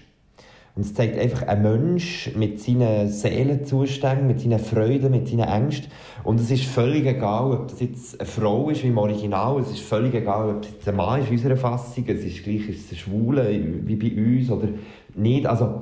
Und 0.78 0.86
es 0.86 0.94
zeigt 0.94 1.18
einfach 1.18 1.48
einen 1.48 1.64
Mensch 1.64 2.30
mit 2.36 2.62
seinen 2.62 3.10
Seelenzuständen, 3.10 4.28
mit 4.28 4.41
seinen 4.41 4.60
Freuden, 4.60 5.10
mit 5.10 5.28
seinen 5.28 5.48
Ängsten. 5.48 5.91
Und 6.24 6.40
es 6.40 6.52
ist 6.52 6.66
völlig 6.66 7.08
egal, 7.08 7.52
ob 7.52 7.68
das 7.70 7.80
jetzt 7.80 8.20
eine 8.20 8.30
Frau 8.30 8.70
ist 8.70 8.84
wie 8.84 8.90
im 8.90 8.99
Original, 8.99 9.60
es 9.60 9.72
ist 9.72 9.80
völlig 9.80 10.14
egal, 10.14 10.52
ob 10.52 10.62
das 10.62 10.72
jetzt 10.72 10.88
ein 10.88 10.95
Mann 10.95 11.20
ist 11.20 11.30
in 11.30 11.34
unserer 11.34 11.58
Fassung, 11.58 12.06
es 12.08 12.24
ist 12.24 12.44
gleich 12.44 12.70
ist 12.70 12.86
es 12.86 12.91
ein 12.91 12.98
Schwule 12.98 13.60
wie 13.86 13.95
bei 13.95 14.16
uns 14.22 14.52
oder 14.52 14.68
nicht. 15.16 15.48
Also, 15.48 15.82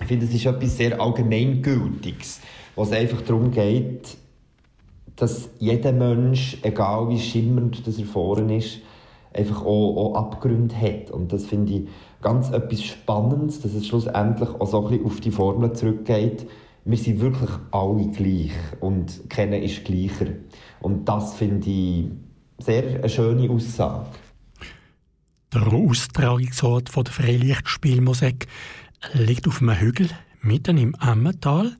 ich 0.00 0.06
finde, 0.06 0.24
es 0.24 0.32
ist 0.32 0.46
etwas 0.46 0.78
sehr 0.78 0.98
Allgemeingültiges, 0.98 2.40
wo 2.74 2.84
es 2.84 2.92
einfach 2.92 3.20
darum 3.20 3.50
geht, 3.50 4.16
dass 5.14 5.50
jeder 5.58 5.92
Mensch, 5.92 6.56
egal 6.62 7.10
wie 7.10 7.18
schimmernd 7.18 7.86
das 7.86 7.98
er 7.98 8.06
vorne 8.06 8.56
ist, 8.56 8.78
einfach 9.34 9.62
auch, 9.62 9.96
auch 9.96 10.14
Abgründe 10.14 10.74
hat. 10.74 11.10
Und 11.10 11.32
das 11.34 11.44
finde 11.44 11.72
ich 11.72 11.88
ganz 12.22 12.50
etwas 12.50 12.82
Spannendes, 12.82 13.60
dass 13.60 13.74
es 13.74 13.86
schlussendlich 13.86 14.48
auch 14.48 14.66
so 14.66 14.84
ein 14.84 14.90
bisschen 14.90 15.06
auf 15.06 15.20
die 15.20 15.30
Formel 15.30 15.72
zurückgeht. 15.72 16.48
Wir 16.84 16.96
sind 16.96 17.20
wirklich 17.20 17.50
alle 17.70 18.08
gleich 18.08 18.52
und 18.80 19.28
kennen 19.28 19.62
ist 19.62 19.84
gleicher. 19.84 20.26
Und 20.80 21.08
das 21.08 21.34
finde 21.34 21.68
ich 21.68 22.06
sehr 22.58 22.84
eine 22.84 23.08
schöne 23.08 23.50
Aussage. 23.50 24.06
Der 25.52 25.66
Austragungsort 25.66 26.96
der 26.96 27.12
Freilichtspielmusik 27.12 28.46
liegt 29.12 29.46
auf 29.46 29.60
einem 29.60 29.78
Hügel 29.78 30.08
mitten 30.40 30.78
im 30.78 30.94
Emmental. 30.94 31.76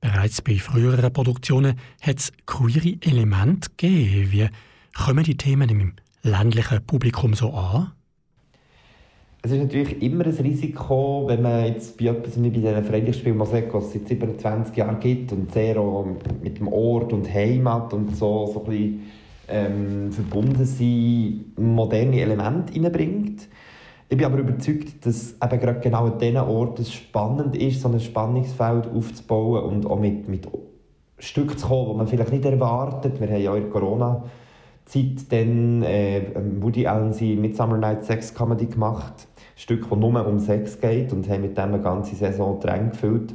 Bereits 0.00 0.42
bei 0.42 0.56
früheren 0.58 1.12
Produktionen 1.12 1.78
hat 2.00 2.18
es 2.18 2.32
queere 2.46 2.96
Elemente 3.00 3.70
gegeben. 3.76 4.32
Wie 4.32 4.48
kommen 4.94 5.24
die 5.24 5.36
Themen 5.36 5.68
im 5.70 5.94
ländlichen 6.22 6.84
Publikum 6.86 7.34
so 7.34 7.52
an? 7.52 7.92
Es 9.44 9.50
ist 9.50 9.60
natürlich 9.60 10.00
immer 10.00 10.24
ein 10.24 10.32
Risiko, 10.32 11.24
wenn 11.26 11.42
man 11.42 11.66
jetzt 11.66 11.98
bei 11.98 12.06
etwas 12.06 12.42
wie 12.42 12.48
bei 12.48 12.60
dieser 12.60 12.82
Freilichtspielmusik, 12.82 13.74
was 13.74 13.88
es 13.88 13.92
seit 13.92 14.08
27 14.08 14.74
Jahren 14.74 14.98
gibt 14.98 15.32
und 15.32 15.52
sehr 15.52 15.76
mit 16.42 16.58
dem 16.60 16.68
Ort 16.68 17.12
und 17.12 17.30
Heimat 17.30 17.92
und 17.92 18.16
so, 18.16 18.46
so 18.46 18.60
ein 18.60 18.70
bisschen 18.70 19.02
ähm, 19.48 20.12
verbunden 20.12 20.64
sind, 20.64 21.58
moderne 21.58 22.22
Elemente 22.22 22.72
reinbringt. 22.72 23.46
Ich 24.08 24.16
bin 24.16 24.24
aber 24.24 24.38
überzeugt, 24.38 25.04
dass 25.04 25.32
eben 25.32 25.60
gerade 25.60 25.80
genau 25.80 26.06
an 26.06 26.18
diesen 26.18 26.38
Orten 26.38 26.80
es 26.80 26.94
spannend 26.94 27.54
ist, 27.54 27.82
so 27.82 27.88
ein 27.90 28.00
Spannungsfeld 28.00 28.86
aufzubauen 28.86 29.64
und 29.64 29.84
auch 29.84 30.00
mit, 30.00 30.26
mit 30.26 30.48
Stücken 31.18 31.58
zu 31.58 31.68
kommen, 31.68 31.90
die 31.90 31.96
man 31.98 32.06
vielleicht 32.06 32.32
nicht 32.32 32.46
erwartet. 32.46 33.20
Wir 33.20 33.28
haben 33.28 33.42
ja 33.42 33.54
in 33.56 33.64
der 33.64 33.70
Corona- 33.70 34.24
Zeit 34.86 35.32
dann 35.32 35.82
äh, 35.82 36.22
Woody 36.60 36.86
Allen 36.86 37.12
sie 37.12 37.36
Midsummer 37.36 37.78
Night 37.78 38.04
Sex 38.04 38.34
Comedy 38.34 38.66
gemacht. 38.66 39.28
Stück, 39.56 39.88
das 39.88 39.98
nur 39.98 40.26
um 40.26 40.38
Sex 40.38 40.80
geht 40.80 41.12
und 41.12 41.28
haben 41.28 41.42
mit 41.42 41.56
dem 41.56 41.64
eine 41.64 41.80
ganze 41.80 42.14
Saison 42.16 42.60
Tränke 42.60 42.90
gefüllt. 42.90 43.34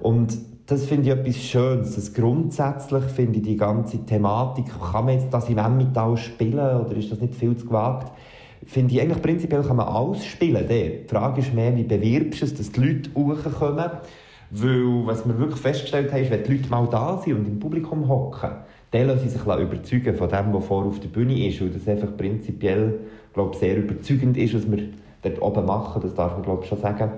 Und 0.00 0.36
das 0.66 0.86
finde 0.86 1.10
ich 1.10 1.18
etwas 1.18 1.36
Schönes. 1.36 1.94
Das 1.94 2.14
grundsätzlich 2.14 3.04
finde 3.04 3.38
ich 3.38 3.42
die 3.42 3.56
ganze 3.56 4.04
Thematik, 4.04 4.66
kann 4.92 5.06
man 5.06 5.14
jetzt 5.14 5.32
das 5.32 5.48
im 5.48 5.58
Emmental 5.58 6.16
spielen 6.16 6.80
oder 6.80 6.96
ist 6.96 7.12
das 7.12 7.20
nicht 7.20 7.34
viel 7.34 7.56
zu 7.56 7.66
gewagt? 7.66 8.12
Finde 8.66 8.94
ich 8.94 9.00
eigentlich 9.00 9.20
prinzipiell 9.20 9.62
kann 9.62 9.76
man 9.76 9.88
alles 9.88 10.24
spielen. 10.24 10.66
Die 10.68 11.04
Frage 11.08 11.40
ist 11.40 11.52
mehr, 11.52 11.76
wie 11.76 11.82
bewirbst 11.82 12.42
du 12.42 12.44
es, 12.46 12.54
dass 12.54 12.70
die 12.70 12.80
Leute 12.80 13.10
hochkommen? 13.14 13.90
Weil, 14.50 15.06
was 15.06 15.26
wir 15.26 15.38
wirklich 15.38 15.60
festgestellt 15.60 16.12
haben, 16.12 16.22
ist, 16.22 16.30
wenn 16.30 16.44
die 16.44 16.52
Leute 16.52 16.68
mal 16.68 16.86
da 16.86 17.18
sind 17.18 17.38
und 17.38 17.48
im 17.48 17.58
Publikum 17.58 18.08
hocken, 18.08 18.50
dann 18.92 19.06
lassen 19.06 19.20
sie 19.20 19.30
sich 19.30 19.42
überzeugen 19.42 20.14
von 20.14 20.28
dem, 20.28 20.52
was 20.52 20.64
vorne 20.66 20.88
auf 20.88 21.00
der 21.00 21.08
Bühne 21.08 21.48
ist. 21.48 21.60
Und 21.60 21.74
das 21.74 21.88
einfach 21.88 22.14
prinzipiell, 22.16 23.00
glaube 23.32 23.52
ich, 23.54 23.60
sehr 23.60 23.78
überzeugend 23.78 24.36
ist, 24.36 24.54
was 24.54 24.70
wir 24.70 24.84
dort 25.22 25.40
oben 25.40 25.64
machen. 25.64 26.02
Das 26.02 26.14
darf 26.14 26.32
man, 26.32 26.42
glaube 26.42 26.62
ich, 26.62 26.68
schon 26.68 26.78
sagen. 26.78 27.10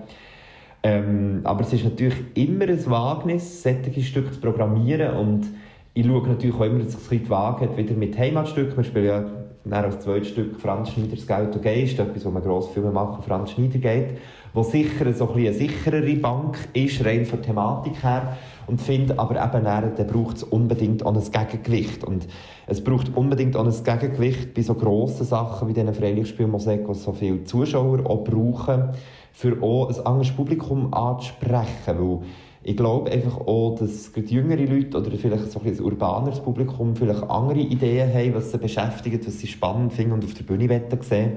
Ähm, 0.83 1.41
aber 1.45 1.63
es 1.63 1.73
ist 1.73 1.85
natürlich 1.85 2.15
immer 2.35 2.67
ein 2.67 2.91
Wagnis, 2.91 3.63
solche 3.63 4.03
Stücke 4.03 4.33
zu 4.33 4.41
programmieren. 4.41 5.17
Und 5.17 5.47
ich 5.95 6.07
schaue 6.07 6.29
natürlich 6.29 6.57
auch 6.57 6.65
immer, 6.65 6.81
dass 6.81 6.95
es 6.95 7.11
ein 7.11 7.19
bisschen 7.21 7.37
hat, 7.37 7.77
wieder 7.77 7.95
mit 7.95 8.19
Heimatstücken. 8.19 8.77
Wir 8.77 8.85
spielen 8.85 9.07
ja 9.07 9.25
dann 9.65 9.85
als 9.85 10.01
zweites 10.01 10.29
Stück 10.29 10.61
Franz 10.61 10.91
Schneiders 10.91 11.27
Geld 11.27 11.55
und 11.55 11.63
Geist, 11.63 11.99
etwas, 11.99 12.25
wo 12.25 12.31
wir 12.31 12.41
grosse 12.41 12.71
Filme 12.71 12.91
machen, 12.91 13.23
Franz 13.23 13.53
Schneider 13.53 13.79
geht, 13.79 14.19
wo 14.53 14.63
sicher 14.63 15.13
so 15.15 15.29
ein 15.29 15.35
bisschen 15.35 15.47
eine 15.47 15.53
sicherere 15.55 16.17
Bank 16.17 16.69
ist, 16.75 17.05
rein 17.05 17.25
von 17.25 17.39
der 17.41 17.47
Thematik 17.47 18.03
her. 18.03 18.37
Und 18.67 18.81
finde 18.81 19.19
aber 19.19 19.43
eben, 19.43 19.65
dann, 19.65 19.95
dann 19.97 20.07
braucht 20.07 20.39
es 20.39 20.43
unbedingt 20.43 21.05
auch 21.05 21.15
ein 21.15 21.23
Gegengewicht. 21.23 22.05
Und 22.05 22.27
es 22.67 22.83
braucht 22.83 23.17
unbedingt 23.17 23.57
auch 23.57 23.67
ein 23.67 23.85
Gegengewicht 23.85 24.55
bei 24.55 24.63
so 24.63 24.75
grossen 24.75 25.27
Sachen 25.27 25.69
wie 25.69 25.73
diesen 25.73 25.93
Freilichtspielmusik, 25.95 26.87
die 26.87 26.95
so 26.95 27.13
viele 27.13 27.45
Zuschauer 27.45 28.07
auch 28.07 28.25
brauchen, 28.25 28.91
für 29.33 29.63
auch 29.63 29.89
ein 29.89 30.07
anderes 30.07 30.33
Publikum 30.33 30.93
anzusprechen. 30.95 31.99
Weil 31.99 32.21
ich 32.63 32.77
glaube 32.77 33.11
einfach 33.11 33.39
auch, 33.39 33.77
dass 33.79 34.11
jüngere 34.15 34.65
Leute 34.65 34.97
oder 34.97 35.11
vielleicht 35.11 35.53
so 35.53 35.61
ein, 35.61 35.67
ein 35.67 35.81
urbaneres 35.81 36.41
Publikum 36.41 36.97
vielleicht 36.97 37.23
andere 37.25 37.59
Ideen 37.59 38.13
haben, 38.15 38.35
was 38.35 38.53
sie 38.53 38.59
beschäftigt, 38.59 39.27
was 39.27 39.39
sie 39.39 39.47
spannend 39.47 39.93
finden 39.93 40.13
und 40.13 40.25
auf 40.25 40.33
der 40.33 40.45
Bühne 40.45 40.81
sehen. 41.01 41.33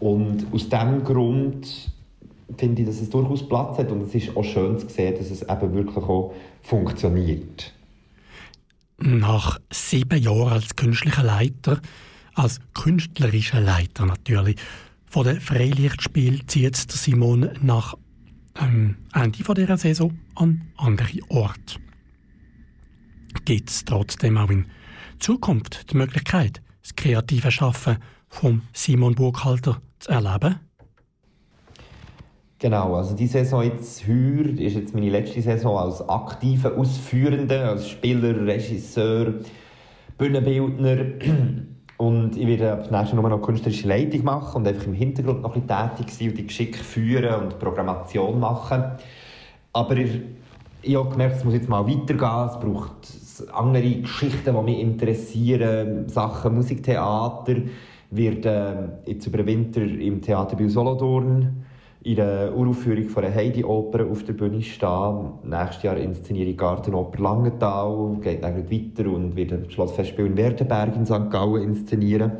Und 0.00 0.46
aus 0.52 0.68
diesem 0.68 1.04
Grund 1.04 1.91
finde 2.56 2.82
ich, 2.82 2.88
dass 2.88 3.00
es 3.00 3.10
durchaus 3.10 3.46
Platz 3.46 3.78
hat 3.78 3.90
und 3.90 4.02
es 4.02 4.14
ist 4.14 4.36
auch 4.36 4.44
schön 4.44 4.78
zu 4.78 4.88
sehen, 4.88 5.14
dass 5.16 5.30
es 5.30 5.42
eben 5.42 5.74
wirklich 5.74 6.04
auch 6.04 6.34
funktioniert. 6.62 7.72
Nach 8.98 9.58
sieben 9.72 10.22
Jahren 10.22 10.52
als 10.52 10.76
künstlicher 10.76 11.24
Leiter, 11.24 11.80
als 12.34 12.60
künstlerischer 12.74 13.60
Leiter 13.60 14.06
natürlich, 14.06 14.56
von 15.06 15.24
der 15.24 15.40
Freilichtspiel 15.40 16.46
zieht 16.46 16.76
Simon 16.76 17.50
nach 17.60 17.94
ähm, 18.60 18.96
Ende 19.12 19.54
dieser 19.54 19.76
Saison 19.76 20.18
an 20.36 20.62
andere 20.76 21.18
Orte. 21.28 21.80
Gibt 23.44 23.70
es 23.70 23.84
trotzdem 23.84 24.38
auch 24.38 24.50
in 24.50 24.66
Zukunft 25.18 25.90
die 25.90 25.96
Möglichkeit, 25.96 26.62
das 26.82 26.94
kreative 26.96 27.50
Schaffen 27.50 27.98
von 28.28 28.62
Simon 28.72 29.14
Burkhalter 29.14 29.80
zu 29.98 30.10
erleben? 30.10 30.60
Genau, 32.62 32.94
also 32.94 33.16
die 33.16 33.26
Saison 33.26 33.64
jetzt 33.64 34.06
heuer 34.06 34.46
ist 34.56 34.76
jetzt 34.76 34.94
meine 34.94 35.10
letzte 35.10 35.42
Saison 35.42 35.76
als 35.78 36.08
aktiver 36.08 36.78
Ausführender, 36.78 37.70
als 37.70 37.88
Spieler, 37.88 38.46
Regisseur, 38.46 39.34
Bühnenbildner. 40.16 40.96
Und 41.96 42.36
ich 42.36 42.46
werde 42.46 42.74
ab 42.74 42.88
nächstes 42.88 43.18
Jahr 43.18 43.28
noch 43.28 43.42
künstlerische 43.42 43.88
Leitung 43.88 44.22
machen 44.22 44.58
und 44.58 44.68
einfach 44.68 44.86
im 44.86 44.92
Hintergrund 44.92 45.42
noch 45.42 45.56
ein 45.56 45.62
bisschen 45.62 45.96
tätig 45.96 46.12
sein 46.12 46.28
und 46.30 46.38
die 46.38 46.46
Geschicke 46.46 46.78
führen 46.78 47.42
und 47.42 47.58
Programmation 47.60 48.40
machen. 48.40 48.84
Aber 49.72 49.96
ich, 49.96 50.96
habe 50.96 51.10
gemerkt, 51.10 51.36
es 51.36 51.44
muss 51.44 51.54
jetzt 51.54 51.68
mal 51.68 51.86
weitergehen. 51.86 52.48
Es 52.48 52.58
braucht 52.60 53.54
andere 53.54 53.90
Geschichten, 54.02 54.54
die 54.56 54.62
mich 54.62 54.80
interessieren. 54.80 56.08
Sachen 56.08 56.54
Musiktheater. 56.54 57.56
Ich 57.56 57.70
werde 58.10 59.00
äh, 59.04 59.10
jetzt 59.10 59.26
über 59.26 59.38
den 59.38 59.46
Winter 59.46 59.82
im 59.82 60.22
Theater 60.22 60.56
Biel 60.56 60.70
Solothurn 60.70 61.64
in 62.04 62.16
der 62.16 62.52
Uraufführung 62.56 63.08
von 63.08 63.22
der 63.22 63.34
Heidi-Oper 63.34 64.06
auf 64.10 64.24
der 64.24 64.32
Bühne 64.32 64.60
stehen. 64.62 65.32
Nächstes 65.44 65.84
Jahr 65.84 65.96
inszeniere 65.96 66.50
ich 66.50 66.58
Gartenoper 66.58 67.22
Langenthal, 67.22 68.16
geht 68.20 68.42
dann 68.42 68.70
weiter 68.70 69.08
und 69.08 69.36
werde 69.36 69.58
das 69.58 69.72
Schlossfestspiel 69.72 70.26
in 70.26 70.36
Werdenberg 70.36 70.96
in 70.96 71.06
St. 71.06 71.30
Gallen 71.30 71.62
inszenieren. 71.62 72.32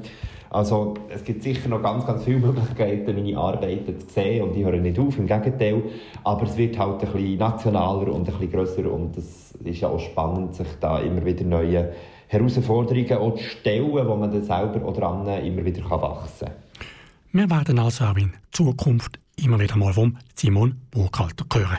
Also 0.51 0.95
es 1.09 1.25
gibt 1.25 1.43
sicher 1.45 1.69
noch 1.69 1.83
ganz, 1.83 2.05
ganz 2.05 2.25
viele 2.25 2.39
Möglichkeiten, 2.47 3.15
meine 3.15 3.39
Arbeiten 3.39 3.99
zu 4.01 4.07
sehen 4.09 4.43
und 4.43 4.57
ich 4.57 4.65
höre 4.65 4.79
nicht 4.79 4.99
auf, 4.99 5.17
im 5.17 5.27
Gegenteil. 5.27 5.83
Aber 6.25 6.43
es 6.43 6.57
wird 6.57 6.79
halt 6.79 7.03
ein 7.05 7.13
bisschen 7.13 7.39
nationaler 7.39 8.13
und 8.13 8.29
ein 8.29 8.39
bisschen 8.39 8.51
grösser 8.51 8.93
und 8.93 9.17
es 9.17 9.53
ist 9.65 9.81
ja 9.81 9.89
auch 9.89 10.01
spannend, 10.01 10.55
sich 10.55 10.67
da 10.81 10.99
immer 10.99 11.25
wieder 11.25 11.45
neue 11.45 11.93
Herausforderungen 12.27 13.13
auch 13.13 13.37
zu 13.37 13.45
stellen, 13.45 13.93
wo 13.93 14.17
man 14.17 14.33
dann 14.33 14.43
selber 14.43 14.85
auch 14.87 14.95
dran 14.95 15.27
immer 15.45 15.65
wieder 15.65 15.89
wachsen 15.89 16.49
kann. 16.49 16.57
Wir 17.33 17.49
werden 17.49 17.79
also 17.79 18.05
auch 18.05 18.17
in 18.17 18.33
Zukunft 18.51 19.22
immer 19.43 19.59
wieder 19.61 19.77
mal 19.77 19.93
vom 19.93 20.19
Simon 20.35 20.81
Burkhalter 20.91 21.45
hören. 21.53 21.79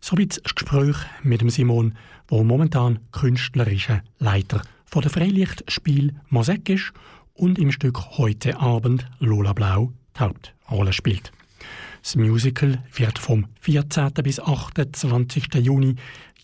Soweit 0.00 0.40
das 0.44 0.54
Gespräch 0.54 0.96
mit 1.22 1.40
dem 1.40 1.50
Simon, 1.50 1.94
der 2.30 2.44
momentan 2.44 3.00
künstlerischer 3.12 4.02
Leiter 4.18 4.62
von 4.84 5.02
der 5.02 5.10
Freilichtspiel 5.10 6.14
Mosek 6.28 6.68
ist 6.68 6.92
und 7.34 7.58
im 7.58 7.72
Stück 7.72 8.18
Heute 8.18 8.58
Abend 8.60 9.06
Lola 9.18 9.52
Blau 9.52 9.92
die 10.16 10.20
Hauptrolle 10.20 10.92
spielt. 10.92 11.32
Das 12.02 12.14
Musical 12.14 12.82
wird 12.94 13.18
vom 13.18 13.46
14. 13.60 14.10
bis 14.22 14.38
28. 14.38 15.54
Juni 15.54 15.96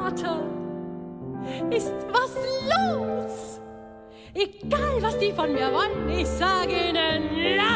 Theater 0.10 0.44
ist 1.70 1.94
was 2.12 2.36
los. 2.66 3.60
Egal, 4.34 5.02
was 5.02 5.18
die 5.20 5.32
von 5.32 5.54
mir 5.54 5.72
wollen, 5.72 6.10
ich 6.10 6.26
sage 6.26 6.72
ihnen 6.90 7.30
ja. 7.38 7.76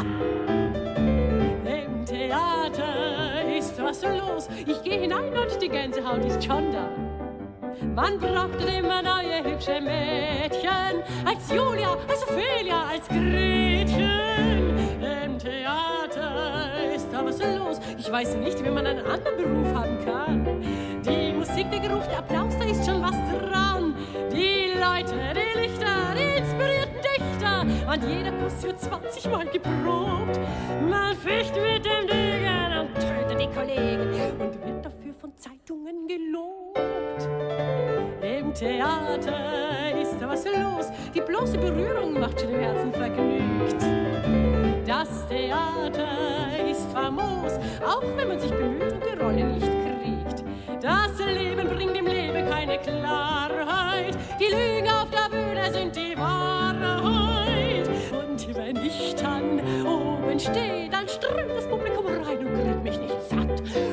Im 1.63 2.05
Theater 2.05 3.55
ist 3.55 3.79
was 3.81 4.01
los. 4.01 4.49
Ich 4.65 4.81
gehe 4.81 5.01
hinein 5.01 5.31
und 5.37 5.61
die 5.61 5.69
Gänsehaut 5.69 6.25
ist 6.25 6.43
schon 6.43 6.71
da. 6.71 6.89
Man 7.95 8.17
braucht 8.17 8.67
immer 8.67 9.03
neue 9.03 9.43
hübsche 9.43 9.79
Mädchen, 9.79 11.03
als 11.25 11.51
Julia, 11.51 11.95
als 12.07 12.23
Ophelia, 12.23 12.85
als 12.91 13.07
Gretchen. 13.09 14.73
Im 15.23 15.37
Theater 15.37 16.93
ist 16.95 17.09
da 17.11 17.23
was 17.23 17.37
los. 17.39 17.79
Ich 17.99 18.11
weiß 18.11 18.37
nicht, 18.37 18.63
wie 18.63 18.69
man 18.71 18.87
einen 18.87 19.05
anderen 19.05 19.37
Beruf 19.37 19.73
haben 19.75 20.03
kann. 20.03 20.42
Musik, 21.53 21.69
der 21.69 21.81
Geruch, 21.81 22.07
der 22.07 22.17
Applaus, 22.17 22.57
da 22.57 22.65
ist 22.65 22.83
schon 22.83 22.99
was 22.99 23.11
dran. 23.11 23.93
Die 24.31 24.73
Leute, 24.73 25.13
die 25.35 25.59
Lichter, 25.59 26.15
die 26.17 26.39
inspirierten 26.39 26.97
Dichter. 27.03 27.61
Und 27.93 28.03
jeder 28.09 28.31
Kuss 28.31 28.63
wird 28.63 28.81
20 28.81 29.29
Mal 29.29 29.45
geprobt. 29.45 30.39
Man 30.89 31.15
ficht 31.15 31.53
mit 31.55 31.85
dem 31.85 32.07
Degen 32.07 32.79
und 32.79 32.95
tötet 32.95 33.39
die 33.39 33.47
Kollegen 33.55 34.39
und 34.39 34.65
wird 34.65 34.83
dafür 34.83 35.13
von 35.13 35.37
Zeitungen 35.37 36.07
gelobt. 36.07 37.29
Im 38.23 38.51
Theater 38.55 40.01
ist 40.01 40.19
da 40.19 40.29
was 40.29 40.45
los. 40.45 40.87
Die 41.13 41.21
bloße 41.21 41.59
Berührung 41.59 42.19
macht 42.19 42.41
schon 42.41 42.49
im 42.49 42.61
Herzen 42.61 42.91
vergnügt. 42.91 43.83
Das 44.87 45.27
Theater 45.27 46.07
ist 46.67 46.91
famos, 46.91 47.59
auch 47.85 48.01
wenn 48.17 48.27
man 48.27 48.39
sich 48.39 48.49
bemüht 48.49 48.93
und 48.93 49.03
die 49.05 49.23
Rolle 49.23 49.43
nicht. 49.43 49.72
Das 50.83 51.17
Leben 51.17 51.69
bringt 51.69 51.95
im 51.95 52.07
Leben 52.07 52.49
keine 52.49 52.77
Klarheit. 52.77 54.17
Die 54.37 54.53
Lügen 54.53 54.89
auf 54.89 55.07
der 55.11 55.29
Bühne 55.29 55.71
sind 55.71 55.95
die 55.95 56.17
Wahrheit. 56.17 57.87
Und 58.11 58.53
wenn 58.53 58.75
ich 58.85 59.15
dann 59.15 59.61
oben 59.87 60.37
stehe, 60.37 60.89
dann 60.89 61.07
strömt 61.07 61.51
das 61.55 61.69
Publikum 61.69 62.07
rein 62.07 62.37
und 62.37 62.53
kriegt 62.53 62.83
mich 62.83 62.99
nicht 62.99 63.15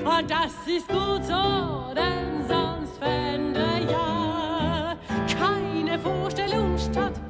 Ja, 0.04 0.20
das 0.20 0.52
ist 0.66 0.88
gut 0.88 1.24
so, 1.24 1.94
denn 1.94 2.44
sonst 2.48 2.98
fände 2.98 3.60
ja 3.88 4.96
keine 5.38 5.96
Vorstellung 5.96 6.76
statt. 6.76 7.29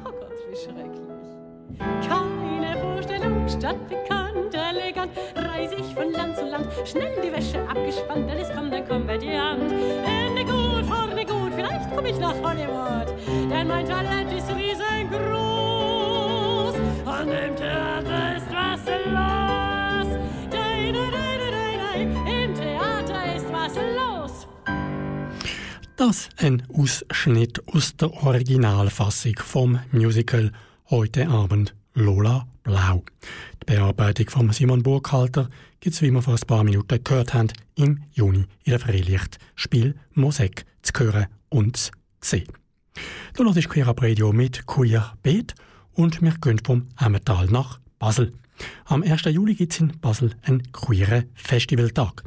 Statt, 3.47 3.77
bekannt, 3.89 4.53
elegant, 4.53 5.11
reise 5.35 5.75
ich 5.75 5.93
von 5.93 6.11
Land 6.11 6.37
zu 6.37 6.45
Land, 6.45 6.67
schnell 6.85 7.21
die 7.21 7.31
Wäsche 7.31 7.59
abgespannt, 7.67 8.29
denn 8.29 8.37
es 8.39 8.49
kommt 8.49 8.73
ein 8.73 8.87
Komödiant. 8.87 9.71
Ende 9.71 10.43
gut, 10.45 10.85
vorne 10.85 11.25
gut, 11.25 11.53
vielleicht 11.55 11.95
komme 11.95 12.09
ich 12.09 12.17
nach 12.17 12.35
Hollywood, 12.41 13.13
denn 13.51 13.67
mein 13.67 13.85
Talent 13.85 14.31
ist 14.31 14.49
riesengroß. 14.49 15.81
Und 17.05 17.31
im 17.31 17.55
Theater 17.55 18.37
ist 18.37 18.47
was 18.49 18.85
los. 19.05 20.07
Dei, 20.49 20.91
dei, 20.91 21.09
dei, 21.11 21.37
dei, 21.37 21.51
dei, 21.51 21.77
dei. 21.83 22.43
Im 22.43 22.55
Theater 22.55 23.35
ist 23.35 23.51
was 23.51 23.75
los. 23.75 24.47
Das 25.97 26.29
ein 26.37 26.63
Ausschnitt 26.73 27.61
aus 27.67 27.95
der 27.97 28.11
Originalfassung 28.23 29.35
vom 29.37 29.79
Musical 29.91 30.51
«Heute 30.89 31.27
Abend 31.27 31.75
Lola 31.93 32.47
Blau». 32.63 33.03
Die 33.61 33.73
Bearbeitung 33.73 34.29
von 34.29 34.51
Simon 34.51 34.83
Burkhalter 34.83 35.49
gibt 35.79 35.95
es, 35.95 36.01
wie 36.01 36.11
wir 36.11 36.21
vor 36.21 36.33
ein 36.33 36.47
paar 36.47 36.63
Minuten 36.63 37.03
gehört 37.03 37.33
haben, 37.33 37.49
im 37.75 38.03
Juni 38.11 38.45
in 38.63 38.71
der 38.71 38.79
Freilicht 38.79 39.37
Spiel 39.55 39.95
Mosek 40.13 40.65
zu 40.81 40.93
hören 40.99 41.27
und 41.49 41.77
zu 41.77 41.91
sehen. 42.21 42.47
Du 43.35 43.43
hörst 43.43 43.69
Queer 43.69 43.87
Up 43.87 44.01
Radio 44.01 44.33
mit 44.33 44.65
Queer 44.65 45.13
Beat 45.23 45.55
und 45.93 46.21
wir 46.21 46.33
gehen 46.41 46.59
vom 46.63 46.87
Emmental 46.99 47.47
nach 47.47 47.79
Basel. 47.99 48.33
Am 48.85 49.03
1. 49.03 49.23
Juli 49.25 49.55
gibt 49.55 49.73
es 49.73 49.79
in 49.79 49.99
Basel 49.99 50.35
einen 50.43 50.71
queeren 50.71 51.29
Festivaltag. 51.33 52.23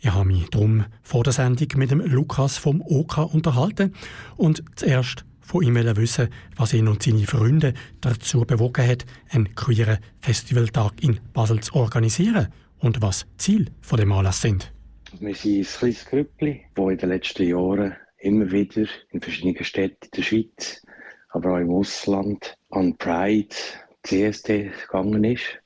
Ich 0.00 0.10
habe 0.10 0.24
mich 0.24 0.48
darum 0.50 0.84
vor 1.02 1.24
der 1.24 1.32
Sendung 1.32 1.68
mit 1.76 1.90
dem 1.90 2.00
Lukas 2.00 2.58
vom 2.58 2.80
OK 2.82 3.18
unterhalten 3.18 3.94
und 4.36 4.62
zuerst 4.76 5.24
von 5.50 5.64
ihm 5.64 5.74
wissen, 5.74 6.28
was 6.56 6.72
ihn 6.74 6.86
und 6.86 7.02
seine 7.02 7.26
Freunde 7.26 7.74
dazu 8.00 8.42
bewogen 8.42 8.86
hat, 8.86 9.04
einen 9.30 9.52
queeren 9.56 9.98
Festivaltag 10.20 10.92
in 11.02 11.18
Basel 11.32 11.58
zu 11.58 11.74
organisieren 11.74 12.52
und 12.78 13.02
was 13.02 13.26
die 13.32 13.36
Ziele 13.38 13.66
von 13.80 13.98
dem 13.98 14.12
Anlass 14.12 14.42
sind. 14.42 14.72
Wir 15.18 15.34
sind 15.34 15.58
ein 15.58 15.64
kleines 15.64 16.04
Grüppli, 16.04 16.66
das 16.76 16.90
in 16.90 16.98
den 16.98 17.08
letzten 17.08 17.48
Jahren 17.48 17.96
immer 18.18 18.48
wieder 18.52 18.86
in 19.10 19.20
verschiedenen 19.20 19.64
Städten 19.64 20.04
in 20.04 20.10
der 20.18 20.22
Schweiz, 20.22 20.86
aber 21.30 21.54
auch 21.54 21.58
im 21.58 21.70
Ausland 21.70 22.56
an 22.70 22.96
Pride, 22.96 23.56
CSD 24.04 24.70
gegangen 24.86 25.24
ist. 25.24 25.58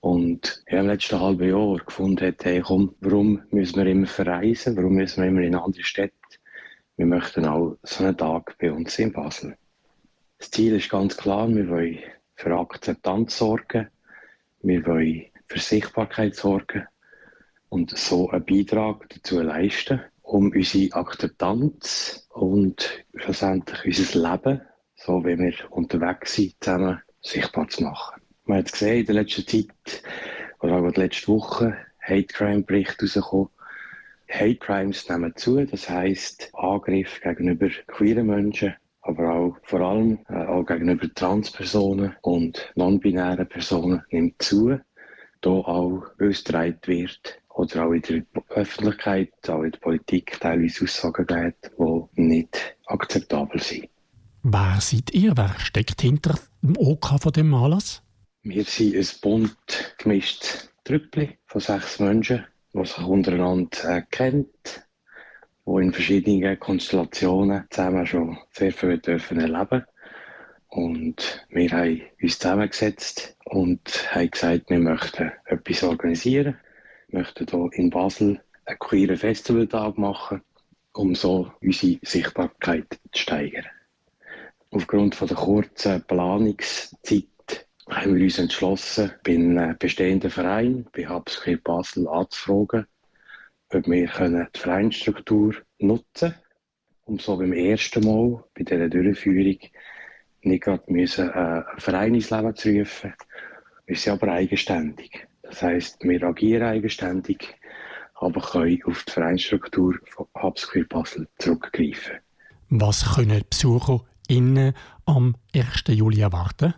Und 0.00 0.64
ja, 0.68 0.80
im 0.80 0.88
letzten 0.88 1.20
halben 1.20 1.48
Jahr 1.48 1.76
gefunden 1.76 2.34
hey, 2.42 2.62
komm, 2.66 2.96
warum 3.00 3.42
müssen 3.52 3.76
wir 3.76 3.86
immer 3.86 4.08
verreisen? 4.08 4.76
Warum 4.76 4.94
müssen 4.94 5.22
wir 5.22 5.28
immer 5.28 5.42
in 5.42 5.54
andere 5.54 5.84
Städte? 5.84 6.14
Wir 6.96 7.06
möchten 7.06 7.44
auch 7.44 7.76
so 7.82 8.04
einen 8.04 8.16
Tag 8.16 8.56
bei 8.58 8.70
uns 8.70 9.00
in 9.00 9.12
Basel. 9.12 9.56
Das 10.38 10.52
Ziel 10.52 10.76
ist 10.76 10.90
ganz 10.90 11.16
klar, 11.16 11.48
wir 11.48 11.68
wollen 11.68 11.98
für 12.36 12.56
Akzeptanz 12.56 13.36
sorgen, 13.36 13.88
wir 14.62 14.86
wollen 14.86 15.24
für 15.48 15.58
Sichtbarkeit 15.58 16.36
sorgen 16.36 16.86
und 17.68 17.90
so 17.98 18.30
einen 18.30 18.44
Beitrag 18.44 19.08
dazu 19.08 19.40
leisten, 19.40 20.02
um 20.22 20.52
unsere 20.52 20.94
Akzeptanz 20.94 22.28
und 22.30 23.04
schlussendlich 23.16 23.98
unser 23.98 24.30
Leben, 24.30 24.60
so 24.94 25.24
wie 25.24 25.36
wir 25.36 25.54
unterwegs 25.70 26.36
sind, 26.36 26.54
zusammen 26.60 27.02
sichtbar 27.20 27.68
zu 27.68 27.82
machen. 27.82 28.22
Man 28.44 28.58
hat 28.58 28.66
es 28.66 28.72
gesehen 28.72 29.00
in 29.00 29.06
der 29.06 29.14
letzten 29.16 29.48
Zeit, 29.48 30.02
oder 30.60 30.74
auch 30.74 30.84
in 30.84 30.92
der 30.92 31.04
letzten 31.04 31.32
Woche, 31.32 31.76
Hate 32.00 32.26
Crime 32.26 32.62
Bericht 32.62 33.02
rausgekommen. 33.02 33.48
Hate 34.28 34.56
Crimes 34.56 35.08
nehmen 35.08 35.34
zu, 35.36 35.64
das 35.64 35.88
heisst 35.88 36.50
Angriff 36.54 37.20
gegenüber 37.20 37.68
queeren 37.86 38.26
Menschen, 38.26 38.74
aber 39.02 39.34
auch 39.34 39.56
vor 39.64 39.80
allem 39.80 40.18
äh, 40.28 40.44
auch 40.46 40.64
gegenüber 40.64 41.12
Transpersonen 41.14 42.16
und 42.22 42.72
non-binären 42.74 43.48
Personen 43.48 44.02
nimmt 44.10 44.40
zu. 44.42 44.78
Da 45.40 45.50
auch 45.50 46.04
österreich 46.18 46.76
wird 46.86 47.40
oder 47.50 47.86
auch 47.86 47.92
in 47.92 48.02
der 48.02 48.24
Öffentlichkeit, 48.48 49.32
auch 49.48 49.62
in 49.62 49.72
der 49.72 49.78
Politik 49.78 50.38
teilweise 50.40 50.84
Aussagen 50.84 51.26
gibt, 51.26 51.70
die 51.78 52.22
nicht 52.22 52.76
akzeptabel 52.86 53.60
sind. 53.60 53.88
Wer 54.42 54.78
seid 54.80 55.12
ihr? 55.14 55.36
Wer 55.36 55.54
steckt 55.58 56.00
hinter 56.00 56.38
dem 56.62 56.76
OK 56.76 57.20
von 57.20 57.32
dem 57.32 57.54
Anlass? 57.54 58.02
Wir 58.42 58.64
sind 58.64 58.94
ein 58.94 59.06
bunt 59.22 59.94
gemischtes 59.96 60.70
Trüppli 60.84 61.38
von 61.46 61.60
sechs 61.62 61.98
Menschen, 61.98 62.44
die 62.74 62.84
sich 62.84 63.04
untereinander 63.04 63.96
äh, 63.96 64.02
kennt, 64.10 64.86
die 65.64 65.82
in 65.82 65.92
verschiedenen 65.92 66.58
Konstellationen 66.58 67.64
zusammen 67.70 68.06
schon 68.06 68.38
sehr 68.50 68.72
viel 68.72 68.98
dürfen 68.98 69.40
erleben 69.40 69.84
Und 70.68 71.46
wir 71.50 71.70
haben 71.70 72.02
uns 72.20 72.38
zusammengesetzt 72.38 73.36
und 73.44 74.12
haben 74.14 74.30
gesagt, 74.30 74.70
wir 74.70 74.80
möchten 74.80 75.30
etwas 75.46 75.84
organisieren. 75.84 76.56
Wir 77.08 77.20
möchten 77.20 77.46
hier 77.48 77.68
in 77.74 77.90
Basel 77.90 78.42
einen 78.64 78.78
queeren 78.80 79.16
Festivaltag 79.16 79.96
machen, 79.96 80.42
um 80.94 81.14
so 81.14 81.52
unsere 81.62 82.00
Sichtbarkeit 82.02 82.98
zu 83.12 83.22
steigern. 83.22 83.66
Aufgrund 84.70 85.14
von 85.14 85.28
der 85.28 85.36
kurzen 85.36 86.02
Planungszeit 86.02 87.28
haben 87.88 88.16
wir 88.16 88.24
uns 88.24 88.38
entschlossen, 88.38 89.12
bei 89.24 89.34
einem 89.34 89.76
bestehenden 89.78 90.30
Verein, 90.30 90.86
bei 90.92 91.06
Habsquare 91.06 91.58
Basel, 91.58 92.08
anzufragen, 92.08 92.86
ob 93.72 93.86
wir 93.86 94.06
die 94.06 94.58
Vereinsstruktur 94.58 95.54
nutzen 95.78 96.30
können, 96.30 96.34
um 97.04 97.18
so 97.18 97.36
beim 97.36 97.52
ersten 97.52 98.04
Mal 98.04 98.44
bei 98.54 98.64
dieser 98.64 98.88
Durchführung 98.88 99.58
nicht 100.42 100.62
gerade 100.62 100.84
müssen, 100.92 101.28
äh, 101.28 101.32
einen 101.32 101.64
Verein 101.78 102.14
ins 102.14 102.30
Leben 102.30 102.54
zu 102.54 102.70
rufen. 102.70 103.14
Wir 103.86 103.96
sind 103.96 104.12
aber 104.14 104.32
eigenständig. 104.32 105.26
Das 105.42 105.62
heisst, 105.62 106.02
wir 106.02 106.22
agieren 106.22 106.62
eigenständig, 106.62 107.54
aber 108.14 108.40
können 108.40 108.80
auf 108.84 109.04
die 109.04 109.12
Vereinsstruktur 109.12 109.98
von 110.06 110.26
Habsquare 110.34 110.86
Basel 110.86 111.28
zurückgreifen. 111.38 112.18
Was 112.70 113.14
können 113.14 113.38
die 113.38 113.46
Besucher 113.48 114.04
innen 114.28 114.74
am 115.04 115.36
1. 115.54 115.84
Juli 115.88 116.20
erwarten? 116.20 116.74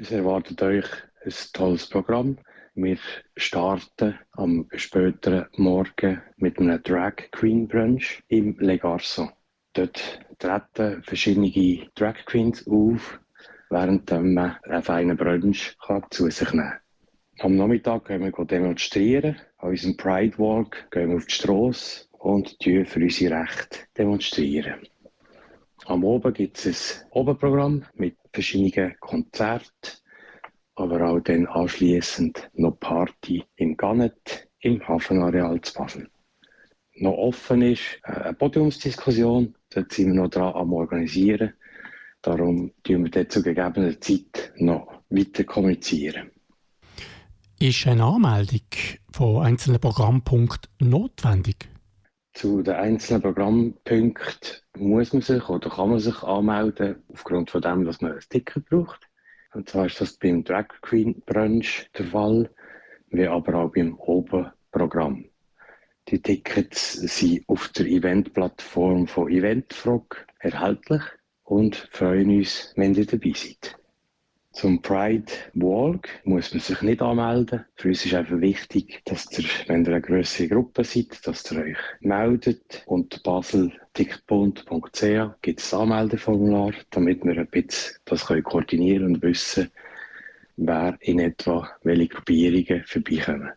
Es 0.00 0.10
erwartet 0.10 0.62
euch 0.62 0.86
ein 1.26 1.32
tolles 1.52 1.86
Programm. 1.86 2.38
Wir 2.74 2.96
starten 3.36 4.18
am 4.32 4.66
späteren 4.74 5.44
Morgen 5.58 6.22
mit 6.38 6.58
einem 6.58 6.82
Drag 6.82 7.16
Queen 7.32 7.68
Brunch 7.68 8.22
im 8.28 8.56
Le 8.60 8.78
Garçon. 8.78 9.28
Dort 9.74 10.20
treten 10.38 11.02
verschiedene 11.02 11.86
Drag 11.96 12.14
Queens 12.24 12.66
auf, 12.66 13.20
während 13.68 14.10
man 14.10 14.56
einen 14.62 14.82
feinen 14.82 15.18
Brunch 15.18 15.76
zu 16.08 16.30
sich 16.30 16.50
nehmen 16.54 16.70
kann. 17.36 17.52
Am 17.52 17.56
Nachmittag 17.56 18.06
gehen 18.06 18.22
wir 18.22 18.44
demonstrieren. 18.46 19.36
An 19.58 19.68
unserem 19.68 19.98
Pride 19.98 20.38
Walk 20.38 20.90
gehen 20.90 21.10
wir 21.10 21.18
auf 21.18 21.26
die 21.26 21.34
Strasse 21.34 22.06
und 22.12 22.56
für 22.62 23.00
unsere 23.00 23.38
Rechte 23.38 23.80
demonstrieren. 23.98 24.80
Am 25.84 26.04
Oben 26.04 26.32
gibt 26.32 26.64
es 26.64 27.02
ein 27.02 27.10
Oberprogramm 27.10 27.84
mit 27.94 28.16
verschiedenen 28.32 28.94
Konzerten, 29.00 29.90
aber 30.74 31.08
auch 31.08 31.20
dann 31.20 31.46
anschließend 31.46 32.50
noch 32.54 32.78
Party 32.78 33.44
im 33.56 33.76
Gannet 33.76 34.48
im 34.60 34.86
Hafenareal 34.86 35.60
zu 35.60 35.74
Basel. 35.74 36.08
Noch 36.94 37.16
offen 37.16 37.62
ist 37.62 37.98
eine 38.02 38.34
Podiumsdiskussion, 38.34 39.54
dort 39.70 39.92
sind 39.92 40.08
wir 40.08 40.14
noch 40.14 40.28
dran 40.28 40.54
am 40.54 40.72
Organisieren. 40.72 41.54
Darum 42.22 42.72
tun 42.82 43.04
wir 43.04 43.10
dort 43.10 43.32
zu 43.32 43.42
gegebener 43.42 43.98
Zeit 44.00 44.52
noch 44.56 45.02
weiter 45.08 45.44
kommunizieren. 45.44 46.30
Ist 47.58 47.86
eine 47.86 48.04
Anmeldung 48.04 48.66
von 49.10 49.42
einzelnen 49.42 49.80
Programmpunkten 49.80 50.88
notwendig? 50.88 51.68
Zu 52.32 52.62
den 52.62 52.74
einzelnen 52.74 53.22
Programmpunkten 53.22 54.62
muss 54.76 55.12
man 55.12 55.22
sich 55.22 55.48
oder 55.48 55.68
kann 55.68 55.90
man 55.90 55.98
sich 55.98 56.22
anmelden, 56.22 57.02
aufgrund 57.08 57.50
von 57.50 57.60
dem, 57.60 57.84
dass 57.84 58.00
man 58.00 58.12
ein 58.12 58.20
Ticket 58.28 58.66
braucht. 58.68 59.08
Und 59.52 59.68
zwar 59.68 59.86
ist 59.86 60.00
das 60.00 60.16
beim 60.16 60.44
Drag 60.44 60.68
Queen 60.80 61.20
Brunch 61.26 61.90
der 61.98 62.06
Fall, 62.06 62.50
wie 63.08 63.26
aber 63.26 63.54
auch 63.56 63.72
beim 63.72 63.94
Oben-Programm. 63.98 65.24
Die 66.08 66.22
Tickets 66.22 66.92
sind 66.92 67.48
auf 67.48 67.68
der 67.68 67.86
Eventplattform 67.86 69.06
von 69.06 69.28
Eventfrog 69.28 70.26
erhältlich 70.38 71.02
und 71.44 71.76
freuen 71.92 72.38
uns, 72.38 72.72
wenn 72.76 72.94
ihr 72.94 73.06
dabei 73.06 73.32
seid. 73.34 73.79
Zum 74.52 74.82
Pride 74.82 75.30
Walk 75.54 76.08
muss 76.24 76.52
man 76.52 76.60
sich 76.60 76.82
nicht 76.82 77.00
anmelden. 77.00 77.64
Für 77.76 77.88
uns 77.88 78.04
ist 78.04 78.14
einfach 78.14 78.40
wichtig, 78.40 79.00
dass 79.04 79.30
ihr, 79.38 79.44
wenn 79.68 79.84
ihr 79.84 79.92
eine 79.92 80.00
grössere 80.00 80.48
Gruppe 80.48 80.82
seid, 80.82 81.24
dass 81.24 81.48
ihr 81.52 81.62
euch 81.62 81.76
meldet. 82.00 82.82
Und 82.86 83.22
baselticketbund.ch 83.22 85.40
gibt 85.40 85.60
es 85.60 85.72
ein 85.72 85.80
Anmeldeformular, 85.80 86.72
damit 86.90 87.24
wir 87.24 87.38
ein 87.38 87.46
bisschen 87.46 87.94
das 88.06 88.26
können 88.26 88.42
koordinieren 88.42 89.06
und 89.06 89.22
wissen, 89.22 89.70
wer 90.56 90.98
in 91.00 91.20
etwa 91.20 91.70
welche 91.84 92.08
Gruppierungen 92.08 92.82
vorbeikommen. 92.86 93.50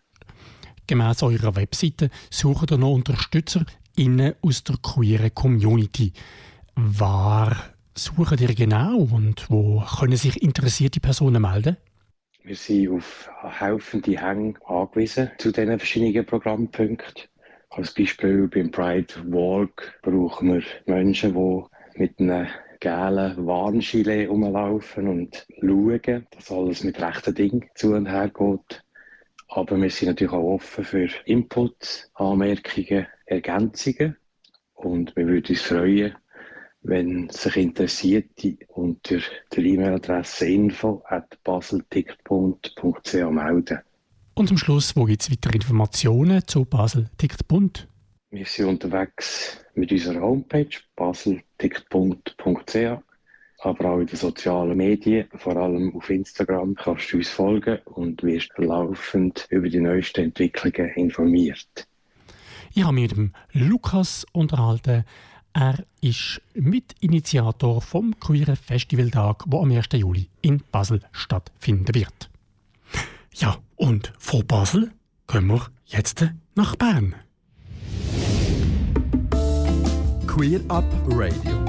Gemäss 0.86 1.24
eurer 1.24 1.56
Webseite 1.56 2.12
sucht 2.30 2.72
ihr 2.72 2.78
noch 2.78 2.94
Unterstützer 2.94 3.66
innen 3.96 4.36
aus 4.42 4.64
der 4.64 4.76
queeren 4.82 5.34
Community. 5.34 6.14
Wer 6.76 7.73
sucht 7.96 8.42
ihr 8.42 8.54
genau 8.56 8.98
und 8.98 9.50
wo 9.50 9.84
können 10.00 10.18
sich 10.18 10.42
interessierte 10.42 11.00
Personen 11.00 11.42
melden? 11.42 11.78
Wir 12.44 12.56
sind 12.56 12.90
auf 12.90 13.30
helfende 13.42 14.20
Hänge 14.20 14.56
angewiesen 14.66 15.32
zu 15.38 15.52
diesen 15.52 15.80
verschiedenen 15.80 16.26
Programmpunkten. 16.26 17.30
Als 17.70 17.94
Beispiel 17.94 18.48
beim 18.48 18.70
Pride 18.70 19.14
Walk 19.28 20.00
brauchen 20.02 20.54
wir 20.54 20.64
Menschen, 20.86 21.34
die 21.34 22.00
mit 22.00 22.20
einem 22.20 22.48
gelben 22.80 23.48
Warngilet 23.48 24.28
rumlaufen 24.28 25.08
und 25.08 25.48
schauen, 25.62 26.28
dass 26.32 26.52
alles 26.52 26.84
mit 26.84 27.02
rechten 27.02 27.34
Dingen 27.34 27.66
zu 27.76 27.94
und 27.94 28.08
her 28.08 28.30
geht. 28.30 28.84
Aber 29.48 29.82
wir 29.82 29.90
sind 29.90 30.10
natürlich 30.10 30.34
auch 30.34 30.56
offen 30.56 30.84
für 30.84 31.08
Inputs, 31.26 32.12
Anmerkungen, 32.16 33.08
Ergänzungen. 33.26 34.18
Und 34.74 35.16
wir 35.16 35.28
würden 35.28 35.48
uns 35.48 35.62
freuen, 35.62 36.16
wenn 36.84 37.30
sich 37.30 37.58
Interessierte 37.58 38.58
unter 38.70 39.20
der 39.56 39.64
E-Mail-Adresse 39.64 40.48
info 40.48 41.02
at 41.08 41.42
baselticketbund.ch 41.44 43.14
melden. 43.32 43.80
Und 44.36 44.48
zum 44.48 44.58
Schluss, 44.58 44.96
wo 44.96 45.06
gibt 45.06 45.22
es 45.22 45.32
weitere 45.32 45.56
Informationen 45.56 46.46
zu 46.48 46.66
Basel 46.66 47.10
Tickt? 47.18 47.44
Wir 48.32 48.46
sind 48.46 48.66
unterwegs 48.66 49.64
mit 49.76 49.92
unserer 49.92 50.22
Homepage 50.22 50.70
baselticketbund.ch, 50.96 52.76
aber 53.60 53.86
auch 53.86 54.00
in 54.00 54.08
den 54.08 54.16
sozialen 54.16 54.76
Medien, 54.76 55.28
vor 55.36 55.56
allem 55.56 55.96
auf 55.96 56.10
Instagram, 56.10 56.74
kannst 56.74 57.14
du 57.14 57.18
uns 57.18 57.30
folgen 57.30 57.78
und 57.86 58.24
wirst 58.24 58.50
laufend 58.58 59.46
über 59.50 59.70
die 59.70 59.80
neuesten 59.80 60.26
Entwicklungen 60.26 60.90
informiert. 60.96 61.88
Ich 62.74 62.84
habe 62.84 62.96
mich 62.96 63.04
mit 63.04 63.18
dem 63.18 63.34
Lukas 63.52 64.26
unterhalten. 64.32 65.06
Er 65.56 65.86
ist 66.02 66.42
Mitinitiator 66.56 67.80
vom 67.80 68.20
Queeren 68.20 68.56
Festivaltag, 68.56 69.44
der 69.46 69.60
am 69.60 69.72
1. 69.72 69.86
Juli 69.94 70.28
in 70.42 70.64
Basel 70.72 71.00
stattfinden 71.12 71.94
wird. 71.94 72.32
Ja, 73.36 73.58
und 73.76 74.12
von 74.18 74.48
Basel 74.48 74.92
gehen 75.28 75.46
wir 75.46 75.68
jetzt 75.86 76.26
nach 76.56 76.76
Bern. 76.76 77.14
Queer 80.26 80.62
Up 80.70 80.86
Radio. 81.10 81.64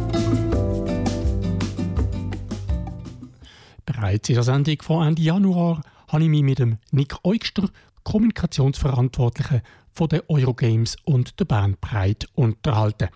Bereits 3.85 4.31
in 4.31 4.35
der 4.37 4.45
Sendung 4.45 4.81
von 4.81 5.09
Ende 5.09 5.21
Januar 5.21 5.83
habe 6.09 6.23
ich 6.23 6.31
mich 6.31 6.43
mit 6.43 6.59
dem 6.59 6.79
Nick 6.91 7.17
Eugster, 7.23 7.69
Kommunikationsverantwortlichen 8.03 9.61
von 9.93 10.09
den 10.09 10.23
Eurogames 10.29 10.97
und 11.05 11.39
der 11.39 11.45
Bern 11.45 11.77
Pride, 11.79 12.27
unterhalten. 12.35 13.11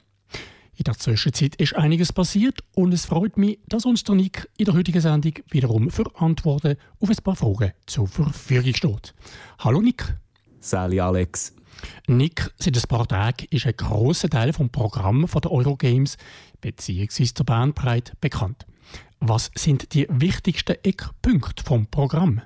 In 0.78 0.84
der 0.84 0.96
Zwischenzeit 0.96 1.56
ist 1.56 1.74
einiges 1.74 2.12
passiert 2.12 2.60
und 2.76 2.94
es 2.94 3.05
freut 3.05 3.36
mich, 3.36 3.59
dass 3.66 3.84
uns 3.84 4.05
der 4.05 4.14
Nick 4.14 4.48
in 4.59 4.66
der 4.66 4.74
heutigen 4.74 5.00
Sendung 5.00 5.32
wiederum 5.50 5.90
für 5.90 6.05
Antworten 6.14 6.76
auf 7.00 7.10
ein 7.10 7.16
paar 7.16 7.34
Fragen 7.34 7.72
zur 7.86 8.06
Verfügung 8.06 8.72
steht. 8.72 9.12
Hallo 9.59 9.80
Nick. 9.80 10.16
Sali 10.60 11.00
Alex. 11.00 11.52
Nick, 12.06 12.52
seit 12.60 12.76
ein 12.76 12.88
paar 12.88 13.09
Tagen 13.09 13.48
ist 13.50 13.66
ein 13.66 13.76
grosser 13.76 14.30
Teil 14.30 14.52
vom 14.52 14.70
Programm 14.70 15.26
der 15.26 15.50
Eurogames 15.50 16.16
bzw. 16.60 17.24
der 17.36 17.42
Bandbreite 17.42 18.12
bekannt. 18.20 18.64
Was 19.18 19.50
sind 19.56 19.94
die 19.94 20.06
wichtigsten 20.09 20.76
Eckpunkte 20.84 21.64
vom 21.64 21.88
Programm? 21.88 22.40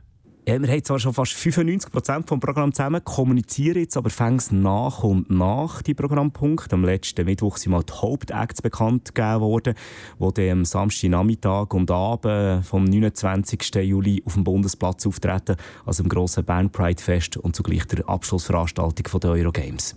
Ja, 0.45 0.61
wir 0.61 0.69
haben 0.69 0.83
zwar 0.83 0.99
schon 0.99 1.15
fast 1.15 1.35
95% 1.35 2.27
vom 2.27 2.41
Programm 2.41 2.73
zusammen, 2.73 3.05
kommunizieren 3.05 3.79
jetzt 3.79 3.97
aber 3.97 4.11
fängt 4.11 4.51
nach 4.51 5.05
und 5.05 5.31
nach 5.31 5.83
die 5.83 5.95
Programmpunkte. 5.95 6.75
Am 6.75 6.85
letzten 6.85 7.27
Mittwoch 7.27 7.59
sind 7.59 7.71
mal 7.71 7.85
die 7.85 7.93
Hauptacts 7.93 8.61
bekannt 8.61 9.15
gegeben 9.15 9.41
worden, 9.41 9.75
die 10.19 10.35
dann 10.35 10.51
am 10.51 10.65
Samstagnachmittag 10.65 11.73
und 11.75 11.93
Abend 11.93 12.67
vom 12.67 12.83
29. 12.83 13.73
Juli 13.83 14.21
auf 14.27 14.35
dem 14.35 14.43
Bundesplatz 14.43 15.07
auftreten, 15.07 15.55
also 15.87 16.03
im 16.03 16.09
grossen 16.09 16.45
Bern 16.45 16.71
Pride 16.71 17.01
Fest 17.01 17.37
und 17.37 17.55
zugleich 17.55 17.85
der 17.87 18.09
Abschlussveranstaltung 18.09 19.21
der 19.21 19.31
Eurogames. 19.31 19.95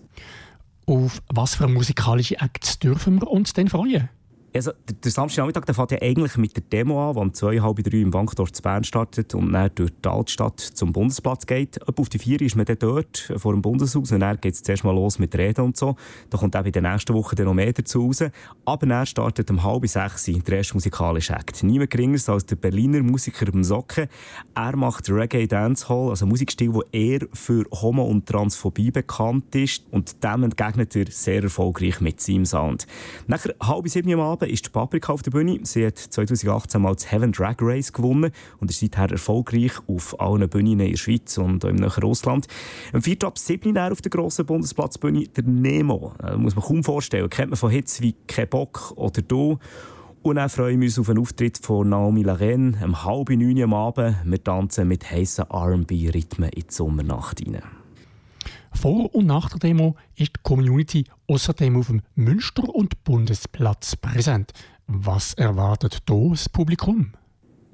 Auf 0.86 1.24
was 1.34 1.56
für 1.56 1.68
musikalische 1.68 2.40
Acts 2.40 2.78
dürfen 2.78 3.20
wir 3.20 3.32
uns 3.32 3.54
denn 3.54 3.68
freuen? 3.68 4.10
Also, 4.56 4.72
der, 4.88 4.96
der 5.04 5.12
Samstagnachmittag 5.12 5.76
fängt 5.76 5.92
ja 5.92 6.02
eigentlich 6.02 6.38
mit 6.38 6.56
der 6.56 6.64
Demo 6.64 7.10
an, 7.10 7.14
die 7.14 7.20
um 7.20 7.34
zwei, 7.34 7.60
halb 7.60 7.84
drei 7.84 7.98
im 7.98 8.12
Bankdorf 8.12 8.54
zu 8.54 8.62
Bern 8.62 8.86
startet 8.86 9.36
und 9.36 9.52
dann 9.52 9.70
durch 9.76 9.92
die 10.02 10.08
Altstadt 10.08 10.62
zum 10.62 10.94
Bundesplatz 10.94 11.46
geht. 11.46 11.86
Ab 11.86 12.00
auf 12.00 12.08
die 12.08 12.20
vier 12.20 12.40
ist 12.40 12.56
man 12.56 12.66
dann 12.66 12.80
dort 12.80 13.34
vor 13.36 13.52
dem 13.52 13.62
Bundeshaus 13.62 14.14
und 14.14 14.22
dann 14.22 14.40
geht 14.40 14.54
es 14.54 14.64
zuerst 14.64 14.86
mal 14.86 14.96
los 14.96 15.20
mit 15.20 15.36
Reden 15.38 15.66
und 15.66 15.76
so. 15.76 15.98
Da 16.30 16.38
kommt 16.38 16.56
auch 16.56 16.64
in 16.64 16.72
der 16.72 16.84
nächsten 16.84 17.14
Woche 17.14 17.36
dann 17.36 17.48
noch 17.48 17.54
mehr 17.54 17.74
dazu 17.74 18.06
raus. 18.06 18.24
Aber 18.64 18.86
dann 18.86 19.06
startet 19.06 19.52
um 19.52 19.62
halb 19.62 19.86
sechs 19.90 20.24
der 20.24 20.58
erste 20.58 20.74
musikalische 20.76 21.36
Akt. 21.36 21.62
Niemand 21.62 21.90
geringer 21.90 22.20
als 22.28 22.46
der 22.46 22.56
Berliner 22.56 23.04
Musiker 23.04 23.52
im 23.52 23.62
Socken. 23.62 24.08
Er 24.54 24.78
macht 24.78 25.10
Reggae 25.10 25.48
Dancehall, 25.48 26.12
also 26.12 26.26
Musikstil, 26.26 26.72
der 26.72 26.94
eher 26.94 27.28
für 27.34 27.66
Homo- 27.74 28.06
und 28.06 28.26
Transphobie 28.26 28.92
bekannt 28.92 29.54
ist 29.54 29.84
und 29.92 30.24
dem 30.24 30.44
entgegnet 30.44 30.96
er 30.96 31.08
sehr 31.12 31.44
erfolgreich 31.44 32.00
mit 32.00 32.22
seinem 32.22 32.46
Sound. 32.46 32.88
Nachher 33.28 33.54
halb 33.62 33.90
sieben 33.90 34.14
am 34.14 34.22
Abend 34.22 34.45
ist 34.48 34.66
die 34.66 34.70
Paprika 34.70 35.14
auf 35.14 35.22
der 35.22 35.32
Bühne. 35.32 35.60
Sie 35.64 35.86
hat 35.86 35.98
2018 35.98 36.82
mal 36.82 36.94
das 36.94 37.12
Heaven 37.12 37.32
Drag 37.32 37.56
Race 37.60 37.92
gewonnen 37.92 38.32
und 38.60 38.70
ist 38.70 38.80
seither 38.80 39.12
erfolgreich 39.12 39.74
auf 39.88 40.20
allen 40.20 40.48
Bühnen 40.50 40.80
in 40.80 40.92
der 40.92 40.98
Schweiz 40.98 41.38
und 41.38 41.64
auch 41.66 41.70
im 41.70 41.76
näheren 41.76 42.04
Russland. 42.04 42.48
Am 42.94 43.02
4. 43.02 43.24
ab 43.24 43.38
7. 43.38 43.76
Uhr 43.76 43.92
auf 43.92 44.02
der 44.02 44.10
grossen 44.10 44.46
Bundesplatzbühne 44.46 45.28
der 45.28 45.44
Nemo. 45.44 46.14
Das 46.20 46.38
muss 46.38 46.56
man 46.56 46.66
kaum 46.66 46.84
vorstellen. 46.84 47.30
Kennt 47.30 47.52
man 47.52 47.58
von 47.58 47.72
Hits 47.72 48.02
wie 48.02 48.16
«Kein 48.28 48.50
Bock» 48.50 48.94
oder 48.96 49.22
«Du». 49.22 49.60
Und 50.22 50.38
dann 50.38 50.50
freuen 50.50 50.82
wir 50.82 50.88
uns 50.88 50.98
auf 50.98 51.08
einen 51.08 51.20
Auftritt 51.20 51.60
von 51.60 51.88
Naomi 51.90 52.24
Larenne 52.24 52.80
um 52.84 53.06
halb 53.06 53.30
neun 53.30 53.62
am 53.62 53.76
Abend. 53.76 54.16
Wir 54.26 54.44
tanzen 54.44 54.88
mit 54.88 55.12
heissen 55.12 55.46
R&B-Rhythmen 55.52 56.50
in 56.50 56.64
die 56.68 56.74
Sommernacht 56.74 57.40
hinein. 57.42 57.85
Vor 58.76 59.16
und 59.16 59.26
nach 59.26 59.50
der 59.50 59.60
Demo 59.60 59.96
ist 60.16 60.36
die 60.36 60.42
Community 60.44 61.06
außerdem 61.28 61.78
auf 61.78 61.88
dem 61.88 62.02
Münster- 62.16 62.70
und 62.70 63.04
Bundesplatz 63.04 63.96
präsent. 63.96 64.52
Was 64.86 65.34
erwartet 65.34 66.04
hier 66.08 66.30
das 66.30 66.50
Publikum? 66.50 67.14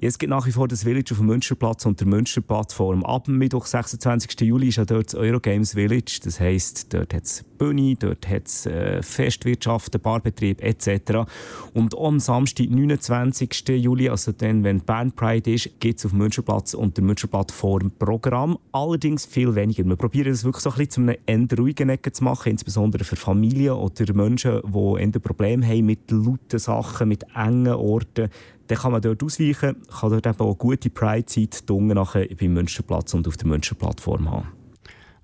Es 0.04 0.18
gibt 0.18 0.30
nach 0.30 0.48
wie 0.48 0.50
vor 0.50 0.66
das 0.66 0.82
Village 0.82 1.12
auf 1.12 1.18
dem 1.18 1.28
Münsterplatz 1.28 1.86
und 1.86 2.00
der 2.00 2.08
Münsterplattform. 2.08 3.04
Ab 3.04 3.28
Mittwoch, 3.28 3.66
26. 3.66 4.40
Juli, 4.40 4.66
ist 4.66 4.78
ja 4.78 4.84
dort 4.84 5.06
das 5.06 5.14
Eurogames 5.14 5.74
Village. 5.74 6.18
Das 6.24 6.40
heisst, 6.40 6.92
dort 6.92 7.14
hat 7.14 7.22
es 7.22 7.44
Bühne, 7.56 7.94
dort 7.96 8.28
hat 8.28 8.48
es 8.48 8.66
äh, 8.66 9.00
Festwirtschaft, 9.00 10.02
Barbetrieb 10.02 10.60
etc. 10.60 11.30
Und 11.72 11.96
am 11.96 12.18
Samstag, 12.18 12.68
29. 12.68 13.68
Juli, 13.68 14.08
also 14.08 14.32
dann, 14.32 14.64
wenn 14.64 14.80
Bern 14.80 15.12
Pride 15.12 15.52
ist, 15.52 15.70
gibt 15.78 16.00
es 16.00 16.04
auf 16.04 16.10
dem 16.10 16.18
Münsterplatz 16.18 16.74
und 16.74 16.96
der 16.96 17.04
Münsterplattform 17.04 17.92
Programm. 17.96 18.58
Allerdings 18.72 19.24
viel 19.24 19.54
weniger. 19.54 19.84
Wir 19.84 19.94
probieren 19.94 20.32
es 20.32 20.42
wirklich 20.42 20.64
so 20.64 20.70
ein 20.70 20.78
bisschen 20.78 20.90
zu 21.26 21.34
einem 21.36 21.48
eher 21.48 21.56
ruhigen 21.56 21.90
Ecke 21.90 22.10
zu 22.10 22.24
machen, 22.24 22.50
insbesondere 22.50 23.04
für 23.04 23.14
Familien 23.14 23.74
oder 23.74 24.12
Menschen, 24.14 24.62
die 24.66 25.00
eher 25.00 25.20
Probleme 25.20 25.64
haben 25.64 25.86
mit 25.86 26.10
lauten 26.10 26.58
Sachen, 26.58 27.08
mit 27.08 27.24
engen 27.36 27.74
Orten 27.74 28.30
dann 28.66 28.78
kann 28.78 28.92
man 28.92 29.02
dort 29.02 29.22
ausweichen, 29.22 29.76
kann 30.00 30.10
dort 30.10 30.26
eben 30.26 30.40
auch 30.40 30.54
gute 30.56 30.90
Pride-Zeit 30.90 31.64
nachher 31.68 32.26
beim 32.38 32.54
Münsterplatz 32.54 33.14
und 33.14 33.26
auf 33.28 33.36
der 33.36 33.48
Münsterplattform 33.48 34.30
haben. 34.30 34.48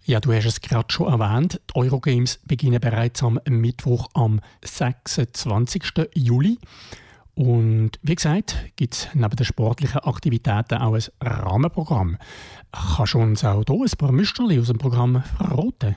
Ja, 0.04 0.20
du 0.20 0.32
hast 0.32 0.46
es 0.46 0.60
gerade 0.62 0.90
schon 0.90 1.06
erwähnt. 1.06 1.60
Die 1.70 1.76
Eurogames 1.76 2.40
beginnen 2.46 2.80
bereits 2.80 3.22
am 3.22 3.38
Mittwoch, 3.46 4.08
am 4.14 4.40
26. 4.64 5.82
Juli. 6.14 6.58
Und 7.34 7.92
wie 8.02 8.14
gesagt, 8.14 8.56
gibt 8.76 8.94
es 8.94 9.08
neben 9.14 9.36
den 9.36 9.44
sportlichen 9.44 10.00
Aktivitäten 10.00 10.78
auch 10.78 10.94
ein 10.94 11.04
Rahmenprogramm. 11.20 12.16
Kannst 12.72 13.14
du 13.14 13.18
uns 13.18 13.44
auch 13.44 13.62
hier 13.68 13.80
ein 13.80 13.98
paar 13.98 14.12
Müsterli 14.12 14.58
aus 14.58 14.68
dem 14.68 14.78
Programm 14.78 15.22
verraten? 15.36 15.96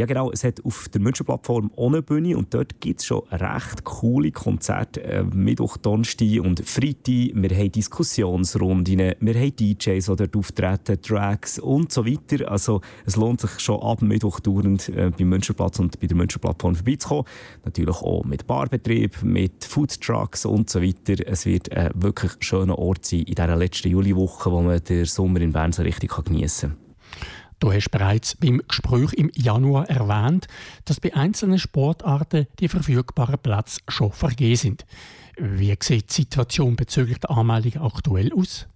Ja 0.00 0.06
genau, 0.06 0.32
es 0.32 0.44
hat 0.44 0.64
auf 0.64 0.88
der 0.88 0.98
Münsterplattform 1.02 1.72
auch 1.76 1.88
eine 1.88 2.00
Bühne 2.00 2.34
und 2.34 2.54
dort 2.54 2.80
gibt 2.80 3.00
es 3.00 3.04
schon 3.04 3.20
recht 3.28 3.84
coole 3.84 4.32
Konzerte. 4.32 5.04
Äh, 5.04 5.24
Mittwoch, 5.24 5.76
Donnerstag 5.76 6.40
und 6.40 6.66
Freitag. 6.66 7.34
Wir 7.34 7.50
haben 7.50 7.70
Diskussionsrunden, 7.70 8.98
wir 9.20 9.34
haben 9.34 9.56
DJs, 9.56 10.06
die 10.06 10.16
dort 10.16 10.34
auftreten, 10.34 11.02
Tracks 11.02 11.58
und 11.58 11.92
so 11.92 12.06
weiter. 12.06 12.50
Also 12.50 12.80
es 13.04 13.16
lohnt 13.16 13.42
sich 13.42 13.60
schon 13.60 13.78
ab 13.82 14.00
Mittwoch 14.00 14.40
dauernd 14.40 14.88
äh, 14.88 15.10
beim 15.10 15.28
Münsterplatz 15.28 15.78
und 15.78 16.00
bei 16.00 16.06
der 16.06 16.16
Münsterplattform 16.16 16.76
vorbeizukommen. 16.76 17.26
Natürlich 17.66 17.96
auch 17.96 18.24
mit 18.24 18.46
Barbetrieb, 18.46 19.22
mit 19.22 19.66
Foodtrucks 19.66 20.46
und 20.46 20.70
so 20.70 20.80
weiter. 20.80 21.22
Es 21.26 21.44
wird 21.44 21.70
ein 21.72 21.90
wirklich 21.94 22.32
schöner 22.40 22.78
Ort 22.78 23.04
sein 23.04 23.20
in 23.20 23.34
dieser 23.34 23.54
letzten 23.54 23.90
Juliwoche, 23.90 24.50
wo 24.50 24.62
man 24.62 24.82
den 24.82 25.04
Sommer 25.04 25.42
in 25.42 25.52
Bern 25.52 25.72
so 25.72 25.82
richtig 25.82 26.10
geniessen 26.24 26.70
kann. 26.70 26.89
Du 27.60 27.70
hast 27.70 27.90
bereits 27.90 28.36
beim 28.36 28.62
Gespräch 28.66 29.12
im 29.12 29.30
Januar 29.36 29.88
erwähnt, 29.90 30.46
dass 30.86 30.98
bei 30.98 31.14
einzelnen 31.14 31.58
Sportarten 31.58 32.46
die 32.58 32.68
verfügbaren 32.68 33.38
Plätze 33.38 33.80
schon 33.86 34.12
vergeben 34.12 34.56
sind. 34.56 34.86
Wie 35.38 35.76
sieht 35.82 36.10
die 36.10 36.22
Situation 36.22 36.74
bezüglich 36.74 37.18
der 37.18 37.30
Anmeldung 37.30 37.82
aktuell 37.82 38.32
aus? 38.32 38.66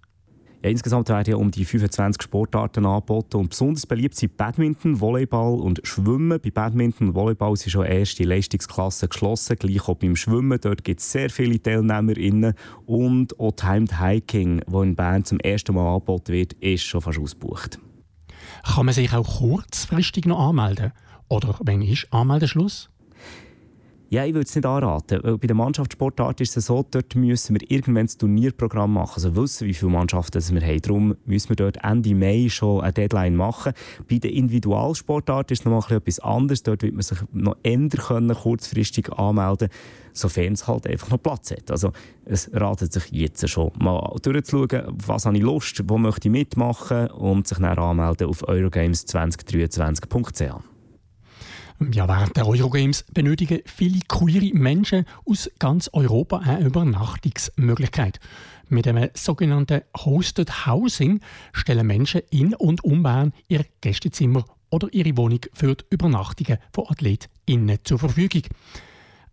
Ja, 0.62 0.69
insgesamt 0.69 1.09
werden 1.09 1.31
ja 1.31 1.36
um 1.36 1.51
die 1.51 1.65
25 1.65 2.23
Sportarten 2.23 2.85
angeboten 2.85 3.39
und 3.39 3.51
besonders 3.51 3.86
beliebt 3.86 4.16
sind 4.16 4.36
Badminton, 4.36 5.01
Volleyball 5.01 5.61
und 5.61 5.81
Schwimmen. 5.85 6.39
Bei 6.43 6.51
Badminton 6.51 7.09
und 7.09 7.15
Volleyball 7.15 7.56
sind 7.56 7.70
schon 7.70 7.86
erste 7.86 8.24
Leistungsklassen 8.24 9.09
geschlossen, 9.09 9.56
gleich 9.59 9.89
auch 9.89 9.97
beim 9.97 10.15
Schwimmen. 10.15 10.59
Dort 10.61 10.85
gibt 10.85 11.01
es 11.01 11.11
sehr 11.11 11.31
viele 11.31 11.59
TeilnehmerInnen 11.59 12.52
und 12.85 13.40
auch 13.40 13.52
Timed 13.52 13.98
Hiking, 13.98 14.61
wo 14.66 14.82
in 14.82 14.94
Bern 14.94 15.24
zum 15.24 15.40
ersten 15.40 15.74
Mal 15.74 15.86
angeboten 15.86 16.32
wird, 16.35 16.52
ist 16.55 16.85
schon 16.85 17.01
fast 17.01 17.19
ausgebucht. 17.19 17.78
Kann 18.65 18.86
man 18.86 18.95
sich 18.95 19.12
auch 19.12 19.39
kurzfristig 19.39 20.27
noch 20.27 20.49
anmelden? 20.49 20.93
Oder 21.28 21.55
wann 21.61 21.82
ist 21.82 22.09
Anmeldeschluss? 22.12 22.91
Ja, 24.15 24.24
ich 24.24 24.32
würde 24.32 24.47
es 24.47 24.55
nicht 24.55 24.65
anraten. 24.65 25.20
Bei 25.41 25.47
der 25.49 25.57
Mannschaftssportart 25.57 26.41
ist 26.41 26.57
es 26.57 26.66
so, 26.66 26.86
dort 26.89 27.16
müssen 27.16 27.59
wir 27.59 27.69
irgendwann 27.69 28.07
das 28.07 28.16
Turnierprogramm 28.16 28.93
machen. 28.93 29.15
Also 29.16 29.35
wissen, 29.35 29.66
wie 29.66 29.74
viele 29.74 29.91
Mannschaften 29.91 30.41
wir 30.55 30.62
haben. 30.62 30.82
Darum 30.82 31.16
müssen 31.27 31.49
wir 31.49 31.57
dort 31.57 31.78
Ende 31.82 32.15
Mai 32.15 32.47
schon 32.49 32.82
eine 32.82 32.93
Deadline 32.93 33.35
machen. 33.35 33.73
Bei 34.09 34.19
der 34.19 34.31
Individualsportart 34.31 35.51
ist 35.51 35.62
es 35.62 35.65
noch 35.65 35.91
etwas 35.91 36.20
anderes. 36.20 36.62
Dort 36.62 36.82
wird 36.82 36.95
man 36.95 37.03
sich 37.03 37.19
noch 37.32 37.57
eher 37.65 37.89
können, 37.89 38.36
kurzfristig 38.36 39.12
anmelden 39.12 39.69
sofern 40.16 40.53
es 40.53 40.69
halt 40.69 40.86
einfach 40.86 41.11
noch 41.11 41.20
Platz 41.20 41.51
hat. 41.51 41.73
Also 41.73 41.91
es 42.24 42.49
ratet 42.55 42.93
sich 42.93 43.11
jetzt 43.11 43.49
schon 43.49 43.73
mal 43.81 44.15
durchzuschauen, 44.23 44.95
was 45.05 45.27
habe 45.27 45.36
ich 45.36 45.43
Lust, 45.43 45.82
wo 45.89 45.99
möchte 45.99 46.28
ich 46.28 46.32
mitmachen 46.32 47.09
und 47.09 47.49
sich 47.49 47.59
dann 47.59 47.77
anmelden 47.77 48.28
auf 48.28 48.49
eurogames2023.ch. 48.49 50.74
Ja, 51.93 52.09
während 52.09 52.37
der 52.37 52.47
Eurogames 52.47 53.05
benötigen 53.13 53.61
viele 53.67 53.99
queere 54.09 54.55
Menschen 54.55 55.05
aus 55.25 55.51
ganz 55.59 55.91
Europa 55.93 56.39
eine 56.39 56.67
Übernachtungsmöglichkeit. 56.67 58.21
Mit 58.69 58.87
einem 58.87 59.11
sogenannten 59.15 59.83
Hosted 59.97 60.67
Housing 60.67 61.21
stellen 61.53 61.87
Menschen 61.87 62.23
in 62.31 62.55
und 62.55 62.85
um 62.85 63.03
Bern 63.03 63.33
ihr 63.49 63.65
Gästezimmer 63.81 64.45
oder 64.71 64.89
ihre 64.93 65.17
Wohnung 65.17 65.41
für 65.53 65.75
die 65.75 65.85
Übernachtungen 65.91 66.59
von 66.73 66.87
AthletInnen 66.89 67.79
zur 67.83 67.99
Verfügung. 67.99 68.43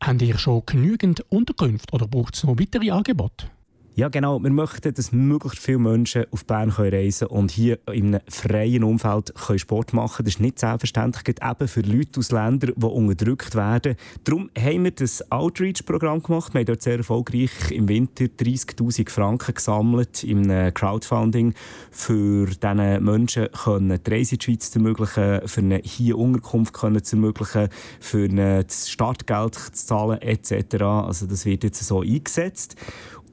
Habt 0.02 0.22
ihr 0.24 0.38
schon 0.38 0.64
genügend 0.66 1.22
Unterkünfte 1.30 1.94
oder 1.94 2.08
braucht 2.08 2.36
es 2.36 2.44
noch 2.44 2.60
weitere 2.60 2.90
Angebote? 2.90 3.48
Ja, 3.94 4.08
genau. 4.08 4.42
Wir 4.42 4.52
möchten, 4.52 4.94
dass 4.94 5.12
möglichst 5.12 5.60
viele 5.60 5.80
Menschen 5.80 6.24
auf 6.32 6.46
Bern 6.46 6.72
können 6.72 6.94
reisen 6.94 7.28
und 7.28 7.52
hier 7.52 7.78
in 7.92 8.16
einem 8.16 8.22
freien 8.30 8.86
Umfeld 8.86 9.34
können 9.36 9.60
Sport 9.60 9.92
machen 9.92 10.16
können. 10.16 10.26
Das 10.28 10.36
ist 10.36 10.40
nicht 10.40 10.60
selbstverständlich, 10.60 11.26
gerade 11.26 11.66
eben 11.66 11.68
für 11.68 11.82
Leute 11.82 12.20
aus 12.22 12.32
Ländern, 12.32 12.72
die 12.74 12.86
unterdrückt 12.86 13.54
werden. 13.54 13.98
Darum 14.24 14.50
haben 14.58 14.86
wir 14.86 14.92
das 14.92 15.30
Outreach-Programm 15.30 16.24
gemacht. 16.24 16.54
Wir 16.54 16.60
haben 16.60 16.68
dort 16.68 16.82
sehr 16.82 16.98
erfolgreich 17.00 17.52
im 17.72 17.90
Winter 17.90 18.26
30'000 18.26 19.10
Franken 19.10 19.56
gesammelt 19.56 20.24
im 20.24 20.74
Crowdfunding 20.74 21.54
für 21.92 22.46
diese 22.48 23.00
Menschen 23.02 23.50
können 23.52 24.00
die 24.02 24.10
Reise 24.10 24.36
in 24.36 24.40
die 24.40 24.46
Schweiz 24.46 24.72
zu 24.72 24.80
ermöglichen, 24.80 25.46
für 25.46 25.60
eine 25.60 25.82
hier 25.84 26.18
Unterkunft 26.18 26.74
können 26.74 27.04
zu 27.04 27.18
ermöglichen, 27.18 27.68
für 28.00 28.30
das 28.30 28.90
Startgeld 28.90 29.56
zu 29.56 29.86
zahlen 29.86 30.22
etc. 30.22 30.82
Also 30.82 31.26
das 31.26 31.46
wird 31.46 31.66
jetzt 31.66 31.84
so 31.84 32.00
eingesetzt. 32.00 32.78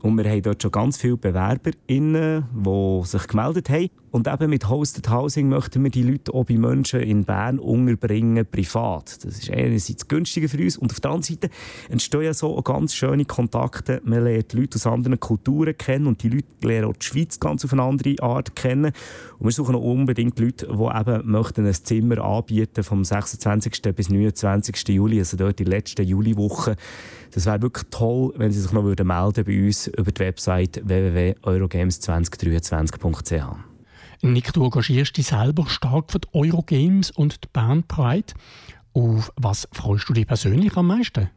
Und 0.02 0.16
wir 0.16 0.30
haben 0.30 0.42
dort 0.42 0.62
schon 0.62 0.70
ganz 0.70 0.96
viele 0.96 1.16
BewerberInnen, 1.16 2.44
die 2.52 3.06
sich 3.06 3.26
gemeldet 3.26 3.68
haben. 3.70 3.90
Und 4.10 4.26
eben 4.26 4.50
mit 4.50 4.68
Hosted 4.68 5.10
Housing 5.10 5.48
möchten 5.48 5.82
wir 5.82 5.90
die 5.90 6.02
Leute 6.02 6.32
auch 6.32 6.44
bei 6.44 6.56
Menschen 6.56 7.00
in 7.00 7.24
Bern 7.24 7.58
unterbringen, 7.58 8.46
privat. 8.50 9.24
Das 9.24 9.38
ist 9.38 9.50
einerseits 9.50 10.08
günstiger 10.08 10.48
für 10.48 10.58
uns 10.58 10.78
und 10.78 10.92
auf 10.92 11.00
der 11.00 11.10
anderen 11.10 11.34
Seite 11.34 11.50
entstehen 11.90 12.22
ja 12.22 12.32
so 12.32 12.56
ganz 12.62 12.94
schöne 12.94 13.26
Kontakte. 13.26 14.00
Man 14.04 14.24
lernt 14.24 14.54
Leute 14.54 14.76
aus 14.76 14.86
anderen 14.86 15.20
Kulturen 15.20 15.76
kennen 15.76 16.06
und 16.06 16.22
die 16.22 16.30
Leute 16.30 16.46
lernen 16.62 16.88
auch 16.88 16.96
die 16.96 17.04
Schweiz 17.04 17.38
ganz 17.38 17.64
auf 17.64 17.72
eine 17.72 17.82
andere 17.82 18.14
Art 18.20 18.56
kennen. 18.56 18.92
Und 19.38 19.46
wir 19.46 19.52
suchen 19.52 19.74
auch 19.74 19.82
unbedingt 19.82 20.38
Leute, 20.38 20.66
die 20.66 20.72
eben 20.72 21.30
möchten 21.30 21.66
ein 21.66 21.74
Zimmer 21.74 22.24
anbieten 22.24 22.82
vom 22.82 23.04
26. 23.04 23.82
bis 23.94 24.08
29. 24.08 24.88
Juli, 24.88 25.18
also 25.18 25.36
dort 25.36 25.58
die 25.58 25.64
letzte 25.64 26.02
Juliwoche. 26.02 26.76
Das 27.32 27.44
wäre 27.46 27.62
wirklich 27.62 27.86
toll, 27.90 28.32
wenn 28.36 28.52
Sie 28.52 28.60
sich 28.60 28.72
noch 28.72 28.82
melden 28.82 29.08
bei 29.44 29.66
uns 29.66 29.86
über 29.88 30.10
die 30.10 30.20
Website 30.20 30.80
www.eurogames2023.ch. 30.84 33.67
Nick, 34.20 34.52
du 34.52 34.64
engagierst 34.64 35.16
dich 35.16 35.26
selber 35.26 35.68
stark 35.68 36.10
für 36.10 36.18
die 36.18 36.28
Eurogames 36.32 37.10
und 37.10 37.44
die 37.44 37.48
Bern 37.52 37.84
Pride. 37.84 38.34
Auf 38.92 39.32
was 39.36 39.68
freust 39.72 40.08
du 40.08 40.12
dich 40.12 40.26
persönlich 40.26 40.76
am 40.76 40.88
meisten? 40.88 41.30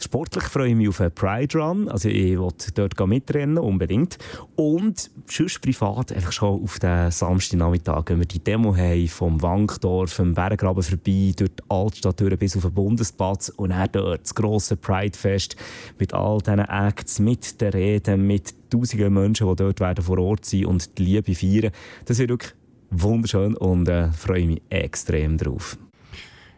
Sportlich 0.00 0.44
freue 0.44 0.68
ich 0.68 0.76
mich 0.76 0.88
auf 0.88 1.00
einen 1.00 1.10
Pride 1.10 1.58
Run. 1.58 1.88
Also 1.88 2.08
ich 2.08 2.38
will 2.38 2.48
dort 2.74 3.08
mitrennen, 3.08 3.58
unbedingt. 3.58 4.16
Und 4.54 5.10
sonst 5.26 5.60
privat 5.60 6.12
einfach 6.12 6.30
schon 6.30 6.62
auf 6.62 6.78
den 6.78 7.10
Samstagnachmittag, 7.10 8.04
wenn 8.06 8.20
wir 8.20 8.26
die 8.26 8.38
Demo 8.38 8.76
haben, 8.76 9.08
vom 9.08 9.42
Wankdorf, 9.42 10.12
vom 10.12 10.34
Berggraben 10.34 10.82
vorbei, 10.82 11.32
durch 11.36 11.50
die 11.50 11.62
Altstadt 11.68 12.20
durch 12.20 12.38
bis 12.38 12.56
auf 12.56 12.62
den 12.62 12.74
Bundesplatz 12.74 13.48
und 13.48 13.70
dann 13.70 13.88
dort 13.90 14.22
das 14.22 14.34
grosse 14.34 14.76
Pride-Fest 14.76 15.56
mit 15.98 16.14
all 16.14 16.38
diesen 16.38 16.60
Acts, 16.60 17.18
mit 17.18 17.60
den 17.60 17.72
Reden, 17.72 18.26
mit 18.26 18.54
tausenden 18.70 19.12
Menschen, 19.12 19.48
die 19.48 19.56
dort 19.56 19.80
werden 19.80 20.04
vor 20.04 20.18
Ort 20.18 20.44
sein 20.44 20.66
und 20.66 20.96
die 20.96 21.04
Liebe 21.04 21.34
feiern. 21.34 21.72
Das 22.04 22.18
wird 22.18 22.30
wirklich 22.30 22.54
wunderschön 22.90 23.56
und 23.56 23.88
äh, 23.88 24.12
freue 24.12 24.46
mich 24.46 24.62
extrem 24.70 25.38
drauf. 25.38 25.76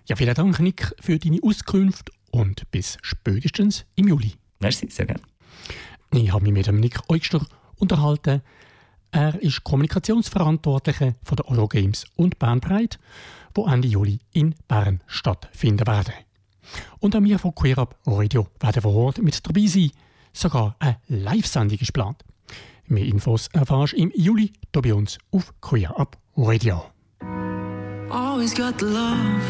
Ja, 0.07 0.17
vielen 0.17 0.35
Dank, 0.35 0.59
Nick, 0.61 0.93
für 1.01 1.19
deine 1.19 1.39
Auskunft 1.43 2.11
und 2.31 2.71
bis 2.71 2.99
spätestens 3.03 3.85
im 3.95 4.09
Juli. 4.09 4.33
Merci, 4.61 4.89
sehr 4.91 5.07
gerne. 5.07 5.23
Ich 6.13 6.33
habe 6.33 6.45
mich 6.45 6.53
mit 6.53 6.67
dem 6.67 6.81
Nick 6.81 7.01
Eugster 7.09 7.45
unterhalten. 7.77 8.43
Er 9.13 9.41
ist 9.43 9.65
Kommunikationsverantwortlicher 9.65 11.15
von 11.23 11.37
der 11.37 11.49
Eurogames 11.49 12.05
und 12.17 12.39
Bern 12.39 12.61
Pride, 12.61 12.97
wo 13.55 13.67
Ende 13.67 13.89
Juli 13.89 14.21
in 14.33 14.55
Bern 14.69 15.03
stattfinden 15.07 15.87
werden. 15.87 16.15
Und 17.01 17.17
auch 17.17 17.23
wir 17.23 17.39
von 17.39 17.55
Queer 17.55 17.79
Up 17.79 17.99
Radio 18.07 18.47
werden 18.61 18.83
vor 18.83 18.95
Ort 18.95 19.19
mit 19.19 19.47
dabei 19.47 19.67
sein. 19.67 19.91
Sogar 20.33 20.77
eine 20.79 20.99
Live-Sendung 21.09 21.79
ist 21.79 21.89
geplant. 21.89 22.25
Mehr 22.87 23.05
Infos 23.05 23.49
erfährst 23.53 23.93
du 23.93 23.97
im 23.97 24.13
Juli 24.15 24.53
hier 24.73 24.83
bei 24.83 24.95
uns 24.95 25.19
auf 25.31 25.53
Queer 25.61 25.99
Up 25.99 26.17
Radio. 26.37 26.85
Always 28.11 28.55
got 28.55 28.81
the 28.81 28.87
love, 28.87 29.41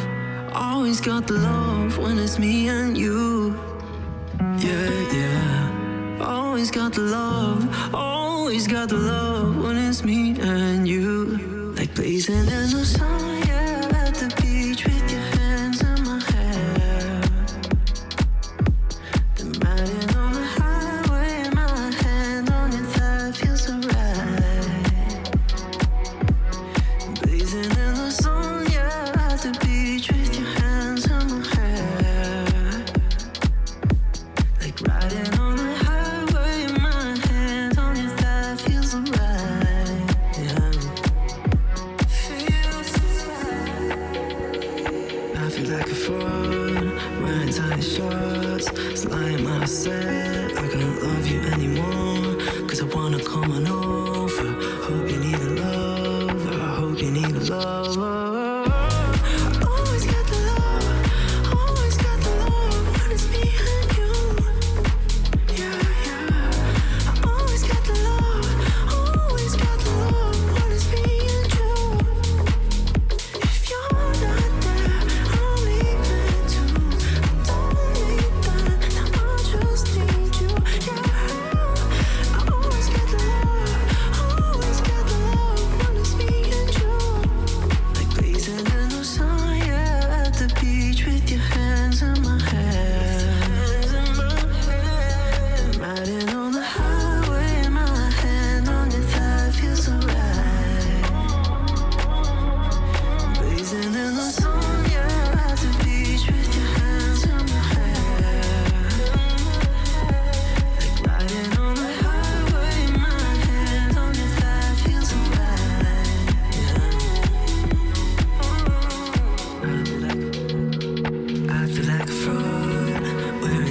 always 0.52 1.00
got 1.00 1.26
the 1.26 1.34
love 1.34 1.98
when 1.98 2.18
it's 2.18 2.38
me 2.38 2.68
and 2.68 2.96
you. 2.96 3.58
Yeah, 4.58 5.12
yeah. 5.12 6.18
Always 6.20 6.70
got 6.70 6.92
the 6.92 7.02
love, 7.02 7.94
always 7.94 8.66
got 8.66 8.88
the 8.88 8.96
love 8.96 9.56
when 9.62 9.76
it's 9.76 10.04
me 10.04 10.38
and 10.40 10.86
you. 10.86 11.74
Like 11.76 11.94
blazing 11.94 12.34
in 12.34 12.70
the 12.70 12.84
sun, 12.84 13.38
yeah, 13.46 14.06
at 14.06 14.14
the 14.14 14.28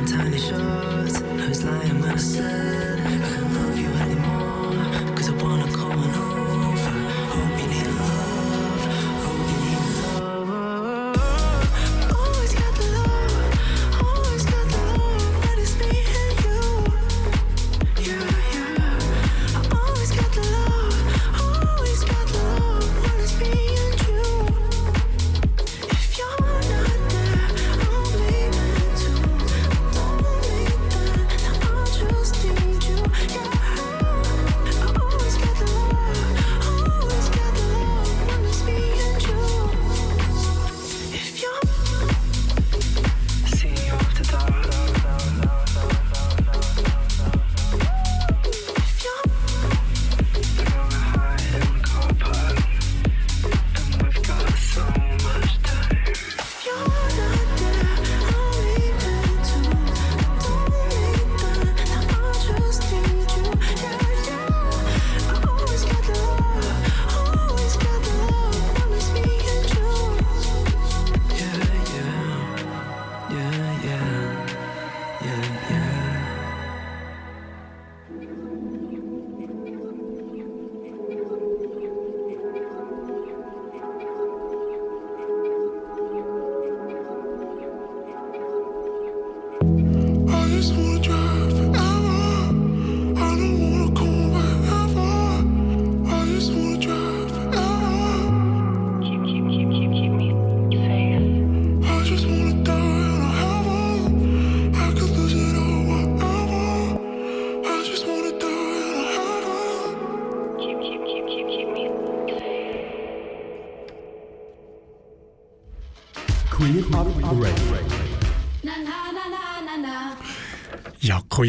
tiny 0.10 0.40
shots. 0.40 1.20
Who's 1.20 1.64
lying 1.64 2.00
when 2.00 2.10
I 2.10 2.16
say? 2.18 2.89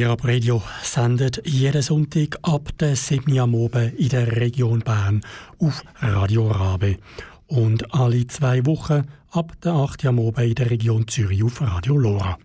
Up 0.07 0.25
Radio 0.25 0.63
sendet 0.83 1.43
jeden 1.45 1.83
Sonntag 1.83 2.39
ab 2.43 2.71
der 2.79 2.97
7 2.97 3.33
Uhr 3.33 3.43
am 3.43 3.55
Abend 3.55 3.99
in 3.99 4.09
der 4.09 4.37
Region 4.37 4.81
Bern 4.81 5.21
auf 5.59 5.83
Radio 6.01 6.49
Rabe 6.49 6.97
und 7.47 7.93
alle 7.93 8.27
zwei 8.27 8.65
Wochen 8.67 9.07
ab 9.31 9.53
der 9.63 9.73
8 9.73 10.05
Uhr 10.05 10.11
am 10.11 10.21
Abend 10.21 10.39
in 10.39 10.55
der 10.55 10.71
Region 10.71 11.09
Zürich 11.09 11.43
auf 11.43 11.61
Radio 11.61 11.97
Lora. 11.97 12.39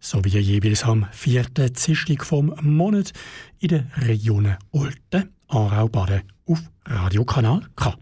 Sowie 0.00 0.38
jeweils 0.38 0.84
am 0.84 1.06
vierten 1.12 1.72
Dienstag 1.72 2.24
vom 2.24 2.54
Monat 2.62 3.12
in 3.58 3.68
den 3.68 3.90
Regionen 3.96 4.56
Olten, 4.70 5.30
Aarau, 5.48 5.88
Baden 5.88 6.22
auf 6.46 6.62
Radiokanal 6.84 7.62
K. 7.74 7.94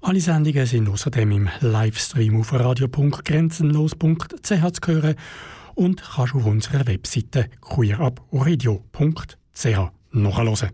Alle 0.00 0.20
Sendungen 0.20 0.66
sind 0.66 0.88
außerdem 0.88 1.32
im 1.32 1.48
Livestream 1.60 2.40
auf 2.40 2.52
radio.grenzenlos.ch 2.52 4.40
zu 4.42 4.60
hören 4.86 5.16
und 5.76 6.02
kannst 6.02 6.34
auf 6.34 6.44
unserer 6.44 6.84
Webseite 6.88 7.48
queerupradio.ch 7.60 9.36
nachhören. 10.10 10.70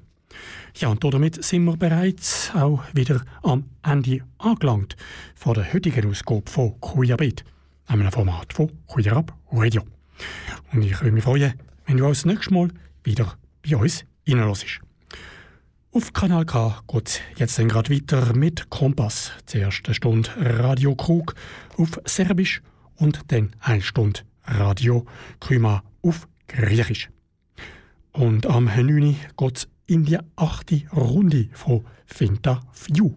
Ja, 0.76 0.88
und 0.88 1.04
damit 1.04 1.44
sind 1.44 1.64
wir 1.64 1.76
bereits 1.76 2.50
auch 2.54 2.82
wieder 2.94 3.22
am 3.42 3.64
Ende 3.82 4.20
angelangt 4.38 4.96
von 5.34 5.52
der 5.54 5.70
heutigen 5.72 6.08
Ausgabe 6.08 6.50
von 6.50 6.80
Queerbit, 6.80 7.44
einem 7.86 8.10
Format 8.10 8.54
von 8.54 8.72
Queer 8.88 9.18
Up 9.18 9.34
Radio. 9.50 9.82
Und 10.72 10.82
ich 10.82 10.98
würde 11.00 11.12
mich 11.12 11.24
freuen, 11.24 11.52
wenn 11.84 11.98
du 11.98 12.06
auch 12.06 12.10
das 12.10 12.24
nächste 12.24 12.54
Mal 12.54 12.68
wieder 13.04 13.36
bei 13.68 13.76
uns 13.76 14.06
reinhörst. 14.26 14.80
Auf 15.90 16.14
Kanal 16.14 16.46
K 16.46 16.82
geht 16.88 17.08
es 17.08 17.20
jetzt 17.36 17.58
dann 17.58 17.68
gerade 17.68 17.94
weiter 17.94 18.34
mit 18.34 18.70
Kompass. 18.70 19.32
Die 19.52 19.58
erste 19.58 19.92
Stunde 19.92 20.30
Radio 20.38 20.94
Krug 20.94 21.34
auf 21.76 22.00
Serbisch 22.06 22.62
und 22.96 23.20
dann 23.28 23.50
eine 23.60 23.82
Stunde 23.82 24.22
Radio 24.44 25.06
Krüma 25.40 25.82
auf 26.02 26.28
Griechisch. 26.48 27.08
Und 28.12 28.46
am 28.46 28.64
9. 28.64 29.16
geht 29.36 29.56
es 29.56 29.68
in 29.86 30.04
die 30.04 30.18
achte 30.36 30.82
Runde 30.92 31.48
von 31.52 31.84
Finta 32.06 32.60
View. 32.86 33.14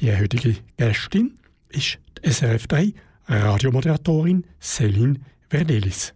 Die 0.00 0.16
heutige 0.16 0.56
Gästin 0.76 1.38
ist 1.68 1.98
die 2.18 2.30
SRF 2.30 2.66
3 2.66 2.92
Radiomoderatorin 3.26 4.44
Celine 4.60 5.20
Verdelis. 5.48 6.14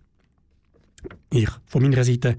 Ich 1.31 1.51
von 1.67 1.83
meiner 1.83 2.05
Seite 2.05 2.37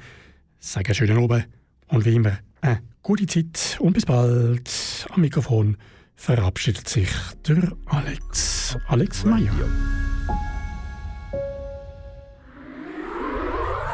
sage 0.59 0.93
schönen 0.93 1.23
Abend 1.23 1.47
und 1.87 2.05
wie 2.05 2.15
immer 2.15 2.39
eine 2.61 2.81
gute 3.01 3.25
Zeit 3.25 3.77
und 3.79 3.93
bis 3.93 4.05
bald. 4.05 4.69
Am 5.09 5.21
Mikrofon 5.21 5.77
verabschiedet 6.15 6.87
sich 6.87 7.09
der 7.47 7.71
Alex, 7.87 8.77
Alex 8.87 9.23
Meyer. 9.25 9.53